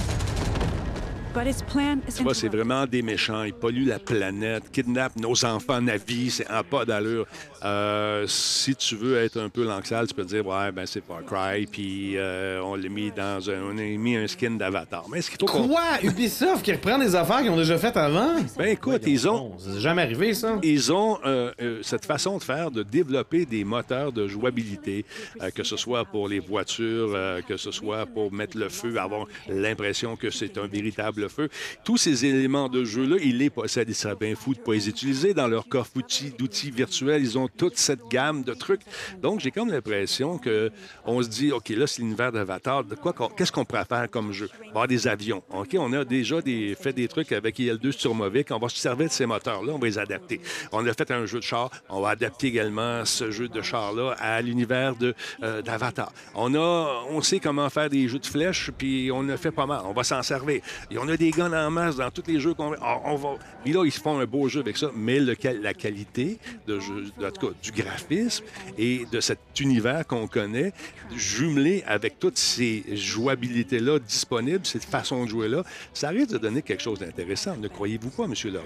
Vois, 2.22 2.34
c'est 2.34 2.48
vraiment 2.48 2.86
des 2.86 3.02
méchants. 3.02 3.42
Ils 3.44 3.52
polluent 3.54 3.86
la 3.86 3.98
planète, 3.98 4.64
kidnappent 4.70 5.16
nos 5.16 5.44
enfants 5.44 5.80
navis, 5.80 6.30
c'est 6.30 6.50
en 6.50 6.62
pas 6.62 6.84
d'allure. 6.84 7.26
Euh, 7.64 8.26
si 8.26 8.74
tu 8.76 8.96
veux 8.96 9.16
être 9.18 9.38
un 9.40 9.48
peu 9.48 9.64
lanxal, 9.64 10.06
tu 10.06 10.14
peux 10.14 10.24
te 10.24 10.28
dire, 10.28 10.46
ouais, 10.46 10.72
ben 10.72 10.84
c'est 10.86 11.02
Far 11.04 11.24
Cry, 11.24 11.66
puis 11.66 12.16
euh, 12.16 12.60
on 12.62 12.74
l'a 12.74 12.88
mis 12.88 13.10
dans 13.10 13.48
un, 13.50 13.62
on 13.62 13.78
a 13.78 13.82
mis 13.82 14.16
un 14.16 14.26
skin 14.26 14.52
d'avatar. 14.52 15.04
Mais 15.10 15.18
est-ce 15.18 15.30
qu'il 15.30 15.38
Quoi? 15.48 15.98
Ubisoft 16.02 16.62
qui 16.62 16.72
reprend 16.72 16.98
des 16.98 17.14
affaires 17.14 17.38
qu'ils 17.40 17.50
ont 17.50 17.56
déjà 17.56 17.78
faites 17.78 17.96
avant? 17.96 18.36
Ben 18.58 18.66
écoute, 18.66 19.02
ils 19.06 19.28
ont, 19.28 19.52
c'est 19.58 19.80
jamais 19.80 20.02
arrivé, 20.02 20.34
ça. 20.34 20.58
ils 20.62 20.92
ont 20.92 21.18
euh, 21.24 21.52
euh, 21.60 21.78
cette 21.82 22.04
façon 22.04 22.38
de 22.38 22.42
faire, 22.42 22.70
de 22.70 22.82
développer 22.82 23.46
des 23.46 23.64
moteurs 23.64 24.12
de 24.12 24.26
jouabilité, 24.28 25.04
euh, 25.40 25.50
que 25.50 25.62
ce 25.62 25.76
soit 25.76 26.04
pour 26.04 26.28
les 26.28 26.40
voitures, 26.40 27.12
euh, 27.14 27.40
que 27.42 27.56
ce 27.56 27.70
soit 27.70 28.06
pour 28.06 28.32
mettre 28.32 28.58
le 28.58 28.68
feu, 28.68 28.96
avoir 28.98 29.26
l'impression 29.48 30.16
que 30.16 30.30
c'est 30.30 30.58
un 30.58 30.66
véritable 30.66 31.21
feu. 31.28 31.48
Tous 31.84 31.96
ces 31.96 32.24
éléments 32.26 32.68
de 32.68 32.84
jeu-là, 32.84 33.16
ils 33.22 33.38
les 33.38 33.50
possèdent. 33.50 33.88
Ils 33.88 33.94
seraient 33.94 34.16
bien 34.16 34.34
fous 34.34 34.54
de 34.54 34.60
ne 34.60 34.64
pas 34.64 34.72
les 34.72 34.88
utiliser 34.88 35.34
dans 35.34 35.48
leur 35.48 35.68
coffre 35.68 35.90
d'outils, 36.38 36.70
virtuels. 36.70 37.22
Ils 37.22 37.38
ont 37.38 37.48
toute 37.48 37.76
cette 37.78 38.06
gamme 38.10 38.42
de 38.42 38.54
trucs. 38.54 38.82
Donc, 39.20 39.40
j'ai 39.40 39.50
comme 39.50 39.70
l'impression 39.70 40.38
que 40.38 40.70
on 41.04 41.22
se 41.22 41.28
dit, 41.28 41.52
OK, 41.52 41.68
là, 41.70 41.86
c'est 41.86 42.02
l'univers 42.02 42.32
d'Avatar. 42.32 42.84
De 42.84 42.94
quoi 42.94 43.12
qu'on- 43.12 43.28
Qu'est-ce 43.28 43.52
qu'on 43.52 43.64
pourrait 43.64 43.84
faire 43.84 44.08
comme 44.10 44.32
jeu? 44.32 44.48
On 44.60 44.64
va 44.64 44.68
avoir 44.70 44.88
des 44.88 45.06
avions. 45.08 45.42
OK, 45.50 45.76
on 45.78 45.92
a 45.92 46.04
déjà 46.04 46.36
fait 46.80 46.92
des 46.92 47.08
trucs 47.08 47.32
avec 47.32 47.58
IL2 47.58 47.92
sur 47.92 48.14
Movic. 48.14 48.48
On 48.50 48.58
va 48.58 48.68
se 48.68 48.76
servir 48.78 49.08
de 49.08 49.12
ces 49.12 49.26
moteurs-là. 49.26 49.72
On 49.74 49.78
va 49.78 49.86
les 49.86 49.98
adapter. 49.98 50.40
On 50.72 50.86
a 50.86 50.92
fait 50.92 51.10
un 51.10 51.26
jeu 51.26 51.38
de 51.38 51.44
char. 51.44 51.70
On 51.88 52.00
va 52.00 52.10
adapter 52.10 52.48
également 52.48 53.04
ce 53.04 53.30
jeu 53.30 53.48
de 53.48 53.62
char-là 53.62 54.16
à 54.18 54.40
l'univers 54.42 54.94
euh, 55.42 55.62
d'Avatar. 55.62 56.12
On 56.34 56.54
a, 56.54 57.04
on 57.10 57.20
sait 57.22 57.40
comment 57.40 57.68
faire 57.70 57.88
des 57.90 58.08
jeux 58.08 58.18
de 58.18 58.26
flèches, 58.26 58.70
puis 58.76 59.10
on 59.12 59.28
a 59.28 59.36
fait 59.36 59.50
pas 59.50 59.66
mal. 59.66 59.82
On 59.84 59.92
va 59.92 60.04
s'en 60.04 60.22
servir. 60.22 60.62
Et 60.90 60.98
on 60.98 61.08
a 61.08 61.11
des 61.16 61.30
guns 61.30 61.52
en 61.52 61.70
masse 61.70 61.96
dans 61.96 62.10
tous 62.10 62.24
les 62.26 62.40
jeux 62.40 62.54
qu'on 62.54 62.72
on, 62.74 63.00
on 63.04 63.16
va. 63.16 63.30
Puis 63.64 63.72
là, 63.72 63.84
ils 63.84 63.92
se 63.92 64.00
font 64.00 64.18
un 64.18 64.24
beau 64.26 64.48
jeu 64.48 64.60
avec 64.60 64.76
ça, 64.76 64.90
mais 64.94 65.20
le, 65.20 65.34
qual- 65.34 65.60
la 65.60 65.74
qualité 65.74 66.38
de 66.66 66.78
jeu, 66.80 67.04
en 67.22 67.30
tout 67.30 67.48
cas, 67.48 67.52
du 67.62 67.72
graphisme 67.72 68.44
et 68.78 69.06
de 69.10 69.20
cet 69.20 69.38
univers 69.60 70.06
qu'on 70.06 70.26
connaît, 70.26 70.72
jumelé 71.14 71.82
avec 71.86 72.18
toutes 72.18 72.38
ces 72.38 72.84
jouabilités-là 72.94 73.98
disponibles, 73.98 74.64
cette 74.64 74.84
façon 74.84 75.24
de 75.24 75.28
jouer-là, 75.28 75.62
ça 75.92 76.08
risque 76.08 76.30
de 76.32 76.38
donner 76.38 76.62
quelque 76.62 76.82
chose 76.82 76.98
d'intéressant. 76.98 77.56
Ne 77.56 77.68
croyez-vous 77.68 78.10
pas, 78.10 78.24
M. 78.24 78.34
Laurent? 78.52 78.64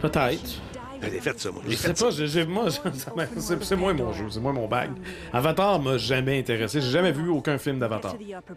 Peut-être. 0.00 0.60
J'ai 1.00 1.20
fait 1.20 1.38
ça, 1.38 1.50
moi. 1.52 1.62
Je 1.68 1.76
sais 1.76 1.94
pas, 1.94 2.10
j'ai- 2.10 2.44
moi, 2.46 2.66
c'est 3.38 3.62
c'est 3.64 3.76
moi 3.76 3.92
mon 3.94 4.12
jeu, 4.12 4.24
c'est 4.30 4.40
moi 4.40 4.52
mon 4.52 4.66
bag. 4.66 4.90
Avatar 5.32 5.80
m'a 5.80 5.96
jamais 5.96 6.40
intéressé, 6.40 6.80
j'ai 6.80 6.90
jamais 6.90 7.12
vu 7.12 7.28
aucun 7.28 7.56
film 7.56 7.78
d'Avatar. 7.78 8.16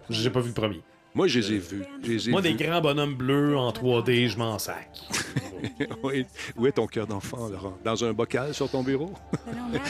J'ai 0.09 0.29
pas 0.31 0.39
vu 0.39 0.47
le 0.47 0.53
premier. 0.53 0.81
Moi, 1.14 1.28
je 1.28 1.39
les 1.39 1.53
ai 1.53 1.57
vus. 1.57 1.84
Moi, 2.30 2.41
des 2.41 2.53
grands 2.53 2.82
bonhommes 2.82 3.16
bleus 3.16 3.57
en 3.57 3.72
3D, 3.72 4.30
je 4.30 4.38
m'en 4.38 4.57
sac. 4.59 4.89
oui. 6.03 6.26
Où 6.57 6.68
est 6.68 6.72
ton 6.74 6.88
cœur 6.88 7.07
d'enfant, 7.07 7.47
Laurent? 7.49 7.78
Dans 7.84 8.03
un 8.03 8.14
bocal 8.14 8.53
sur 8.53 8.70
ton 8.70 8.84
bureau? 8.84 9.12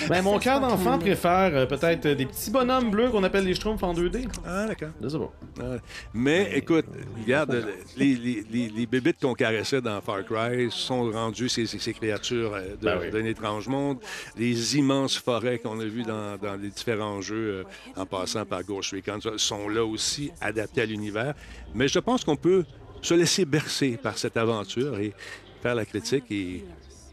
Ben, 0.10 0.22
mon 0.22 0.40
cœur 0.40 0.60
d'enfant 0.60 0.98
préfère 1.00 1.52
euh, 1.56 1.66
peut-être 1.66 2.06
euh, 2.06 2.16
des 2.16 2.26
petits 2.26 2.52
bonhommes 2.52 2.92
bleus 2.92 3.10
qu'on 3.10 3.24
appelle 3.24 3.46
les 3.46 3.54
Schtroumpfs 3.54 3.84
en 3.84 3.94
2D. 3.94 4.28
Ah, 4.46 4.66
d'accord. 4.68 4.90
Je 5.02 5.08
sais 5.08 5.18
pas. 5.18 5.32
Ah, 5.62 5.78
Mais 6.14 6.52
écoute, 6.56 6.86
regarde, 7.22 7.66
les, 7.98 8.16
les, 8.16 8.44
les, 8.52 8.70
les 8.70 8.86
bébites 8.86 9.20
qu'on 9.22 9.34
caressait 9.34 9.82
dans 9.82 10.00
Far 10.02 10.24
Cry 10.26 10.70
sont 10.70 11.10
rendus 11.12 11.50
ces, 11.50 11.66
ces, 11.66 11.80
ces 11.80 11.94
créatures 11.94 12.54
euh, 12.54 12.76
Ben 12.82 13.00
oui. 13.02 13.12
d'un 13.12 13.26
étrange 13.26 13.68
monde. 13.68 13.98
Les 14.38 14.78
immenses 14.78 15.18
forêts 15.18 15.60
qu'on 15.60 15.80
a 15.80 15.86
vues 15.86 16.04
dans, 16.04 16.38
dans 16.38 16.56
les 16.56 16.70
différents 16.70 17.22
jeux, 17.22 17.64
euh, 17.98 18.00
en 18.02 18.06
passant 18.06 18.46
par 18.46 18.64
Ghost 18.64 18.92
Recon, 18.94 19.20
sont 19.38 19.68
là 19.70 19.84
aussi 19.86 20.32
adaptés 20.42 20.82
à 20.82 20.86
l'univers. 20.86 21.34
Mais 21.74 21.88
je 21.88 22.00
pense 22.00 22.24
qu'on 22.24 22.36
peut 22.36 22.66
se 23.02 23.14
laisser 23.14 23.46
bercer 23.46 23.98
par 24.02 24.18
cette 24.18 24.38
aventure 24.38 25.00
et 25.00 25.14
faire 25.62 25.76
la 25.76 25.86
critique 25.86 26.26
et 26.32 26.64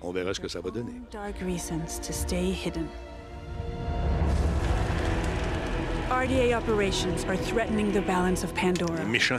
on 0.03 0.13
verra 0.13 0.33
ce 0.35 0.41
que 0.41 0.49
ça 0.49 0.61
va 0.61 0.71
donner. 0.71 0.93
Dark 1.13 1.37
reasons 1.41 1.99
to 2.07 2.13
stay 2.13 2.51
hidden. 2.53 2.87
RDA 6.11 6.57
operations 6.57 7.25
are 7.29 7.37
threatening 7.37 7.93
the 7.93 8.01
balance 8.05 8.43
of 8.43 8.53
Pandora. 8.55 9.05
Méchant. 9.05 9.39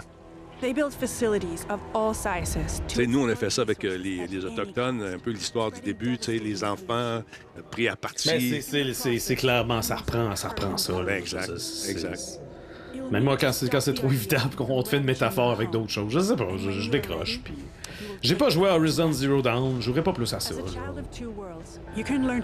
They 0.61 0.73
build 0.73 0.93
facilities 0.93 1.65
of 1.69 1.79
all 1.95 2.13
sizes 2.13 2.81
Tu 2.87 2.95
to 2.95 3.01
sais, 3.01 3.07
nous, 3.07 3.21
on 3.23 3.29
a 3.29 3.35
fait 3.35 3.49
ça 3.49 3.61
avec 3.61 3.83
euh, 3.85 3.97
les, 3.97 4.27
les 4.27 4.43
Autochtones, 4.45 5.01
un 5.01 5.17
peu 5.17 5.31
l'histoire 5.31 5.71
du 5.71 5.79
début, 5.79 6.17
tu 6.17 6.25
sais, 6.25 6.37
les 6.37 6.63
enfants 6.65 6.83
euh, 6.93 7.21
pris 7.71 7.87
à 7.87 7.95
partie. 7.95 8.27
Mais 8.29 8.39
c'est- 8.39 8.61
c'est- 8.61 8.93
c'est 8.93 9.19
c'est 9.19 9.35
clairement, 9.37 9.81
ça 9.81 9.95
reprend, 9.95 10.35
ça 10.35 10.49
reprend 10.49 10.75
ça. 10.77 10.93
là. 10.93 11.03
Ben, 11.03 11.17
exact, 11.17 11.57
C'est- 11.57 11.89
exact. 11.91 12.19
Même 13.09 13.23
moi, 13.23 13.37
quand 13.37 13.53
c'est 13.53 13.69
quand 13.69 13.79
c'est 13.79 13.93
trop 13.93 14.07
évident 14.11 14.41
qu'on 14.57 14.83
te 14.83 14.89
fait 14.89 14.97
une 14.97 15.05
métaphore 15.05 15.51
avec 15.51 15.71
d'autres 15.71 15.89
choses, 15.91 16.11
je 16.11 16.19
sais 16.19 16.35
pas, 16.35 16.49
je, 16.57 16.71
je 16.71 16.89
décroche. 16.89 17.39
Puis... 17.43 17.53
J'ai 18.21 18.35
pas 18.35 18.49
joué 18.49 18.69
à 18.69 18.75
Horizon 18.75 19.11
Zero 19.11 19.41
Dawn, 19.41 19.77
je 19.79 19.85
jouerai 19.85 20.03
pas 20.03 20.11
plus 20.11 20.33
à 20.33 20.39
ça. 20.39 20.53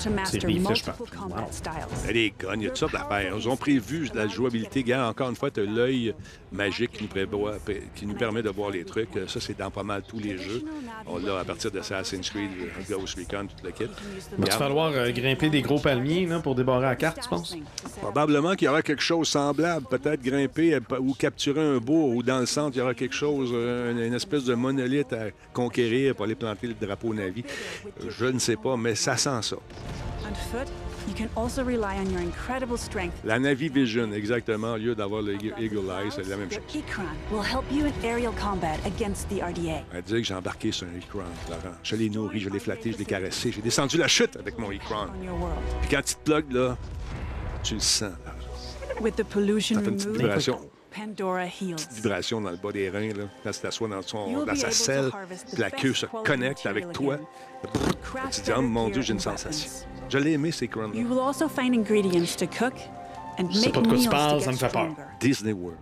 Master 0.10 0.42
des 0.46 0.60
fiches 0.60 0.84
partout. 0.84 1.06
Wow. 1.30 1.48
styles. 1.52 1.72
Il 2.04 2.06
y 2.06 2.10
a 2.10 2.14
des 2.14 2.34
guns, 2.40 2.56
il 2.56 2.62
y 2.64 2.66
a 2.66 2.70
toutes 2.70 2.78
sortes 2.78 2.94
d'affaires. 2.94 3.34
Ils 3.38 3.50
ont 3.50 3.58
prévu 3.58 4.10
de 4.10 4.16
la 4.16 4.28
jouabilité. 4.28 4.84
Gars, 4.84 5.10
encore 5.10 5.30
une 5.30 5.36
fois, 5.36 5.52
tu 5.52 5.62
as 5.62 5.64
l'œil 5.64 6.14
magique 6.56 6.92
qui 6.94 7.04
nous, 7.04 7.10
prévoit- 7.10 7.58
qui 7.96 8.06
nous 8.06 8.16
permet 8.16 8.42
de 8.42 8.50
voir 8.50 8.72
les 8.72 8.84
trucs. 8.84 9.10
Ça, 9.28 9.40
c'est 9.40 9.58
dans 9.58 9.70
pas 9.70 9.84
mal 9.84 10.02
tous 10.08 10.20
les 10.20 10.38
jeux. 10.38 10.64
On 11.06 11.18
l'a 11.20 11.40
à 11.40 11.44
partir 11.46 11.70
de 11.72 11.80
Assassin's 11.80 12.30
Creed, 12.30 12.50
Ghost 12.90 13.18
Recon, 13.18 13.46
tout 13.48 13.64
le 13.66 13.72
kit. 13.72 13.84
Va-tu 13.86 14.42
Regarde, 14.42 14.60
falloir 14.60 14.92
euh, 14.94 15.12
grimper 15.12 15.50
des 15.50 15.62
gros 15.62 15.80
palmiers 15.80 16.26
là, 16.26 16.40
pour 16.40 16.56
débarrer 16.56 16.86
la 16.88 16.96
carte, 16.96 17.20
tu 17.22 17.30
penses? 17.30 17.56
Probablement 18.02 18.56
qu'il 18.56 18.66
y 18.66 18.70
aura 18.70 18.82
quelque 18.82 19.02
chose 19.04 19.28
semblable. 19.28 19.86
Peut-être 19.90 20.22
grimper 20.22 20.76
euh, 20.76 20.80
ou 21.00 21.14
capturer 21.14 21.62
un 21.62 21.78
bourg 21.78 22.16
ou 22.16 22.24
dans 22.24 22.40
le 22.40 22.46
centre, 22.46 22.76
il 22.76 22.80
y 22.80 22.82
aura 22.82 22.94
quelque 22.94 23.16
chose, 23.16 23.50
euh, 23.54 23.92
une, 23.92 24.00
une 24.00 24.14
espèce 24.14 24.46
de 24.46 24.54
monolithe 24.56 25.14
à 25.14 25.26
conquérir 25.54 26.16
pour 26.16 26.26
aller 26.26 26.36
planter 26.36 26.68
le 26.68 26.74
drapeau 26.74 27.14
Navi. 27.14 27.44
Je 28.10 28.26
ne 28.26 28.40
sais 28.40 28.56
pas, 28.56 28.78
mais 28.78 28.96
ça 28.96 29.18
sent 29.18 29.42
ça. 29.42 29.58
On 31.06 31.10
foot, 31.10 31.20
you 31.20 31.28
can 31.28 31.30
also 31.36 31.64
rely 31.64 31.98
on 31.98 32.10
your 32.12 32.22
incredible 32.22 32.78
strength. 32.78 33.14
La 33.24 33.40
Navi 33.40 33.70
Vision, 33.70 34.12
exactement, 34.14 34.74
au 34.74 34.78
lieu 34.78 34.96
d'avoir 34.96 35.22
le 35.22 35.34
Eagle 35.36 35.90
Eye, 35.90 36.10
c'est 36.10 36.28
la 36.28 36.38
même 36.38 36.52
chose. 36.52 36.62
Ikran 36.74 37.06
will 37.32 37.44
help 37.44 37.64
you 37.72 37.86
in 37.86 37.94
aerial 38.06 38.34
combat 38.34 38.78
against 38.86 39.28
the 39.30 39.42
RDA. 39.42 39.84
Elle 39.94 40.02
dit 40.04 40.14
que 40.14 40.24
j'ai 40.24 40.34
embarqué 40.34 40.72
sur 40.72 40.88
un 40.88 40.98
Ikran, 40.98 41.24
Laurent. 41.50 41.76
Je 41.84 41.96
l'ai 41.96 42.10
nourri, 42.10 42.40
je 42.40 42.50
l'ai 42.50 42.60
flatté, 42.60 42.92
je 42.92 42.98
l'ai 42.98 43.06
caressé. 43.06 43.52
J'ai 43.52 43.62
descendu 43.62 43.98
la 43.98 44.08
chute 44.08 44.36
avec 44.38 44.58
mon 44.58 44.72
Ikran. 44.72 45.08
On 45.20 45.24
your 45.24 45.40
world. 45.40 45.58
Puis 45.82 45.90
quand 45.92 46.02
tu 46.04 46.16
te 46.16 46.32
plugues, 46.32 46.52
là, 46.52 46.78
tu 47.64 47.76
le 47.76 47.80
sens. 47.80 48.12
là. 48.26 48.36
With 49.02 49.16
the 49.16 49.24
pollution 49.24 49.76
Ça 49.76 49.82
fait 49.82 49.90
une 49.90 49.98
petite 49.98 50.10
vibration, 50.12 50.60
Pandora 50.96 51.46
heals. 51.48 51.76
vibration 51.92 52.40
dans 52.40 52.52
le 52.52 52.56
bas 52.58 52.72
des 52.72 52.90
reins, 52.90 53.10
là, 53.14 53.26
quand 53.44 53.52
tu 53.52 53.60
t'assois 53.60 53.90
dans, 53.90 54.02
son, 54.02 54.46
dans 54.46 54.56
sa 54.56 54.72
selle, 54.72 55.12
la 55.58 55.70
queue 55.70 55.94
se 55.94 56.06
connecte 56.06 56.66
avec 56.66 56.94
toi. 56.94 57.18
Tu 58.32 58.42
dis, 58.42 58.52
oh 58.56 58.62
mon 58.62 58.90
Dieu, 58.90 59.02
j'ai 59.02 59.14
une 59.14 59.20
sensation. 59.20 59.70
Je 60.10 60.18
l'ai 60.18 60.34
aimé, 60.34 60.52
ces 60.52 60.66
Ikran 60.66 60.92
You 60.94 61.08
will 61.08 61.20
also 61.20 61.48
find 61.48 61.74
ingredients 61.74 62.36
to 62.38 62.46
cook 62.46 62.74
and 63.40 63.52
sais 63.52 63.68
make 63.68 63.74
pas 63.74 63.82
de 63.82 63.88
quoi 63.88 63.98
tu 63.98 64.02
meals 64.02 64.10
parles, 64.10 64.42
ça 64.42 64.52
me 64.52 64.58
fait 64.58 64.72
peur. 64.72 64.90
Disney 65.20 65.54
World. 65.54 65.78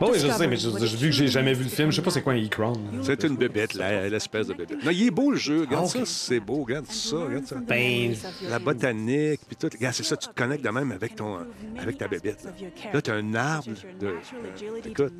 Bon, 0.00 0.10
oui, 0.10 0.18
je 0.18 0.28
sais, 0.28 0.46
mais 0.48 0.56
je- 0.56 0.96
vu 0.96 1.06
que 1.08 1.12
j'ai 1.14 1.28
jamais 1.28 1.54
vu 1.54 1.62
le 1.64 1.70
film, 1.70 1.90
je 1.90 1.96
sais 1.96 2.02
pas 2.02 2.10
c'est 2.10 2.20
quoi 2.22 2.32
un 2.32 2.36
Ikron. 2.36 2.72
C'est 3.02 3.22
une 3.24 3.36
bébête, 3.36 3.74
l'espèce 3.74 4.48
de 4.48 4.54
bébête. 4.54 4.84
Non, 4.84 4.90
il 4.90 5.06
est 5.06 5.10
beau 5.10 5.30
le 5.30 5.36
jeu. 5.36 5.60
Regarde 5.60 5.84
Ah, 5.86 5.88
ça, 5.88 6.04
c'est 6.04 6.40
beau. 6.40 6.64
Regarde 6.64 6.86
ça, 6.86 7.16
regarde 7.16 7.46
ça. 7.46 7.56
Ben, 7.66 8.14
La 8.48 8.58
botanique, 8.58 9.40
puis 9.46 9.56
tout. 9.56 9.68
Regarde, 9.72 9.94
c'est 9.94 10.02
ça, 10.02 10.16
tu 10.16 10.28
te 10.28 10.34
connectes 10.34 10.64
de 10.64 10.70
même 10.70 10.90
avec, 10.90 11.14
ton, 11.14 11.38
avec 11.80 11.96
ta 11.96 12.08
bébête. 12.08 12.44
Là, 12.44 12.50
là 12.94 13.02
tu 13.02 13.10
as 13.10 13.14
un 13.14 13.34
arbre 13.34 13.68
de. 14.00 14.06
euh, 14.06 14.80
écoute, 14.84 15.12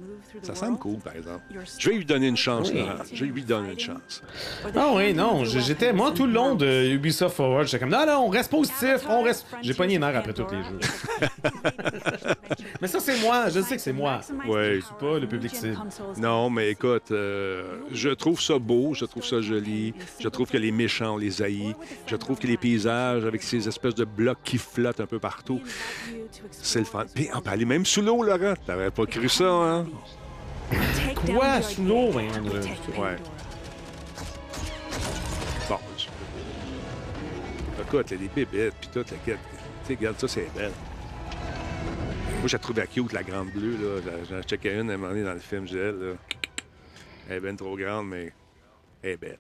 ça 0.43 0.55
semble 0.55 0.79
cool, 0.79 0.99
par 0.99 1.15
exemple. 1.15 1.43
Je 1.79 1.89
vais 1.91 1.97
lui 1.97 2.05
donner 2.05 2.27
une 2.29 2.37
chance, 2.37 2.71
Oui. 2.73 2.81
Laurent. 2.81 2.95
Je 3.13 3.25
vais 3.25 3.31
lui 3.31 3.43
donner 3.45 3.73
une 3.73 3.79
chance. 3.81 4.23
Ah 4.75 4.91
oui, 4.95 5.15
non, 5.15 5.45
j'étais, 5.45 5.93
moi, 5.93 6.13
tout 6.13 6.27
le 6.27 6.33
long 6.33 6.55
de 6.57 6.89
Ubisoft 6.91 7.37
Forward, 7.37 7.67
j'étais 7.67 7.79
comme, 7.79 7.91
non, 7.91 8.05
non, 8.07 8.25
on 8.27 8.29
reste 8.29 8.51
positif, 8.51 9.07
on 9.09 9.23
reste... 9.23 9.47
J'ai 9.63 9.75
pogné 9.75 9.95
une 9.97 10.03
heure 10.03 10.17
après 10.17 10.33
tous 10.33 10.47
les 10.51 10.63
jeux. 10.65 10.79
mais 12.81 12.89
ça, 12.89 13.01
c'est 13.01 13.21
moi, 13.21 13.49
je 13.49 13.61
sais 13.61 13.77
que 13.77 13.83
c'est 13.83 13.93
moi. 13.93 14.21
Ouais. 14.47 14.81
C'est 14.87 14.97
pas 14.99 15.19
le 15.19 15.27
public 15.27 15.55
cible. 15.55 15.77
Non, 16.19 16.51
mais 16.51 16.71
écoute, 16.71 17.11
euh, 17.11 17.79
je 17.93 18.09
trouve 18.11 18.41
ça 18.41 18.59
beau, 18.59 18.95
je 18.95 19.05
trouve 19.05 19.25
ça 19.25 19.41
joli. 19.41 19.95
Je 20.21 20.29
trouve 20.29 20.49
que 20.51 20.57
les 20.59 20.73
méchants, 20.73 21.15
on 21.15 21.19
les 21.19 21.43
haït. 21.43 21.75
Je 22.07 22.17
trouve 22.17 22.39
que 22.39 22.47
les 22.47 22.57
paysages, 22.57 23.25
avec 23.25 23.43
ces 23.43 23.67
espèces 23.69 23.95
de 23.95 24.05
blocs 24.05 24.39
qui 24.45 24.59
flottent 24.59 25.01
un 25.01 25.07
peu 25.07 25.19
partout, 25.19 25.61
c'est 26.51 26.81
le 26.81 26.85
fun. 26.85 27.05
Puis 27.15 27.29
on 27.35 27.41
peut 27.41 27.51
aller 27.51 27.65
même 27.65 27.85
sous 27.87 28.03
l'eau, 28.03 28.23
Laurent. 28.23 28.55
T'aurais 28.67 28.91
pas 28.91 29.07
cru 29.07 29.29
ça, 29.29 29.45
hein? 29.49 29.87
Quoi, 31.27 31.63
sous 31.63 31.85
l'eau, 31.85 32.11
je- 32.13 33.01
Ouais. 33.01 33.17
Bon. 35.69 35.79
je- 35.97 36.07
Écoute, 37.83 38.07
il 38.11 38.13
y 38.13 38.15
a 38.15 38.29
des 38.29 38.29
bébites, 38.35 38.75
puis 38.81 38.89
tout, 38.93 38.99
la 38.99 39.17
quête. 39.25 39.39
Tu 39.87 39.93
sais, 39.93 39.95
regarde 39.99 40.19
ça, 40.19 40.27
c'est 40.29 40.49
belle. 40.57 40.73
Moi, 42.47 42.51
j'ai 42.53 42.59
trouvé 42.61 42.85
cute, 42.87 43.13
la 43.13 43.25
grande 43.25 43.49
bleue, 43.51 43.73
là. 43.77 44.01
J'en- 44.31 44.41
checkais 44.41 44.79
une 44.79 44.89
à 44.89 44.95
un 44.95 44.97
moment 44.99 45.09
donné 45.13 45.25
dans 45.25 45.33
le 45.33 45.41
film, 45.41 45.67
je 45.67 45.77
là. 45.77 46.15
Elle 47.29 47.39
est 47.39 47.41
bien 47.41 47.57
trop 47.57 47.77
grande, 47.77 48.07
mais 48.09 48.33
elle 49.03 49.11
est 49.11 49.17
belle. 49.17 49.39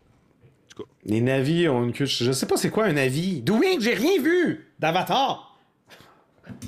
Les 1.04 1.20
navis 1.20 1.68
ont 1.68 1.84
une 1.84 1.92
queue. 1.92 2.04
Je 2.06 2.32
sais 2.32 2.46
pas 2.46 2.56
c'est 2.56 2.70
quoi 2.70 2.86
un 2.86 2.94
navi. 2.94 3.44
Que 3.44 3.52
j'ai 3.80 3.94
rien 3.94 4.20
vu 4.20 4.72
d'Avatar? 4.80 5.56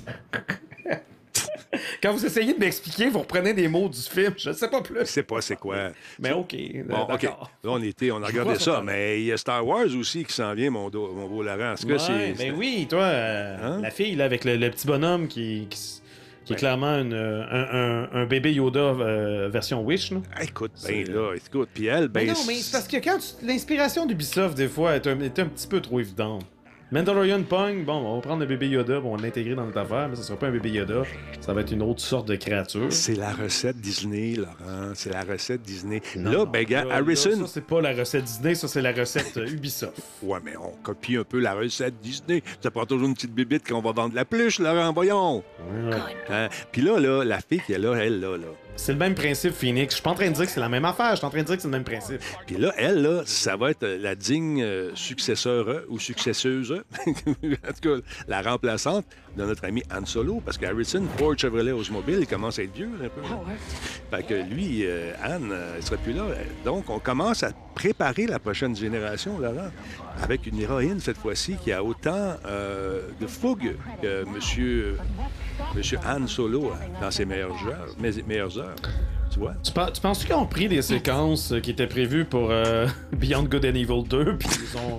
Quand 2.00 2.12
vous 2.12 2.24
essayez 2.24 2.54
de 2.54 2.58
m'expliquer, 2.60 3.08
vous 3.08 3.18
reprenez 3.18 3.52
des 3.52 3.66
mots 3.66 3.88
du 3.88 3.98
film. 4.00 4.32
Je 4.38 4.50
ne 4.50 4.54
sais 4.54 4.68
pas 4.68 4.80
plus. 4.80 5.00
Je 5.00 5.04
sais 5.06 5.24
pas 5.24 5.40
c'est 5.40 5.56
quoi. 5.56 5.90
Mais 6.20 6.30
OK. 6.30 6.54
Bon, 6.86 7.00
OK. 7.12 7.22
Là, 7.24 7.36
on 7.64 7.82
était, 7.82 8.12
on 8.12 8.22
a 8.22 8.26
regardé 8.28 8.60
ça, 8.60 8.80
mais 8.84 9.20
il 9.22 9.26
y 9.26 9.32
a 9.32 9.36
Star 9.36 9.66
Wars 9.66 9.86
aussi 9.98 10.24
qui 10.24 10.32
s'en 10.32 10.54
vient, 10.54 10.70
mon, 10.70 10.88
do- 10.88 11.12
mon 11.12 11.26
beau 11.26 11.42
Laurent. 11.42 11.74
Ouais, 11.84 11.98
c'est. 11.98 12.34
ben 12.34 12.54
oui, 12.56 12.86
toi, 12.88 13.02
euh, 13.02 13.56
Hein? 13.60 13.80
la 13.82 13.90
fille 13.90 14.14
là, 14.14 14.24
avec 14.24 14.44
le, 14.44 14.56
le 14.56 14.70
petit 14.70 14.86
bonhomme 14.86 15.26
qui, 15.26 15.66
qui 16.48 16.54
est 16.54 16.56
Ouais. 16.56 16.60
clairement 16.60 16.94
une, 16.98 17.12
euh, 17.12 17.42
un, 17.50 18.08
un- 18.16 18.22
un 18.22 18.26
bébé 18.26 18.54
Yoda 18.54 18.80
euh, 18.80 19.48
version 19.52 19.82
Wish. 19.84 20.10
Là. 20.12 20.18
Ah, 20.34 20.44
écoute, 20.44 20.72
C'est- 20.74 21.04
ben 21.04 21.14
là, 21.14 21.34
écoute. 21.36 21.68
Puis 21.74 21.86
elle, 21.86 22.08
ben. 22.08 22.26
Mais 22.26 22.32
non, 22.32 22.38
mais 22.46 22.54
c'est 22.54 22.72
parce 22.72 22.88
que 22.88 22.96
quand 22.96 23.18
tu- 23.18 23.46
l'inspiration 23.46 24.06
d'Ubisoft, 24.06 24.56
des 24.56 24.68
fois, 24.68 24.96
est 24.96 25.06
un, 25.06 25.20
est 25.20 25.38
un 25.38 25.46
petit 25.46 25.66
peu 25.66 25.80
trop 25.80 26.00
évidente. 26.00 26.44
Mandalorian 26.90 27.42
Pong, 27.42 27.84
bon, 27.84 27.96
on 27.96 28.14
va 28.14 28.20
prendre 28.22 28.40
le 28.40 28.46
bébé 28.46 28.66
Yoda, 28.68 28.98
bon, 29.00 29.12
on 29.12 29.16
va 29.16 29.22
l'intégrer 29.22 29.54
dans 29.54 29.66
notre 29.66 29.76
affaire, 29.76 30.08
mais 30.08 30.16
ça 30.16 30.22
sera 30.22 30.38
pas 30.38 30.46
un 30.46 30.52
bébé 30.52 30.70
Yoda, 30.70 31.02
ça 31.38 31.52
va 31.52 31.60
être 31.60 31.70
une 31.70 31.82
autre 31.82 32.00
sorte 32.00 32.26
de 32.28 32.34
créature. 32.34 32.86
C'est 32.90 33.14
la 33.14 33.30
recette 33.34 33.76
Disney, 33.76 34.36
Laurent. 34.36 34.92
C'est 34.94 35.12
la 35.12 35.20
recette 35.22 35.60
Disney. 35.60 36.00
Non, 36.16 36.30
là, 36.30 36.38
non, 36.38 36.44
ben, 36.46 36.64
gars, 36.64 36.84
là, 36.84 36.94
Harrison. 36.94 37.28
là, 37.30 37.36
ça, 37.36 37.46
c'est 37.46 37.66
pas 37.66 37.82
la 37.82 37.92
recette 37.92 38.24
Disney, 38.24 38.54
ça, 38.54 38.68
c'est 38.68 38.80
la 38.80 38.92
recette 38.92 39.36
euh, 39.36 39.46
Ubisoft. 39.46 39.98
Ouais, 40.22 40.38
mais 40.42 40.56
on 40.56 40.70
copie 40.82 41.16
un 41.16 41.24
peu 41.24 41.40
la 41.40 41.52
recette 41.52 42.00
Disney. 42.00 42.42
Ça 42.62 42.70
prend 42.70 42.86
toujours 42.86 43.06
une 43.06 43.14
petite 43.14 43.34
bébite 43.34 43.68
qu'on 43.68 43.82
va 43.82 43.92
vendre 43.92 44.14
la 44.14 44.24
pluche, 44.24 44.58
Laurent, 44.58 44.90
voyons. 44.94 45.44
Hein? 46.30 46.48
Puis 46.72 46.80
là, 46.80 46.98
là, 46.98 47.22
la 47.22 47.40
fille 47.40 47.60
qui 47.66 47.74
est 47.74 47.78
là, 47.78 47.96
elle, 47.96 48.18
là, 48.18 48.38
là. 48.38 48.46
C'est 48.78 48.92
le 48.92 48.98
même 48.98 49.16
principe, 49.16 49.52
Phoenix. 49.52 49.90
Je 49.90 49.94
suis 49.96 50.02
pas 50.02 50.10
en 50.10 50.14
train 50.14 50.28
de 50.28 50.34
dire 50.34 50.46
que 50.46 50.50
c'est 50.50 50.60
la 50.60 50.68
même 50.68 50.84
affaire, 50.84 51.10
je 51.10 51.16
suis 51.16 51.26
en 51.26 51.30
train 51.30 51.40
de 51.40 51.46
dire 51.46 51.56
que 51.56 51.62
c'est 51.62 51.68
le 51.68 51.72
même 51.72 51.84
principe. 51.84 52.22
Puis 52.46 52.56
là, 52.56 52.72
elle, 52.78 53.02
là, 53.02 53.22
ça 53.26 53.56
va 53.56 53.72
être 53.72 53.84
la 53.84 54.14
digne 54.14 54.62
euh, 54.62 54.92
successeur 54.94 55.68
euh, 55.68 55.80
ou 55.88 55.98
successeuse, 55.98 56.72
en 57.06 57.12
tout 57.12 57.82
cas, 57.82 57.96
la 58.28 58.40
remplaçante 58.40 59.04
de 59.38 59.44
notre 59.44 59.64
ami 59.64 59.82
Han 59.94 60.04
Solo, 60.04 60.42
parce 60.44 60.58
que 60.58 60.66
Harrison, 60.66 61.02
Ford 61.16 61.34
Chevrolet 61.38 61.72
Oldsmobile, 61.72 62.18
il 62.20 62.26
commence 62.26 62.58
à 62.58 62.64
être 62.64 62.74
vieux, 62.74 62.90
là, 63.00 63.06
un 63.06 63.08
peu. 63.08 63.20
Fait 64.10 64.22
que 64.26 64.34
lui, 64.34 64.80
euh, 64.84 65.12
Han, 65.24 65.50
euh, 65.50 65.76
il 65.78 65.82
sera 65.82 65.96
plus 65.96 66.12
là. 66.12 66.24
Donc, 66.64 66.90
on 66.90 66.98
commence 66.98 67.42
à 67.44 67.52
préparer 67.74 68.26
la 68.26 68.38
prochaine 68.38 68.74
génération, 68.76 69.38
Laurent, 69.38 69.68
avec 70.22 70.46
une 70.46 70.58
héroïne, 70.60 70.98
cette 71.00 71.18
fois-ci, 71.18 71.54
qui 71.62 71.72
a 71.72 71.82
autant 71.84 72.34
euh, 72.46 73.02
de 73.20 73.26
fougue 73.26 73.76
que 74.02 74.24
Monsieur, 74.24 74.98
Monsieur 75.76 75.98
Han 76.06 76.26
Solo 76.26 76.66
euh, 76.66 77.00
dans 77.00 77.10
ses 77.10 77.24
meilleures 77.24 77.52
heures. 77.68 77.94
mes- 77.98 78.22
meilleures 78.26 78.58
heures. 78.58 78.74
Tu 79.30 79.38
vois? 79.38 79.54
Tu, 79.62 79.70
pen- 79.72 79.90
tu 79.92 80.00
penses 80.00 80.24
qu'ils 80.24 80.34
ont 80.34 80.46
pris 80.46 80.68
des 80.68 80.82
séquences 80.82 81.52
euh, 81.52 81.60
qui 81.60 81.70
étaient 81.70 81.86
prévues 81.86 82.24
pour 82.24 82.48
euh, 82.50 82.86
Beyond 83.12 83.44
Good 83.44 83.64
and 83.66 83.74
Evil 83.74 84.02
2, 84.08 84.36
puis 84.38 84.48
ils 84.72 84.78
ont, 84.78 84.98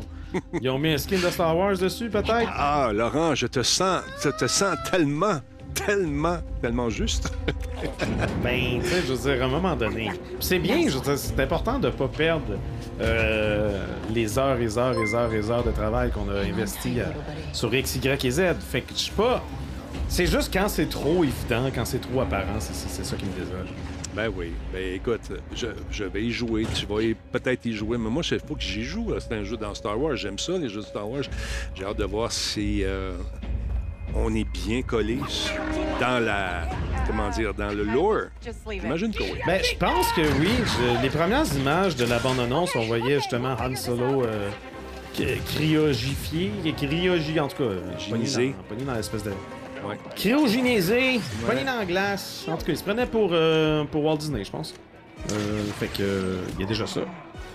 ils 0.62 0.70
ont 0.70 0.80
mis 0.80 0.90
un 0.90 0.98
skin 0.98 1.18
de 1.18 1.30
Star 1.30 1.56
Wars 1.58 1.78
dessus, 1.78 2.10
peut-être? 2.10 2.50
Ah, 2.56 2.92
Laurent, 2.94 3.36
je 3.36 3.48
te 3.48 3.64
sens, 3.64 4.02
je 4.24 4.30
te 4.30 4.48
sens 4.48 4.76
tellement, 4.90 5.40
tellement, 5.74 6.38
tellement 6.62 6.90
juste. 6.90 7.32
Ben, 8.44 8.82
tu 8.82 8.90
sais, 8.90 9.02
je 9.08 9.14
veux 9.14 9.32
dire, 9.32 9.44
à 9.44 9.46
un 9.46 9.50
moment 9.50 9.76
donné. 9.76 10.12
C'est 10.42 10.60
bien, 10.60 10.88
je 10.90 10.98
veux 10.98 11.04
dire, 11.04 11.18
c'est 11.18 11.40
important 11.40 11.80
de 11.80 11.90
pas 11.90 12.08
perdre 12.10 12.58
euh, 13.00 13.86
les 14.10 14.38
heures 14.38 14.60
et 14.60 14.78
heures 14.78 14.96
et 14.98 15.16
heures 15.16 15.34
et 15.34 15.50
heures 15.50 15.64
de 15.64 15.72
travail 15.72 16.12
qu'on 16.12 16.30
a 16.30 16.42
investi 16.42 17.00
euh, 17.00 17.06
sur 17.54 17.74
X, 17.74 17.96
Y 17.96 18.26
et 18.26 18.32
Z. 18.32 18.42
Fait 18.60 18.82
que 18.82 18.94
je 18.94 19.00
sais 19.00 19.12
pas. 19.12 19.42
C'est 20.10 20.26
juste 20.26 20.52
quand 20.52 20.68
c'est 20.68 20.90
trop 20.90 21.24
évident, 21.24 21.70
quand 21.74 21.86
c'est 21.86 22.00
trop 22.02 22.22
apparent, 22.22 22.60
c'est 22.60 23.04
ça 23.04 23.16
qui 23.16 23.26
me 23.26 23.32
désole. 23.32 23.68
Ben 24.20 24.34
oui. 24.36 24.51
Ben 24.74 24.95
écoute, 24.95 25.22
je, 25.55 25.67
je 25.91 26.03
vais 26.03 26.24
y 26.24 26.32
jouer. 26.32 26.65
Tu 26.76 26.86
vas 26.86 27.01
y- 27.01 27.13
peut-être 27.32 27.65
y 27.65 27.72
jouer, 27.74 27.97
mais 27.97 28.09
moi, 28.09 28.22
il 28.30 28.39
faut 28.45 28.55
que 28.55 28.61
j'y 28.61 28.84
joue. 28.84 29.13
C'est 29.17 29.34
un 29.34 29.43
jeu 29.45 29.55
dans 29.55 29.74
Star 29.74 29.97
Wars. 29.97 30.17
J'aime 30.17 30.38
ça, 30.38 30.57
les 30.57 30.67
jeux 30.67 30.82
de 30.82 30.86
Star 30.86 31.09
Wars. 31.09 31.24
J'ai 31.74 31.86
hâte 31.86 31.97
de 31.97 32.03
voir 32.03 32.30
si 32.30 32.84
euh, 32.84 33.13
on 34.13 34.36
est 34.36 34.43
bien 34.43 34.82
collé 34.82 35.20
dans 36.01 36.20
la. 36.24 36.63
Comment 37.07 37.30
dire, 37.30 37.53
dans 37.53 37.72
le 37.72 37.84
lore. 37.86 38.24
Imagine 38.84 39.13
que 39.13 39.24
oui. 39.24 39.39
Ben, 39.47 39.61
je 39.63 39.76
pense 39.78 40.11
que 40.11 40.22
oui. 40.39 40.49
Je- 40.65 41.01
les 41.01 41.09
premières 41.09 41.51
images 41.55 41.95
de 41.95 42.03
la 42.05 42.20
bande-annonce, 42.20 42.76
on 42.76 42.86
voyait 42.88 43.20
justement 43.20 43.55
Han 43.57 43.76
Solo 43.78 44.26
euh, 44.26 44.49
cryogifié, 45.55 46.51
cryogi, 46.78 47.39
en 47.39 47.47
tout 47.47 47.55
cas, 47.57 47.63
euh, 47.63 47.80
pogné 48.09 48.26
Gynisé. 48.26 48.55
dans- 48.78 48.86
dans 48.86 48.93
l'espèce 48.95 49.24
de... 49.24 49.32
Ouais. 49.88 49.98
Cryogénisé, 50.16 51.20
pogné 51.46 51.64
dans 51.64 51.78
la 51.78 51.86
glace. 51.86 52.46
En 52.48 52.58
tout 52.58 52.66
cas, 52.66 52.72
il 52.72 52.78
se 52.78 52.84
prenait 52.84 53.06
pour, 53.06 53.30
euh, 53.32 53.84
pour 53.86 54.04
Walt 54.04 54.18
Disney, 54.18 54.44
je 54.44 54.52
pense. 54.52 54.74
Euh, 55.32 55.64
fait 55.80 55.88
que, 55.88 56.02
euh, 56.02 56.42
il 56.56 56.62
y 56.62 56.64
a 56.64 56.68
déjà 56.68 56.88
ça. 56.88 57.02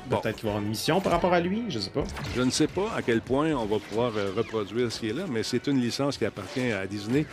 Bon. 0.07 0.18
Peut-être 0.18 0.37
qu'il 0.37 0.45
va 0.45 0.51
y 0.51 0.53
avoir 0.53 0.62
une 0.62 0.68
mission 0.68 1.01
par 1.01 1.12
rapport 1.12 1.33
à 1.33 1.41
lui, 1.41 1.62
je 1.70 1.79
sais 1.79 1.89
pas. 1.89 2.05
Je 2.37 2.43
ne 2.43 2.51
sais 2.51 2.66
pas 2.66 2.93
à 2.95 3.01
quel 3.01 3.22
point 3.22 3.53
on 3.53 3.64
va 3.64 3.79
pouvoir 3.79 4.12
reproduire 4.37 4.93
ce 4.93 5.01
qui 5.01 5.09
est 5.09 5.14
là, 5.14 5.22
mais 5.27 5.43
c'est 5.43 5.66
une 5.66 5.81
licence 5.81 6.18
qui 6.18 6.27
appartient 6.27 6.72
à 6.72 6.87
Disney 6.87 7.25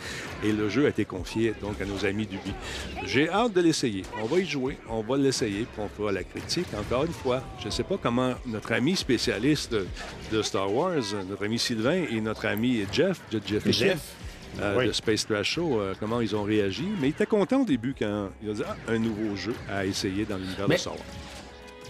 et 0.42 0.52
le 0.52 0.70
jeu 0.70 0.86
a 0.86 0.88
été 0.88 1.04
confié 1.04 1.52
donc 1.60 1.82
à 1.82 1.84
nos 1.84 2.06
amis 2.06 2.26
d'Ubi. 2.26 2.54
J'ai 3.04 3.28
hâte 3.28 3.52
de 3.52 3.60
l'essayer. 3.60 4.04
On 4.22 4.24
va 4.24 4.38
y 4.38 4.46
jouer, 4.46 4.78
on 4.88 5.02
va 5.02 5.18
l'essayer, 5.18 5.66
puis 5.70 5.82
on 5.82 5.88
fera 5.88 6.12
la 6.12 6.24
critique. 6.24 6.66
Encore 6.74 7.04
une 7.04 7.12
fois, 7.12 7.42
je 7.60 7.66
ne 7.66 7.70
sais 7.70 7.84
pas 7.84 7.98
comment 8.02 8.32
notre 8.46 8.72
ami 8.72 8.96
spécialiste 8.96 9.72
de, 9.72 9.86
de 10.32 10.40
Star 10.40 10.72
Wars, 10.72 11.02
notre 11.28 11.44
ami 11.44 11.58
Sylvain 11.58 12.04
et 12.10 12.22
notre 12.22 12.46
ami 12.46 12.86
Jeff, 12.90 13.20
de 13.30 13.38
Jeff, 13.44 13.66
et 13.66 13.72
Jeff. 13.74 14.14
Euh, 14.60 14.76
Oui. 14.78 14.86
de 14.88 14.92
Space 14.92 15.26
Trash 15.26 15.52
Show, 15.52 15.80
euh, 15.80 15.94
comment 15.98 16.20
ils 16.20 16.34
ont 16.36 16.42
réagi. 16.42 16.84
Mais 17.00 17.08
il 17.08 17.10
était 17.10 17.26
content 17.26 17.62
au 17.62 17.64
début 17.64 17.94
quand 17.98 18.28
il 18.42 18.50
a 18.50 18.52
dit 18.52 18.62
ah, 18.66 18.76
un 18.88 18.98
nouveau 18.98 19.34
jeu 19.36 19.54
à 19.70 19.84
essayer 19.86 20.24
dans 20.24 20.36
l'univers 20.36 20.66
Mais- 20.68 20.74
de 20.76 20.80
Star 20.80 20.94
Wars. 20.94 21.02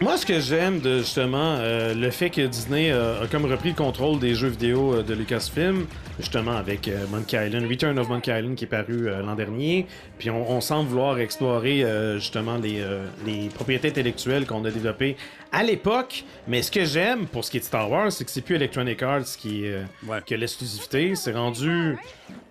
Moi, 0.00 0.16
ce 0.16 0.26
que 0.26 0.40
j'aime 0.40 0.80
de 0.80 0.98
justement 0.98 1.56
euh, 1.60 1.94
le 1.94 2.10
fait 2.10 2.30
que 2.30 2.40
Disney 2.46 2.90
euh, 2.90 3.22
a 3.22 3.26
comme 3.28 3.44
repris 3.44 3.68
le 3.68 3.74
contrôle 3.76 4.18
des 4.18 4.34
jeux 4.34 4.48
vidéo 4.48 4.94
euh, 4.94 5.02
de 5.02 5.14
Lucasfilm, 5.14 5.86
justement 6.18 6.52
avec 6.56 6.90
Monkey 7.10 7.46
Island, 7.46 7.68
Return 7.70 7.98
of 7.98 8.08
Monkey 8.08 8.36
Island 8.36 8.56
qui 8.56 8.64
est 8.64 8.68
paru 8.68 9.04
l'an 9.06 9.34
dernier, 9.36 9.86
puis 10.18 10.30
on, 10.30 10.50
on 10.50 10.60
semble 10.60 10.88
vouloir 10.88 11.18
explorer 11.18 11.84
justement 12.16 12.56
les, 12.56 12.82
les 13.26 13.48
propriétés 13.48 13.88
intellectuelles 13.88 14.46
qu'on 14.46 14.64
a 14.64 14.70
développées 14.70 15.16
à 15.52 15.62
l'époque. 15.62 16.24
Mais 16.48 16.62
ce 16.62 16.70
que 16.70 16.84
j'aime 16.84 17.26
pour 17.26 17.44
ce 17.44 17.50
qui 17.50 17.58
est 17.58 17.60
de 17.60 17.64
Star 17.64 17.90
Wars, 17.90 18.10
c'est 18.10 18.24
que 18.24 18.30
c'est 18.30 18.40
plus 18.40 18.56
Electronic 18.56 19.02
Arts 19.02 19.36
qui, 19.38 19.66
euh, 19.66 19.82
Ouais. 20.06 20.18
qui 20.24 20.34
a 20.34 20.36
l'exclusivité, 20.36 21.14
c'est 21.14 21.32
rendu 21.32 21.96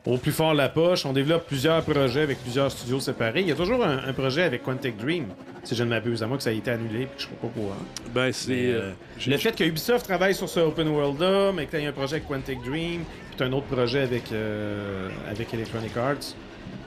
au 0.05 0.17
plus 0.17 0.31
fort 0.31 0.53
la 0.53 0.69
poche. 0.69 1.05
On 1.05 1.13
développe 1.13 1.47
plusieurs 1.47 1.83
projets 1.83 2.21
avec 2.21 2.39
plusieurs 2.41 2.71
studios 2.71 2.99
séparés. 2.99 3.41
Il 3.41 3.47
y 3.47 3.51
a 3.51 3.55
toujours 3.55 3.83
un, 3.83 3.99
un 4.07 4.13
projet 4.13 4.43
avec 4.43 4.63
Quantic 4.63 4.97
Dream, 4.97 5.25
si 5.63 5.75
je 5.75 5.83
ne 5.83 5.89
m'abuse, 5.89 6.23
à 6.23 6.27
moins 6.27 6.37
que 6.37 6.43
ça 6.43 6.51
ait 6.53 6.57
été 6.57 6.71
annulé, 6.71 7.07
puis 7.07 7.17
que 7.17 7.21
je 7.23 7.27
ne 7.27 7.33
pas 7.33 7.47
au 7.47 7.49
courant. 7.49 7.75
Ben, 8.13 8.31
c'est. 8.31 8.51
Euh, 8.67 8.79
euh, 8.81 8.91
le 9.27 9.37
fait 9.37 9.55
que 9.55 9.63
Ubisoft 9.63 10.05
travaille 10.05 10.33
sur 10.35 10.49
ce 10.49 10.59
open 10.59 10.87
world-là, 10.87 11.51
mais 11.53 11.65
que 11.65 11.75
tu 11.77 11.85
un 11.85 11.91
projet 11.91 12.15
avec 12.17 12.27
Quantic 12.27 12.61
Dream, 12.63 13.01
puis 13.29 13.37
tu 13.37 13.43
un 13.43 13.51
autre 13.53 13.67
projet 13.67 14.01
avec, 14.01 14.31
euh, 14.31 15.09
avec 15.29 15.53
Electronic 15.53 15.95
Arts, 15.97 16.35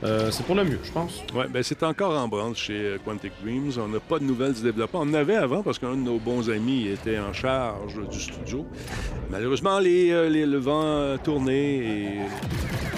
euh, 0.05 0.31
c'est 0.31 0.45
pour 0.45 0.55
le 0.55 0.65
mieux, 0.65 0.79
je 0.83 0.93
pense. 0.93 1.23
Oui, 1.35 1.45
ben 1.49 1.63
c'est 1.63 1.83
encore 1.83 2.13
en 2.19 2.29
branle 2.29 2.55
chez 2.55 2.75
euh, 2.75 2.99
Quantic 3.05 3.33
Dreams. 3.43 3.73
On 3.79 3.89
n'a 3.89 4.01
pas 4.01 4.19
de 4.19 4.25
nouvelles 4.25 4.53
du 4.53 4.63
développement. 4.63 5.01
On 5.01 5.09
en 5.11 5.15
avait 5.15 5.37
avant 5.37 5.63
parce 5.63 5.79
qu'un 5.79 5.93
de 5.93 6.01
nos 6.03 6.19
bons 6.19 6.51
amis 6.51 6.89
était 6.89 7.19
en 7.19 7.33
charge 7.33 7.95
du 8.11 8.21
studio. 8.21 8.67
Malheureusement, 9.31 9.79
les, 9.79 10.11
euh, 10.11 10.29
les- 10.29 10.45
le 10.47 10.59
vent 10.59 11.15
a 11.15 11.19
tourné 11.19 11.77
et 11.77 12.09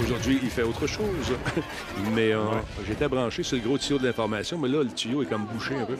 aujourd'hui, 0.02 0.40
il 0.42 0.50
fait 0.50 0.62
autre 0.64 0.86
chose. 0.88 1.32
mais 2.14 2.32
euh, 2.32 2.40
j'étais 2.88 3.08
branché 3.08 3.42
sur 3.44 3.56
le 3.56 3.62
gros 3.62 3.78
tuyau 3.78 3.98
de 3.98 4.06
l'information, 4.06 4.58
mais 4.58 4.68
là, 4.68 4.82
le 4.82 4.90
tuyau 4.90 5.22
est 5.22 5.26
comme 5.26 5.44
bouché 5.46 5.74
un 5.76 5.84
peu. 5.84 5.96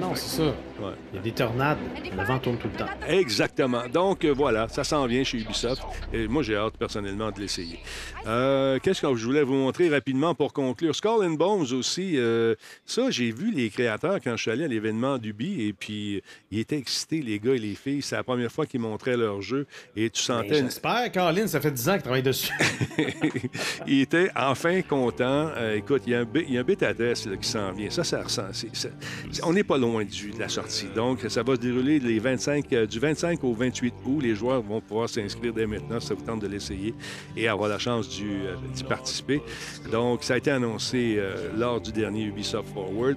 Non, 0.00 0.14
c'est 0.16 0.38
ça. 0.42 0.52
Ouais. 0.82 0.92
Il 1.12 1.16
y 1.16 1.18
a 1.18 1.22
des 1.22 1.32
tornades, 1.32 1.78
le 2.16 2.24
vent 2.24 2.38
tourne 2.38 2.58
tout 2.58 2.68
le 2.72 2.76
temps. 2.78 2.90
Exactement. 3.08 3.82
Donc 3.92 4.24
euh, 4.24 4.32
voilà, 4.32 4.68
ça 4.68 4.82
s'en 4.84 5.06
vient 5.06 5.22
chez 5.22 5.38
Ubisoft. 5.38 5.82
Et 6.12 6.26
moi, 6.26 6.42
j'ai 6.42 6.56
hâte 6.56 6.76
personnellement 6.78 7.30
de 7.30 7.40
l'essayer. 7.40 7.78
Euh, 8.26 8.78
Qu'est-ce 8.82 9.02
que 9.02 9.14
je 9.14 9.24
voulais 9.24 9.42
vous 9.42 9.54
montrer 9.54 9.88
rapidement 9.88 10.34
pour 10.34 10.52
conclure? 10.52 10.94
Skull 10.94 11.24
and 11.24 11.32
Bones 11.34 11.72
aussi. 11.72 12.16
euh, 12.16 12.54
ça, 12.86 13.10
j'ai 13.10 13.30
vu 13.32 13.52
les 13.52 13.70
créateurs 13.70 14.18
quand 14.22 14.36
je 14.36 14.42
suis 14.42 14.50
allé 14.50 14.64
à 14.64 14.68
l'événement 14.68 15.18
d'Ubi 15.18 15.66
et 15.68 15.72
puis 15.72 16.22
ils 16.50 16.58
étaient 16.60 16.78
excités, 16.78 17.20
les 17.22 17.38
gars 17.38 17.54
et 17.54 17.58
les 17.58 17.74
filles. 17.74 18.02
C'est 18.02 18.16
la 18.16 18.24
première 18.24 18.50
fois 18.50 18.66
qu'ils 18.66 18.80
montraient 18.80 19.16
leur 19.16 19.40
jeu 19.40 19.66
et 19.96 20.10
tu 20.10 20.20
sentais... 20.20 20.58
une- 20.58 20.64
J'espère, 20.66 21.10
Caroline, 21.12 21.46
ça 21.48 21.60
fait 21.60 21.70
10 21.70 21.88
ans 21.88 21.92
qu'il 21.94 22.02
travaille 22.02 22.22
dessus. 22.22 22.52
il 23.86 24.00
était 24.00 24.30
enfin 24.36 24.82
content. 24.82 25.50
Euh, 25.56 25.76
écoute, 25.76 26.02
il 26.06 26.12
y 26.12 26.14
a 26.16 26.20
un, 26.20 26.24
bi- 26.24 26.44
il 26.48 26.54
y 26.54 26.58
a 26.58 26.60
un 26.60 26.64
bêta 26.64 26.92
test 26.94 27.26
là, 27.26 27.36
qui 27.36 27.48
s'en 27.48 27.72
vient. 27.72 27.90
Ça, 27.90 28.04
ça 28.04 28.22
ressent. 28.22 28.42
on 29.44 29.52
n'est 29.52 29.64
pas 29.64 29.78
loin 29.78 30.04
du, 30.04 30.30
de 30.30 30.38
la 30.38 30.48
sortie. 30.48 30.71
Donc, 30.94 31.20
ça 31.28 31.42
va 31.42 31.56
se 31.56 31.60
dérouler 31.60 31.98
les 31.98 32.18
25, 32.18 32.72
euh, 32.72 32.86
du 32.86 32.98
25 32.98 33.44
au 33.44 33.52
28 33.52 33.94
août. 34.06 34.20
Les 34.22 34.34
joueurs 34.34 34.62
vont 34.62 34.80
pouvoir 34.80 35.08
s'inscrire 35.08 35.52
dès 35.52 35.66
maintenant 35.66 36.00
si 36.00 36.06
ça 36.06 36.14
vous 36.14 36.24
tente 36.24 36.40
de 36.40 36.46
l'essayer 36.46 36.94
et 37.36 37.48
avoir 37.48 37.68
la 37.68 37.78
chance 37.78 38.08
euh, 38.22 38.54
d'y 38.72 38.84
participer. 38.84 39.42
Donc, 39.90 40.24
ça 40.24 40.34
a 40.34 40.36
été 40.38 40.50
annoncé 40.50 41.16
euh, 41.18 41.50
lors 41.56 41.80
du 41.80 41.92
dernier 41.92 42.24
Ubisoft 42.24 42.72
Forward. 42.72 43.16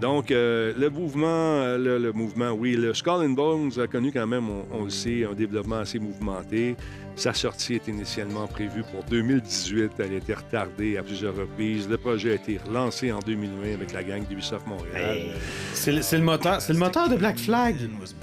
Donc, 0.00 0.30
euh, 0.30 0.72
le 0.76 0.90
mouvement, 0.90 1.26
euh, 1.26 1.78
le, 1.78 1.98
le 1.98 2.12
mouvement, 2.12 2.50
oui, 2.52 2.76
le 2.76 2.92
Skull 2.92 3.24
and 3.24 3.30
Bones 3.30 3.70
a 3.80 3.86
connu 3.86 4.12
quand 4.12 4.26
même, 4.26 4.48
on, 4.50 4.64
on 4.72 4.84
le 4.84 4.90
sait, 4.90 5.24
un 5.24 5.32
développement 5.34 5.76
assez 5.78 5.98
mouvementé. 5.98 6.76
Sa 7.18 7.32
sortie 7.32 7.76
est 7.76 7.88
initialement 7.88 8.46
prévue 8.46 8.82
pour 8.92 9.02
2018. 9.04 9.92
Elle 10.00 10.12
a 10.12 10.16
été 10.16 10.34
retardée 10.34 10.98
à 10.98 11.02
plusieurs 11.02 11.34
reprises. 11.34 11.88
Le 11.88 11.96
projet 11.96 12.32
a 12.32 12.34
été 12.34 12.58
relancé 12.58 13.10
en 13.10 13.20
2020 13.20 13.72
avec 13.72 13.94
la 13.94 14.04
gang 14.04 14.22
d'Ubisoft 14.26 14.66
Montréal. 14.66 15.20
C'est 15.72 15.92
le, 15.92 16.02
c'est 16.02 16.18
le 16.18 16.24
moteur, 16.24 16.60
c'est 16.60 16.74
le 16.74 16.78
moteur 16.78 17.08
de 17.08 17.16
Black 17.16 17.38
Flag. 17.38 17.76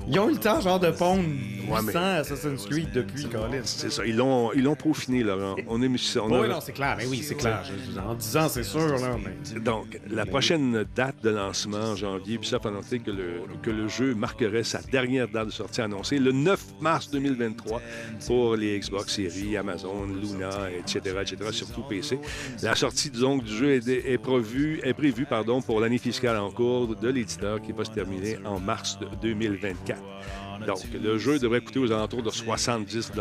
Ils 0.07 0.19
ont 0.19 0.29
eu 0.29 0.33
le 0.33 0.37
temps, 0.39 0.61
genre, 0.61 0.79
de 0.79 0.91
pondre 0.91 1.23
800 1.23 1.81
mais- 1.85 1.95
Assassin's 1.97 2.67
Creed 2.67 2.91
depuis. 2.93 3.25
C'est 3.63 3.91
ça, 3.91 4.05
ils 4.05 4.15
l'ont, 4.15 4.51
ils 4.53 4.61
l'ont 4.61 4.75
peaufiné, 4.75 5.23
Laurent. 5.23 5.55
On 5.67 5.81
est, 5.81 5.87
on 5.87 6.29
Oh, 6.29 6.35
a- 6.35 6.41
oui, 6.41 6.49
non, 6.49 6.61
c'est 6.61 6.73
clair. 6.73 6.93
Mais 6.99 7.07
oui, 7.07 7.23
c'est 7.23 7.33
clair. 7.33 7.63
En 8.07 8.13
10 8.13 8.37
ans, 8.37 8.47
c'est 8.47 8.61
sûr, 8.63 8.89
là. 8.99 9.15
Mais... 9.23 9.59
Donc, 9.59 9.99
la 10.07 10.27
prochaine 10.27 10.85
date 10.95 11.15
de 11.23 11.31
lancement 11.31 11.62
en 11.71 11.95
janvier, 11.95 12.35
Ubisoft 12.35 12.65
a 12.65 12.69
annoncé 12.69 12.99
que 12.99 13.11
le, 13.11 13.41
que 13.61 13.69
le 13.69 13.87
jeu 13.87 14.13
marquerait 14.15 14.63
sa 14.63 14.81
dernière 14.81 15.27
date 15.27 15.47
de 15.47 15.51
sortie 15.51 15.81
annoncée 15.81 16.19
le 16.19 16.31
9 16.31 16.81
mars 16.81 17.09
2023 17.11 17.81
pour 18.27 18.55
les 18.55 18.79
Xbox 18.79 19.15
Series, 19.15 19.57
Amazon, 19.57 20.05
Luna, 20.05 20.71
etc., 20.71 21.17
etc., 21.21 21.35
surtout 21.51 21.83
PC. 21.83 22.19
La 22.61 22.75
sortie 22.75 23.09
donc, 23.09 23.43
du 23.43 23.55
jeu 23.55 23.71
est, 23.71 24.17
prévue, 24.17 24.81
pour 25.65 25.79
l'année 25.79 25.97
fiscale 25.97 26.37
en 26.37 26.51
cours 26.51 26.95
de 26.95 27.09
l'éditeur 27.09 27.61
qui 27.61 27.71
va 27.71 27.85
se 27.85 27.91
terminer 27.91 28.37
en 28.45 28.59
mars 28.59 28.97
de 28.99 29.07
2024. 29.21 30.01
Donc, 30.65 30.79
le 30.93 31.17
jeu 31.17 31.39
devrait 31.39 31.61
coûter 31.61 31.79
aux 31.79 31.91
alentours 31.91 32.23
de 32.23 32.29
70 32.29 33.11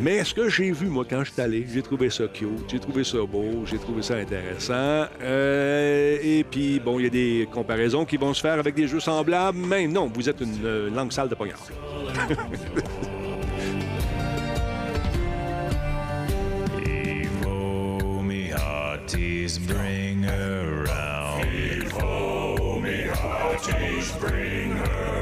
mais 0.00 0.24
ce 0.24 0.34
que 0.34 0.48
j'ai 0.48 0.72
vu, 0.72 0.86
moi, 0.86 1.04
quand 1.08 1.22
je 1.24 1.32
suis 1.32 1.42
allé, 1.42 1.66
j'ai 1.72 1.82
trouvé 1.82 2.10
ça 2.10 2.24
cute, 2.28 2.48
j'ai 2.68 2.78
trouvé 2.78 3.04
ça 3.04 3.18
beau, 3.18 3.64
j'ai 3.66 3.78
trouvé 3.78 4.02
ça 4.02 4.16
intéressant. 4.16 5.06
Euh, 5.22 6.18
et 6.22 6.44
puis, 6.44 6.80
bon, 6.80 6.98
il 6.98 7.04
y 7.04 7.06
a 7.06 7.10
des 7.10 7.48
comparaisons 7.52 8.04
qui 8.04 8.16
vont 8.16 8.32
se 8.32 8.40
faire 8.40 8.58
avec 8.58 8.74
des 8.74 8.88
jeux 8.88 9.00
semblables, 9.00 9.58
mais 9.58 9.86
non, 9.86 10.10
vous 10.12 10.28
êtes 10.28 10.40
une 10.40 10.64
euh, 10.64 10.90
langue 10.90 11.12
sale 11.12 11.28
de 11.28 11.34
poignard. 11.34 11.60
Evo 16.82 18.22
me 18.22 18.50
hearties 18.50 19.58
bring 19.58 20.24
around. 20.24 21.44
Evo 21.44 22.80
me 22.80 23.08
hearties 23.12 24.12
bring 24.18 24.72
around. 24.72 25.19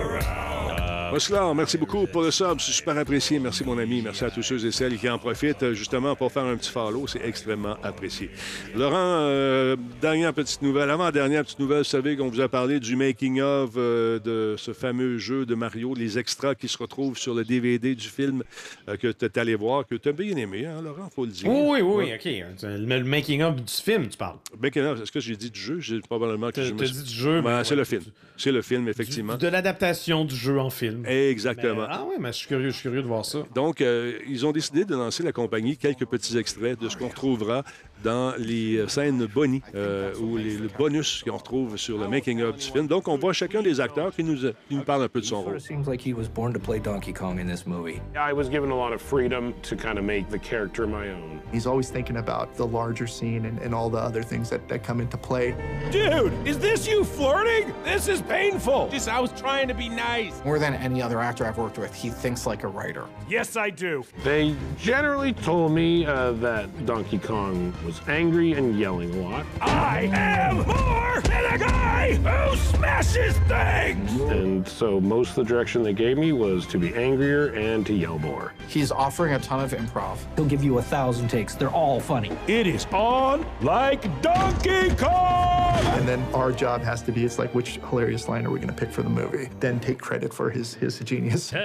Oscar, 1.13 1.55
merci 1.55 1.79
beaucoup 1.79 2.07
pour 2.07 2.23
le 2.23 2.31
sub. 2.31 2.59
C'est 2.61 2.73
super 2.73 2.97
apprécié. 2.99 3.39
Merci, 3.39 3.65
mon 3.65 3.79
ami. 3.79 4.03
Merci 4.03 4.25
à 4.25 4.31
tous 4.31 4.43
ceux 4.43 4.65
et 4.67 4.73
celles 4.73 4.97
qui 4.99 5.09
en 5.09 5.19
profitent 5.19 5.63
euh, 5.63 5.75
justement 5.75 6.15
pour 6.17 6.31
faire 6.33 6.45
un 6.45 6.57
petit 6.57 6.71
follow. 6.71 7.07
C'est 7.07 7.25
extrêmement 7.25 7.77
apprécié. 7.83 8.31
Laurent, 8.77 8.95
euh, 8.97 9.77
dernière 10.01 10.33
petite 10.35 10.63
nouvelle. 10.63 10.91
Avant-dernière 10.91 11.45
petite 11.45 11.59
nouvelle, 11.59 11.79
vous 11.79 11.85
savez 11.85 12.17
qu'on 12.17 12.29
vous 12.29 12.41
a 12.41 12.49
parlé 12.49 12.81
du 12.81 12.97
making-of 12.97 13.71
euh, 13.77 14.19
de 14.19 14.57
ce 14.59 14.73
fameux 14.73 15.19
jeu 15.19 15.47
de 15.47 15.55
Mario, 15.55 15.95
les 15.95 16.19
extras 16.19 16.55
qui 16.55 16.69
se 16.69 16.79
retrouvent 16.79 17.17
sur 17.19 17.35
le 17.35 17.45
DVD 17.45 17.95
du 17.95 18.09
film 18.09 18.43
euh, 18.89 18.97
que 18.97 19.09
tu 19.09 19.25
es 19.25 19.39
allé 19.39 19.55
voir, 19.55 19.87
que 19.87 19.95
tu 19.95 20.09
as 20.09 20.13
bien 20.13 20.37
aimé, 20.37 20.67
hein, 20.67 20.83
Laurent, 20.83 21.09
faut 21.15 21.25
le 21.25 21.31
dire. 21.33 21.49
Oui, 21.51 21.81
oui, 21.81 21.81
oui, 21.83 22.05
Ouais. 22.05 22.15
OK. 22.15 22.63
Le, 22.63 23.03
making-of 23.05 23.57
du 23.57 23.73
film, 23.73 24.09
tu 24.09 24.17
parles. 24.17 24.39
Making-of, 24.61 25.03
est-ce 25.03 25.13
que 25.13 25.21
j'ai 25.21 25.37
dit 25.37 25.51
du 25.51 25.59
jeu? 25.61 25.81
J'ai 25.81 26.01
probablement 26.01 26.51
que 26.51 26.63
je 26.63 26.73
me 26.73 26.85
dit 26.85 27.03
du 27.03 27.11
jeu, 27.13 27.41
Ben, 27.43 27.63
c'est 27.65 27.77
le 27.77 27.85
film. 27.85 28.03
C'est 28.37 28.53
le 28.53 28.63
film, 28.63 28.85
Du- 28.85 28.91
effectivement. 28.91 29.37
De 29.37 29.49
l'adaptation 29.49 30.25
du 30.25 30.35
jeu 30.37 30.59
en 30.61 30.71
film. 30.71 30.98
Exactement. 31.07 31.83
Mais- 31.83 31.89
ah 31.91 32.05
oui, 32.09 32.15
mais 32.19 32.29
je 32.33 32.39
suis 32.39 32.49
curieux, 32.49 32.71
je 32.71 32.75
suis 32.75 32.83
curieux 32.83 33.03
de 33.03 33.07
voir 33.07 33.25
ça. 33.25 33.41
Donc, 33.55 33.81
euh, 33.81 34.19
ils 34.27 34.45
ont 34.47 34.53
décidé 34.53 34.85
de 34.85 34.95
lancer 34.95 35.23
la 35.23 35.33
compagnie 35.33 35.77
quelques 35.77 36.07
petits 36.07 36.37
extraits 36.39 36.81
de 36.81 36.89
ce 36.89 36.97
qu'on 36.97 37.09
retrouvera 37.09 37.65
dans 38.03 38.35
les 38.39 38.79
euh, 38.79 38.89
scènes 38.89 39.27
Bonnie 39.27 39.63
euh, 39.75 40.15
ou 40.21 40.37
les, 40.37 40.57
le 40.57 40.69
bonus 40.69 41.23
qu'on 41.27 41.37
retrouve 41.37 41.77
sur 41.77 41.99
le 41.99 42.09
making-of 42.09 42.57
du 42.57 42.71
film. 42.71 42.87
Donc, 42.87 43.09
on 43.09 43.17
voit 43.17 43.33
chacun 43.33 43.63
des 43.63 43.81
acteurs 43.81 44.15
qui 44.15 44.25
nous, 44.25 44.37
qui 44.69 44.77
nous 44.77 44.83
parle 44.83 45.03
un 45.03 45.09
peu 45.09 45.21
de 45.21 45.27
son 45.27 45.43
rôle. 45.43 45.61
Seems 45.61 45.87
like 45.87 46.01
he 46.01 46.13
was 46.13 46.29
born 46.29 46.53
to 46.53 46.59
play 46.61 46.79
Donkey 46.79 47.13
Kong 47.13 47.39
in 47.39 47.47
this 47.47 47.67
movie. 47.67 48.01
I 48.17 48.33
was 48.33 48.49
given 48.49 48.71
a 48.71 48.77
lot 48.77 48.93
of 48.93 49.01
freedom 49.01 49.55
to 49.63 49.77
kind 49.77 49.99
of 49.99 50.05
make 50.05 50.29
the 50.29 50.39
character 50.39 50.87
my 50.87 51.09
own. 51.09 51.41
He's 51.53 51.67
always 51.67 51.91
thinking 51.91 52.17
about 52.19 52.55
the 52.57 52.67
larger 52.67 53.07
scene 53.07 53.47
and, 53.47 53.59
and 53.61 53.75
all 53.75 53.91
the 53.91 53.99
other 53.99 54.23
things 54.23 54.51
that, 54.51 54.69
that 54.69 54.83
come 54.83 55.01
into 55.01 55.17
play. 55.17 55.55
Dude, 55.91 56.33
is 56.47 56.59
this 56.59 56.87
you 56.87 57.05
flirting? 57.05 57.73
This 57.85 58.09
is 58.09 58.23
painful. 58.23 58.89
Just, 58.91 59.09
I 59.09 59.21
was 59.21 59.33
trying 59.33 59.69
to 59.69 59.75
be 59.75 59.89
nice. 59.89 60.45
More 60.45 60.59
than 60.59 60.75
any 60.75 61.01
other 61.03 61.21
actor 61.21 61.47
I've 61.47 61.59
worked 61.59 61.79
with, 61.79 61.95
he 61.95 62.11
thinks 62.11 62.47
like 62.47 62.65
a 62.65 62.69
writer. 62.69 63.07
Yes, 63.29 63.57
I 63.57 63.71
do. 63.71 64.05
They 64.25 64.55
generally 64.79 65.33
told 65.33 65.73
me 65.73 66.07
uh, 66.07 66.33
that 66.33 66.87
Donkey 66.87 67.19
Kong 67.19 67.73
was 67.89 68.07
angry 68.07 68.53
and 68.53 68.79
yelling 68.79 69.15
a 69.15 69.27
lot. 69.27 69.47
I 69.63 70.11
am 70.13 70.57
more 70.57 71.23
than 71.23 71.55
a 71.55 71.57
guy 71.57 72.17
who 72.17 72.57
smashes 72.59 73.35
things. 73.49 74.13
And 74.31 74.69
so 74.69 75.01
most 75.01 75.31
of 75.31 75.37
the 75.37 75.45
direction 75.45 75.83
they 75.83 75.95
gave 75.95 76.19
me 76.19 76.33
was 76.33 76.67
to 76.67 76.79
be 76.79 76.95
angrier 76.95 77.47
and 77.55 77.87
to 77.87 77.95
yell 77.95 78.19
more. 78.19 78.53
He's 78.67 78.93
offering 78.93 79.33
a 79.33 79.39
ton 79.39 79.65
of 79.65 79.73
improv. 79.73 80.19
He'll 80.37 80.45
give 80.45 80.63
you 80.63 80.77
a 80.77 80.83
thousand 80.83 81.29
takes. 81.29 81.55
They're 81.55 81.71
all 81.71 81.99
funny. 81.99 82.31
It 82.47 82.67
is 82.67 82.85
on 82.93 83.47
like 83.63 84.03
Donkey 84.21 84.95
Kong. 84.95 85.79
And 85.97 86.07
then 86.07 86.23
our 86.35 86.53
job 86.53 86.83
has 86.83 87.01
to 87.05 87.13
be 87.13 87.25
it's 87.25 87.39
like, 87.39 87.55
which 87.55 87.77
hilarious 87.89 88.29
line 88.29 88.45
are 88.45 88.51
we 88.51 88.59
going 88.59 88.69
to 88.69 88.79
pick 88.79 88.93
for 88.93 89.03
the 89.03 89.09
movie? 89.09 89.49
Then 89.61 89.81
take 89.81 89.99
credit 89.99 90.35
for 90.35 90.51
his, 90.51 90.75
his 90.75 90.99
genius. 90.99 91.55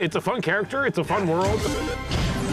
It's 0.00 0.16
a 0.16 0.20
fun 0.20 0.42
character, 0.42 0.86
it's 0.86 0.98
a 0.98 1.04
fun 1.04 1.26
world. 1.26 1.60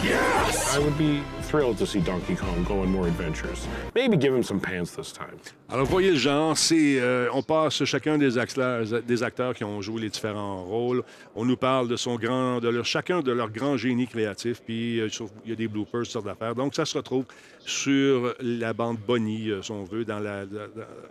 Yes! 0.02 0.74
I 0.74 0.80
would 0.80 0.98
be 0.98 1.22
thrilled 1.42 1.78
to 1.78 1.86
see 1.86 2.00
Donkey 2.00 2.34
Kong 2.34 2.64
go 2.64 2.80
on 2.80 2.90
more 2.90 3.06
adventures. 3.06 3.68
Maybe 3.94 4.16
give 4.16 4.34
him 4.34 4.42
some 4.42 4.58
pants 4.58 4.96
this 4.96 5.12
time. 5.12 5.38
Alors, 5.68 5.86
voyez 5.86 6.10
le 6.10 6.16
genre, 6.16 6.58
c'est, 6.58 6.98
euh, 7.00 7.28
on 7.32 7.42
passe 7.42 7.84
chacun 7.84 8.18
des 8.18 8.36
acteurs, 8.36 8.84
des 9.06 9.22
acteurs 9.22 9.54
qui 9.54 9.62
ont 9.62 9.80
joué 9.80 10.02
les 10.02 10.08
différents 10.10 10.64
rôles. 10.64 11.04
On 11.36 11.44
nous 11.44 11.56
parle 11.56 11.86
de 11.86 11.96
son 11.96 12.16
grand, 12.16 12.58
de 12.58 12.68
leur, 12.68 12.84
chacun 12.84 13.20
de 13.20 13.30
leur 13.30 13.50
grand 13.50 13.76
génie 13.76 14.08
créatif, 14.08 14.60
puis 14.62 14.98
euh, 14.98 15.08
il 15.44 15.50
y 15.50 15.52
a 15.52 15.56
des 15.56 15.68
bloopers, 15.68 16.06
sortes 16.06 16.26
d'affaires. 16.26 16.56
Donc, 16.56 16.74
ça 16.74 16.84
se 16.84 16.98
retrouve 16.98 17.26
sur 17.60 18.34
la 18.40 18.72
bande 18.72 18.98
Bonnie, 19.06 19.50
euh, 19.50 19.62
si 19.62 19.70
on 19.70 19.84
veut, 19.84 20.04
dans 20.04 20.20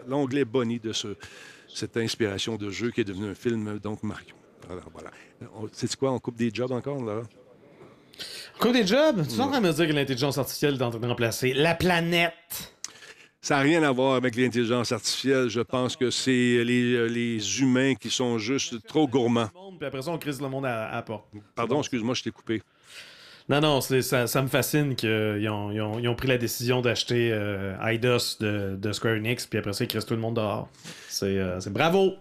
l'onglet 0.08 0.44
Bonnie 0.44 0.80
de 0.80 0.92
ce, 0.92 1.16
cette 1.74 1.96
inspiration 1.96 2.58
de 2.58 2.70
jeu 2.70 2.92
qui 2.92 3.02
est 3.02 3.06
devenu 3.06 3.30
un 3.30 3.36
film, 3.36 3.80
donc 3.80 4.04
Mario. 4.04 4.36
Alors, 4.70 4.90
voilà. 4.94 5.12
C'est 5.72 5.96
quoi, 5.96 6.12
on 6.12 6.20
coupe 6.20 6.36
des 6.36 6.52
jobs 6.54 6.72
encore, 6.72 7.04
là? 7.04 7.22
Quoi 8.60 8.72
des 8.72 8.86
jobs? 8.86 9.26
Tu 9.28 9.36
es 9.36 9.40
en 9.40 9.48
train 9.50 9.62
de 9.62 9.68
me 9.68 9.74
dire 9.74 9.88
que 9.88 9.94
l'intelligence 9.94 10.38
artificielle 10.38 10.76
est 10.76 10.82
en 10.84 10.90
train 10.92 11.00
de 11.00 11.08
remplacer 11.08 11.54
la 11.54 11.74
planète? 11.76 12.34
Ça 13.44 13.56
n'a 13.56 13.62
rien 13.62 13.82
à 13.82 13.92
voir 13.92 14.14
avec 14.16 14.36
l'intelligence 14.36 14.92
artificielle. 14.92 15.50
Je 15.50 15.62
pense 15.62 15.96
que 15.96 16.12
c'est 16.12 16.64
les, 16.64 17.10
les 17.10 17.62
humains 17.62 17.96
qui 17.96 18.12
sont 18.12 18.38
juste 18.38 18.86
trop 18.86 19.08
gourmands. 19.08 19.50
Puis 19.80 19.88
après 19.88 20.04
ça, 20.04 20.12
on 20.12 20.20
crise 20.20 20.40
le 20.40 20.48
monde 20.48 20.66
à, 20.68 20.90
à 20.90 20.96
la 20.98 21.02
porte. 21.02 21.26
Pardon, 21.56 21.80
excuse-moi, 21.80 22.14
je 22.14 22.22
t'ai 22.22 22.30
coupé. 22.32 22.62
Non, 23.50 23.60
non, 23.60 23.82
ça, 23.82 24.28
ça 24.28 24.42
me 24.44 24.48
fascine 24.48 24.96
qu'ils 24.96 25.50
ont, 25.50 25.72
ils 25.72 25.82
ont- 25.82 25.98
ils 26.00 26.08
ont 26.08 26.14
pris 26.16 26.28
la 26.28 26.38
décision 26.38 26.82
d'acheter 26.82 27.32
euh, 27.34 27.76
Eidos 27.84 28.38
de, 28.40 28.76
de 28.80 28.92
Square 28.94 29.16
Enix, 29.16 29.48
puis 29.48 29.58
après 29.58 29.74
ça, 29.74 29.84
ils 29.84 29.88
crissent 29.88 30.06
tout 30.06 30.14
le 30.14 30.20
monde 30.22 30.36
dehors. 30.36 30.70
C'est 31.10 31.26
euh, 31.40 31.60
c'est 31.60 31.74
bravo! 31.74 32.14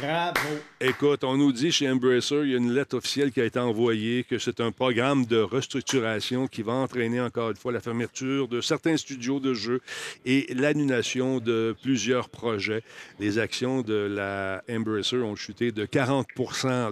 Bravo! 0.00 0.38
Écoute, 0.80 1.24
on 1.24 1.36
nous 1.36 1.52
dit 1.52 1.70
chez 1.70 1.90
Embracer, 1.90 2.40
il 2.44 2.50
y 2.50 2.54
a 2.54 2.58
une 2.58 2.72
lettre 2.72 2.96
officielle 2.96 3.32
qui 3.32 3.40
a 3.40 3.44
été 3.44 3.58
envoyée, 3.58 4.24
que 4.24 4.38
c'est 4.38 4.60
un 4.60 4.72
programme 4.72 5.24
de 5.24 5.38
restructuration 5.38 6.46
qui 6.46 6.62
va 6.62 6.72
entraîner 6.72 7.20
encore 7.20 7.50
une 7.50 7.56
fois 7.56 7.72
la 7.72 7.80
fermeture 7.80 8.48
de 8.48 8.60
certains 8.60 8.96
studios 8.96 9.40
de 9.40 9.54
jeux 9.54 9.80
et 10.26 10.52
l'annulation 10.54 11.38
de 11.38 11.74
plusieurs 11.82 12.28
projets. 12.28 12.82
Les 13.20 13.38
actions 13.38 13.82
de 13.82 13.94
la 13.94 14.62
Embracer 14.70 15.18
ont 15.18 15.36
chuté 15.36 15.72
de 15.72 15.84
40 15.84 16.26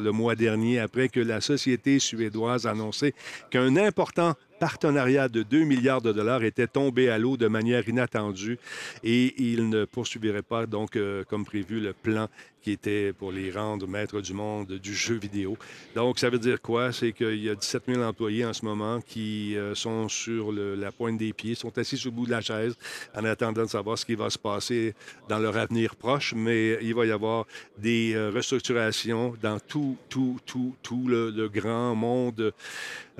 le 0.00 0.10
mois 0.10 0.34
dernier 0.34 0.78
après 0.78 1.08
que 1.08 1.20
la 1.20 1.40
société 1.40 1.98
suédoise 1.98 2.66
a 2.66 2.70
annoncé 2.70 3.14
qu'un 3.50 3.76
important 3.76 4.34
partenariat 4.62 5.28
de 5.28 5.42
2 5.42 5.64
milliards 5.64 6.02
de 6.02 6.12
dollars 6.12 6.44
était 6.44 6.68
tombé 6.68 7.08
à 7.08 7.18
l'eau 7.18 7.36
de 7.36 7.48
manière 7.48 7.88
inattendue 7.88 8.60
et 9.02 9.34
il 9.42 9.68
ne 9.68 9.84
poursuivirait 9.84 10.42
pas, 10.42 10.66
donc, 10.66 10.94
euh, 10.94 11.24
comme 11.24 11.44
prévu, 11.44 11.80
le 11.80 11.92
plan 11.92 12.28
qui 12.62 12.72
était 12.72 13.12
pour 13.12 13.32
les 13.32 13.50
rendre 13.50 13.86
maîtres 13.86 14.20
du 14.20 14.32
monde 14.32 14.72
du 14.72 14.94
jeu 14.94 15.16
vidéo. 15.16 15.56
Donc, 15.94 16.18
ça 16.18 16.30
veut 16.30 16.38
dire 16.38 16.60
quoi? 16.60 16.92
C'est 16.92 17.12
qu'il 17.12 17.42
y 17.42 17.50
a 17.50 17.54
17 17.54 17.84
000 17.88 18.02
employés 18.02 18.44
en 18.44 18.52
ce 18.52 18.64
moment 18.64 19.00
qui 19.00 19.56
euh, 19.56 19.74
sont 19.74 20.08
sur 20.08 20.52
la 20.52 20.92
pointe 20.92 21.18
des 21.18 21.32
pieds, 21.32 21.54
sont 21.54 21.76
assis 21.78 21.96
sur 21.96 22.10
le 22.10 22.16
bout 22.16 22.26
de 22.26 22.30
la 22.30 22.40
chaise 22.40 22.74
en 23.14 23.24
attendant 23.24 23.62
de 23.62 23.68
savoir 23.68 23.98
ce 23.98 24.06
qui 24.06 24.14
va 24.14 24.30
se 24.30 24.38
passer 24.38 24.94
dans 25.28 25.38
leur 25.38 25.56
avenir 25.56 25.96
proche, 25.96 26.34
mais 26.34 26.78
il 26.82 26.94
va 26.94 27.06
y 27.06 27.10
avoir 27.10 27.46
des 27.78 28.14
euh, 28.14 28.30
restructurations 28.30 29.34
dans 29.42 29.58
tout, 29.58 29.96
tout, 30.08 30.38
tout, 30.46 30.74
tout 30.82 31.06
le, 31.08 31.30
le 31.30 31.48
grand 31.48 31.94
monde 31.94 32.52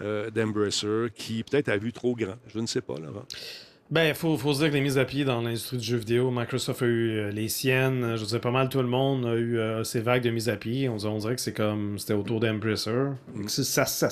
euh, 0.01 0.31
d'Embracer 0.31 1.09
qui 1.15 1.43
peut-être 1.43 1.69
a 1.69 1.77
vu 1.77 1.93
trop 1.93 2.15
grand. 2.15 2.37
Je 2.47 2.59
ne 2.61 2.67
sais 2.67 2.81
pas, 2.81 2.95
Laurent. 2.99 3.27
Ben, 3.93 4.09
il 4.09 4.15
faut, 4.15 4.39
faut 4.39 4.55
se 4.55 4.61
dire 4.61 4.69
que 4.71 4.75
les 4.75 4.81
mises 4.81 4.97
à 4.97 5.05
pied 5.05 5.23
dans 5.25 5.43
l'industrie 5.43 5.77
du 5.77 5.85
jeu 5.85 5.99
vidéo, 5.99 6.31
Microsoft 6.31 6.81
a 6.81 6.87
eu 6.87 7.11
euh, 7.11 7.31
les 7.31 7.49
siennes, 7.49 8.17
je 8.17 8.25
dire, 8.25 8.41
pas 8.41 8.51
mal 8.51 8.71
tout 8.71 8.81
le 8.81 8.89
monde 8.89 9.27
a 9.27 9.35
eu 9.35 9.59
euh, 9.59 9.85
ces 9.85 10.01
vagues 10.01 10.23
de 10.23 10.31
mises 10.31 10.49
à 10.49 10.57
pied. 10.57 10.89
On, 10.89 10.97
dirait- 10.97 11.13
on 11.13 11.19
dirait 11.19 11.35
que 11.35 11.43
c'est 11.43 11.53
comme, 11.53 11.99
c'était 11.99 12.15
autour 12.15 12.41
d'Embracer. 12.41 13.11
C'est- 13.49 13.65
Ça, 13.65 13.85
ça, 13.85 14.09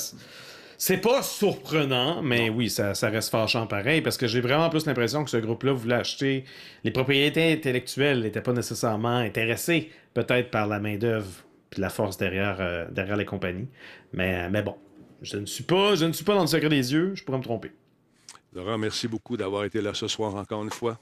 c'est 0.77 0.98
pas 0.98 1.23
surprenant, 1.23 2.20
mais 2.20 2.51
oui, 2.51 2.69
ça, 2.69 2.94
ça 2.94 3.09
reste 3.09 3.31
fâchant 3.31 3.66
pareil, 3.66 4.02
parce 4.02 4.19
que 4.19 4.27
j'ai 4.27 4.43
vraiment 4.43 4.69
plus 4.69 4.85
l'impression 4.85 5.24
que 5.24 5.31
ce 5.31 5.39
groupe-là 5.39 5.73
voulait 5.73 5.94
acheter. 5.94 6.44
Les 6.85 6.90
propriétés 6.90 7.51
intellectuelles 7.51 8.20
n'étaient 8.20 8.43
pas 8.43 8.52
nécessairement 8.52 9.16
intéressés, 9.16 9.89
peut-être 10.12 10.51
par 10.51 10.66
la 10.66 10.78
main-d'œuvre 10.78 11.27
puis 11.70 11.81
la 11.81 11.89
force 11.89 12.19
derrière, 12.19 12.59
euh, 12.61 12.85
derrière 12.90 13.16
les 13.16 13.24
compagnies. 13.24 13.69
Mais, 14.12 14.51
mais 14.51 14.62
bon, 14.62 14.74
je 15.23 15.39
ne 15.39 15.47
suis 15.47 15.65
pas, 15.65 15.94
je 15.94 16.05
ne 16.05 16.12
suis 16.12 16.24
pas 16.24 16.35
dans 16.35 16.40
le 16.43 16.47
secret 16.48 16.69
des 16.69 16.93
yeux, 16.93 17.12
je 17.15 17.24
pourrais 17.24 17.39
me 17.39 17.43
tromper. 17.44 17.70
Laurent, 18.55 18.78
merci 18.78 19.06
beaucoup 19.09 19.36
d'avoir 19.36 19.64
été 19.64 19.81
là 19.81 19.93
ce 19.94 20.09
soir 20.09 20.35
encore 20.35 20.62
une 20.62 20.70
fois. 20.70 20.98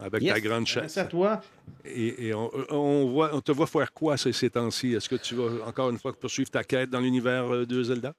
Avec 0.00 0.26
ta 0.26 0.40
grande 0.40 0.66
chaise. 0.66 0.82
Merci 0.82 0.98
à 1.00 1.04
toi. 1.04 1.40
Et, 1.84 2.26
et 2.28 2.34
on, 2.34 2.50
on 2.70 3.06
voit, 3.06 3.30
on 3.32 3.40
te 3.40 3.52
voit 3.52 3.66
faire 3.68 3.92
quoi 3.92 4.16
ces, 4.16 4.32
ces 4.32 4.50
temps-ci? 4.50 4.92
Est-ce 4.92 5.08
que 5.08 5.14
tu 5.14 5.36
vas 5.36 5.64
encore 5.66 5.88
une 5.90 5.98
fois 5.98 6.12
poursuivre 6.12 6.50
ta 6.50 6.64
quête 6.64 6.90
dans 6.90 6.98
l'univers 7.00 7.52
euh, 7.54 7.64
de 7.66 7.82
Zelda? 7.82 8.12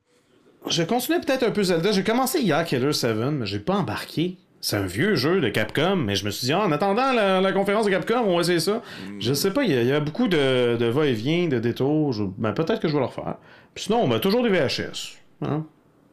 je 0.67 0.81
continuais 0.81 1.19
peut-être 1.19 1.43
un 1.43 1.51
peu 1.51 1.61
Zelda. 1.63 1.91
J'ai 1.91 2.03
commencé 2.03 2.39
hier 2.39 2.63
Killer 2.65 2.91
7, 2.93 3.15
mais 3.17 3.45
j'ai 3.45 3.59
pas 3.59 3.75
embarqué. 3.75 4.37
C'est 4.61 4.77
un 4.77 4.87
vieux 4.87 5.13
jeu 5.13 5.39
de 5.41 5.49
Capcom, 5.49 5.95
mais 5.97 6.15
je 6.15 6.25
me 6.25 6.31
suis 6.31 6.45
dit, 6.47 6.53
ah, 6.53 6.61
en 6.65 6.71
attendant 6.71 7.11
la, 7.13 7.39
la 7.39 7.51
conférence 7.51 7.85
de 7.85 7.91
Capcom, 7.91 8.21
on 8.25 8.35
va 8.35 8.41
essayer 8.41 8.59
ça. 8.59 8.81
Je 9.19 9.33
sais 9.33 9.51
pas, 9.51 9.63
il 9.63 9.71
y, 9.71 9.75
a- 9.77 9.81
il 9.83 9.87
y 9.87 9.91
a 9.91 9.99
beaucoup 9.99 10.27
de, 10.27 10.75
de 10.75 10.85
va-et-vient, 10.85 11.49
de 11.49 11.59
détours. 11.59 12.13
Je- 12.13 12.23
ben, 12.23 12.51
peut-être 12.53 12.79
que 12.79 12.87
je 12.87 12.93
vais 12.93 12.99
le 12.99 13.05
refaire. 13.05 13.35
Puis 13.75 13.83
sinon, 13.83 13.99
on 14.01 14.11
a 14.11 14.19
toujours 14.19 14.41
des 14.41 14.49
VHS. 14.49 15.17
Hein? 15.43 15.65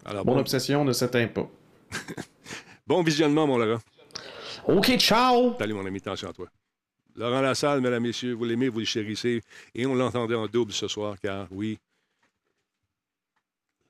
Alors, 0.05 0.27
Mon 0.27 0.35
bon, 0.35 0.40
obsession 0.40 0.85
ne 0.85 0.93
s'éteint 0.93 1.28
pas. 1.28 1.48
bon 2.93 3.02
visionnement, 3.02 3.47
mon 3.47 3.56
Laurent. 3.56 3.81
OK, 4.66 4.97
ciao! 4.98 5.56
Salut, 5.59 5.73
mon 5.73 5.86
ami, 5.86 5.97
attention 5.98 6.28
à 6.28 6.32
toi. 6.35 6.47
Laurent 7.16 7.40
Lassalle, 7.40 7.81
mesdames, 7.81 8.02
messieurs, 8.02 8.35
vous 8.35 8.44
l'aimez, 8.44 8.69
vous 8.69 8.81
le 8.81 8.85
chérissez. 8.85 9.40
Et 9.74 9.86
on 9.86 9.94
l'entendait 9.94 10.35
en 10.35 10.47
double 10.47 10.73
ce 10.73 10.89
soir, 10.89 11.16
car 11.19 11.47
oui, 11.51 11.78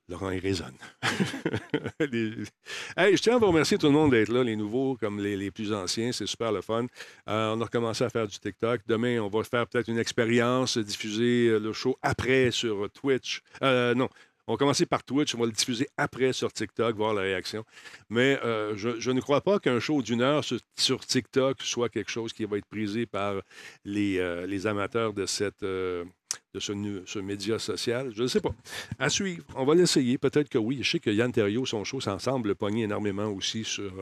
Laurent, 0.08 0.30
il 0.30 0.38
résonne. 0.38 0.76
Les- 2.00 2.44
Hey, 2.96 3.16
je 3.16 3.22
tiens 3.22 3.36
à 3.36 3.38
vous 3.38 3.46
remercier 3.48 3.76
tout 3.76 3.86
le 3.86 3.92
monde 3.92 4.12
d'être 4.12 4.28
là, 4.28 4.44
les 4.44 4.54
nouveaux 4.56 4.96
comme 4.96 5.20
les, 5.20 5.36
les 5.36 5.50
plus 5.50 5.72
anciens. 5.72 6.12
C'est 6.12 6.26
super 6.26 6.52
le 6.52 6.60
fun. 6.60 6.86
Euh, 7.28 7.54
on 7.56 7.60
a 7.60 7.64
recommencé 7.64 8.04
à 8.04 8.08
faire 8.10 8.28
du 8.28 8.38
TikTok. 8.38 8.82
Demain, 8.86 9.18
on 9.20 9.28
va 9.28 9.42
faire 9.42 9.66
peut-être 9.66 9.88
une 9.88 9.98
expérience, 9.98 10.78
diffuser 10.78 11.48
euh, 11.48 11.58
le 11.58 11.72
show 11.72 11.96
après 12.02 12.50
sur 12.52 12.88
Twitch. 12.92 13.40
Euh, 13.62 13.94
non. 13.94 14.08
On 14.48 14.54
va 14.54 14.56
commencer 14.56 14.86
par 14.86 15.04
Twitch, 15.04 15.34
on 15.36 15.38
va 15.38 15.46
le 15.46 15.52
diffuser 15.52 15.88
après 15.96 16.32
sur 16.32 16.52
TikTok, 16.52 16.96
voir 16.96 17.14
la 17.14 17.22
réaction. 17.22 17.64
Mais 18.10 18.40
euh, 18.44 18.76
je, 18.76 19.10
ne 19.10 19.20
crois 19.20 19.40
pas 19.40 19.60
qu'un 19.60 19.78
show 19.78 20.02
d'une 20.02 20.20
heure 20.20 20.42
sur, 20.76 21.06
TikTok 21.06 21.62
soit 21.62 21.88
quelque 21.88 22.10
chose 22.10 22.32
qui 22.32 22.44
va 22.44 22.58
être 22.58 22.66
prisé 22.66 23.06
par 23.06 23.40
les, 23.84 24.18
euh, 24.18 24.66
amateurs 24.66 25.12
de, 25.12 25.26
euh, 25.62 26.04
ce, 26.58 27.18
média 27.20 27.60
social. 27.60 28.10
Je 28.16 28.24
ne 28.24 28.26
sais 28.26 28.40
pas. 28.40 28.52
À 28.98 29.08
suivre. 29.08 29.44
On 29.54 29.64
va 29.64 29.76
l'essayer. 29.76 30.18
Peut-être 30.18 30.48
que 30.48 30.58
oui. 30.58 30.80
Je 30.82 30.90
sais 30.90 30.98
que 30.98 31.10
Yann 31.10 31.30
Terriot, 31.30 31.64
son 31.64 31.84
show, 31.84 32.00
ça 32.00 32.18
semble 32.18 32.56
pogner 32.56 32.82
énormément 32.84 33.28
aussi 33.28 33.62
sur, 33.62 33.92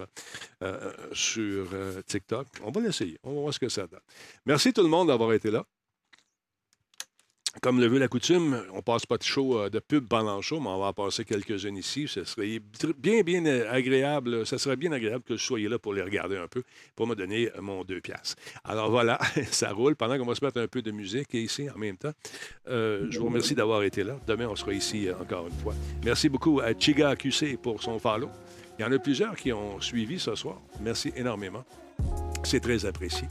TikTok. 2.07 2.47
On 2.65 2.71
va 2.71 2.81
l'essayer. 2.81 3.19
On 3.25 3.35
va 3.35 3.41
voir 3.43 3.55
ce 3.55 3.59
que 3.59 3.69
ça 3.69 3.87
donne. 3.87 4.01
Merci 4.47 4.73
tout 4.73 4.83
le 4.83 4.89
monde 4.89 5.09
d'avoir 5.09 5.35
été 5.35 5.51
là. 5.51 5.67
Comme 7.63 7.81
le 7.81 7.89
veut 7.89 7.99
la 7.99 8.07
coutume, 8.07 8.63
on 8.73 8.81
passe 8.81 9.07
pas 9.07 9.19
de 9.19 9.25
show 9.25 9.59
euh, 9.59 9.71
de 9.71 9.81
pub 9.81 10.07
pendant 10.07 10.37
le 10.37 10.43
show, 10.43 10.61
mais 10.61 10.69
on 10.69 10.79
va 10.79 10.87
en 10.87 10.93
passer 10.93 11.25
quelques-unes 11.25 11.77
ici. 11.77 12.07
Ce 12.07 12.23
serait 12.23 12.61
bien, 12.97 13.23
bien 13.23 13.45
euh, 13.45 13.71
agréable. 13.71 14.47
Ça 14.47 14.57
serait 14.57 14.77
bien 14.77 14.93
agréable 14.93 15.25
que 15.25 15.37
je 15.37 15.45
soyez 15.45 15.69
là 15.69 15.79
pour 15.79 15.93
les 15.93 16.03
regarder 16.03 16.37
un 16.37 16.47
peu, 16.47 16.63
pour 16.95 17.09
me 17.09 17.17
donner 17.17 17.51
euh, 17.57 17.61
mon 17.61 17.83
deux 17.83 18.01
piastres. 18.01 18.37
Alors 18.65 18.91
voilà, 18.91 19.19
ça 19.51 19.73
roule. 19.73 19.97
Pendant 19.97 20.17
qu'on 20.17 20.27
va 20.27 20.37
se 20.37 20.45
mettre 20.45 20.61
un 20.61 20.69
peu 20.69 20.81
de 20.81 20.93
musique 20.93 21.35
ici 21.35 21.69
en 21.69 21.79
même 21.79 21.97
temps, 21.97 22.13
je 22.67 23.19
vous 23.19 23.27
remercie 23.27 23.55
d'avoir 23.57 23.83
été 23.83 24.05
là. 24.05 24.17
Demain, 24.27 24.47
on 24.49 24.57
sera 24.57 24.73
ici 24.73 25.09
encore 25.21 25.49
une 25.49 25.59
fois. 25.59 25.75
Merci 26.05 26.29
beaucoup 26.29 26.61
à 26.61 26.73
Chiga 26.79 27.17
QC 27.17 27.59
pour 27.61 27.83
son 27.83 27.99
follow. 27.99 28.31
Il 28.81 28.85
y 28.85 28.87
en 28.87 28.93
a 28.93 28.99
plusieurs 28.99 29.37
qui 29.37 29.53
ont 29.53 29.79
suivi 29.79 30.19
ce 30.19 30.35
soir. 30.35 30.57
Merci 30.81 31.13
énormément. 31.15 31.65
C'est 32.45 32.61
très 32.61 32.87
apprécié. 32.87 33.29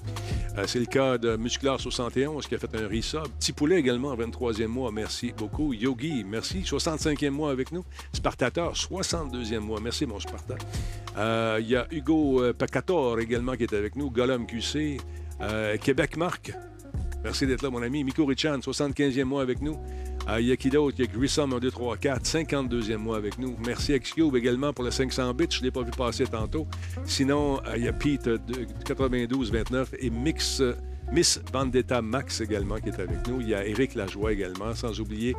Euh, 0.60 0.66
c'est 0.68 0.78
le 0.78 0.86
cas 0.86 1.18
de 1.18 1.38
Musculaire 1.38 1.80
71 1.80 2.46
qui 2.46 2.54
a 2.54 2.60
fait 2.60 2.76
un 2.76 2.88
resub. 2.88 3.24
Petit 3.40 3.56
également, 3.74 4.16
23e 4.16 4.68
mois. 4.68 4.92
Merci 4.92 5.34
beaucoup. 5.36 5.74
Yogi, 5.74 6.24
merci. 6.24 6.60
65e 6.62 7.32
mois 7.32 7.50
avec 7.50 7.72
nous. 7.72 7.84
Spartateur, 8.14 8.74
62e 8.76 9.58
mois. 9.58 9.80
Merci, 9.82 10.06
mon 10.06 10.20
Sparta. 10.20 10.54
Euh, 11.18 11.58
Il 11.60 11.68
y 11.68 11.76
a 11.76 11.88
Hugo 11.90 12.44
euh, 12.44 12.54
Pacator 12.54 13.20
également 13.20 13.56
qui 13.56 13.64
est 13.64 13.74
avec 13.74 13.96
nous. 13.96 14.12
Gollum 14.12 14.46
QC. 14.46 14.98
Québec 15.82 16.16
Marc. 16.16 16.54
Merci 17.24 17.48
d'être 17.48 17.64
là, 17.64 17.72
mon 17.72 17.82
ami. 17.82 18.04
Miko 18.04 18.26
Richan, 18.26 18.60
75e 18.60 19.24
mois 19.24 19.42
avec 19.42 19.62
nous. 19.62 19.80
Euh, 20.28 20.42
Il 20.42 20.48
y 20.48 20.52
a 20.52 20.58
qui 20.58 20.70
d'autre? 20.70 20.96
Il 21.00 21.06
y 21.06 21.08
a 21.08 21.12
Grissom 21.12 21.54
1, 21.54 21.60
2, 21.60 21.72
3, 21.72 21.98
4, 21.98 22.24
52e 22.26 22.98
mois 22.98 23.18
avec 23.18 23.38
nous. 23.40 23.56
Merci 23.66 23.98
Xcube 23.98 24.36
également 24.36 24.74
pour 24.74 24.84
le 24.84 24.92
500 24.92 25.34
bits. 25.34 25.48
Je 25.50 25.60
ne 25.60 25.64
l'ai 25.66 25.72
pas 25.72 25.82
vu 25.84 25.92
passer 25.92 26.26
tantôt. 26.26 26.68
Sinon, 27.06 27.60
euh, 27.68 27.78
il 27.78 27.86
y 27.86 27.88
a 27.88 27.94
Pete 27.94 28.28
euh, 28.28 28.38
de 28.38 28.66
92, 28.86 29.52
29 29.52 29.96
et 30.00 30.10
Mix, 30.10 30.62
euh, 30.62 30.76
Miss 31.12 31.42
Vendetta 31.52 32.02
Max 32.02 32.42
également 32.42 32.78
qui 32.78 32.90
est 32.90 33.00
avec 33.00 33.28
nous. 33.28 33.42
Il 33.42 33.50
y 33.50 33.56
a 33.56 33.66
Éric 33.66 33.96
Lajoie 33.96 34.32
également, 34.34 34.76
sans 34.76 35.00
oublier 35.00 35.36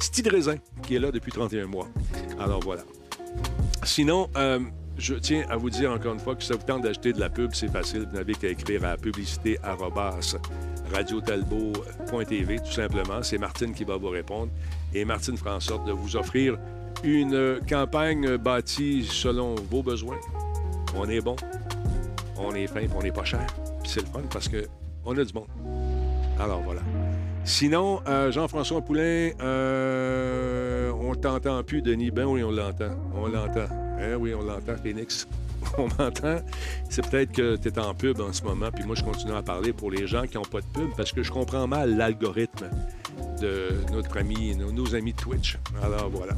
Steve 0.00 0.28
Raisin 0.30 0.56
qui 0.82 0.96
est 0.96 0.98
là 0.98 1.10
depuis 1.10 1.32
31 1.32 1.66
mois. 1.66 1.88
Alors 2.38 2.60
voilà. 2.60 2.82
Sinon, 3.84 4.28
euh, 4.36 4.60
je 4.98 5.14
tiens 5.14 5.44
à 5.48 5.56
vous 5.56 5.70
dire 5.70 5.90
encore 5.90 6.14
une 6.14 6.20
fois 6.20 6.34
que 6.34 6.42
si 6.42 6.48
ça 6.48 6.56
vous 6.56 6.62
tente 6.64 6.82
d'acheter 6.82 7.12
de 7.12 7.20
la 7.20 7.30
pub, 7.30 7.50
c'est 7.54 7.70
facile. 7.70 8.06
Vous 8.08 8.16
n'avez 8.16 8.34
qu'à 8.34 8.48
écrire 8.48 8.84
à 8.84 8.96
publicité 8.96 9.58
radiotalbot.tv, 10.92 12.58
tout 12.58 12.72
simplement. 12.72 13.22
C'est 13.22 13.38
Martine 13.38 13.72
qui 13.74 13.84
va 13.84 13.96
vous 13.96 14.10
répondre. 14.10 14.50
Et 14.94 15.04
Martine 15.04 15.36
fera 15.36 15.56
en 15.56 15.60
sorte 15.60 15.86
de 15.86 15.92
vous 15.92 16.16
offrir 16.16 16.58
une 17.02 17.60
campagne 17.68 18.36
bâtie 18.36 19.04
selon 19.04 19.54
vos 19.70 19.82
besoins. 19.82 20.18
On 20.96 21.08
est 21.08 21.20
bon, 21.20 21.36
on 22.36 22.54
est 22.54 22.66
fin, 22.66 22.82
on 22.96 23.02
n'est 23.02 23.12
pas 23.12 23.24
cher. 23.24 23.46
C'est 23.84 24.00
le 24.00 24.06
fun 24.06 24.22
parce 24.30 24.48
qu'on 24.48 25.18
a 25.18 25.24
du 25.24 25.32
monde. 25.32 25.48
Alors 26.38 26.62
voilà. 26.62 26.80
Sinon, 27.44 28.00
euh, 28.08 28.32
Jean-François 28.32 28.80
Poulain, 28.80 29.30
euh, 29.42 30.90
on 30.92 31.14
t'entend 31.14 31.62
plus, 31.62 31.82
Denis. 31.82 32.10
Ben 32.10 32.24
oui, 32.24 32.42
on 32.42 32.50
l'entend. 32.50 32.96
On 33.14 33.26
l'entend. 33.26 33.66
Hein, 33.98 34.16
oui, 34.18 34.32
on 34.34 34.42
l'entend, 34.42 34.76
Phoenix. 34.82 35.28
On 35.78 35.88
m'entend. 35.98 36.38
C'est 36.88 37.08
peut-être 37.08 37.32
que 37.32 37.56
tu 37.56 37.68
es 37.68 37.78
en 37.78 37.94
pub 37.94 38.20
en 38.20 38.32
ce 38.32 38.42
moment, 38.42 38.70
puis 38.72 38.84
moi, 38.84 38.94
je 38.94 39.02
continue 39.02 39.32
à 39.34 39.42
parler 39.42 39.72
pour 39.72 39.90
les 39.90 40.06
gens 40.06 40.26
qui 40.26 40.36
n'ont 40.36 40.44
pas 40.44 40.60
de 40.60 40.66
pub 40.66 40.90
parce 40.96 41.12
que 41.12 41.22
je 41.22 41.30
comprends 41.32 41.66
mal 41.66 41.96
l'algorithme 41.96 42.68
de 43.40 43.68
notre 43.92 44.16
ami, 44.18 44.56
nos, 44.56 44.72
nos 44.72 44.94
amis 44.94 45.12
de 45.12 45.18
Twitch. 45.20 45.58
Alors 45.82 46.10
voilà. 46.10 46.34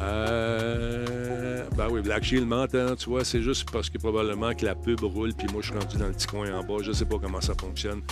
Euh, 0.00 1.64
ben 1.76 1.88
oui, 1.90 2.00
Black 2.02 2.24
Shield 2.24 2.46
m'entend, 2.46 2.94
tu 2.96 3.08
vois, 3.08 3.24
c'est 3.24 3.42
juste 3.42 3.70
parce 3.70 3.88
que 3.88 3.98
probablement 3.98 4.52
que 4.54 4.64
la 4.66 4.74
pub 4.74 5.00
roule, 5.02 5.32
puis 5.34 5.46
moi 5.52 5.62
je 5.62 5.70
suis 5.70 5.78
rendu 5.78 5.96
dans 5.96 6.06
le 6.06 6.12
petit 6.12 6.26
coin 6.26 6.52
en 6.52 6.62
bas. 6.64 6.82
Je 6.82 6.92
sais 6.92 7.04
pas 7.04 7.16
comment 7.20 7.40
ça 7.40 7.54
fonctionne, 7.58 8.02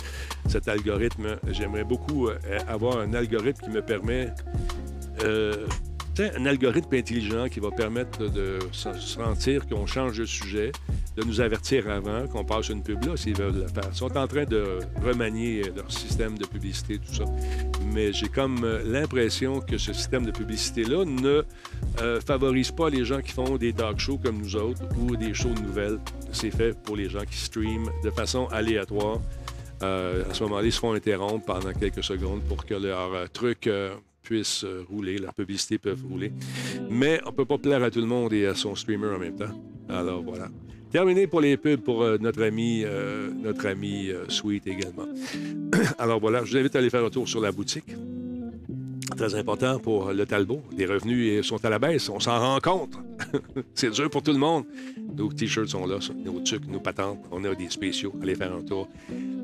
cet 0.47 0.67
algorithme. 0.67 1.37
J'aimerais 1.51 1.83
beaucoup 1.83 2.27
euh, 2.29 2.37
avoir 2.67 2.99
un 2.99 3.13
algorithme 3.13 3.63
qui 3.65 3.69
me 3.69 3.81
permet. 3.81 4.31
euh, 5.23 5.67
un 6.19 6.45
algorithme 6.45 6.95
intelligent 6.95 7.49
qui 7.49 7.59
va 7.59 7.71
permettre 7.71 8.29
de, 8.29 8.59
se 8.71 8.93
sentir 8.93 9.67
qu'on 9.67 9.85
change 9.85 10.17
de 10.17 10.25
sujet, 10.25 10.71
de 11.17 11.23
nous 11.23 11.41
avertir 11.41 11.89
avant 11.89 12.27
qu'on 12.27 12.43
passe 12.43 12.69
une 12.69 12.83
pub 12.83 13.03
là 13.05 13.17
s'ils 13.17 13.35
veulent 13.35 13.61
le 13.61 13.67
faire. 13.67 13.89
Ils 13.91 13.95
sont 13.95 14.15
en 14.15 14.27
train 14.27 14.45
de 14.45 14.79
remanier 15.03 15.63
leur 15.75 15.91
système 15.91 16.37
de 16.37 16.45
publicité, 16.45 16.99
tout 16.99 17.13
ça. 17.13 17.25
Mais 17.93 18.13
j'ai 18.13 18.27
comme 18.27 18.63
euh, 18.63 18.83
l'impression 18.85 19.59
que 19.59 19.77
ce 19.77 19.93
système 19.93 20.25
de 20.25 20.31
publicité-là 20.31 21.05
ne 21.05 21.43
euh, 22.01 22.21
favorise 22.21 22.71
pas 22.71 22.89
les 22.89 23.05
gens 23.05 23.21
qui 23.21 23.31
font 23.31 23.57
des 23.57 23.73
talk 23.73 23.99
shows 23.99 24.19
comme 24.23 24.37
nous 24.37 24.55
autres 24.55 24.83
ou 24.99 25.15
des 25.15 25.33
shows 25.33 25.53
nouvelles. 25.63 25.99
C'est 26.31 26.51
fait 26.51 26.77
pour 26.83 26.95
les 26.95 27.09
gens 27.09 27.25
qui 27.25 27.37
streament 27.37 27.89
de 28.03 28.11
façon 28.11 28.47
aléatoire. 28.47 29.19
Euh, 29.81 30.23
à 30.29 30.33
ce 30.33 30.43
moment-là, 30.43 30.65
ils 30.65 30.71
se 30.71 30.79
font 30.79 30.93
interrompre 30.93 31.45
pendant 31.45 31.73
quelques 31.73 32.03
secondes 32.03 32.41
pour 32.43 32.65
que 32.65 32.75
leur 32.75 33.29
truc 33.31 33.67
puisse 34.23 34.63
euh, 34.63 34.83
rouler, 34.89 35.17
la 35.17 35.31
publicité 35.31 35.77
peut 35.77 35.95
rouler. 36.09 36.31
Mais 36.89 37.21
on 37.25 37.31
ne 37.31 37.35
peut 37.35 37.45
pas 37.45 37.57
plaire 37.57 37.83
à 37.83 37.91
tout 37.91 37.99
le 37.99 38.07
monde 38.07 38.33
et 38.33 38.47
à 38.47 38.55
son 38.55 38.75
streamer 38.75 39.09
en 39.15 39.19
même 39.19 39.35
temps. 39.35 39.53
Alors 39.89 40.23
voilà. 40.23 40.47
Terminé 40.91 41.27
pour 41.27 41.41
les 41.41 41.57
pubs 41.57 41.81
pour 41.81 42.03
euh, 42.03 42.17
notre 42.19 42.43
ami, 42.43 42.83
euh, 42.85 43.29
notre 43.31 43.67
ami 43.67 44.09
Sweet 44.29 44.67
également. 44.67 45.07
Alors 45.97 46.19
voilà, 46.19 46.43
je 46.45 46.51
vous 46.51 46.57
invite 46.57 46.75
à 46.75 46.79
aller 46.79 46.89
faire 46.89 47.03
un 47.03 47.09
tour 47.09 47.27
sur 47.27 47.41
la 47.41 47.51
boutique. 47.51 47.93
Très 49.17 49.35
important 49.35 49.79
pour 49.79 50.11
le 50.11 50.25
Talbot. 50.25 50.61
Les 50.75 50.85
revenus 50.85 51.45
sont 51.45 51.63
à 51.65 51.69
la 51.69 51.79
baisse, 51.79 52.09
on 52.09 52.19
s'en 52.19 52.39
rend 52.39 52.59
compte. 52.59 52.93
C'est 53.75 53.91
dur 53.91 54.09
pour 54.09 54.23
tout 54.23 54.31
le 54.31 54.37
monde. 54.37 54.65
Nos 55.15 55.31
t-shirts 55.31 55.69
sont 55.69 55.85
là, 55.85 55.99
nos 56.23 56.39
trucs, 56.39 56.67
nos 56.67 56.79
patentes. 56.79 57.19
On 57.31 57.43
a 57.43 57.53
des 57.53 57.69
spéciaux. 57.69 58.13
Allez 58.21 58.35
faire 58.35 58.53
un 58.53 58.61
tour. 58.61 58.87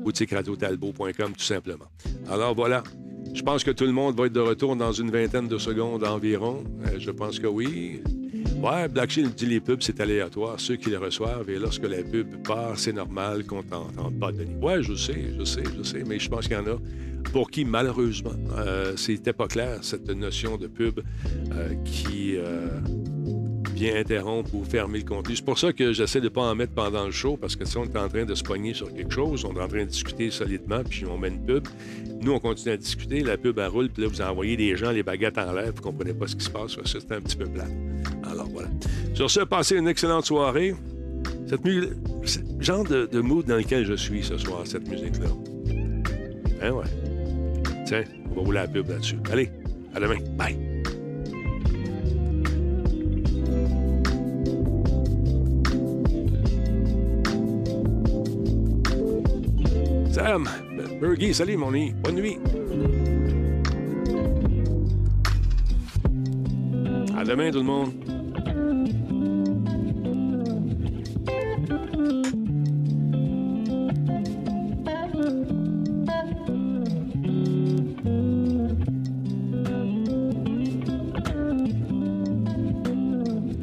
Boutique 0.02 0.30
radiotalbot.com, 0.32 1.32
tout 1.36 1.44
simplement. 1.44 1.86
Alors 2.28 2.54
voilà. 2.54 2.82
Je 3.32 3.42
pense 3.42 3.62
que 3.62 3.70
tout 3.70 3.84
le 3.84 3.92
monde 3.92 4.18
va 4.18 4.26
être 4.26 4.32
de 4.32 4.40
retour 4.40 4.74
dans 4.74 4.92
une 4.92 5.10
vingtaine 5.10 5.46
de 5.46 5.58
secondes 5.58 6.04
environ. 6.04 6.64
Euh, 6.86 6.98
je 6.98 7.10
pense 7.10 7.38
que 7.38 7.46
oui. 7.46 8.02
Ouais, 8.60 8.88
Black 8.88 9.18
dit 9.18 9.46
les 9.46 9.58
pubs, 9.60 9.80
c'est 9.80 10.00
aléatoire. 10.00 10.60
Ceux 10.60 10.76
qui 10.76 10.90
les 10.90 10.98
reçoivent, 10.98 11.48
et 11.48 11.58
lorsque 11.58 11.84
la 11.84 12.02
pub 12.02 12.42
part, 12.42 12.78
c'est 12.78 12.92
normal 12.92 13.44
qu'on 13.44 13.62
t'entende 13.62 14.18
pas 14.20 14.32
donner. 14.32 14.54
Ouais, 14.60 14.82
je 14.82 14.94
sais, 14.94 15.32
je 15.38 15.44
sais, 15.44 15.62
je 15.78 15.82
sais, 15.82 16.04
mais 16.06 16.18
je 16.18 16.28
pense 16.28 16.46
qu'il 16.46 16.56
y 16.56 16.60
en 16.60 16.66
a 16.66 16.76
pour 17.32 17.50
qui, 17.50 17.64
malheureusement, 17.64 18.34
euh, 18.58 18.96
c'était 18.96 19.32
pas 19.32 19.46
clair, 19.46 19.78
cette 19.82 20.10
notion 20.10 20.58
de 20.58 20.66
pub 20.66 21.00
euh, 21.52 21.74
qui 21.84 22.36
euh, 22.36 22.68
vient 23.80 23.96
interrompre 23.96 24.54
ou 24.54 24.62
fermer 24.64 24.98
le 24.98 25.04
contenu. 25.04 25.34
C'est 25.36 25.44
pour 25.44 25.58
ça 25.58 25.72
que 25.72 25.92
j'essaie 25.94 26.20
de 26.20 26.28
pas 26.28 26.42
en 26.42 26.54
mettre 26.54 26.74
pendant 26.74 27.06
le 27.06 27.10
show, 27.12 27.38
parce 27.38 27.56
que 27.56 27.64
si 27.64 27.78
on 27.78 27.84
est 27.84 27.96
en 27.96 28.08
train 28.08 28.24
de 28.26 28.34
se 28.34 28.42
pogner 28.42 28.74
sur 28.74 28.92
quelque 28.92 29.12
chose, 29.12 29.44
on 29.46 29.56
est 29.56 29.60
en 29.62 29.68
train 29.68 29.84
de 29.84 29.90
discuter 29.90 30.30
solidement, 30.30 30.82
puis 30.88 31.06
on 31.06 31.16
met 31.16 31.28
une 31.28 31.44
pub. 31.44 31.66
Nous, 32.20 32.30
on 32.32 32.38
continue 32.38 32.74
à 32.74 32.76
discuter, 32.76 33.20
la 33.20 33.38
pub, 33.38 33.58
elle 33.58 33.68
roule, 33.68 33.88
puis 33.88 34.02
là, 34.02 34.08
vous 34.08 34.20
envoyez 34.20 34.56
des 34.58 34.76
gens 34.76 34.90
les 34.90 35.02
baguettes 35.02 35.38
en 35.38 35.52
l'air, 35.52 35.72
vous 35.74 35.80
comprenez 35.82 36.12
pas 36.12 36.26
ce 36.26 36.36
qui 36.36 36.44
se 36.44 36.50
passe. 36.50 36.76
C'est 36.84 37.10
un 37.12 37.20
petit 37.20 37.36
peu 37.36 37.46
plat. 37.46 37.64
Alors, 38.30 38.48
voilà. 38.50 38.68
Sur 39.14 39.30
ce, 39.30 39.40
passez 39.40 39.76
une 39.76 39.88
excellente 39.88 40.26
soirée. 40.26 40.74
Cette 41.46 41.64
mu- 41.64 41.88
c'est 42.26 42.42
le 42.58 42.62
genre 42.62 42.84
de, 42.84 43.06
de 43.10 43.20
mood 43.20 43.46
dans 43.46 43.56
lequel 43.56 43.84
je 43.86 43.94
suis 43.94 44.22
ce 44.22 44.36
soir, 44.36 44.60
cette 44.66 44.86
musique-là. 44.88 45.28
Hein, 46.62 46.72
ouais. 46.72 46.84
Tiens, 47.86 48.04
on 48.30 48.34
va 48.34 48.40
rouler 48.42 48.58
la 48.60 48.68
pub 48.68 48.88
là-dessus. 48.88 49.16
Allez, 49.32 49.50
à 49.94 50.00
demain. 50.00 50.18
Bye. 50.36 50.69
Um, 60.32 60.48
Burgie, 61.00 61.34
salut, 61.34 61.56
mon 61.56 61.68
ami. 61.70 61.92
Bonne 62.04 62.14
nuit. 62.14 62.38
À 67.18 67.24
demain, 67.24 67.50
tout 67.50 67.58
le 67.58 67.64
monde. 67.64 67.90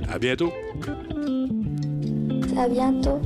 À 0.10 0.20
bientôt. 0.20 0.52
À 2.58 2.68
bientôt. 2.68 3.22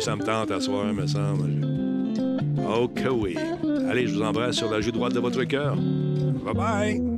2042, 0.00 0.02
ça 0.02 0.16
me 0.16 0.22
tente 0.22 0.50
à 0.50 0.60
soir, 0.60 0.92
me 0.92 1.06
semble. 1.06 1.66
Ok, 2.66 3.00
oui. 3.12 3.36
Allez, 3.88 4.06
je 4.06 4.14
vous 4.14 4.22
embrasse 4.22 4.56
sur 4.56 4.70
la 4.70 4.80
joue 4.80 4.92
droite 4.92 5.12
de 5.12 5.20
votre 5.20 5.44
cœur. 5.44 5.76
Bye 5.76 6.54
bye. 6.54 7.09